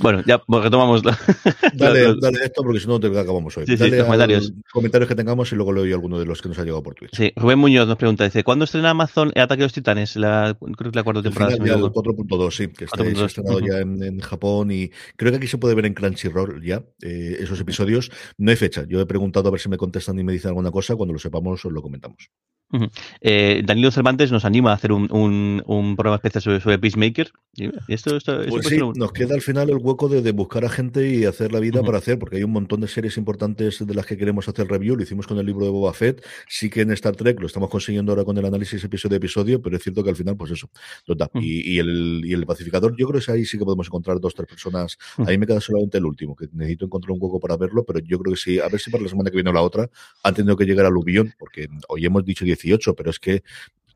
Bueno, 0.00 0.22
ya 0.26 0.42
retomamos. 0.48 1.04
La, 1.04 1.18
dale, 1.74 2.14
dale 2.20 2.44
esto 2.44 2.62
porque 2.62 2.80
si 2.80 2.86
no 2.86 2.98
te 2.98 3.06
acabamos 3.08 3.56
hoy. 3.56 3.66
Sí, 3.66 3.76
sí, 3.76 3.78
dale 3.78 3.98
los 3.98 4.06
comentarios. 4.06 4.52
comentarios 4.72 5.08
que 5.08 5.14
tengamos 5.14 5.52
y 5.52 5.56
luego 5.56 5.72
leo 5.72 5.84
yo 5.84 5.94
alguno 5.94 6.18
de 6.18 6.24
los 6.24 6.40
que 6.40 6.48
nos 6.48 6.58
ha 6.58 6.62
llegado 6.62 6.82
por 6.82 6.94
Twitter. 6.94 7.16
Sí, 7.16 7.32
Rubén 7.36 7.58
Muñoz 7.58 7.86
nos 7.86 7.96
pregunta, 7.96 8.24
dice, 8.24 8.44
¿cuándo 8.44 8.64
estrena 8.64 8.90
Amazon 8.90 9.32
Ataque 9.36 9.62
a 9.62 9.66
los 9.66 9.72
Titanes? 9.72 10.16
La, 10.16 10.56
creo 10.76 10.90
que 10.90 10.96
la 10.96 11.02
cuarta 11.04 11.22
temporada. 11.22 11.52
El 11.52 11.62
final, 11.62 11.80
ya, 11.80 11.86
el 11.86 11.92
4.2, 11.92 12.50
sí, 12.50 12.68
que 12.68 12.84
está, 12.84 13.04
se 13.04 13.22
ha 13.22 13.26
estrenado 13.26 13.60
ya 13.60 13.78
en, 13.78 14.02
en, 14.02 14.20
Japón 14.20 14.70
y 14.70 14.90
creo 15.16 15.30
que 15.32 15.38
aquí 15.38 15.46
se 15.46 15.58
puede 15.58 15.74
ver 15.74 15.86
en 15.86 15.94
Crunchyroll 15.94 16.62
ya 16.64 16.84
eh, 17.02 17.36
esos 17.40 17.60
episodios. 17.60 18.10
No 18.38 18.50
hay 18.50 18.56
fecha. 18.56 18.84
Yo 18.88 19.00
he 19.00 19.06
preguntado 19.06 19.48
a 19.48 19.50
ver 19.50 19.60
si 19.60 19.68
me 19.68 19.76
contestan 19.76 20.18
y 20.18 20.24
me 20.24 20.32
dicen 20.32 20.48
alguna 20.48 20.70
cosa. 20.70 20.96
Cuando 20.96 21.12
lo 21.12 21.18
sepamos 21.18 21.64
os 21.64 21.72
lo 21.72 21.82
comentamos. 21.82 22.30
Uh 22.72 22.78
-huh. 22.78 22.90
eh, 23.20 23.62
Danilo 23.66 23.90
Cervantes 23.90 24.32
nos 24.32 24.46
anima 24.46 24.70
a 24.70 24.74
hacer 24.74 24.92
un, 24.92 25.12
un, 25.12 25.62
un 25.66 25.94
programa 25.94 26.16
especial 26.16 26.42
sobre, 26.42 26.60
sobre 26.60 26.78
Peacemaker. 26.78 27.30
Y 27.54 27.66
esto, 27.92 28.16
esto, 28.16 28.40
esto 28.40 28.50
pues 28.50 28.66
sí. 28.66 28.78
Nos 29.02 29.12
queda 29.12 29.34
al 29.34 29.40
final 29.42 29.68
el 29.68 29.78
hueco 29.78 30.08
de, 30.08 30.22
de, 30.22 30.30
buscar 30.30 30.64
a 30.64 30.68
gente 30.68 31.08
y 31.08 31.24
hacer 31.24 31.50
la 31.52 31.58
vida 31.58 31.80
uh 31.80 31.82
-huh. 31.82 31.86
para 31.86 31.98
hacer, 31.98 32.20
porque 32.20 32.36
hay 32.36 32.44
un 32.44 32.52
montón 32.52 32.80
de 32.80 32.86
series 32.86 33.16
importantes 33.16 33.84
de 33.84 33.94
las 33.94 34.06
que 34.06 34.16
queremos 34.16 34.48
hacer 34.48 34.68
review. 34.68 34.94
Lo 34.94 35.02
hicimos 35.02 35.26
con 35.26 35.38
el 35.38 35.46
libro 35.46 35.64
de 35.64 35.72
Boba 35.72 35.92
Fett. 35.92 36.24
Sí 36.48 36.70
que 36.70 36.82
en 36.82 36.92
Star 36.92 37.16
Trek 37.16 37.40
lo 37.40 37.46
estamos 37.48 37.68
consiguiendo 37.68 38.12
ahora 38.12 38.24
con 38.24 38.38
el 38.38 38.44
análisis 38.44 38.82
episodio 38.84 39.16
a 39.16 39.18
episodio, 39.18 39.60
pero 39.60 39.76
es 39.76 39.82
cierto 39.82 40.04
que 40.04 40.10
al 40.10 40.16
final, 40.16 40.36
pues 40.36 40.52
eso. 40.52 40.70
Total. 41.04 41.28
Uh 41.34 41.38
-huh. 41.38 41.42
y, 41.42 41.74
y, 41.74 41.78
el, 41.80 42.22
y 42.24 42.32
el 42.32 42.46
pacificador, 42.46 42.94
yo 42.96 43.08
creo 43.08 43.20
que 43.20 43.32
ahí 43.32 43.44
sí 43.44 43.58
que 43.58 43.64
podemos 43.64 43.88
encontrar 43.88 44.20
dos, 44.20 44.34
tres 44.36 44.46
personas. 44.46 44.96
A 45.18 45.24
mí 45.24 45.36
me 45.36 45.46
queda 45.48 45.60
solamente 45.60 45.98
el 45.98 46.06
último, 46.06 46.36
que 46.36 46.46
necesito 46.52 46.84
encontrar 46.84 47.10
un 47.10 47.18
hueco 47.20 47.40
para 47.40 47.56
verlo, 47.56 47.84
pero 47.84 47.98
yo 47.98 48.20
creo 48.20 48.34
que 48.34 48.40
sí. 48.40 48.60
A 48.60 48.68
ver 48.68 48.80
si 48.80 48.88
para 48.92 49.02
la 49.02 49.10
semana 49.10 49.30
que 49.30 49.36
viene 49.36 49.50
o 49.50 49.52
la 49.52 49.62
otra 49.62 49.90
han 50.22 50.34
tenido 50.34 50.56
que 50.56 50.64
llegar 50.64 50.86
al 50.86 50.92
Lubión, 50.92 51.34
porque 51.40 51.66
hoy 51.88 52.06
hemos 52.06 52.24
dicho 52.24 52.44
18, 52.44 52.94
pero 52.94 53.10
es 53.10 53.18
que 53.18 53.42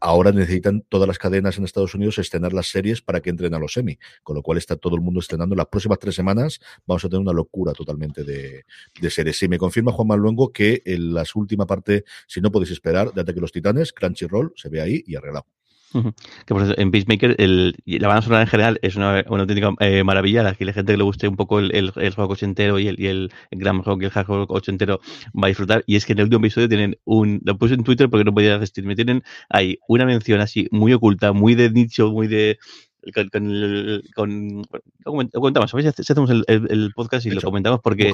ahora 0.01 0.33
necesitan 0.33 0.83
todas 0.89 1.09
las 1.09 1.19
cadenas 1.19 1.59
en 1.59 1.65
Estados 1.65 1.95
Unidos 1.95 2.19
estrenar 2.19 2.53
las 2.53 2.69
series 2.69 3.03
para 3.03 3.21
que 3.21 3.31
entren 3.31 3.55
a 3.55 3.59
los 3.59 3.73
semi, 3.73 3.99
con 4.23 4.37
lo 4.37 4.43
cual 4.43 4.59
está 4.59 4.77
todo 4.77 4.97
el 4.97 5.03
mundo 5.03 5.21
estrenando. 5.21 5.55
Las 5.55 5.67
próximas 5.67 5.99
tres 5.99 6.15
semanas 6.15 6.61
vamos 6.87 7.05
a 7.05 7.09
tener 7.09 7.21
una 7.21 7.33
locura 7.33 7.73
totalmente 7.73 8.25
de, 8.25 8.65
de 9.01 9.11
series. 9.11 9.39
Sí, 9.39 9.49
me 9.49 9.59
confirma 9.59 9.93
Juan 9.93 10.09
Manuel 10.09 10.37
que 10.53 10.83
en 10.85 11.15
la 11.15 11.25
última 11.35 11.67
parte, 11.67 12.05
si 12.27 12.41
no 12.41 12.51
podéis 12.51 12.73
esperar, 12.73 13.13
de 13.13 13.21
Ataque 13.21 13.41
los 13.41 13.53
Titanes, 13.53 13.93
Crunchyroll 13.93 14.53
se 14.57 14.69
ve 14.69 14.81
ahí 14.81 15.03
y 15.07 15.17
arreglado. 15.17 15.47
Que 15.93 16.55
por 16.55 16.63
eso, 16.63 16.75
en 16.77 16.91
Peacemaker 16.91 17.37
el, 17.39 17.75
la 17.87 18.09
banda 18.09 18.23
sonora 18.23 18.43
en 18.43 18.49
general 18.49 18.79
es 18.83 18.97
una, 18.97 19.25
una 19.29 19.43
auténtica 19.43 19.73
eh, 19.81 20.05
maravilla. 20.05 20.47
Aquí 20.47 20.65
la 20.65 20.73
gente 20.73 20.93
que 20.93 20.99
le 20.99 21.05
guste 21.05 21.29
un 21.29 21.37
poco 21.37 21.59
el, 21.59 21.75
el, 21.75 21.93
el 21.97 22.13
rock 22.13 22.33
ochentero 22.33 22.79
y 22.79 22.89
el, 22.89 23.01
y 23.01 23.07
el 23.07 23.31
glam 23.51 23.83
rock 23.83 24.03
y 24.03 24.05
el 24.07 24.13
hard 24.15 24.27
rock 24.27 24.51
ochentero 24.51 25.01
va 25.35 25.47
a 25.47 25.49
disfrutar. 25.49 25.85
Y 25.87 25.97
es 25.97 26.05
que 26.05 26.13
en 26.13 26.19
el 26.19 26.25
último 26.25 26.41
episodio 26.45 26.69
tienen 26.69 26.99
un. 27.05 27.41
Lo 27.45 27.57
puse 27.57 27.75
en 27.75 27.85
Twitter 27.85 28.11
porque 28.11 28.25
no 28.25 28.35
podía 28.35 28.59
resistirme. 28.59 28.95
Tienen 28.95 29.23
ahí 29.49 29.79
una 29.89 30.05
mención 30.05 30.41
así 30.41 30.69
muy 30.71 30.93
oculta, 30.93 31.33
muy 31.33 31.55
de 31.55 31.71
nicho, 31.71 32.11
muy 32.11 32.27
de. 32.27 32.59
Con, 33.15 33.29
con, 33.29 33.51
el, 33.51 34.03
con 34.15 34.63
lo 35.05 35.41
comentamos, 35.41 35.73
a 35.73 35.77
veces 35.77 35.99
hacemos 35.99 36.31
el, 36.31 36.45
el, 36.49 36.67
el 36.71 36.93
podcast 36.95 37.25
y 37.27 37.29
Hecho. 37.29 37.37
lo 37.37 37.43
comentamos 37.43 37.81
porque 37.83 38.13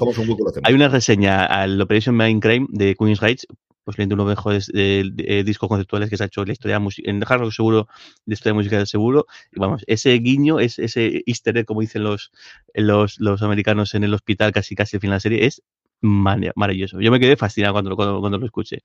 hay 0.62 0.74
una 0.74 0.88
reseña 0.88 1.47
al 1.47 1.80
Operation 1.80 2.16
Mindcrime 2.16 2.66
de 2.70 2.95
Queen's 2.95 3.20
Rights 3.20 3.47
posiblemente 3.84 4.14
uno 4.14 4.24
de 4.24 4.30
los 4.30 4.38
mejores 4.38 4.70
eh, 4.74 5.05
eh, 5.18 5.45
discos 5.45 5.68
conceptuales 5.68 6.09
que 6.09 6.16
se 6.16 6.22
ha 6.22 6.26
hecho 6.26 6.43
en 6.43 6.49
la 6.49 6.53
historia 6.53 6.80
en 7.05 7.22
hard 7.26 7.40
rock 7.40 7.53
seguro, 7.53 7.88
de 8.26 8.34
historia 8.34 8.55
musical 8.55 8.86
seguro. 8.86 9.26
Y 9.53 9.61
vamos, 9.61 9.82
ese 9.86 10.12
guiño, 10.14 10.61
es, 10.61 10.78
ese 10.78 11.22
easter 11.26 11.57
egg, 11.59 11.66
como 11.66 11.80
dicen 11.80 12.05
los, 12.05 12.30
los, 12.74 13.18
los 13.18 13.43
americanos 13.43 13.95
en 13.95 14.05
el 14.05 14.14
hospital, 14.14 14.53
casi 14.53 14.74
casi 14.74 14.97
al 14.97 15.01
final 15.01 15.14
de 15.14 15.16
la 15.16 15.20
serie, 15.20 15.47
es 15.47 15.62
maravilloso. 16.01 17.01
Yo 17.01 17.11
me 17.11 17.20
quedé 17.20 17.36
fascinado 17.36 17.74
cuando, 17.74 17.97
cuando, 17.97 18.20
cuando 18.20 18.38
lo 18.38 18.47
escuché. 18.47 18.82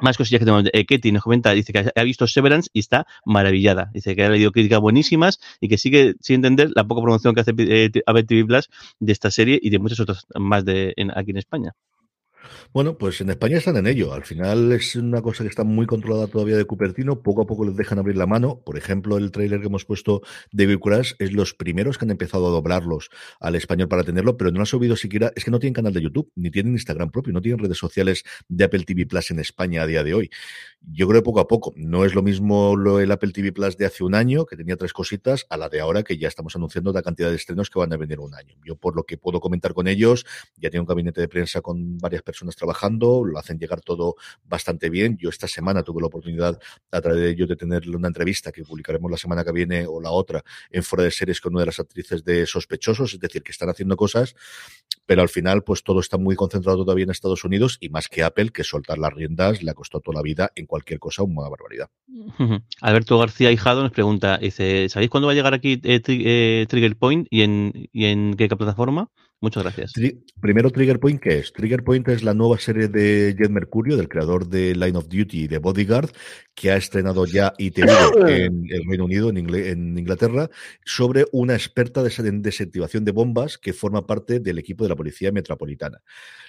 Más 0.00 0.16
cosillas 0.16 0.38
que 0.38 0.44
tenemos. 0.44 0.64
Eh, 0.72 0.86
Ketty 0.86 1.12
nos 1.12 1.22
comenta, 1.22 1.52
dice 1.52 1.72
que 1.72 1.90
ha 1.94 2.02
visto 2.02 2.26
Severance 2.26 2.70
y 2.72 2.80
está 2.80 3.06
maravillada. 3.24 3.90
Dice 3.92 4.14
que 4.14 4.24
ha 4.24 4.30
leído 4.30 4.52
críticas 4.52 4.80
buenísimas 4.80 5.40
y 5.60 5.68
que 5.68 5.78
sigue 5.78 6.14
sin 6.20 6.36
entender 6.36 6.70
la 6.74 6.84
poca 6.84 7.02
promoción 7.02 7.34
que 7.34 7.40
hace 7.40 7.52
eh, 7.56 7.90
TV 7.90 8.44
Plus 8.44 8.70
de 9.00 9.12
esta 9.12 9.30
serie 9.30 9.58
y 9.60 9.70
de 9.70 9.78
muchas 9.78 10.00
otras 10.00 10.26
más 10.38 10.64
de 10.64 10.94
aquí 11.14 11.30
en 11.30 11.36
España. 11.36 11.74
Bueno, 12.72 12.98
pues 12.98 13.20
en 13.20 13.30
España 13.30 13.56
están 13.56 13.76
en 13.76 13.86
ello. 13.86 14.12
Al 14.12 14.24
final 14.24 14.72
es 14.72 14.94
una 14.96 15.22
cosa 15.22 15.42
que 15.42 15.48
está 15.48 15.64
muy 15.64 15.86
controlada 15.86 16.26
todavía 16.26 16.56
de 16.56 16.64
Cupertino. 16.64 17.22
Poco 17.22 17.42
a 17.42 17.46
poco 17.46 17.64
les 17.64 17.76
dejan 17.76 17.98
abrir 17.98 18.16
la 18.16 18.26
mano. 18.26 18.60
Por 18.64 18.76
ejemplo, 18.76 19.16
el 19.16 19.30
tráiler 19.30 19.60
que 19.60 19.66
hemos 19.66 19.84
puesto 19.84 20.22
de 20.52 20.66
Big 20.66 20.80
Crash 20.80 21.14
es 21.18 21.32
los 21.32 21.54
primeros 21.54 21.98
que 21.98 22.04
han 22.04 22.10
empezado 22.10 22.46
a 22.46 22.50
doblarlos 22.50 23.10
al 23.40 23.54
español 23.54 23.88
para 23.88 24.04
tenerlo, 24.04 24.36
pero 24.36 24.50
no 24.50 24.60
han 24.60 24.66
subido 24.66 24.96
siquiera. 24.96 25.32
Es 25.34 25.44
que 25.44 25.50
no 25.50 25.58
tienen 25.58 25.74
canal 25.74 25.92
de 25.92 26.02
YouTube, 26.02 26.30
ni 26.36 26.50
tienen 26.50 26.72
Instagram 26.72 27.10
propio, 27.10 27.32
no 27.32 27.40
tienen 27.40 27.58
redes 27.58 27.78
sociales 27.78 28.24
de 28.48 28.64
Apple 28.64 28.84
TV 28.84 29.06
Plus 29.06 29.30
en 29.30 29.40
España 29.40 29.82
a 29.82 29.86
día 29.86 30.04
de 30.04 30.14
hoy. 30.14 30.30
Yo 30.80 31.08
creo 31.08 31.22
que 31.22 31.24
poco 31.24 31.40
a 31.40 31.48
poco. 31.48 31.72
No 31.76 32.04
es 32.04 32.14
lo 32.14 32.22
mismo 32.22 32.76
lo, 32.76 33.00
el 33.00 33.10
Apple 33.10 33.32
TV 33.32 33.52
Plus 33.52 33.76
de 33.76 33.86
hace 33.86 34.04
un 34.04 34.14
año, 34.14 34.46
que 34.46 34.56
tenía 34.56 34.76
tres 34.76 34.92
cositas, 34.92 35.46
a 35.50 35.56
la 35.56 35.68
de 35.68 35.80
ahora, 35.80 36.02
que 36.02 36.18
ya 36.18 36.28
estamos 36.28 36.54
anunciando 36.54 36.92
la 36.92 37.02
cantidad 37.02 37.30
de 37.30 37.36
estrenos 37.36 37.70
que 37.70 37.78
van 37.78 37.92
a 37.92 37.96
venir 37.96 38.20
un 38.20 38.34
año. 38.34 38.54
Yo, 38.64 38.76
por 38.76 38.94
lo 38.94 39.04
que 39.04 39.16
puedo 39.16 39.40
comentar 39.40 39.74
con 39.74 39.88
ellos, 39.88 40.24
ya 40.56 40.70
tengo 40.70 40.82
un 40.82 40.86
gabinete 40.86 41.20
de 41.20 41.28
prensa 41.28 41.60
con 41.60 41.98
varias 41.98 42.22
personas 42.28 42.56
trabajando, 42.56 43.24
lo 43.24 43.38
hacen 43.38 43.58
llegar 43.58 43.80
todo 43.80 44.16
bastante 44.44 44.90
bien. 44.90 45.16
Yo 45.16 45.30
esta 45.30 45.48
semana 45.48 45.82
tuve 45.82 46.02
la 46.02 46.08
oportunidad 46.08 46.60
a 46.90 47.00
través 47.00 47.22
de 47.22 47.30
ellos 47.30 47.48
de 47.48 47.56
tener 47.56 47.88
una 47.88 48.08
entrevista 48.08 48.52
que 48.52 48.64
publicaremos 48.64 49.10
la 49.10 49.16
semana 49.16 49.42
que 49.44 49.52
viene 49.52 49.86
o 49.86 49.98
la 49.98 50.10
otra 50.10 50.44
en 50.70 50.82
fuera 50.82 51.04
de 51.04 51.10
series 51.10 51.40
con 51.40 51.54
una 51.54 51.62
de 51.62 51.66
las 51.66 51.80
actrices 51.80 52.22
de 52.24 52.44
Sospechosos, 52.44 53.14
es 53.14 53.20
decir, 53.20 53.42
que 53.42 53.52
están 53.52 53.70
haciendo 53.70 53.96
cosas, 53.96 54.34
pero 55.06 55.22
al 55.22 55.30
final 55.30 55.64
pues 55.64 55.82
todo 55.82 56.00
está 56.00 56.18
muy 56.18 56.36
concentrado 56.36 56.84
todavía 56.84 57.04
en 57.04 57.10
Estados 57.10 57.44
Unidos 57.44 57.78
y 57.80 57.88
más 57.88 58.08
que 58.08 58.22
Apple, 58.22 58.50
que 58.50 58.62
soltar 58.62 58.98
las 58.98 59.14
riendas 59.14 59.62
le 59.62 59.70
ha 59.70 59.74
costado 59.74 60.02
toda 60.02 60.16
la 60.16 60.22
vida 60.22 60.52
en 60.54 60.66
cualquier 60.66 60.98
cosa 60.98 61.22
una 61.22 61.48
barbaridad. 61.48 61.88
Alberto 62.82 63.18
García 63.18 63.50
Hijado 63.50 63.82
nos 63.82 63.92
pregunta, 63.92 64.36
dice, 64.36 64.90
¿sabéis 64.90 65.10
cuándo 65.10 65.28
va 65.28 65.32
a 65.32 65.36
llegar 65.36 65.54
aquí 65.54 65.80
eh, 65.82 66.02
eh, 66.06 66.66
Trigger 66.68 66.96
Point 66.96 67.26
y 67.30 67.40
en 67.42 68.34
qué 68.36 68.48
plataforma? 68.48 69.08
Muchas 69.40 69.62
gracias. 69.62 69.92
Tri 69.92 70.24
primero, 70.40 70.70
Trigger 70.70 70.98
Point, 70.98 71.20
¿qué 71.20 71.38
es? 71.38 71.52
Trigger 71.52 71.84
Point 71.84 72.08
es 72.08 72.24
la 72.24 72.34
nueva 72.34 72.58
serie 72.58 72.88
de 72.88 73.36
Jet 73.38 73.50
Mercurio, 73.50 73.96
del 73.96 74.08
creador 74.08 74.48
de 74.48 74.74
Line 74.74 74.98
of 74.98 75.08
Duty 75.08 75.42
y 75.42 75.46
de 75.46 75.58
Bodyguard, 75.58 76.10
que 76.56 76.72
ha 76.72 76.76
estrenado 76.76 77.24
ya 77.24 77.52
ITV 77.58 77.88
en 78.28 78.66
el 78.68 78.84
Reino 78.88 79.04
Unido, 79.04 79.30
en, 79.30 79.38
Ingl 79.38 79.54
en, 79.54 79.96
Inglaterra, 79.96 80.50
sobre 80.84 81.24
una 81.30 81.54
experta 81.54 82.02
de 82.02 82.10
desactivación 82.32 83.04
de 83.04 83.12
bombas 83.12 83.58
que 83.58 83.72
forma 83.72 84.06
parte 84.08 84.40
del 84.40 84.58
equipo 84.58 84.84
de 84.84 84.90
la 84.90 84.96
Policía 84.96 85.30
Metropolitana. 85.30 86.02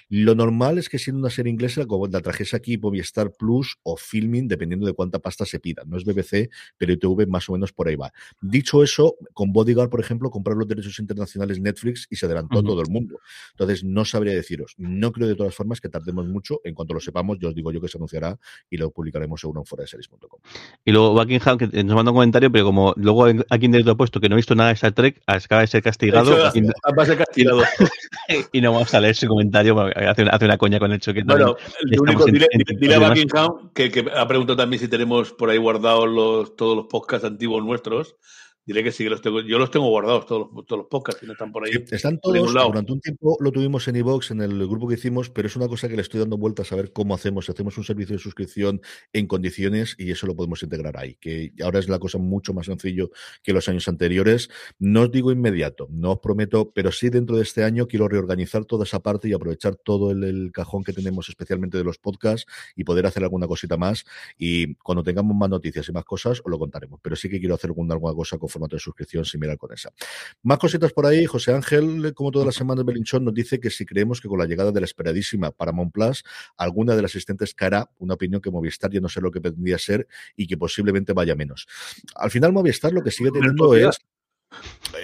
Lo 0.08 0.34
normal 0.34 0.78
es 0.78 0.88
que 0.88 0.98
siendo 0.98 1.20
una 1.20 1.30
serie 1.30 1.52
inglesa, 1.52 1.86
como 1.86 2.08
la 2.08 2.20
trajese 2.20 2.56
aquí 2.56 2.76
Movistar 2.76 3.30
Plus 3.30 3.78
o 3.84 3.96
Filming, 3.96 4.48
dependiendo 4.48 4.84
de 4.84 4.94
cuánta 4.94 5.20
pasta 5.20 5.44
se 5.44 5.60
pida. 5.60 5.84
No 5.86 5.96
es 5.96 6.04
BBC, 6.04 6.50
pero 6.76 6.92
ITV 6.92 7.28
más 7.28 7.48
o 7.48 7.52
menos 7.52 7.72
por 7.72 7.86
ahí 7.86 7.94
va. 7.94 8.12
Dicho 8.40 8.82
eso, 8.82 9.16
con 9.32 9.52
Bodyguard, 9.52 9.90
por 9.90 10.00
ejemplo, 10.00 10.28
comprar 10.28 10.56
los 10.56 10.66
derechos 10.66 10.98
internacionales 10.98 11.60
Netflix 11.60 12.08
y 12.10 12.16
se 12.16 12.26
adelantó 12.26 12.58
uh 12.58 12.62
-huh. 12.62 12.66
todo 12.66 12.79
el 12.82 12.90
mundo. 12.90 13.20
Entonces, 13.52 13.84
no 13.84 14.04
sabría 14.04 14.34
deciros. 14.34 14.74
No 14.78 15.12
creo 15.12 15.28
de 15.28 15.34
todas 15.34 15.54
formas 15.54 15.80
que 15.80 15.88
tardemos 15.88 16.26
mucho. 16.26 16.60
En 16.64 16.74
cuanto 16.74 16.94
lo 16.94 17.00
sepamos, 17.00 17.38
yo 17.40 17.48
os 17.48 17.54
digo 17.54 17.72
yo 17.72 17.80
que 17.80 17.88
se 17.88 17.98
anunciará 17.98 18.38
y 18.68 18.76
lo 18.76 18.90
publicaremos 18.90 19.40
seguro 19.40 19.60
en 19.60 19.66
fuera 19.66 19.82
de 19.82 19.88
series.com. 19.88 20.40
Y 20.84 20.92
luego 20.92 21.12
Buckingham, 21.14 21.58
que 21.58 21.66
nos 21.84 21.96
manda 21.96 22.10
un 22.10 22.16
comentario, 22.16 22.50
pero 22.50 22.64
como 22.64 22.94
luego 22.96 23.26
aquí 23.26 23.66
en 23.66 23.72
directo 23.72 23.92
ha 23.92 23.96
puesto 23.96 24.20
que 24.20 24.28
no 24.28 24.34
he 24.34 24.36
visto 24.36 24.54
nada 24.54 24.68
de 24.68 24.74
Star 24.74 24.92
Trek, 24.92 25.22
acaba 25.26 25.62
de 25.62 25.66
ser 25.66 25.82
castigado. 25.82 26.48
Hecho, 26.48 26.58
y, 26.58 26.62
va 26.98 27.02
a 27.02 27.06
ser 27.06 27.18
castigado. 27.18 27.62
y 28.52 28.60
no 28.60 28.72
vamos 28.72 28.92
a 28.94 29.00
leer 29.00 29.14
su 29.14 29.26
comentario, 29.26 29.78
hace 29.80 30.22
una, 30.22 30.32
hace 30.32 30.44
una 30.44 30.58
coña 30.58 30.78
con 30.78 30.90
el 30.90 30.96
hecho 30.96 31.12
que 31.12 31.22
Bueno, 31.22 31.56
el 31.80 32.00
único, 32.00 32.24
dile, 32.26 32.46
dile, 32.78 32.94
a 32.94 33.08
Buckingham 33.08 33.70
que, 33.74 33.90
que, 33.90 34.06
ha 34.14 34.26
preguntado 34.26 34.56
también 34.56 34.80
si 34.80 34.88
tenemos 34.88 35.32
por 35.32 35.50
ahí 35.50 35.58
guardados 35.58 36.08
los, 36.08 36.56
todos 36.56 36.76
los 36.76 36.86
podcasts 36.86 37.26
antiguos 37.26 37.64
nuestros 37.64 38.16
diré 38.70 38.84
que 38.84 38.92
sí 38.92 39.04
que 39.04 39.10
los 39.10 39.20
tengo. 39.20 39.40
Yo 39.40 39.58
los 39.58 39.70
tengo 39.70 39.88
guardados, 39.88 40.26
todos 40.26 40.48
los, 40.52 40.64
todos 40.64 40.82
los 40.82 40.86
podcasts 40.86 41.20
que 41.20 41.26
no 41.26 41.32
están 41.32 41.50
por 41.50 41.64
ahí. 41.64 41.72
Sí, 41.72 41.82
están 41.90 42.20
todos. 42.20 42.52
Durante 42.52 42.92
un 42.92 43.00
tiempo 43.00 43.36
lo 43.40 43.50
tuvimos 43.50 43.88
en 43.88 43.96
iVox, 43.96 44.30
en 44.30 44.42
el 44.42 44.66
grupo 44.68 44.86
que 44.86 44.94
hicimos, 44.94 45.28
pero 45.28 45.48
es 45.48 45.56
una 45.56 45.66
cosa 45.66 45.88
que 45.88 45.96
le 45.96 46.02
estoy 46.02 46.20
dando 46.20 46.38
vueltas 46.38 46.70
a 46.70 46.76
ver 46.76 46.92
cómo 46.92 47.14
hacemos. 47.14 47.46
Si 47.46 47.52
hacemos 47.52 47.76
un 47.78 47.84
servicio 47.84 48.14
de 48.14 48.22
suscripción 48.22 48.80
en 49.12 49.26
condiciones 49.26 49.96
y 49.98 50.12
eso 50.12 50.26
lo 50.26 50.36
podemos 50.36 50.62
integrar 50.62 50.96
ahí. 50.96 51.16
Que 51.16 51.52
ahora 51.62 51.80
es 51.80 51.88
la 51.88 51.98
cosa 51.98 52.18
mucho 52.18 52.54
más 52.54 52.66
sencillo 52.66 53.10
que 53.42 53.52
los 53.52 53.68
años 53.68 53.88
anteriores. 53.88 54.50
No 54.78 55.02
os 55.02 55.10
digo 55.10 55.32
inmediato, 55.32 55.88
no 55.90 56.12
os 56.12 56.18
prometo, 56.20 56.70
pero 56.72 56.92
sí 56.92 57.10
dentro 57.10 57.36
de 57.36 57.42
este 57.42 57.64
año 57.64 57.88
quiero 57.88 58.06
reorganizar 58.06 58.64
toda 58.64 58.84
esa 58.84 59.00
parte 59.00 59.28
y 59.28 59.32
aprovechar 59.32 59.74
todo 59.74 60.12
el, 60.12 60.22
el 60.22 60.52
cajón 60.52 60.84
que 60.84 60.92
tenemos, 60.92 61.28
especialmente 61.28 61.76
de 61.76 61.84
los 61.84 61.98
podcasts, 61.98 62.46
y 62.76 62.84
poder 62.84 63.06
hacer 63.06 63.24
alguna 63.24 63.48
cosita 63.48 63.76
más. 63.76 64.04
Y 64.38 64.74
cuando 64.76 65.02
tengamos 65.02 65.36
más 65.36 65.50
noticias 65.50 65.88
y 65.88 65.92
más 65.92 66.04
cosas, 66.04 66.40
os 66.44 66.50
lo 66.50 66.58
contaremos. 66.58 67.00
Pero 67.02 67.16
sí 67.16 67.28
que 67.28 67.40
quiero 67.40 67.54
hacer 67.56 67.70
alguna, 67.70 67.94
alguna 67.94 68.14
cosa 68.14 68.38
con 68.38 68.48
formato 68.60 68.76
de 68.76 68.80
suscripción 68.80 69.24
similar 69.24 69.56
con 69.56 69.72
esa. 69.72 69.90
Más 70.42 70.58
cositas 70.58 70.92
por 70.92 71.06
ahí. 71.06 71.24
José 71.24 71.52
Ángel, 71.54 72.12
como 72.14 72.30
todas 72.30 72.46
las 72.46 72.54
semanas, 72.54 72.84
Belinchón 72.84 73.24
nos 73.24 73.34
dice 73.34 73.58
que 73.58 73.70
si 73.70 73.86
creemos 73.86 74.20
que 74.20 74.28
con 74.28 74.38
la 74.38 74.46
llegada 74.46 74.70
de 74.70 74.80
la 74.80 74.84
esperadísima 74.84 75.50
Paramount 75.50 75.92
Plus, 75.92 76.24
alguna 76.56 76.94
de 76.94 77.02
las 77.02 77.12
asistentes 77.12 77.54
caerá, 77.54 77.90
una 77.98 78.14
opinión 78.14 78.40
que 78.40 78.50
Movistar 78.50 78.90
ya 78.90 79.00
no 79.00 79.08
sé 79.08 79.20
lo 79.20 79.30
que 79.30 79.40
pretendía 79.40 79.78
ser 79.78 80.06
y 80.36 80.46
que 80.46 80.56
posiblemente 80.56 81.12
vaya 81.12 81.34
menos. 81.34 81.66
Al 82.14 82.30
final, 82.30 82.52
Movistar 82.52 82.92
lo 82.92 83.02
que 83.02 83.10
sigue 83.10 83.30
teniendo 83.30 83.74
es 83.74 83.98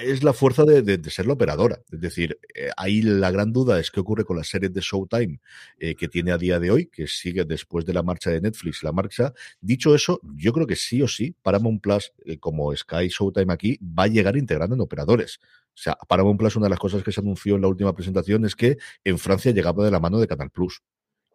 es 0.04 0.22
la 0.22 0.32
fuerza 0.32 0.64
de, 0.64 1.02
ser 1.10 1.26
la 1.26 1.34
operadora. 1.34 1.80
Es 1.90 2.00
decir, 2.00 2.38
eh, 2.54 2.70
ahí 2.76 3.02
la 3.02 3.30
gran 3.30 3.52
duda 3.52 3.78
es 3.78 3.90
qué 3.90 4.00
ocurre 4.00 4.24
con 4.24 4.36
las 4.36 4.48
series 4.48 4.72
de 4.72 4.80
Showtime 4.80 5.40
eh, 5.78 5.94
que 5.94 6.08
tiene 6.08 6.32
a 6.32 6.38
día 6.38 6.58
de 6.58 6.70
hoy, 6.70 6.86
que 6.86 7.06
sigue 7.06 7.44
después 7.44 7.84
de 7.84 7.92
la 7.92 8.02
marcha 8.02 8.30
de 8.30 8.40
Netflix, 8.40 8.82
la 8.82 8.92
marcha. 8.92 9.32
Dicho 9.60 9.94
eso, 9.94 10.20
yo 10.34 10.52
creo 10.52 10.66
que 10.66 10.76
sí 10.76 11.02
o 11.02 11.08
sí, 11.08 11.34
Paramount 11.42 11.82
Plus, 11.82 12.12
eh, 12.24 12.38
como 12.38 12.74
Sky 12.74 13.08
Showtime 13.08 13.52
aquí, 13.52 13.78
va 13.80 14.04
a 14.04 14.08
llegar 14.08 14.36
integrando 14.36 14.74
en 14.74 14.80
operadores. 14.80 15.38
O 15.42 15.78
sea, 15.78 15.96
Paramount 16.08 16.38
Plus, 16.38 16.56
una 16.56 16.66
de 16.66 16.70
las 16.70 16.78
cosas 16.78 17.02
que 17.02 17.12
se 17.12 17.20
anunció 17.20 17.56
en 17.56 17.62
la 17.62 17.68
última 17.68 17.94
presentación 17.94 18.44
es 18.44 18.56
que 18.56 18.78
en 19.04 19.18
Francia 19.18 19.52
llegaba 19.52 19.84
de 19.84 19.90
la 19.90 20.00
mano 20.00 20.18
de 20.18 20.26
Canal 20.26 20.50
Plus. 20.50 20.82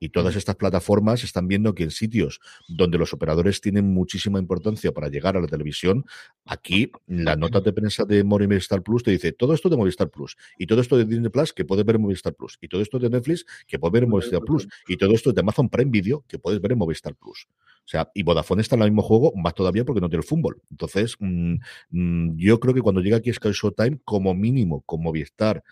Y 0.04 0.10
todas 0.10 0.36
estas 0.36 0.56
plataformas 0.56 1.24
están 1.24 1.48
viendo 1.48 1.76
que 1.76 1.84
en 1.84 1.92
sitios 1.92 2.40
donde 2.68 2.98
los 2.98 3.14
operadores 3.14 3.62
tienen 3.62 3.94
muchísima 3.94 4.40
importancia 4.40 4.92
para 4.92 5.10
llegar 5.10 5.38
a 5.38 5.42
la 5.42 5.48
televisión, 5.48 6.06
aquí 6.44 6.92
la 7.06 7.36
nota 7.36 7.62
de 7.62 7.72
prensa 7.72 8.04
de 8.04 8.24
Movistar 8.24 8.82
Plus 8.82 9.04
te 9.04 9.12
dice 9.12 9.32
todo 9.32 9.54
esto 9.54 9.70
de 9.70 9.78
Movistar 9.78 10.10
Plus 10.10 10.36
y 10.58 10.66
todo 10.66 10.82
esto 10.82 10.98
de 10.98 11.06
Disney 11.06 11.30
Plus 11.30 11.54
que 11.54 11.66
puedes 11.66 11.86
ver 11.86 11.98
en 11.98 12.02
Movistar 12.02 12.34
Plus 12.34 12.58
y 12.60 12.68
todo 12.68 12.82
esto 12.82 12.98
de 12.98 13.12
Netflix 13.12 13.46
que 13.68 13.78
puedes 13.78 13.94
ver 13.94 14.04
en 14.04 14.10
Movistar 14.10 14.42
Plus 14.42 14.68
y 14.88 14.98
todo 14.98 15.14
esto 15.14 15.32
de 15.32 15.40
Amazon 15.40 15.70
Prime 15.70 15.92
Video 15.92 16.26
que 16.28 16.40
puedes 16.40 16.60
ver 16.60 16.72
en 16.72 16.80
Movistar 16.80 17.16
Plus. 17.16 17.48
O 17.86 17.88
sea, 17.88 18.10
y 18.14 18.24
Vodafone 18.24 18.62
está 18.62 18.76
en 18.76 18.82
el 18.82 18.92
mismo 18.92 19.04
juego, 19.04 19.34
más 19.36 19.54
todavía 19.54 19.86
porque 19.86 20.02
no 20.02 20.10
tiene 20.10 20.22
el 20.22 20.28
fútbol. 20.28 20.62
Entonces, 20.72 21.16
mm, 21.20 21.56
mm, 21.92 22.38
yo 22.38 22.60
creo 22.60 22.74
que 22.74 22.82
cuando 22.82 23.02
llega 23.02 23.18
aquí 23.18 23.32
Sky 23.32 23.52
Showtime, 23.52 24.00
como 24.04 24.34
mínimo, 24.34 24.82
con 24.82 25.02
Movistar 25.02 25.64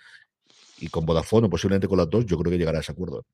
y 0.80 0.88
con 0.88 1.06
Vodafone, 1.06 1.48
o 1.48 1.50
posiblemente 1.50 1.88
con 1.88 1.98
las 1.98 2.10
dos, 2.10 2.26
yo 2.26 2.38
creo 2.38 2.52
que 2.52 2.58
llegará 2.58 2.80
a 2.80 2.82
ese 2.82 2.92
acuerdo. 2.92 3.26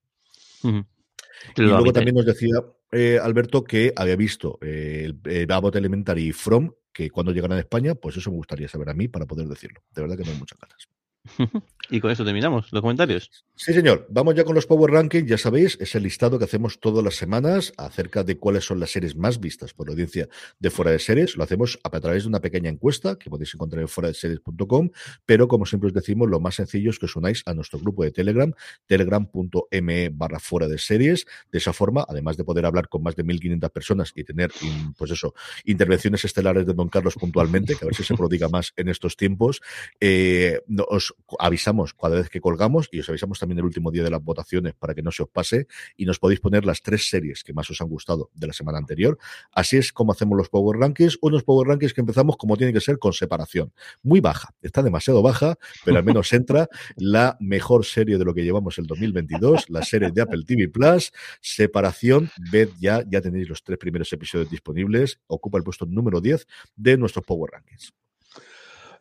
Y 1.56 1.62
luego 1.62 1.94
también 1.94 2.16
nos 2.16 2.26
decía 2.26 2.56
eh, 2.92 3.20
Alberto 3.22 3.64
que 3.64 3.94
había 3.96 4.16
visto 4.16 4.58
eh, 4.62 5.06
el, 5.06 5.20
el 5.32 5.52
Abbott 5.52 5.76
Elementary 5.76 6.28
y 6.28 6.32
From, 6.32 6.72
que 6.92 7.10
cuando 7.10 7.32
llegarán 7.32 7.58
a 7.58 7.62
España, 7.62 7.96
pues 7.96 8.18
eso 8.18 8.32
me 8.32 8.38
gustaría 8.38 8.68
saber 8.68 8.90
a 8.90 8.94
mí 8.94 9.08
para 9.08 9.26
poder 9.26 9.48
decirlo. 9.48 9.82
De 9.92 10.02
verdad 10.02 10.18
que 10.18 10.24
no 10.24 10.32
hay 10.32 10.38
muchas 10.38 10.60
ganas. 10.60 10.88
Y 11.92 12.00
con 12.00 12.10
eso 12.10 12.26
terminamos 12.26 12.74
los 12.74 12.82
comentarios. 12.82 13.30
Sí, 13.54 13.72
señor. 13.72 14.08
Vamos 14.10 14.34
ya 14.34 14.44
con 14.44 14.56
los 14.56 14.66
Power 14.66 14.90
Rankings. 14.92 15.30
Ya 15.30 15.38
sabéis, 15.38 15.78
es 15.80 15.94
el 15.94 16.02
listado 16.02 16.40
que 16.40 16.46
hacemos 16.46 16.80
todas 16.80 17.04
las 17.04 17.14
semanas 17.14 17.74
acerca 17.78 18.24
de 18.24 18.40
cuáles 18.40 18.66
son 18.66 18.80
las 18.80 18.90
series 18.90 19.16
más 19.16 19.40
vistas 19.40 19.76
por 19.76 19.86
la 19.88 19.92
audiencia 19.94 20.28
de 20.60 20.72
Fuera 20.72 20.90
de 20.90 20.98
Series. 20.98 21.38
Lo 21.38 21.44
hacemos 21.44 21.78
a 21.84 21.90
través 22.00 22.24
de 22.24 22.30
una 22.30 22.40
pequeña 22.42 22.72
encuesta 22.72 23.20
que 23.20 23.30
podéis 23.30 23.54
encontrar 23.54 23.82
en 23.84 23.88
fuera 23.88 24.08
de 24.08 24.16
series.com. 24.16 24.90
Pero 25.28 25.48
como 25.48 25.68
siempre 25.68 25.86
os 25.86 25.94
decimos, 25.94 26.28
lo 26.28 26.40
más 26.40 26.56
sencillo 26.56 26.90
es 26.90 26.98
que 26.98 27.06
os 27.06 27.16
unáis 27.16 27.44
a 27.46 27.54
nuestro 27.54 27.78
grupo 27.78 28.04
de 28.04 28.10
Telegram, 28.12 28.52
telegram.me 28.88 30.10
barra 30.10 30.40
fuera 30.40 30.68
de 30.68 30.78
series. 30.78 31.26
De 31.52 31.60
esa 31.60 31.72
forma, 31.72 32.04
además 32.08 32.38
de 32.38 32.44
poder 32.44 32.66
hablar 32.66 32.90
con 32.90 33.04
más 33.04 33.16
de 33.16 33.24
1.500 33.24 33.70
personas 33.70 34.12
y 34.16 34.24
tener, 34.24 34.52
pues 34.98 35.12
eso, 35.12 35.34
intervenciones 35.66 36.26
estelares 36.26 36.66
de 36.66 36.74
Don 36.74 36.90
Carlos 36.90 37.16
puntualmente, 37.16 37.76
que 37.76 37.86
a 37.86 37.88
ver 37.88 37.96
si 37.96 38.04
se 38.04 38.16
prodiga 38.16 38.50
más 38.50 38.74
en 38.76 38.90
estos 38.90 39.16
tiempos, 39.16 39.62
eh, 40.00 40.62
no- 40.68 40.86
os 41.28 41.38
avisamos 41.40 41.94
cada 41.94 42.16
vez 42.18 42.30
que 42.30 42.40
colgamos 42.40 42.88
y 42.92 43.00
os 43.00 43.10
avisamos 43.10 43.40
también 43.40 43.60
el 43.60 43.66
último 43.66 43.92
día 43.92 44.04
de 44.04 44.10
las 44.10 44.24
votaciones 44.24 44.74
para 44.74 44.94
que 44.94 45.02
no 45.02 45.12
se 45.12 45.24
os 45.24 45.30
pase 45.30 45.68
y 45.98 46.06
nos 46.06 46.20
podéis 46.20 46.40
poner 46.40 46.66
las 46.66 46.82
tres 46.82 47.10
series 47.10 47.44
que 47.44 47.54
más 47.54 47.70
os 47.70 47.82
han 47.82 47.88
gustado 47.88 48.30
de 48.34 48.48
la 48.48 48.54
semana 48.54 48.78
anterior. 48.78 49.18
Así 49.52 49.78
es 49.78 49.92
como 49.92 50.12
hacemos 50.12 50.38
los 50.38 50.50
Power 50.50 50.80
Rankings, 50.80 51.18
unos 51.22 51.44
Power 51.44 51.68
Rankings 51.68 51.94
que 51.94 52.02
empezamos 52.02 52.38
como 52.38 52.58
tiene 52.58 52.74
que 52.74 52.82
ser 52.82 53.00
con 53.00 53.14
separación. 53.14 53.74
Muy 54.04 54.20
baja, 54.20 54.54
está 54.62 54.84
demasiado 54.84 55.22
baja, 55.22 55.56
pero 55.84 55.98
al 55.98 56.04
menos 56.04 56.32
entra 56.34 56.68
la 56.96 57.38
mejor 57.40 57.86
serie 57.86 58.18
de 58.18 58.26
lo 58.26 58.34
que 58.34 58.44
llevamos 58.44 58.78
el 58.78 58.86
2022, 58.86 59.70
la 59.70 59.84
serie 59.84 60.12
de 60.12 60.22
Apple 60.22 60.44
TV 60.46 60.70
Plus, 60.70 61.12
separación, 61.42 62.30
ved 62.52 62.70
ya, 62.80 63.04
ya 63.10 63.22
tenéis 63.22 63.50
los 63.50 63.64
tres 63.64 63.78
primeros 63.78 64.12
episodios 64.14 64.50
disponibles, 64.50 65.20
ocupa 65.28 65.58
el 65.58 65.64
puesto 65.64 65.86
número 65.86 66.22
10 66.22 66.46
de 66.76 66.98
nuestros 66.98 67.26
Power 67.26 67.52
Rankings. 67.52 67.94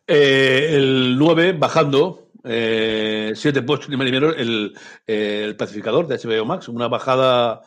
Eh, 0.07 0.75
el 0.75 1.17
9 1.17 1.53
bajando, 1.53 2.29
eh, 2.43 3.33
siete 3.35 3.63
puestos 3.63 3.87
primero 3.87 4.35
el, 4.35 4.75
eh, 5.07 5.43
el 5.45 5.55
pacificador 5.55 6.07
de 6.07 6.17
HBO 6.17 6.45
Max, 6.45 6.67
una 6.67 6.87
bajada 6.87 7.61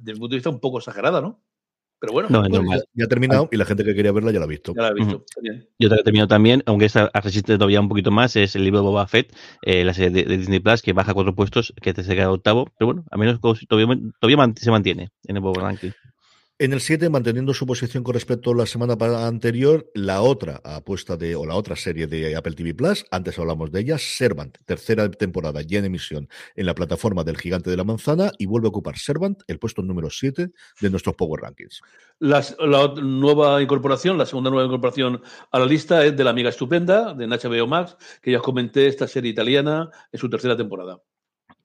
desde 0.00 0.14
mi 0.14 0.20
punto 0.20 0.32
de 0.32 0.36
vista 0.36 0.50
un 0.50 0.60
poco 0.60 0.78
exagerada, 0.78 1.20
¿no? 1.20 1.42
Pero 2.00 2.12
bueno, 2.12 2.28
No, 2.30 2.46
ya, 2.46 2.82
ya 2.92 3.04
ha 3.04 3.08
terminado 3.08 3.48
y 3.50 3.56
la 3.56 3.64
gente 3.64 3.82
que 3.84 3.94
quería 3.94 4.12
verla 4.12 4.30
ya 4.30 4.38
la 4.38 4.44
ha 4.44 4.48
visto. 4.48 4.74
ya 4.74 4.82
la 4.82 4.88
he 4.88 4.94
visto. 4.94 5.24
Está 5.26 5.40
bien. 5.40 5.68
Y 5.78 5.86
otra 5.86 5.98
que 5.98 6.04
terminó 6.04 6.28
también, 6.28 6.62
aunque 6.66 6.84
esta 6.84 7.10
resiste 7.14 7.54
todavía 7.54 7.80
un 7.80 7.88
poquito 7.88 8.10
más, 8.10 8.36
es 8.36 8.56
el 8.56 8.64
libro 8.64 8.80
de 8.80 8.84
Boba 8.86 9.06
Fett, 9.06 9.34
eh, 9.62 9.84
la 9.84 9.94
serie 9.94 10.10
de, 10.10 10.24
de 10.24 10.36
Disney 10.36 10.60
Plus, 10.60 10.82
que 10.82 10.92
baja 10.92 11.14
cuatro 11.14 11.34
puestos, 11.34 11.72
que 11.80 11.94
se 11.94 12.14
queda 12.14 12.30
octavo, 12.30 12.70
pero 12.78 12.86
bueno, 12.86 13.04
al 13.10 13.18
menos 13.18 13.40
todavía, 13.40 13.86
todavía 14.20 14.54
se 14.56 14.70
mantiene 14.70 15.12
en 15.24 15.36
el 15.36 15.42
Power 15.42 15.62
Ranking. 15.62 15.90
En 16.56 16.72
el 16.72 16.80
7, 16.80 17.10
manteniendo 17.10 17.52
su 17.52 17.66
posición 17.66 18.04
con 18.04 18.14
respecto 18.14 18.52
a 18.52 18.54
la 18.54 18.64
semana 18.64 18.94
anterior, 19.26 19.90
la 19.92 20.22
otra 20.22 20.60
apuesta 20.62 21.16
de, 21.16 21.34
o 21.34 21.44
la 21.44 21.56
otra 21.56 21.74
serie 21.74 22.06
de 22.06 22.36
Apple 22.36 22.52
TV 22.52 22.72
Plus, 22.74 23.04
antes 23.10 23.36
hablamos 23.40 23.72
de 23.72 23.80
ella, 23.80 23.98
Servant, 23.98 24.56
tercera 24.64 25.10
temporada 25.10 25.62
ya 25.62 25.80
en 25.80 25.86
emisión 25.86 26.28
en 26.54 26.66
la 26.66 26.76
plataforma 26.76 27.24
del 27.24 27.38
Gigante 27.38 27.70
de 27.70 27.76
la 27.76 27.82
Manzana 27.82 28.30
y 28.38 28.46
vuelve 28.46 28.68
a 28.68 28.68
ocupar 28.68 28.96
Servant 28.98 29.42
el 29.48 29.58
puesto 29.58 29.82
número 29.82 30.10
7 30.10 30.52
de 30.80 30.90
nuestros 30.90 31.16
Power 31.16 31.42
Rankings. 31.42 31.80
La 32.20 32.40
nueva 33.02 33.60
incorporación, 33.60 34.16
la 34.16 34.24
segunda 34.24 34.50
nueva 34.50 34.66
incorporación 34.66 35.22
a 35.50 35.58
la 35.58 35.66
lista 35.66 36.06
es 36.06 36.16
de 36.16 36.22
la 36.22 36.30
amiga 36.30 36.50
estupenda, 36.50 37.14
de 37.14 37.26
HBO 37.26 37.66
Max, 37.66 37.96
que 38.22 38.30
ya 38.30 38.38
os 38.38 38.44
comenté, 38.44 38.86
esta 38.86 39.08
serie 39.08 39.32
italiana 39.32 39.90
en 40.12 40.20
su 40.20 40.30
tercera 40.30 40.56
temporada. 40.56 41.00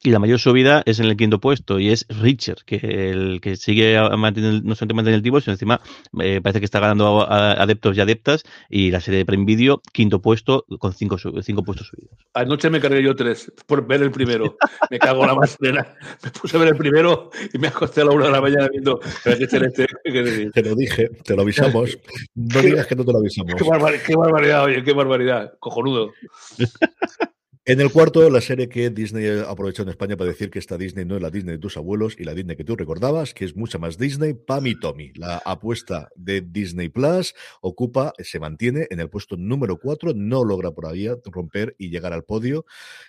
Y 0.01 0.11
la 0.11 0.19
mayor 0.19 0.39
subida 0.39 0.81
es 0.85 0.99
en 0.99 1.07
el 1.07 1.17
quinto 1.17 1.39
puesto 1.41 1.77
y 1.77 1.89
es 1.89 2.05
Richard, 2.07 2.63
que 2.65 2.77
el 3.11 3.41
que 3.41 3.57
sigue 3.57 3.99
manteniendo, 4.17 4.61
no 4.65 4.73
solamente 4.73 4.93
mantiene 4.93 5.17
el 5.17 5.21
tipo, 5.23 5.41
sino 5.41 5.53
encima 5.53 5.81
eh, 6.21 6.39
parece 6.41 6.59
que 6.59 6.65
está 6.65 6.79
ganando 6.79 7.21
a- 7.21 7.51
a 7.51 7.63
adeptos 7.63 7.97
y 7.97 8.01
adeptas. 8.01 8.43
Y 8.69 8.91
la 8.91 9.01
serie 9.01 9.17
de 9.17 9.25
Prime 9.25 9.43
Video, 9.43 9.81
quinto 9.91 10.21
puesto, 10.21 10.65
con 10.79 10.93
cinco, 10.93 11.17
cinco 11.41 11.63
puestos 11.63 11.87
subidos. 11.87 12.17
Anoche 12.33 12.69
me 12.69 12.79
cargué 12.79 13.03
yo 13.03 13.13
tres 13.13 13.51
por 13.67 13.85
ver 13.85 14.01
el 14.01 14.11
primero. 14.11 14.57
Me 14.89 14.99
cago 14.99 15.21
en 15.23 15.27
la 15.27 15.35
más 15.35 15.57
plena. 15.59 15.95
Me 16.23 16.31
puse 16.31 16.55
a 16.55 16.59
ver 16.61 16.69
el 16.69 16.77
primero 16.77 17.29
y 17.53 17.57
me 17.57 17.67
acosté 17.67 17.99
a 17.99 18.05
la 18.05 18.11
una 18.11 18.25
de 18.27 18.31
la 18.31 18.41
mañana 18.41 18.69
viendo. 18.71 19.01
"Pero 19.23 19.37
qué 19.37 19.47
celeste, 19.47 19.85
qué 20.03 20.11
decir. 20.23 20.51
Te 20.53 20.63
lo 20.63 20.75
dije, 20.75 21.09
te 21.25 21.35
lo 21.35 21.41
avisamos. 21.41 21.99
No 22.35 22.61
digas 22.61 22.87
que 22.87 22.95
no 22.95 23.03
te 23.03 23.11
lo 23.11 23.17
avisamos. 23.19 23.53
Qué, 23.57 23.65
barbar- 23.65 24.01
qué 24.01 24.15
barbaridad, 24.15 24.63
oye, 24.63 24.81
qué 24.81 24.93
barbaridad. 24.93 25.53
Cojonudo. 25.59 26.13
En 27.65 27.81
el 27.81 27.91
cuarto, 27.91 28.27
la 28.29 28.41
serie 28.41 28.67
que 28.69 28.89
Disney 28.89 29.27
ha 29.27 29.49
aprovechado 29.49 29.83
en 29.83 29.89
España 29.89 30.17
para 30.17 30.29
decir 30.29 30.49
que 30.49 30.59
esta 30.59 30.77
Disney 30.77 31.05
no 31.05 31.17
es 31.17 31.21
la 31.21 31.29
Disney 31.29 31.55
de 31.55 31.61
tus 31.61 31.77
abuelos 31.77 32.15
y 32.17 32.23
la 32.23 32.33
Disney 32.33 32.55
que 32.55 32.63
tú 32.63 32.75
recordabas, 32.75 33.33
que 33.33 33.45
es 33.45 33.55
mucha 33.55 33.77
más 33.77 33.97
Disney, 33.97 34.33
Pam 34.33 34.65
y 34.65 34.79
Tommy. 34.79 35.11
La 35.15 35.37
apuesta 35.45 36.09
de 36.15 36.41
Disney 36.41 36.89
Plus 36.89 37.35
ocupa, 37.61 38.13
se 38.17 38.39
mantiene 38.39 38.87
en 38.89 39.01
el 39.01 39.09
puesto 39.09 39.35
número 39.37 39.77
4, 39.77 40.13
no 40.15 40.43
logra 40.43 40.71
por 40.71 40.87
ahí 40.87 41.07
romper 41.25 41.75
y 41.77 41.89
llegar 41.89 42.13
al 42.13 42.23
podio 42.23 42.65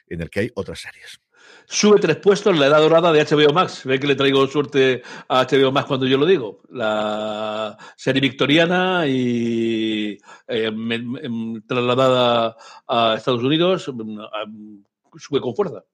en 0.09 0.21
el 0.21 0.29
que 0.29 0.41
hay 0.41 0.51
otras 0.55 0.81
series. 0.81 1.21
Sube 1.67 2.01
tres 2.01 2.17
puestos 2.17 2.59
la 2.59 2.67
edad 2.67 2.81
dorada 2.81 3.13
de 3.13 3.25
HBO 3.25 3.53
Max. 3.53 3.85
Ve 3.85 4.01
que 4.01 4.07
le 4.09 4.17
traigo 4.17 4.47
suerte 4.49 5.03
a 5.29 5.45
HBO 5.47 5.71
Max 5.71 5.87
cuando 5.87 6.07
yo 6.07 6.19
lo 6.19 6.27
digo. 6.27 6.61
La 6.71 7.77
serie 7.97 8.21
victoriana 8.21 9.07
y 9.07 10.19
eh, 10.49 10.71
me- 10.73 10.99
me- 10.99 11.61
trasladada 11.63 12.57
a 12.89 13.15
Estados 13.17 13.43
Unidos 13.43 13.89
mm, 13.93 14.83
sube 15.17 15.41
con 15.41 15.55
fuerza. 15.55 15.85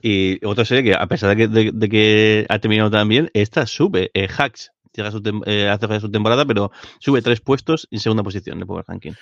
Y 0.00 0.44
otra 0.46 0.64
serie 0.64 0.84
que, 0.84 0.94
a 0.94 1.06
pesar 1.06 1.30
de 1.30 1.36
que, 1.36 1.48
de, 1.48 1.70
de 1.72 1.88
que 1.88 2.46
ha 2.48 2.58
terminado 2.58 2.90
también, 2.90 3.30
esta 3.34 3.66
sube. 3.66 4.10
Eh, 4.14 4.28
Hacks 4.38 4.70
llega 4.92 5.08
a 5.08 5.12
su 5.12 5.20
tem- 5.20 5.42
eh, 5.46 5.68
hace 5.68 6.00
su 6.00 6.10
temporada, 6.10 6.46
pero 6.46 6.70
sube 7.00 7.20
tres 7.22 7.40
puestos 7.40 7.86
en 7.90 7.98
segunda 8.00 8.22
posición 8.22 8.58
de 8.58 8.66
Power 8.66 8.84
Ranking. 8.86 9.12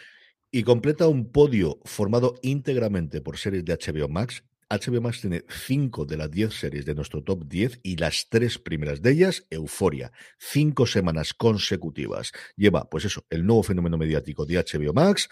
Y 0.51 0.63
completa 0.65 1.09
un 1.09 1.33
podio 1.33 1.79
formado 1.85 2.35
íntegramente 2.43 3.21
por 3.23 3.39
series 3.39 3.65
de 3.65 3.73
HBO 3.75 4.09
Max. 4.09 4.45
HBO 4.73 5.03
Max 5.03 5.21
tiene 5.21 5.45
cinco 5.49 6.07
de 6.07 6.17
las 6.17 6.31
10 6.31 6.55
series 6.55 6.87
de 6.87 6.95
nuestro 6.95 7.23
top 7.23 7.45
10 7.47 7.81
y 7.83 7.97
las 7.97 8.29
tres 8.31 8.59
primeras 8.59 9.03
de 9.03 9.11
ellas, 9.11 9.47
Euforia. 9.51 10.13
Cinco 10.39 10.87
semanas 10.87 11.35
consecutivas. 11.35 12.33
Lleva, 12.57 12.89
pues 12.89 13.05
eso, 13.05 13.27
el 13.29 13.45
nuevo 13.45 13.63
fenómeno 13.63 13.99
mediático 13.99 14.47
de 14.47 14.57
HBO 14.57 14.95
Max. 14.95 15.29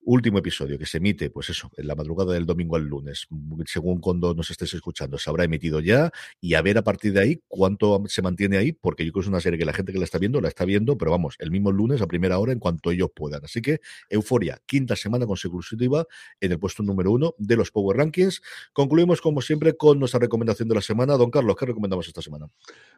Último 0.00 0.38
episodio 0.38 0.78
que 0.78 0.86
se 0.86 0.98
emite, 0.98 1.28
pues 1.28 1.50
eso, 1.50 1.70
en 1.76 1.86
la 1.86 1.94
madrugada 1.94 2.32
del 2.32 2.46
domingo 2.46 2.76
al 2.76 2.84
lunes. 2.84 3.26
Según 3.66 4.00
cuando 4.00 4.32
nos 4.34 4.50
estés 4.50 4.72
escuchando, 4.72 5.18
se 5.18 5.28
habrá 5.28 5.44
emitido 5.44 5.80
ya. 5.80 6.10
Y 6.40 6.54
a 6.54 6.62
ver 6.62 6.78
a 6.78 6.82
partir 6.82 7.12
de 7.12 7.20
ahí 7.20 7.42
cuánto 7.46 8.02
se 8.06 8.22
mantiene 8.22 8.56
ahí, 8.56 8.72
porque 8.72 9.04
yo 9.04 9.12
creo 9.12 9.20
que 9.20 9.26
es 9.26 9.28
una 9.28 9.40
serie 9.40 9.58
que 9.58 9.66
la 9.66 9.74
gente 9.74 9.92
que 9.92 9.98
la 9.98 10.04
está 10.04 10.18
viendo, 10.18 10.40
la 10.40 10.48
está 10.48 10.64
viendo, 10.64 10.96
pero 10.96 11.10
vamos, 11.10 11.36
el 11.40 11.50
mismo 11.50 11.72
lunes 11.72 12.00
a 12.00 12.06
primera 12.06 12.38
hora 12.38 12.52
en 12.52 12.58
cuanto 12.58 12.90
ellos 12.90 13.10
puedan. 13.14 13.44
Así 13.44 13.60
que 13.60 13.80
Euforia, 14.08 14.58
quinta 14.64 14.96
semana 14.96 15.26
consecutiva 15.26 16.06
en 16.40 16.52
el 16.52 16.58
puesto 16.58 16.82
número 16.82 17.12
uno 17.12 17.34
de 17.36 17.56
los 17.56 17.70
Power 17.70 17.98
Rankings. 17.98 18.40
Concluimos, 18.72 19.20
como 19.20 19.42
siempre, 19.42 19.76
con 19.76 19.98
nuestra 19.98 20.20
recomendación 20.20 20.68
de 20.68 20.76
la 20.76 20.80
semana. 20.80 21.16
Don 21.16 21.30
Carlos, 21.30 21.54
¿qué 21.58 21.66
recomendamos 21.66 22.06
esta 22.08 22.22
semana? 22.22 22.46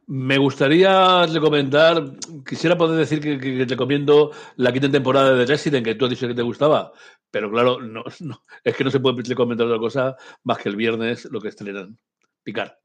Me 0.06 0.38
gustaría 0.38 1.26
recomendar, 1.26 2.12
quisiera 2.46 2.76
poder 2.76 2.98
decir 2.98 3.20
que 3.20 3.64
recomiendo 3.64 4.32
la 4.56 4.72
quinta 4.72 4.90
temporada 4.90 5.34
de 5.34 5.46
Resident, 5.46 5.84
que 5.84 5.94
tú 5.94 6.04
has 6.04 6.10
dicho 6.10 6.26
que 6.26 6.34
te 6.34 6.42
gustaba, 6.42 6.89
pero 7.30 7.50
claro, 7.50 7.80
no, 7.80 8.04
no, 8.20 8.44
es 8.64 8.76
que 8.76 8.84
no 8.84 8.90
se 8.90 9.00
puede 9.00 9.22
recomendar 9.22 9.66
otra 9.66 9.78
cosa 9.78 10.16
más 10.44 10.58
que 10.58 10.68
el 10.68 10.76
viernes 10.76 11.26
lo 11.30 11.40
que 11.40 11.48
estrenan. 11.48 11.98
Picar. 12.42 12.78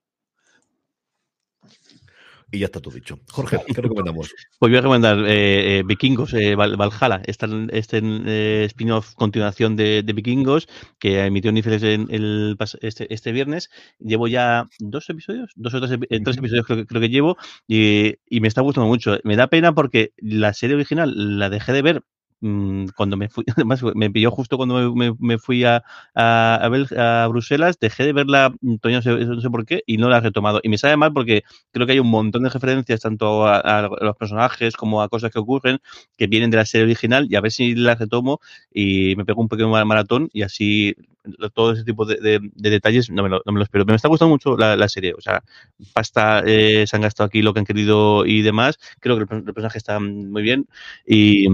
Y 2.52 2.60
ya 2.60 2.66
está 2.66 2.80
todo 2.80 2.94
dicho. 2.94 3.20
Jorge, 3.32 3.58
¿qué 3.68 3.82
recomendamos? 3.82 4.34
Pues 4.60 4.70
voy 4.70 4.78
a 4.78 4.82
recomendar 4.82 5.18
eh, 5.26 5.80
eh, 5.80 5.84
Vikingos, 5.84 6.34
eh, 6.36 6.56
Valhalla, 6.56 7.22
este, 7.26 7.48
este 7.72 8.66
spin-off 8.66 9.14
continuación 9.16 9.76
de, 9.76 10.04
Vikingos 10.04 10.68
que 11.00 11.26
emitió 11.26 11.52
Netflix 11.52 11.84
en 11.84 12.08
el, 12.12 12.56
este, 12.82 13.12
este, 13.14 13.32
viernes. 13.32 13.72
Llevo 14.00 14.28
ya 14.28 14.70
dos 14.80 15.10
episodios, 15.10 15.52
dos 15.56 15.74
o 15.74 15.82
tres, 15.82 15.92
episodios 15.92 16.66
creo, 16.66 16.86
creo 16.86 17.02
que 17.02 17.10
llevo 17.10 17.38
y, 17.68 18.16
y 18.28 18.42
me 18.42 18.48
está 18.48 18.62
gustando 18.62 18.88
mucho. 18.88 19.18
Me 19.24 19.36
da 19.36 19.48
pena 19.48 19.74
porque 19.74 20.14
la 20.18 20.54
serie 20.54 20.76
original 20.76 21.40
la 21.40 21.50
dejé 21.50 21.74
de 21.74 21.82
ver 21.82 22.04
Mm, 22.42 22.88
cuando 22.96 23.18
me 23.18 23.30
fui, 23.30 23.44
además 23.56 23.82
me 23.96 24.12
pilló 24.12 24.30
justo 24.30 24.58
cuando 24.58 24.94
me, 24.96 25.38
fui 25.40 25.64
a, 25.64 25.84
a, 26.14 27.28
Bruselas, 27.30 27.80
dejé 27.80 28.04
de 28.04 28.14
verla, 28.14 28.54
mm, 28.62 28.76
no 28.84 29.02
sé, 29.02 29.12
no 29.12 29.42
sé 29.42 29.50
por 29.50 29.66
qué, 29.66 29.84
y 29.86 29.98
no 29.98 30.10
la 30.10 30.18
he 30.18 30.22
retomado. 30.22 30.60
Y 30.64 30.70
me 30.70 30.78
sabe 30.78 30.98
mal 30.98 31.14
porque 31.14 31.44
creo 31.72 31.88
que 31.88 31.94
hay 31.94 32.00
un 32.00 32.10
montón 32.10 32.44
de 32.44 32.50
referencias 32.50 33.02
tanto 33.02 33.48
a, 33.48 33.90
los 34.02 34.16
personajes 34.18 34.76
como 34.76 35.02
a 35.02 35.10
cosas 35.10 35.32
que 35.32 35.40
ocurren 35.40 35.80
que 36.18 36.28
vienen 36.28 36.52
de 36.52 36.58
la 36.58 36.66
serie 36.66 36.86
original 36.86 37.28
y 37.30 37.36
a 37.36 37.42
ver 37.42 37.52
si 37.52 37.76
la 37.76 37.96
retomo 37.96 38.40
y 38.72 39.16
me 39.16 39.26
pego 39.26 39.42
un 39.42 39.48
pequeño 39.50 39.70
maratón 39.70 40.30
y 40.34 40.44
así 40.44 40.96
todo 41.54 41.72
ese 41.74 41.84
tipo 41.84 42.06
de, 42.06 42.40
detalles 42.56 43.10
no 43.10 43.24
me, 43.24 43.30
lo, 43.30 43.42
no 43.46 43.52
me, 43.54 43.60
lo, 43.60 43.64
espero. 43.64 43.86
me 43.86 43.96
está 43.96 44.08
gustando 44.08 44.30
mucho 44.30 44.58
la, 44.58 44.90
serie. 44.90 45.14
O 45.14 45.22
sea, 45.22 45.44
pasta, 45.94 46.44
eh, 46.46 46.86
se 46.88 46.96
han 46.96 47.02
gastado 47.02 47.28
aquí 47.28 47.42
lo 47.42 47.54
que 47.54 47.60
han 47.60 47.66
querido 47.66 48.26
y 48.26 48.42
demás. 48.42 48.78
Creo 49.00 49.18
que 49.18 49.24
el, 49.24 49.40
el 49.40 49.54
personaje 49.54 49.78
está 49.78 50.00
muy 50.00 50.44
bien 50.44 50.68
y 51.06 51.48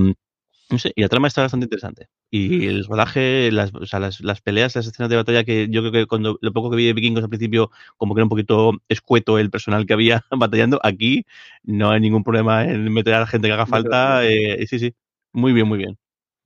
no 0.72 0.80
sé, 0.80 0.93
y 0.95 1.01
la 1.01 1.09
trama 1.09 1.28
está 1.28 1.41
bastante 1.41 1.65
interesante. 1.65 2.07
Y 2.30 2.65
el 2.67 2.86
rodaje, 2.86 3.51
las, 3.51 3.74
o 3.74 3.86
sea, 3.86 3.99
las, 3.99 4.22
las, 4.22 4.41
peleas, 4.41 4.76
las 4.76 4.88
escenas 4.88 5.09
de 5.09 5.17
batalla, 5.17 5.43
que 5.43 5.67
yo 5.69 5.82
creo 5.82 5.91
que 5.91 6.07
cuando 6.07 6.38
lo 6.41 6.53
poco 6.53 6.69
que 6.69 6.78
vi 6.78 6.86
de 6.86 6.93
Vikingos 6.93 7.24
al 7.24 7.30
principio, 7.30 7.72
como 7.97 8.15
que 8.15 8.19
era 8.22 8.26
un 8.26 8.30
poquito 8.30 8.72
escueto 8.88 9.38
el 9.38 9.51
personal 9.51 9.86
que 9.86 9.93
había 9.93 10.24
batallando, 10.32 10.80
aquí 10.84 11.26
no 11.63 11.91
hay 11.91 11.99
ningún 11.99 12.24
problema 12.24 12.63
en 12.65 12.91
meter 12.93 13.15
a 13.15 13.19
la 13.19 13.28
gente 13.28 13.47
que 13.47 13.53
haga 13.53 13.65
falta. 13.65 14.26
Eh, 14.26 14.65
sí, 14.67 14.80
sí, 14.80 14.95
muy 15.34 15.51
bien, 15.53 15.67
muy 15.67 15.78
bien. 15.78 15.97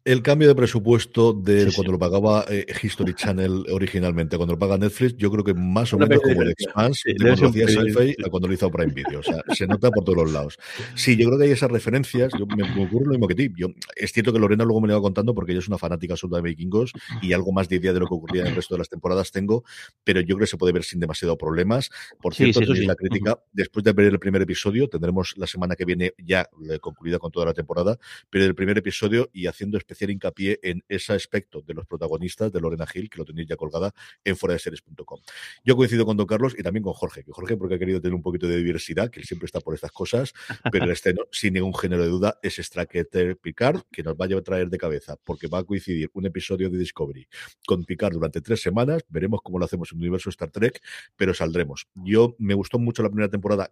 El 0.05 0.21
cambio 0.21 0.47
de 0.47 0.53
presupuesto 0.53 1.33
de 1.33 1.71
cuando 1.73 1.93
lo 1.93 1.97
pagaba 1.97 2.45
eh, 2.47 2.67
History 2.79 3.15
Channel 3.15 3.65
originalmente, 3.71 4.37
cuando 4.37 4.53
lo 4.53 4.59
paga 4.59 4.77
Netflix, 4.77 5.17
yo 5.17 5.31
creo 5.31 5.43
que 5.43 5.55
más 5.55 5.91
o 5.93 5.97
menos 5.97 6.21
como 6.21 6.43
el 6.43 6.51
Expanse 6.51 7.11
de 7.11 7.15
cuando 7.15 7.41
lo 7.41 7.49
hacía 7.49 7.67
sci 7.67 8.15
a 8.23 8.29
cuando 8.29 8.47
lo 8.47 8.53
hizo 8.53 8.69
Prime 8.69 8.93
Video. 8.93 9.21
O 9.21 9.23
sea, 9.23 9.41
se 9.55 9.65
nota 9.65 9.89
por 9.89 10.03
todos 10.03 10.19
los 10.19 10.31
lados. 10.31 10.59
Sí, 10.93 11.17
yo 11.17 11.25
creo 11.25 11.39
que 11.39 11.45
hay 11.45 11.51
esas 11.53 11.71
referencias. 11.71 12.31
Yo, 12.37 12.45
me, 12.45 12.85
ocurre 12.85 13.05
lo 13.05 13.11
mismo 13.13 13.27
que 13.27 13.33
ti. 13.33 13.51
Yo, 13.57 13.69
es 13.95 14.11
cierto 14.11 14.31
que 14.31 14.37
Lorena 14.37 14.63
luego 14.63 14.79
me 14.79 14.89
lo 14.89 14.93
iba 14.93 15.01
contando 15.01 15.33
porque 15.33 15.53
ella 15.53 15.59
es 15.61 15.67
una 15.67 15.79
fanática 15.79 16.13
absoluta 16.13 16.37
de 16.37 16.43
Vikingos 16.43 16.93
y 17.23 17.33
algo 17.33 17.51
más 17.51 17.67
de 17.67 17.77
idea 17.77 17.91
de 17.91 17.99
lo 17.99 18.07
que 18.07 18.13
ocurría 18.13 18.43
en 18.43 18.49
el 18.49 18.55
resto 18.55 18.75
de 18.75 18.79
las 18.79 18.89
temporadas 18.89 19.31
tengo, 19.31 19.63
pero 20.03 20.21
yo 20.21 20.35
creo 20.35 20.41
que 20.41 20.51
se 20.51 20.57
puede 20.57 20.71
ver 20.71 20.83
sin 20.83 20.99
demasiado 20.99 21.35
problemas. 21.35 21.89
Por 22.21 22.35
cierto, 22.35 22.61
sí, 22.75 22.85
la 22.85 22.93
crítica, 22.93 23.39
después 23.53 23.83
de 23.83 23.93
ver 23.93 24.11
el 24.11 24.19
primer 24.19 24.43
episodio, 24.43 24.87
tendremos 24.87 25.33
la 25.35 25.47
semana 25.47 25.75
que 25.75 25.83
viene 25.83 26.13
ya 26.19 26.47
eh, 26.69 26.77
concluida 26.77 27.17
con 27.17 27.31
toda 27.31 27.47
la 27.47 27.53
temporada, 27.55 27.97
pero 28.29 28.45
el 28.45 28.53
primer 28.53 28.77
episodio 28.77 29.31
y 29.33 29.47
haciendo 29.47 29.79
especial 29.79 29.94
hacer 29.95 30.09
hincapié 30.09 30.59
en 30.61 30.83
ese 30.87 31.13
aspecto 31.13 31.61
de 31.61 31.73
los 31.73 31.85
protagonistas 31.85 32.51
de 32.51 32.61
Lorena 32.61 32.85
Gil, 32.85 33.09
que 33.09 33.17
lo 33.17 33.25
tenéis 33.25 33.47
ya 33.47 33.55
colgada 33.55 33.93
en 34.23 34.35
series.com. 34.35 35.19
Yo 35.63 35.75
coincido 35.75 36.05
con 36.05 36.17
Don 36.17 36.27
Carlos 36.27 36.55
y 36.57 36.63
también 36.63 36.83
con 36.83 36.93
Jorge, 36.93 37.23
que 37.23 37.31
Jorge 37.31 37.57
porque 37.57 37.75
ha 37.75 37.79
querido 37.79 38.01
tener 38.01 38.13
un 38.13 38.21
poquito 38.21 38.47
de 38.47 38.57
diversidad, 38.57 39.09
que 39.09 39.19
él 39.19 39.25
siempre 39.25 39.45
está 39.45 39.59
por 39.59 39.73
estas 39.73 39.91
cosas, 39.91 40.33
pero 40.71 40.85
el 40.85 40.91
estreno, 40.91 41.23
sin 41.31 41.53
ningún 41.53 41.73
género 41.75 42.03
de 42.03 42.09
duda, 42.09 42.39
es 42.41 42.55
Stracker 42.57 43.07
Picard, 43.41 43.81
que 43.91 44.03
nos 44.03 44.15
va 44.15 44.25
a 44.25 44.41
traer 44.41 44.69
de 44.69 44.77
cabeza, 44.77 45.17
porque 45.23 45.47
va 45.47 45.59
a 45.59 45.63
coincidir 45.63 46.09
un 46.13 46.25
episodio 46.25 46.69
de 46.69 46.77
Discovery 46.77 47.27
con 47.65 47.83
Picard 47.85 48.13
durante 48.13 48.41
tres 48.41 48.61
semanas, 48.61 49.03
veremos 49.09 49.41
cómo 49.41 49.59
lo 49.59 49.65
hacemos 49.65 49.91
en 49.91 49.97
el 49.97 50.03
universo 50.03 50.29
Star 50.29 50.51
Trek, 50.51 50.81
pero 51.15 51.33
saldremos. 51.33 51.87
Yo 51.95 52.35
me 52.39 52.53
gustó 52.53 52.79
mucho 52.79 53.03
la 53.03 53.09
primera 53.09 53.29
temporada 53.29 53.71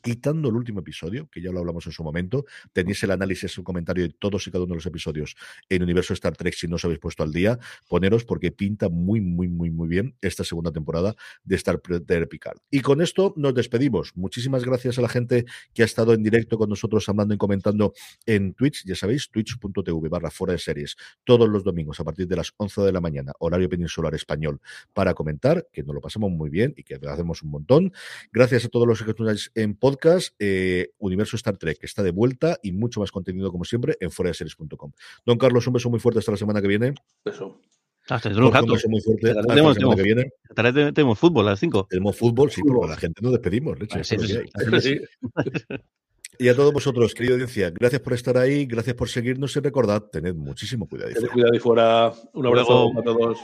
quitando 0.00 0.48
el 0.48 0.56
último 0.56 0.80
episodio, 0.80 1.28
que 1.30 1.40
ya 1.40 1.50
lo 1.50 1.60
hablamos 1.60 1.86
en 1.86 1.92
su 1.92 2.02
momento, 2.02 2.44
tenéis 2.72 3.02
el 3.02 3.10
análisis, 3.10 3.56
el 3.58 3.64
comentario 3.64 4.04
de 4.04 4.14
todos 4.18 4.46
y 4.46 4.50
cada 4.50 4.64
uno 4.64 4.72
de 4.72 4.76
los 4.76 4.86
episodios 4.86 5.36
en 5.68 5.82
Universo 5.82 6.14
Star 6.14 6.36
Trek, 6.36 6.54
si 6.54 6.68
no 6.68 6.76
os 6.76 6.84
habéis 6.84 7.00
puesto 7.00 7.22
al 7.22 7.32
día, 7.32 7.58
poneros 7.88 8.24
porque 8.24 8.52
pinta 8.52 8.88
muy, 8.88 9.20
muy, 9.20 9.48
muy, 9.48 9.70
muy 9.70 9.88
bien 9.88 10.16
esta 10.20 10.44
segunda 10.44 10.72
temporada 10.72 11.14
de 11.44 11.56
Star 11.56 11.78
Trek 11.78 12.28
Picard. 12.28 12.58
Y 12.70 12.80
con 12.80 13.00
esto 13.00 13.34
nos 13.36 13.54
despedimos. 13.54 14.12
Muchísimas 14.16 14.64
gracias 14.64 14.98
a 14.98 15.02
la 15.02 15.08
gente 15.08 15.44
que 15.74 15.82
ha 15.82 15.84
estado 15.84 16.12
en 16.12 16.22
directo 16.22 16.58
con 16.58 16.68
nosotros 16.68 17.08
hablando 17.08 17.34
y 17.34 17.38
comentando 17.38 17.92
en 18.26 18.54
Twitch, 18.54 18.84
ya 18.84 18.94
sabéis, 18.94 19.30
twitch.tv 19.30 20.08
barra 20.08 20.30
fuera 20.30 20.52
de 20.52 20.58
series, 20.58 20.96
todos 21.24 21.48
los 21.48 21.64
domingos 21.64 22.00
a 22.00 22.04
partir 22.04 22.26
de 22.26 22.36
las 22.36 22.52
11 22.56 22.82
de 22.82 22.92
la 22.92 23.00
mañana, 23.00 23.32
horario 23.38 23.68
peninsular 23.68 24.14
español, 24.14 24.60
para 24.92 25.14
comentar, 25.14 25.66
que 25.72 25.82
nos 25.82 25.94
lo 25.94 26.00
pasamos 26.00 26.30
muy 26.30 26.50
bien 26.50 26.74
y 26.76 26.82
que 26.82 26.98
hacemos 27.08 27.42
un 27.42 27.50
montón. 27.50 27.92
Gracias 28.32 28.64
a 28.64 28.68
todos 28.68 28.86
los 28.86 29.02
que 29.02 29.10
estáis 29.10 29.50
en 29.54 29.74
podcast, 29.74 29.97
eh, 30.38 30.90
Universo 30.98 31.36
Star 31.36 31.56
Trek, 31.56 31.78
que 31.78 31.86
está 31.86 32.02
de 32.02 32.10
vuelta 32.10 32.58
y 32.62 32.72
mucho 32.72 33.00
más 33.00 33.10
contenido, 33.10 33.50
como 33.50 33.64
siempre, 33.64 33.96
en 34.00 34.10
foraseries.com. 34.10 34.92
Don 35.24 35.38
Carlos, 35.38 35.66
un 35.66 35.74
beso 35.74 35.90
muy 35.90 36.00
fuerte 36.00 36.20
hasta 36.20 36.32
la 36.32 36.38
semana 36.38 36.60
que 36.60 36.68
viene. 36.68 36.94
Beso. 37.24 37.60
Hasta 38.08 38.30
muy 38.30 39.00
fuerte 39.00 39.30
hasta 39.30 39.54
la 39.54 39.74
semana 39.74 39.96
que 39.96 40.02
viene. 40.02 40.32
Tenemos 40.92 41.18
fútbol 41.18 41.46
a 41.46 41.50
las 41.50 41.60
5. 41.60 41.88
Tenemos 41.90 42.16
fútbol, 42.16 42.50
sí, 42.50 42.62
pero 42.66 42.84
a 42.84 42.88
la 42.88 42.96
gente 42.96 43.20
nos 43.22 43.32
despedimos. 43.32 43.78
Leche, 43.78 44.02
sí, 44.02 44.16
sí, 44.80 45.00
y 46.38 46.48
a 46.48 46.54
todos 46.56 46.72
vosotros, 46.72 47.14
querida 47.14 47.34
audiencia, 47.34 47.70
gracias 47.70 48.00
por 48.00 48.12
estar 48.14 48.38
ahí, 48.38 48.64
gracias 48.64 48.96
por 48.96 49.08
seguirnos 49.08 49.54
y 49.56 49.60
recordad, 49.60 50.04
tened 50.04 50.34
muchísimo 50.34 50.88
cuidado. 50.88 51.12
Tened 51.12 51.28
cuidado 51.30 51.54
y 51.54 51.58
fuera. 51.58 52.12
Un 52.32 52.46
abrazo 52.46 52.92
a 52.98 53.02
todos. 53.02 53.38